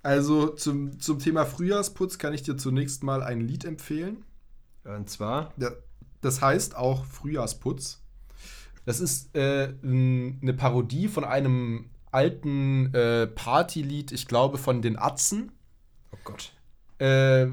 Also 0.03 0.47
zum, 0.49 0.99
zum 0.99 1.19
Thema 1.19 1.45
Frühjahrsputz 1.45 2.17
kann 2.17 2.33
ich 2.33 2.43
dir 2.43 2.57
zunächst 2.57 3.03
mal 3.03 3.23
ein 3.23 3.41
Lied 3.41 3.65
empfehlen. 3.65 4.23
Und 4.83 5.09
zwar? 5.09 5.53
Das 6.21 6.41
heißt 6.41 6.75
auch 6.75 7.05
Frühjahrsputz. 7.05 8.01
Das 8.85 9.01
ist 9.01 9.35
äh, 9.35 9.73
eine 9.83 10.53
Parodie 10.55 11.09
von 11.09 11.25
einem 11.25 11.89
alten 12.11 12.93
äh, 12.93 13.27
Partylied, 13.27 14.13
ich 14.13 14.27
glaube 14.27 14.57
von 14.57 14.81
den 14.81 14.97
Atzen. 14.97 15.51
Oh 16.13 16.17
Gott. 16.23 16.53
Äh, 16.99 17.47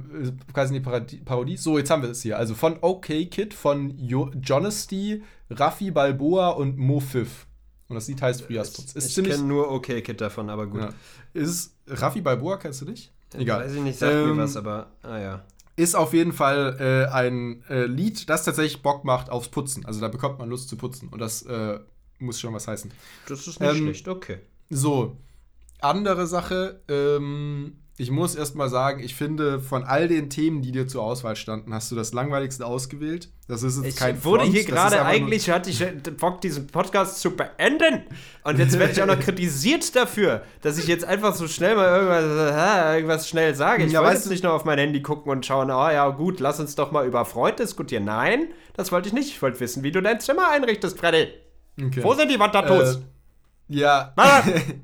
quasi 0.52 0.74
eine 0.74 0.80
Parodie. 1.24 1.56
So, 1.56 1.76
jetzt 1.76 1.90
haben 1.90 2.02
wir 2.02 2.10
es 2.10 2.22
hier. 2.22 2.38
Also 2.38 2.54
von 2.54 2.78
OK 2.80 3.06
Kid, 3.30 3.52
von 3.52 3.98
jo 3.98 4.30
Jonesty, 4.40 5.22
Raffi 5.50 5.90
Balboa 5.90 6.50
und 6.50 6.78
Mo 6.78 7.00
Fifth. 7.00 7.46
Und 7.88 7.96
das 7.96 8.08
Lied 8.08 8.20
heißt 8.22 8.42
Frühjahrsputz. 8.42 8.92
Ist 8.92 9.18
ich 9.18 9.24
kenne 9.24 9.42
nur 9.44 9.70
OK 9.70 9.86
Kid 9.86 10.20
davon, 10.20 10.48
aber 10.48 10.66
gut. 10.66 10.80
Ja. 10.80 10.94
Ist 11.34 11.74
Raffi 11.86 12.20
Balboa, 12.20 12.56
kennst 12.56 12.80
du 12.80 12.86
dich? 12.86 13.12
Egal. 13.34 13.64
Weiß 13.64 13.74
ich 13.74 13.80
nicht, 13.80 13.98
sagt 13.98 14.12
ähm, 14.12 14.36
mir 14.36 14.42
was, 14.42 14.56
aber 14.56 14.92
ah 15.02 15.18
ja. 15.18 15.44
Ist 15.76 15.96
auf 15.96 16.12
jeden 16.12 16.32
Fall 16.32 16.76
äh, 16.78 17.12
ein 17.12 17.64
äh, 17.68 17.86
Lied, 17.86 18.28
das 18.30 18.44
tatsächlich 18.44 18.80
Bock 18.82 19.04
macht 19.04 19.28
aufs 19.28 19.48
Putzen. 19.48 19.84
Also 19.84 20.00
da 20.00 20.08
bekommt 20.08 20.38
man 20.38 20.48
Lust 20.48 20.68
zu 20.68 20.76
putzen. 20.76 21.08
Und 21.08 21.18
das 21.18 21.42
äh, 21.42 21.80
muss 22.18 22.40
schon 22.40 22.54
was 22.54 22.68
heißen. 22.68 22.92
Das 23.28 23.46
ist 23.46 23.60
nicht 23.60 23.70
ähm, 23.70 23.76
schlecht, 23.76 24.08
okay. 24.08 24.38
So, 24.70 25.16
andere 25.80 26.26
Sache, 26.26 26.80
ähm, 26.88 27.78
ich 27.96 28.10
muss 28.10 28.34
erst 28.34 28.56
mal 28.56 28.68
sagen, 28.68 29.00
ich 29.00 29.14
finde, 29.14 29.60
von 29.60 29.84
all 29.84 30.08
den 30.08 30.28
Themen, 30.28 30.62
die 30.62 30.72
dir 30.72 30.88
zur 30.88 31.04
Auswahl 31.04 31.36
standen, 31.36 31.72
hast 31.72 31.92
du 31.92 31.94
das 31.94 32.12
langweiligste 32.12 32.66
ausgewählt. 32.66 33.28
Das 33.46 33.62
ist 33.62 33.76
jetzt 33.76 33.86
ich 33.86 33.96
kein 33.96 34.24
wurde 34.24 34.42
Front, 34.42 34.56
hier 34.56 34.64
gerade 34.64 35.04
eigentlich, 35.04 35.48
hatte 35.48 35.70
ich 35.70 35.84
Bock, 36.16 36.40
diesen 36.40 36.66
Podcast 36.66 37.20
zu 37.20 37.36
beenden. 37.36 38.02
Und 38.42 38.58
jetzt 38.58 38.76
werde 38.80 38.92
ich 38.92 39.00
auch 39.00 39.06
noch 39.06 39.20
kritisiert 39.20 39.94
dafür, 39.94 40.42
dass 40.62 40.76
ich 40.76 40.88
jetzt 40.88 41.04
einfach 41.04 41.36
so 41.36 41.46
schnell 41.46 41.76
mal 41.76 41.86
irgendwas, 41.86 42.94
irgendwas 42.94 43.28
schnell 43.28 43.54
sage. 43.54 43.84
Ich 43.84 43.92
ja, 43.92 44.00
wollte 44.00 44.14
jetzt 44.14 44.30
nicht 44.30 44.42
nur 44.42 44.54
auf 44.54 44.64
mein 44.64 44.78
Handy 44.78 45.00
gucken 45.00 45.30
und 45.30 45.46
schauen, 45.46 45.70
oh 45.70 45.88
ja, 45.88 46.08
gut, 46.08 46.40
lass 46.40 46.58
uns 46.58 46.74
doch 46.74 46.90
mal 46.90 47.06
über 47.06 47.24
Freud 47.24 47.62
diskutieren. 47.62 48.06
Nein, 48.06 48.48
das 48.72 48.90
wollte 48.90 49.06
ich 49.06 49.14
nicht. 49.14 49.28
Ich 49.28 49.40
wollte 49.40 49.60
wissen, 49.60 49.84
wie 49.84 49.92
du 49.92 50.02
dein 50.02 50.18
Zimmer 50.18 50.50
einrichtest, 50.50 50.98
Freddy. 50.98 51.28
Okay. 51.80 52.02
Wo 52.02 52.14
sind 52.14 52.28
die 52.28 52.40
Wandtattoos? 52.40 52.96
Äh, 52.96 53.00
ja. 53.68 54.14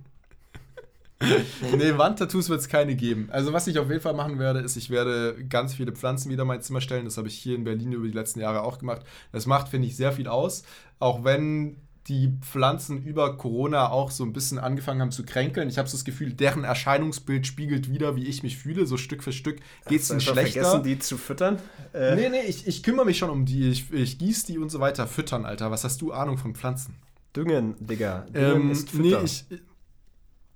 Nee, 1.76 1.98
Wandtattoos 1.98 2.48
wird 2.48 2.60
es 2.60 2.68
keine 2.68 2.96
geben. 2.96 3.28
Also, 3.30 3.52
was 3.52 3.66
ich 3.66 3.78
auf 3.78 3.88
jeden 3.88 4.00
Fall 4.00 4.14
machen 4.14 4.38
werde, 4.38 4.60
ist, 4.60 4.76
ich 4.76 4.90
werde 4.90 5.36
ganz 5.48 5.74
viele 5.74 5.92
Pflanzen 5.92 6.30
wieder 6.30 6.42
in 6.42 6.48
mein 6.48 6.62
Zimmer 6.62 6.80
stellen. 6.80 7.04
Das 7.04 7.16
habe 7.16 7.28
ich 7.28 7.36
hier 7.36 7.54
in 7.54 7.64
Berlin 7.64 7.92
über 7.92 8.06
die 8.06 8.14
letzten 8.14 8.40
Jahre 8.40 8.62
auch 8.62 8.78
gemacht. 8.78 9.02
Das 9.32 9.46
macht, 9.46 9.68
finde 9.68 9.86
ich, 9.86 9.96
sehr 9.96 10.12
viel 10.12 10.28
aus. 10.28 10.62
Auch 10.98 11.24
wenn 11.24 11.76
die 12.08 12.32
Pflanzen 12.40 13.04
über 13.04 13.36
Corona 13.36 13.90
auch 13.90 14.10
so 14.10 14.24
ein 14.24 14.32
bisschen 14.32 14.58
angefangen 14.58 15.00
haben 15.00 15.12
zu 15.12 15.24
kränkeln. 15.24 15.68
Ich 15.68 15.78
habe 15.78 15.88
so 15.88 15.96
das 15.96 16.04
Gefühl, 16.04 16.32
deren 16.32 16.64
Erscheinungsbild 16.64 17.46
spiegelt 17.46 17.90
wieder, 17.90 18.16
wie 18.16 18.26
ich 18.26 18.42
mich 18.42 18.56
fühle. 18.56 18.86
So 18.86 18.96
Stück 18.96 19.22
für 19.22 19.32
Stück 19.32 19.60
geht 19.88 20.00
es 20.00 20.10
ihnen 20.10 20.20
schlechter. 20.20 20.62
vergessen, 20.62 20.82
die 20.82 20.98
zu 20.98 21.18
füttern? 21.18 21.58
Äh. 21.92 22.16
Nee, 22.16 22.28
nee, 22.30 22.42
ich, 22.48 22.66
ich 22.66 22.82
kümmere 22.82 23.04
mich 23.04 23.18
schon 23.18 23.30
um 23.30 23.44
die. 23.44 23.68
Ich, 23.68 23.92
ich 23.92 24.18
gieße 24.18 24.46
die 24.46 24.58
und 24.58 24.70
so 24.70 24.80
weiter. 24.80 25.06
Füttern, 25.06 25.44
Alter. 25.44 25.70
Was 25.70 25.84
hast 25.84 26.00
du 26.00 26.12
Ahnung 26.12 26.38
von 26.38 26.54
Pflanzen? 26.54 26.96
Düngen, 27.36 27.76
Digga. 27.78 28.26
Düngen 28.34 28.62
ähm, 28.62 28.70
ist 28.72 28.90
Füttern. 28.90 29.22
Nee, 29.22 29.24
ich, 29.24 29.44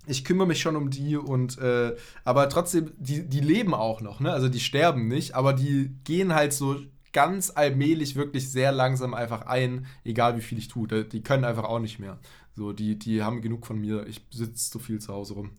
ich 0.07 0.25
kümmere 0.25 0.47
mich 0.47 0.61
schon 0.61 0.77
um 0.77 0.91
die 0.91 1.17
und 1.17 1.59
äh, 1.59 1.95
aber 2.25 2.49
trotzdem, 2.49 2.93
die, 2.99 3.29
die 3.29 3.41
leben 3.41 3.75
auch 3.75 4.01
noch, 4.01 4.21
ne? 4.21 4.33
Also 4.33 4.49
die 4.49 4.61
sterben 4.61 5.09
nicht, 5.09 5.35
aber 5.35 5.53
die 5.53 5.91
gehen 6.05 6.35
halt 6.35 6.53
so 6.53 6.77
ganz 7.13 7.53
allmählich 7.55 8.17
wirklich 8.17 8.51
sehr 8.51 8.73
langsam 8.73 9.15
einfach 9.15 9.47
ein, 9.47 9.87
egal 10.05 10.37
wie 10.37 10.43
viel 10.43 10.59
ich 10.59 10.69
tue. 10.69 10.87
Die 11.05 11.23
können 11.23 11.45
einfach 11.45 11.65
auch 11.65 11.79
nicht 11.79 11.99
mehr. 11.99 12.19
So, 12.57 12.73
die, 12.73 12.99
die 12.99 13.23
haben 13.23 13.41
genug 13.41 13.67
von 13.67 13.79
mir. 13.81 14.07
Ich 14.07 14.21
sitze 14.31 14.71
so 14.71 14.79
viel 14.79 15.01
zu 15.01 15.13
Hause 15.13 15.35
rum. 15.35 15.53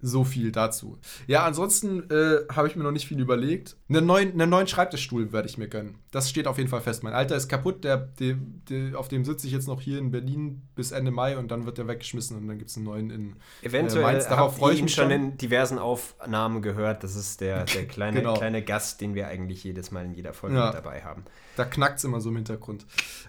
So 0.00 0.22
viel 0.22 0.52
dazu. 0.52 0.96
Ja, 1.26 1.44
ansonsten 1.44 2.08
äh, 2.10 2.44
habe 2.54 2.68
ich 2.68 2.76
mir 2.76 2.84
noch 2.84 2.92
nicht 2.92 3.08
viel 3.08 3.18
überlegt. 3.18 3.76
Einen 3.88 4.06
neuen, 4.06 4.32
einen 4.32 4.48
neuen 4.48 4.68
Schreibtischstuhl 4.68 5.32
werde 5.32 5.48
ich 5.48 5.58
mir 5.58 5.66
gönnen. 5.66 5.98
Das 6.12 6.30
steht 6.30 6.46
auf 6.46 6.56
jeden 6.56 6.70
Fall 6.70 6.80
fest. 6.80 7.02
Mein 7.02 7.14
alter 7.14 7.34
ist 7.34 7.48
kaputt. 7.48 7.82
Der, 7.82 7.96
der, 7.96 8.36
der 8.70 8.98
auf 8.98 9.08
dem 9.08 9.24
sitze 9.24 9.48
ich 9.48 9.52
jetzt 9.52 9.66
noch 9.66 9.80
hier 9.80 9.98
in 9.98 10.12
Berlin 10.12 10.62
bis 10.76 10.92
Ende 10.92 11.10
Mai 11.10 11.36
und 11.36 11.50
dann 11.50 11.66
wird 11.66 11.78
der 11.78 11.88
weggeschmissen 11.88 12.36
und 12.36 12.46
dann 12.46 12.58
gibt 12.58 12.70
es 12.70 12.76
einen 12.76 12.86
neuen 12.86 13.10
in 13.10 13.36
Eventuell 13.62 14.02
äh, 14.02 14.06
Mainz. 14.06 14.28
Darauf 14.28 14.56
freue 14.56 14.74
ich 14.74 14.82
mich 14.82 14.94
schon. 14.94 15.10
in 15.10 15.36
diversen 15.36 15.78
Aufnahmen 15.78 16.62
gehört. 16.62 17.02
Das 17.02 17.16
ist 17.16 17.40
der, 17.40 17.64
der 17.64 17.86
kleine, 17.88 18.20
genau. 18.20 18.34
kleine 18.34 18.62
Gast, 18.62 19.00
den 19.00 19.16
wir 19.16 19.26
eigentlich 19.26 19.64
jedes 19.64 19.90
Mal 19.90 20.04
in 20.04 20.14
jeder 20.14 20.32
Folge 20.32 20.56
ja. 20.56 20.70
dabei 20.70 21.02
haben. 21.02 21.24
Da 21.56 21.64
knackt 21.64 21.98
es 21.98 22.04
immer 22.04 22.20
so 22.20 22.28
im 22.28 22.36
Hintergrund. 22.36 22.86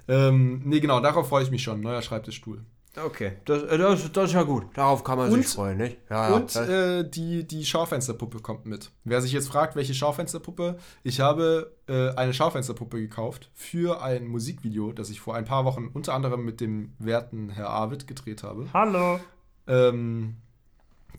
Ähm, 0.07 0.61
nee, 0.65 0.79
genau, 0.79 0.99
darauf 0.99 1.29
freue 1.29 1.43
ich 1.43 1.49
mich 1.49 1.63
schon. 1.63 1.81
Neuer 1.81 2.03
Schreibtischstuhl. 2.03 2.63
Okay, 2.95 3.33
das, 3.45 3.63
äh, 3.63 3.77
das, 3.77 4.11
das, 4.11 4.25
ist 4.29 4.33
ja 4.33 4.43
gut. 4.43 4.65
Darauf 4.73 5.03
kann 5.03 5.17
man 5.17 5.31
und, 5.31 5.43
sich 5.43 5.53
freuen, 5.53 5.77
nicht? 5.77 5.97
Ja, 6.09 6.33
und 6.33 6.55
äh, 6.55 7.07
die, 7.07 7.47
die 7.47 7.65
Schaufensterpuppe 7.65 8.39
kommt 8.39 8.65
mit. 8.65 8.91
Wer 9.03 9.21
sich 9.21 9.31
jetzt 9.31 9.47
fragt, 9.47 9.75
welche 9.75 9.93
Schaufensterpuppe, 9.93 10.77
ich 11.03 11.19
habe 11.19 11.75
äh, 11.87 12.09
eine 12.15 12.33
Schaufensterpuppe 12.33 12.99
gekauft 12.99 13.51
für 13.53 14.01
ein 14.01 14.27
Musikvideo, 14.27 14.91
das 14.91 15.09
ich 15.09 15.19
vor 15.19 15.35
ein 15.35 15.45
paar 15.45 15.65
Wochen 15.65 15.89
unter 15.93 16.13
anderem 16.13 16.43
mit 16.43 16.61
dem 16.61 16.93
werten 16.97 17.49
Herr 17.49 17.69
Arvid 17.69 18.07
gedreht 18.07 18.43
habe. 18.43 18.67
Hallo. 18.73 19.19
Ähm, 19.67 20.37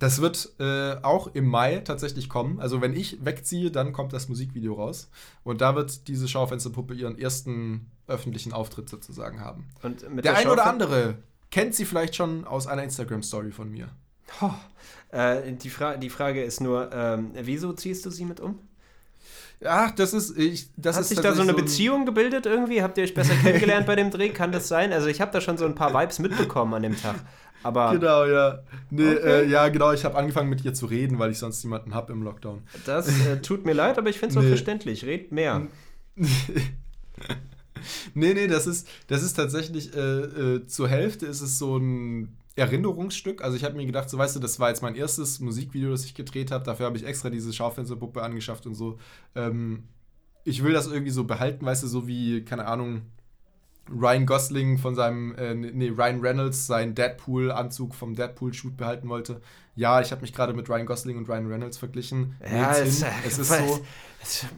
das 0.01 0.21
wird 0.21 0.55
äh, 0.59 0.97
auch 1.03 1.35
im 1.35 1.47
Mai 1.47 1.81
tatsächlich 1.81 2.29
kommen. 2.29 2.59
Also 2.59 2.81
wenn 2.81 2.95
ich 2.95 3.25
wegziehe, 3.25 3.71
dann 3.71 3.93
kommt 3.93 4.13
das 4.13 4.29
Musikvideo 4.29 4.75
raus. 4.75 5.11
Und 5.45 5.61
da 5.61 5.77
wird 5.77 6.09
diese 6.09 6.27
Schaufensterpuppe 6.27 6.95
ihren 6.95 7.19
ersten 7.19 7.91
öffentlichen 8.07 8.53
Auftritt 8.53 8.89
sozusagen 8.89 9.41
haben. 9.41 9.69
Und 9.83 10.03
der, 10.03 10.23
der 10.23 10.37
ein 10.37 10.49
oder 10.49 10.67
andere 10.67 11.19
kennt 11.51 11.75
sie 11.75 11.85
vielleicht 11.85 12.17
schon 12.17 12.45
aus 12.45 12.67
einer 12.67 12.83
Instagram-Story 12.83 13.53
von 13.53 13.71
mir. 13.71 13.89
Oh, 14.41 14.51
äh, 15.11 15.53
die, 15.53 15.71
Fra 15.71 15.97
die 15.97 16.11
Frage 16.11 16.43
ist 16.43 16.61
nur, 16.61 16.91
ähm, 16.93 17.33
wieso 17.35 17.73
ziehst 17.73 18.07
du 18.07 18.11
sie 18.11 18.25
mit 18.25 18.41
um? 18.41 18.59
Ach, 19.65 19.91
das 19.91 20.15
ist. 20.15 20.39
Ich, 20.39 20.71
das 20.77 20.97
Hat 20.97 21.03
ist 21.03 21.09
sich 21.11 21.21
da 21.21 21.35
so 21.35 21.43
eine 21.43 21.53
so 21.53 21.59
ein 21.59 21.65
Beziehung 21.65 22.07
gebildet 22.07 22.47
irgendwie? 22.47 22.83
Habt 22.83 22.97
ihr 22.97 23.05
euch 23.05 23.13
besser 23.13 23.35
kennengelernt 23.43 23.87
bei 23.87 23.95
dem 23.95 24.11
Dreh? 24.11 24.31
Kann 24.31 24.53
das 24.53 24.69
sein? 24.69 24.93
Also, 24.93 25.09
ich 25.09 25.21
habe 25.21 25.33
da 25.33 25.41
schon 25.41 25.59
so 25.59 25.67
ein 25.67 25.75
paar 25.75 25.93
Vibes 25.93 26.19
mitbekommen 26.19 26.73
an 26.75 26.83
dem 26.83 26.97
Tag. 26.97 27.17
Aber 27.63 27.93
genau, 27.93 28.25
ja. 28.25 28.61
Nee, 28.89 29.17
okay. 29.17 29.43
äh, 29.43 29.49
ja, 29.49 29.69
genau. 29.69 29.93
Ich 29.93 30.07
habe 30.07 30.17
angefangen 30.17 30.49
mit 30.49 30.65
ihr 30.65 30.73
zu 30.73 30.87
reden, 30.87 31.19
weil 31.19 31.31
ich 31.31 31.39
sonst 31.39 31.63
niemanden 31.63 31.95
habe 31.95 32.11
im 32.13 32.23
Lockdown. 32.23 32.63
Das 32.87 33.09
äh, 33.27 33.43
tut 33.43 33.67
mir 33.67 33.75
leid, 33.75 33.99
aber 33.99 34.09
ich 34.09 34.19
finde 34.19 34.35
es 34.35 34.37
nee. 34.41 34.47
auch 34.47 34.49
verständlich. 34.49 35.05
Red 35.05 35.31
mehr. 35.31 35.67
nee, 38.15 38.35
nee, 38.35 38.47
das 38.47 38.67
ist, 38.67 38.89
das 39.07 39.23
ist 39.23 39.35
tatsächlich, 39.35 39.95
äh, 39.95 40.01
äh, 40.01 40.67
zur 40.67 40.89
Hälfte 40.89 41.27
ist 41.27 41.41
es 41.41 41.59
so 41.59 41.77
ein 41.77 42.37
Erinnerungsstück. 42.57 43.43
Also 43.43 43.57
ich 43.57 43.65
habe 43.65 43.77
mir 43.77 43.87
gedacht, 43.87 44.11
so 44.11 44.19
weißt 44.19 44.37
du, 44.37 44.41
das 44.41 44.61
war 44.61 44.69
jetzt 44.69 44.83
mein 44.83 44.95
erstes 44.95 45.41
Musikvideo, 45.41 45.91
das 45.91 46.05
ich 46.05 46.15
gedreht 46.15 46.51
habe. 46.51 46.65
Dafür 46.65 46.87
habe 46.87 46.97
ich 46.97 47.07
extra 47.07 47.31
diese 47.31 47.53
Schaufensterpuppe 47.53 48.23
angeschafft 48.23 48.67
und 48.67 48.75
so. 48.75 48.99
Ähm, 49.35 49.85
ich 50.45 50.63
will 50.63 50.73
das 50.73 50.87
irgendwie 50.87 51.13
so 51.13 51.25
behalten, 51.25 51.65
weißt 51.65 51.83
du, 51.83 51.87
so 51.87 52.07
wie, 52.07 52.45
keine 52.45 52.67
Ahnung, 52.67 53.03
Ryan 53.91 54.27
Gosling 54.27 54.79
von 54.79 54.95
seinem, 54.95 55.35
äh, 55.37 55.55
nee, 55.55 55.89
Ryan 55.89 56.21
Reynolds 56.21 56.67
seinen 56.67 56.95
Deadpool-Anzug 56.95 57.95
vom 57.95 58.15
Deadpool-Shoot 58.15 58.77
behalten 58.77 59.09
wollte. 59.09 59.41
Ja, 59.75 60.01
ich 60.01 60.13
habe 60.13 60.23
mich 60.23 60.33
gerade 60.33 60.53
mit 60.53 60.69
Ryan 60.69 60.87
Gosling 60.87 61.17
und 61.17 61.29
Ryan 61.29 61.47
Reynolds 61.47 61.79
verglichen. 61.79 62.37
Ja, 62.41 62.77
es, 62.77 63.03
es, 63.27 63.39
ist 63.39 63.53
so. 63.53 63.81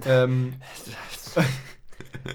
ähm, 0.06 0.54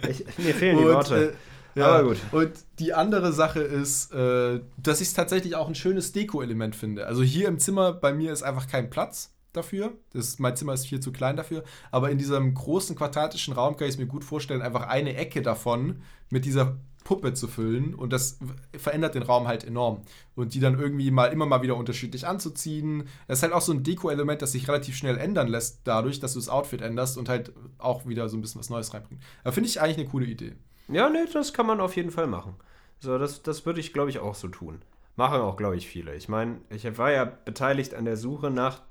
ich, 0.10 0.26
mir 0.38 0.54
fehlen 0.54 0.78
die 0.78 0.86
Worte. 0.86 1.34
Ja, 1.76 1.88
aber 1.88 2.10
gut. 2.10 2.18
Und 2.32 2.52
die 2.80 2.94
andere 2.94 3.32
Sache 3.32 3.60
ist, 3.60 4.12
äh, 4.12 4.62
dass 4.78 5.00
ich 5.00 5.10
es 5.10 5.14
tatsächlich 5.14 5.56
auch 5.56 5.68
ein 5.68 5.76
schönes 5.76 6.12
Deko-Element 6.12 6.76
finde. 6.76 7.06
Also 7.06 7.22
hier 7.22 7.48
im 7.48 7.60
Zimmer 7.60 7.94
bei 7.94 8.14
mir 8.14 8.34
ist 8.34 8.42
einfach 8.42 8.68
kein 8.68 8.90
Platz 8.90 9.34
dafür. 9.54 9.94
Das, 10.14 10.40
mein 10.40 10.56
Zimmer 10.56 10.74
ist 10.74 10.88
viel 10.88 11.00
zu 11.00 11.12
klein 11.12 11.38
dafür. 11.38 11.64
Aber 11.92 12.10
in 12.10 12.18
diesem 12.18 12.54
großen 12.54 12.96
quadratischen 12.96 13.54
Raum 13.54 13.78
kann 13.78 13.88
ich 13.88 13.94
es 13.94 14.00
mir 14.00 14.08
gut 14.08 14.24
vorstellen, 14.24 14.62
einfach 14.62 14.88
eine 14.88 15.16
Ecke 15.16 15.42
davon 15.42 16.02
mit 16.30 16.46
dieser 16.46 16.78
Puppe 17.08 17.34
zu 17.34 17.48
füllen 17.48 17.96
und 17.96 18.12
das 18.12 18.38
verändert 18.78 19.16
den 19.16 19.24
Raum 19.24 19.48
halt 19.48 19.64
enorm. 19.64 20.02
Und 20.36 20.54
die 20.54 20.60
dann 20.60 20.78
irgendwie 20.78 21.10
mal 21.10 21.28
immer 21.28 21.46
mal 21.46 21.62
wieder 21.62 21.78
unterschiedlich 21.78 22.28
anzuziehen. 22.28 23.08
Das 23.30 23.40
ist 23.40 23.44
halt 23.44 23.54
auch 23.54 23.62
so 23.62 23.72
ein 23.72 23.82
Deko-Element, 23.82 24.42
das 24.42 24.52
sich 24.52 24.68
relativ 24.68 24.98
schnell 24.98 25.18
ändern 25.18 25.48
lässt, 25.48 25.80
dadurch, 25.86 26.20
dass 26.20 26.34
du 26.34 26.40
das 26.40 26.50
Outfit 26.50 26.82
änderst 26.82 27.18
und 27.18 27.30
halt 27.30 27.54
auch 27.78 28.06
wieder 28.06 28.28
so 28.28 28.36
ein 28.36 28.42
bisschen 28.42 28.60
was 28.60 28.70
Neues 28.70 28.94
reinbringt. 28.94 29.22
Da 29.46 29.54
finde 29.54 29.70
ich 29.70 29.80
eigentlich 29.80 30.00
eine 30.00 30.08
coole 30.08 30.26
Idee. 30.26 30.58
Ja, 30.90 31.10
nee, 31.10 31.24
das 31.32 31.54
kann 31.54 31.66
man 31.66 31.80
auf 31.80 31.96
jeden 31.96 32.12
Fall 32.12 32.28
machen. 32.28 32.56
So, 33.00 33.18
das, 33.18 33.42
das 33.42 33.66
würde 33.66 33.80
ich, 33.80 33.94
glaube 33.94 34.10
ich, 34.10 34.20
auch 34.20 34.36
so 34.36 34.50
tun. 34.50 34.82
Machen 35.16 35.40
auch, 35.40 35.56
glaube 35.56 35.78
ich, 35.78 35.88
viele. 35.88 36.14
Ich 36.14 36.28
meine, 36.28 36.60
ich 36.70 36.98
war 36.98 37.12
ja 37.12 37.24
beteiligt 37.24 37.94
an 37.94 38.04
der 38.04 38.18
Suche 38.18 38.52
nach 38.52 38.82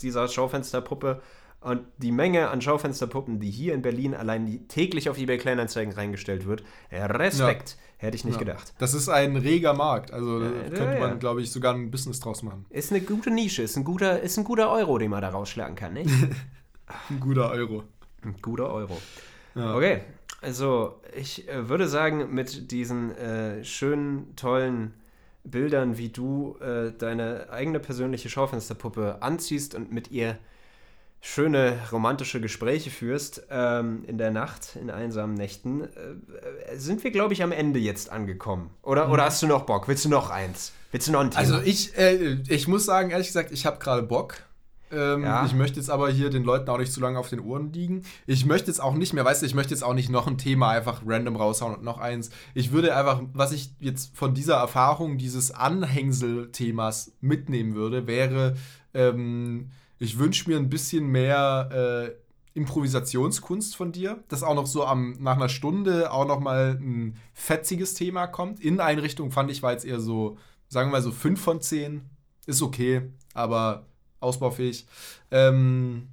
dieser 0.00 0.28
Schaufensterpuppe 0.28 1.20
und 1.64 1.86
die 1.96 2.12
Menge 2.12 2.50
an 2.50 2.60
Schaufensterpuppen, 2.60 3.40
die 3.40 3.50
hier 3.50 3.72
in 3.72 3.80
Berlin 3.80 4.14
allein 4.14 4.68
täglich 4.68 5.08
auf 5.08 5.18
eBay 5.18 5.38
Kleinanzeigen 5.38 5.94
reingestellt 5.94 6.46
wird, 6.46 6.62
Respekt, 6.92 7.70
ja. 7.70 8.06
hätte 8.06 8.16
ich 8.16 8.24
nicht 8.26 8.34
ja. 8.34 8.40
gedacht. 8.40 8.74
Das 8.78 8.92
ist 8.92 9.08
ein 9.08 9.36
reger 9.36 9.72
Markt, 9.72 10.12
also 10.12 10.40
da 10.40 10.46
äh, 10.46 10.70
könnte 10.70 11.00
man, 11.00 11.18
glaube 11.18 11.40
ich, 11.40 11.50
sogar 11.50 11.74
ein 11.74 11.90
Business 11.90 12.20
draus 12.20 12.42
machen. 12.42 12.66
Ist 12.68 12.92
eine 12.92 13.00
gute 13.00 13.30
Nische, 13.30 13.62
ist 13.62 13.76
ein 13.76 13.84
guter, 13.84 14.20
ist 14.20 14.36
ein 14.36 14.44
guter 14.44 14.70
Euro, 14.70 14.98
den 14.98 15.10
man 15.10 15.22
da 15.22 15.30
rausschlagen 15.30 15.74
kann, 15.74 15.94
nicht? 15.94 16.10
ein 17.08 17.18
guter 17.18 17.50
Euro. 17.50 17.84
Ein 18.22 18.36
guter 18.42 18.70
Euro. 18.70 18.98
Ja. 19.54 19.74
Okay, 19.74 20.02
also 20.42 21.00
ich 21.16 21.48
äh, 21.48 21.68
würde 21.70 21.88
sagen, 21.88 22.34
mit 22.34 22.70
diesen 22.72 23.16
äh, 23.16 23.64
schönen, 23.64 24.36
tollen 24.36 24.92
Bildern, 25.44 25.96
wie 25.96 26.10
du 26.10 26.58
äh, 26.60 26.92
deine 26.92 27.48
eigene 27.50 27.80
persönliche 27.80 28.28
Schaufensterpuppe 28.28 29.22
anziehst 29.22 29.74
und 29.74 29.92
mit 29.92 30.10
ihr 30.10 30.38
schöne 31.26 31.78
romantische 31.90 32.38
Gespräche 32.38 32.90
führst 32.90 33.46
ähm, 33.50 34.04
in 34.06 34.18
der 34.18 34.30
Nacht, 34.30 34.76
in 34.78 34.90
einsamen 34.90 35.34
Nächten, 35.34 35.84
äh, 35.84 36.76
sind 36.76 37.02
wir, 37.02 37.10
glaube 37.12 37.32
ich, 37.32 37.42
am 37.42 37.50
Ende 37.50 37.78
jetzt 37.78 38.12
angekommen. 38.12 38.68
Oder, 38.82 39.06
mhm. 39.06 39.12
oder 39.12 39.24
hast 39.24 39.42
du 39.42 39.46
noch 39.46 39.62
Bock? 39.62 39.88
Willst 39.88 40.04
du 40.04 40.10
noch 40.10 40.28
eins? 40.28 40.72
Willst 40.92 41.08
du 41.08 41.12
noch 41.12 41.20
ein 41.20 41.30
Thema? 41.30 41.40
Also 41.40 41.60
ich, 41.62 41.96
äh, 41.96 42.36
ich 42.46 42.68
muss 42.68 42.84
sagen, 42.84 43.08
ehrlich 43.08 43.28
gesagt, 43.28 43.52
ich 43.52 43.64
habe 43.64 43.78
gerade 43.78 44.02
Bock. 44.02 44.36
Ähm, 44.92 45.24
ja. 45.24 45.46
Ich 45.46 45.54
möchte 45.54 45.80
jetzt 45.80 45.88
aber 45.88 46.10
hier 46.10 46.28
den 46.28 46.44
Leuten 46.44 46.68
auch 46.68 46.76
nicht 46.76 46.92
zu 46.92 47.00
lange 47.00 47.18
auf 47.18 47.30
den 47.30 47.40
Ohren 47.40 47.72
liegen. 47.72 48.02
Ich 48.26 48.44
möchte 48.44 48.66
jetzt 48.66 48.80
auch 48.80 48.94
nicht 48.94 49.14
mehr, 49.14 49.24
weißt 49.24 49.40
du, 49.40 49.46
ich 49.46 49.54
möchte 49.54 49.72
jetzt 49.72 49.82
auch 49.82 49.94
nicht 49.94 50.10
noch 50.10 50.26
ein 50.26 50.36
Thema 50.36 50.72
einfach 50.72 51.00
random 51.06 51.36
raushauen 51.36 51.74
und 51.74 51.82
noch 51.82 51.98
eins. 51.98 52.28
Ich 52.52 52.70
würde 52.70 52.94
einfach, 52.94 53.22
was 53.32 53.52
ich 53.52 53.72
jetzt 53.80 54.14
von 54.14 54.34
dieser 54.34 54.56
Erfahrung 54.56 55.16
dieses 55.16 55.52
Anhängsel-Themas 55.52 57.12
mitnehmen 57.22 57.74
würde, 57.74 58.06
wäre, 58.06 58.56
ähm, 58.92 59.70
ich 60.04 60.18
wünsche 60.18 60.48
mir 60.48 60.56
ein 60.56 60.70
bisschen 60.70 61.06
mehr 61.06 61.68
äh, 61.72 62.58
Improvisationskunst 62.58 63.74
von 63.74 63.90
dir, 63.90 64.22
dass 64.28 64.42
auch 64.42 64.54
noch 64.54 64.66
so 64.66 64.84
am, 64.84 65.16
nach 65.20 65.36
einer 65.36 65.48
Stunde 65.48 66.12
auch 66.12 66.26
noch 66.26 66.38
mal 66.38 66.78
ein 66.80 67.16
fetziges 67.32 67.94
Thema 67.94 68.26
kommt. 68.26 68.60
Inneneinrichtung 68.60 69.32
fand 69.32 69.50
ich 69.50 69.62
war 69.62 69.72
jetzt 69.72 69.84
eher 69.84 70.00
so, 70.00 70.38
sagen 70.68 70.88
wir 70.88 70.92
mal 70.92 71.02
so 71.02 71.10
5 71.10 71.40
von 71.40 71.60
10. 71.60 72.02
Ist 72.46 72.62
okay, 72.62 73.10
aber 73.32 73.86
ausbaufähig. 74.20 74.86
Ähm, 75.30 76.08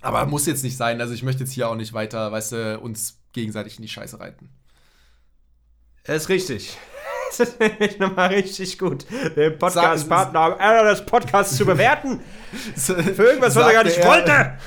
aber 0.00 0.26
muss 0.26 0.46
jetzt 0.46 0.62
nicht 0.62 0.76
sein. 0.76 1.00
Also 1.00 1.14
ich 1.14 1.22
möchte 1.22 1.44
jetzt 1.44 1.52
hier 1.52 1.68
auch 1.68 1.76
nicht 1.76 1.92
weiter, 1.92 2.30
weißt 2.30 2.52
du, 2.52 2.80
uns 2.80 3.18
gegenseitig 3.32 3.76
in 3.76 3.82
die 3.82 3.88
Scheiße 3.88 4.20
reiten. 4.20 4.50
Ist 6.04 6.28
richtig. 6.28 6.76
Das 7.38 7.48
ist 7.48 7.60
nämlich 7.60 7.98
nochmal 7.98 8.28
richtig 8.28 8.78
gut, 8.78 9.06
den 9.36 9.58
Podcast-Partner 9.58 10.84
des 10.84 11.06
Podcasts 11.06 11.56
zu 11.56 11.64
bewerten. 11.64 12.20
Für 12.76 12.92
irgendwas, 13.22 13.56
was 13.56 13.66
er 13.66 13.72
gar 13.72 13.84
nicht 13.84 13.96
er, 13.96 14.08
wollte. 14.08 14.58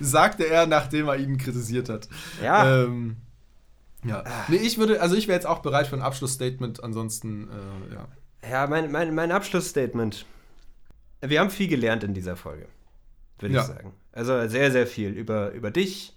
Sagte 0.00 0.46
er, 0.46 0.66
nachdem 0.66 1.08
er 1.08 1.16
ihn 1.16 1.36
kritisiert 1.36 1.88
hat. 1.88 2.08
Ja. 2.42 2.84
Ähm, 2.84 3.16
ja. 4.04 4.24
Nee, 4.48 4.56
ich 4.56 4.78
würde, 4.78 5.02
also 5.02 5.16
ich 5.16 5.28
wäre 5.28 5.36
jetzt 5.36 5.46
auch 5.46 5.58
bereit 5.58 5.86
für 5.86 5.96
ein 5.96 6.02
Abschlussstatement, 6.02 6.82
ansonsten, 6.82 7.48
äh, 7.48 7.94
ja. 7.94 8.08
Ja, 8.50 8.66
mein, 8.66 8.90
mein, 8.90 9.14
mein 9.14 9.32
Abschlussstatement. 9.32 10.24
Wir 11.20 11.40
haben 11.40 11.50
viel 11.50 11.68
gelernt 11.68 12.04
in 12.04 12.14
dieser 12.14 12.36
Folge, 12.36 12.68
würde 13.40 13.54
ja. 13.54 13.60
ich 13.60 13.66
sagen. 13.66 13.92
Also 14.12 14.48
sehr, 14.48 14.70
sehr 14.70 14.86
viel 14.86 15.10
über, 15.10 15.50
über 15.50 15.70
dich, 15.70 16.16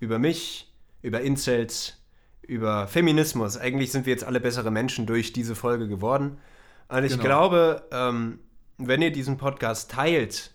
über 0.00 0.18
mich, 0.18 0.70
über 1.02 1.20
Incels, 1.20 1.99
über 2.50 2.88
Feminismus. 2.88 3.56
Eigentlich 3.56 3.92
sind 3.92 4.06
wir 4.06 4.12
jetzt 4.12 4.24
alle 4.24 4.40
bessere 4.40 4.72
Menschen 4.72 5.06
durch 5.06 5.32
diese 5.32 5.54
Folge 5.54 5.86
geworden. 5.86 6.38
Und 6.88 7.04
ich 7.04 7.12
genau. 7.12 7.22
glaube, 7.22 7.84
ähm, 7.92 8.40
wenn 8.76 9.00
ihr 9.00 9.12
diesen 9.12 9.38
Podcast 9.38 9.92
teilt 9.92 10.50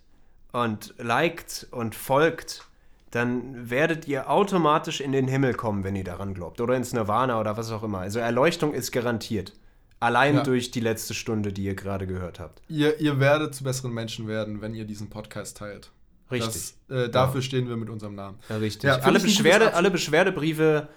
und 0.51 0.93
liked 0.97 1.67
und 1.71 1.95
folgt, 1.95 2.65
dann 3.11 3.69
werdet 3.69 4.09
ihr 4.09 4.29
automatisch 4.29 4.99
in 4.99 5.13
den 5.13 5.29
Himmel 5.29 5.53
kommen, 5.53 5.85
wenn 5.85 5.95
ihr 5.95 6.03
daran 6.03 6.33
glaubt. 6.33 6.59
Oder 6.59 6.75
ins 6.75 6.91
Nirvana 6.91 7.39
oder 7.39 7.55
was 7.55 7.71
auch 7.71 7.81
immer. 7.81 7.99
Also 7.99 8.19
Erleuchtung 8.19 8.73
ist 8.73 8.91
garantiert. 8.91 9.53
Allein 10.01 10.35
ja. 10.35 10.43
durch 10.43 10.71
die 10.71 10.81
letzte 10.81 11.13
Stunde, 11.13 11.53
die 11.53 11.63
ihr 11.63 11.75
gerade 11.75 12.07
gehört 12.07 12.41
habt. 12.41 12.61
Ihr, 12.67 12.99
ihr 12.99 13.21
werdet 13.21 13.55
zu 13.55 13.63
besseren 13.63 13.93
Menschen 13.93 14.27
werden, 14.27 14.59
wenn 14.59 14.73
ihr 14.73 14.83
diesen 14.83 15.09
Podcast 15.09 15.55
teilt. 15.57 15.91
Richtig. 16.29 16.73
Das, 16.89 17.05
äh, 17.05 17.09
dafür 17.09 17.39
ja. 17.39 17.45
stehen 17.45 17.69
wir 17.69 17.77
mit 17.77 17.89
unserem 17.89 18.15
Namen. 18.15 18.37
Ja, 18.49 18.57
richtig. 18.57 18.91
Alle, 18.91 19.19
Beschwerde, 19.21 19.73
alle 19.73 19.91
Beschwerdebriefe 19.91 20.89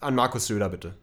an 0.00 0.14
Markus 0.14 0.46
Söder, 0.46 0.68
bitte. 0.68 0.94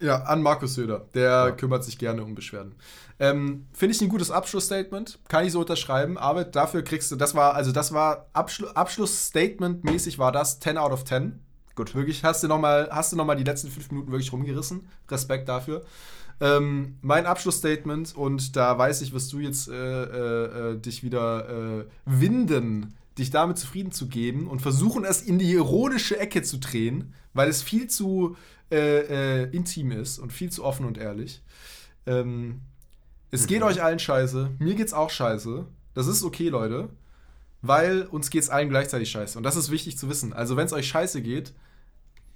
Ja, 0.00 0.22
an 0.22 0.42
Markus 0.42 0.74
Söder. 0.74 1.06
Der 1.14 1.30
ja. 1.30 1.50
kümmert 1.50 1.84
sich 1.84 1.98
gerne 1.98 2.24
um 2.24 2.34
Beschwerden. 2.34 2.74
Ähm, 3.18 3.66
Finde 3.72 3.94
ich 3.94 4.00
ein 4.00 4.08
gutes 4.08 4.30
Abschlussstatement. 4.30 5.18
Kann 5.28 5.44
ich 5.44 5.52
so 5.52 5.60
unterschreiben. 5.60 6.16
Aber 6.16 6.44
dafür 6.44 6.82
kriegst 6.82 7.10
du, 7.10 7.16
das 7.16 7.34
war, 7.34 7.54
also 7.54 7.70
das 7.70 7.92
war 7.92 8.26
Abschlu 8.32 8.68
Abschlussstatement-mäßig 8.68 10.18
war 10.18 10.32
das 10.32 10.58
10 10.60 10.78
out 10.78 10.92
of 10.92 11.04
10. 11.04 11.38
Gut. 11.74 11.94
Wirklich, 11.94 12.24
hast 12.24 12.42
du 12.42 12.48
nochmal 12.48 12.90
noch, 13.12 13.34
die 13.34 13.44
letzten 13.44 13.70
fünf 13.70 13.90
Minuten 13.90 14.10
wirklich 14.10 14.32
rumgerissen. 14.32 14.88
Respekt 15.10 15.48
dafür. 15.48 15.84
Ähm, 16.40 16.96
mein 17.02 17.26
Abschlussstatement, 17.26 18.16
und 18.16 18.56
da 18.56 18.76
weiß 18.78 19.02
ich, 19.02 19.12
wirst 19.12 19.30
du 19.34 19.40
jetzt 19.40 19.68
äh, 19.68 19.74
äh, 19.74 20.72
äh 20.72 20.78
dich 20.78 21.02
wieder 21.02 21.80
äh, 21.80 21.84
winden, 22.06 22.96
dich 23.18 23.30
damit 23.30 23.58
zufrieden 23.58 23.92
zu 23.92 24.08
geben 24.08 24.48
und 24.48 24.62
versuchen, 24.62 25.04
es 25.04 25.20
in 25.20 25.38
die 25.38 25.52
ironische 25.52 26.18
Ecke 26.18 26.42
zu 26.42 26.58
drehen, 26.58 27.12
weil 27.32 27.48
es 27.48 27.62
viel 27.62 27.88
zu 27.88 28.36
äh, 28.70 29.42
äh, 29.42 29.50
intim 29.50 29.90
ist 29.90 30.18
und 30.18 30.32
viel 30.32 30.50
zu 30.50 30.64
offen 30.64 30.86
und 30.86 30.98
ehrlich. 30.98 31.42
Ähm, 32.06 32.60
es 33.30 33.42
mhm. 33.42 33.46
geht 33.46 33.62
euch 33.62 33.82
allen 33.82 33.98
scheiße, 33.98 34.50
mir 34.58 34.74
geht's 34.74 34.92
auch 34.92 35.10
scheiße. 35.10 35.66
Das 35.94 36.06
ist 36.06 36.22
okay, 36.22 36.48
Leute, 36.48 36.88
weil 37.62 38.02
uns 38.02 38.30
geht's 38.30 38.48
allen 38.48 38.68
gleichzeitig 38.68 39.10
scheiße. 39.10 39.36
Und 39.36 39.44
das 39.44 39.56
ist 39.56 39.70
wichtig 39.70 39.98
zu 39.98 40.08
wissen. 40.08 40.32
Also, 40.32 40.56
wenn 40.56 40.66
es 40.66 40.72
euch 40.72 40.88
scheiße 40.88 41.20
geht, 41.20 41.52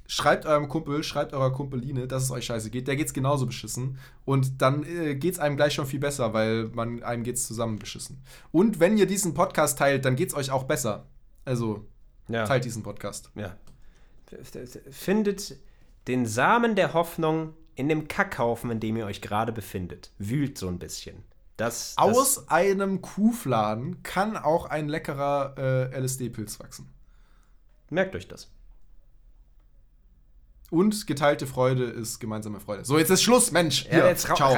schreibt 0.06 0.44
eurem 0.44 0.68
Kumpel, 0.68 1.02
schreibt 1.02 1.32
eurer 1.32 1.52
Kumpeline, 1.52 2.06
dass 2.06 2.24
es 2.24 2.30
euch 2.30 2.44
scheiße 2.44 2.70
geht. 2.70 2.88
Der 2.88 2.96
geht's 2.96 3.14
genauso 3.14 3.46
beschissen. 3.46 3.98
Und 4.24 4.60
dann 4.60 4.84
äh, 4.84 5.14
geht's 5.14 5.38
einem 5.38 5.56
gleich 5.56 5.74
schon 5.74 5.86
viel 5.86 6.00
besser, 6.00 6.34
weil 6.34 6.64
man, 6.74 7.02
einem 7.02 7.22
geht's 7.22 7.46
zusammen 7.46 7.78
beschissen. 7.78 8.22
Und 8.52 8.80
wenn 8.80 8.98
ihr 8.98 9.06
diesen 9.06 9.34
Podcast 9.34 9.78
teilt, 9.78 10.04
dann 10.04 10.16
geht's 10.16 10.34
euch 10.34 10.50
auch 10.50 10.64
besser. 10.64 11.06
Also, 11.44 11.86
ja. 12.28 12.44
teilt 12.44 12.64
diesen 12.64 12.82
Podcast. 12.82 13.30
Ja. 13.34 13.56
Findet 14.90 15.56
den 16.08 16.26
Samen 16.26 16.74
der 16.74 16.94
Hoffnung 16.94 17.54
in 17.74 17.88
dem 17.88 18.08
Kackhaufen, 18.08 18.70
in 18.70 18.80
dem 18.80 18.96
ihr 18.96 19.06
euch 19.06 19.20
gerade 19.20 19.52
befindet. 19.52 20.10
Wühlt 20.18 20.58
so 20.58 20.68
ein 20.68 20.78
bisschen. 20.78 21.24
Das, 21.56 21.94
das 21.94 21.98
Aus 21.98 22.48
einem 22.48 23.00
Kuhfladen 23.00 24.02
kann 24.02 24.36
auch 24.36 24.66
ein 24.66 24.88
leckerer 24.88 25.54
äh, 25.92 26.00
LSD-Pilz 26.00 26.58
wachsen. 26.58 26.92
Merkt 27.90 28.16
euch 28.16 28.26
das. 28.26 28.50
Und 30.70 31.06
geteilte 31.06 31.46
Freude 31.46 31.84
ist 31.84 32.18
gemeinsame 32.18 32.58
Freude. 32.58 32.84
So, 32.84 32.98
jetzt 32.98 33.10
ist 33.10 33.22
Schluss, 33.22 33.52
Mensch. 33.52 33.84
Ja, 33.84 33.90
Hier, 33.90 34.06
jetzt 34.06 34.22
ciao. 34.22 34.56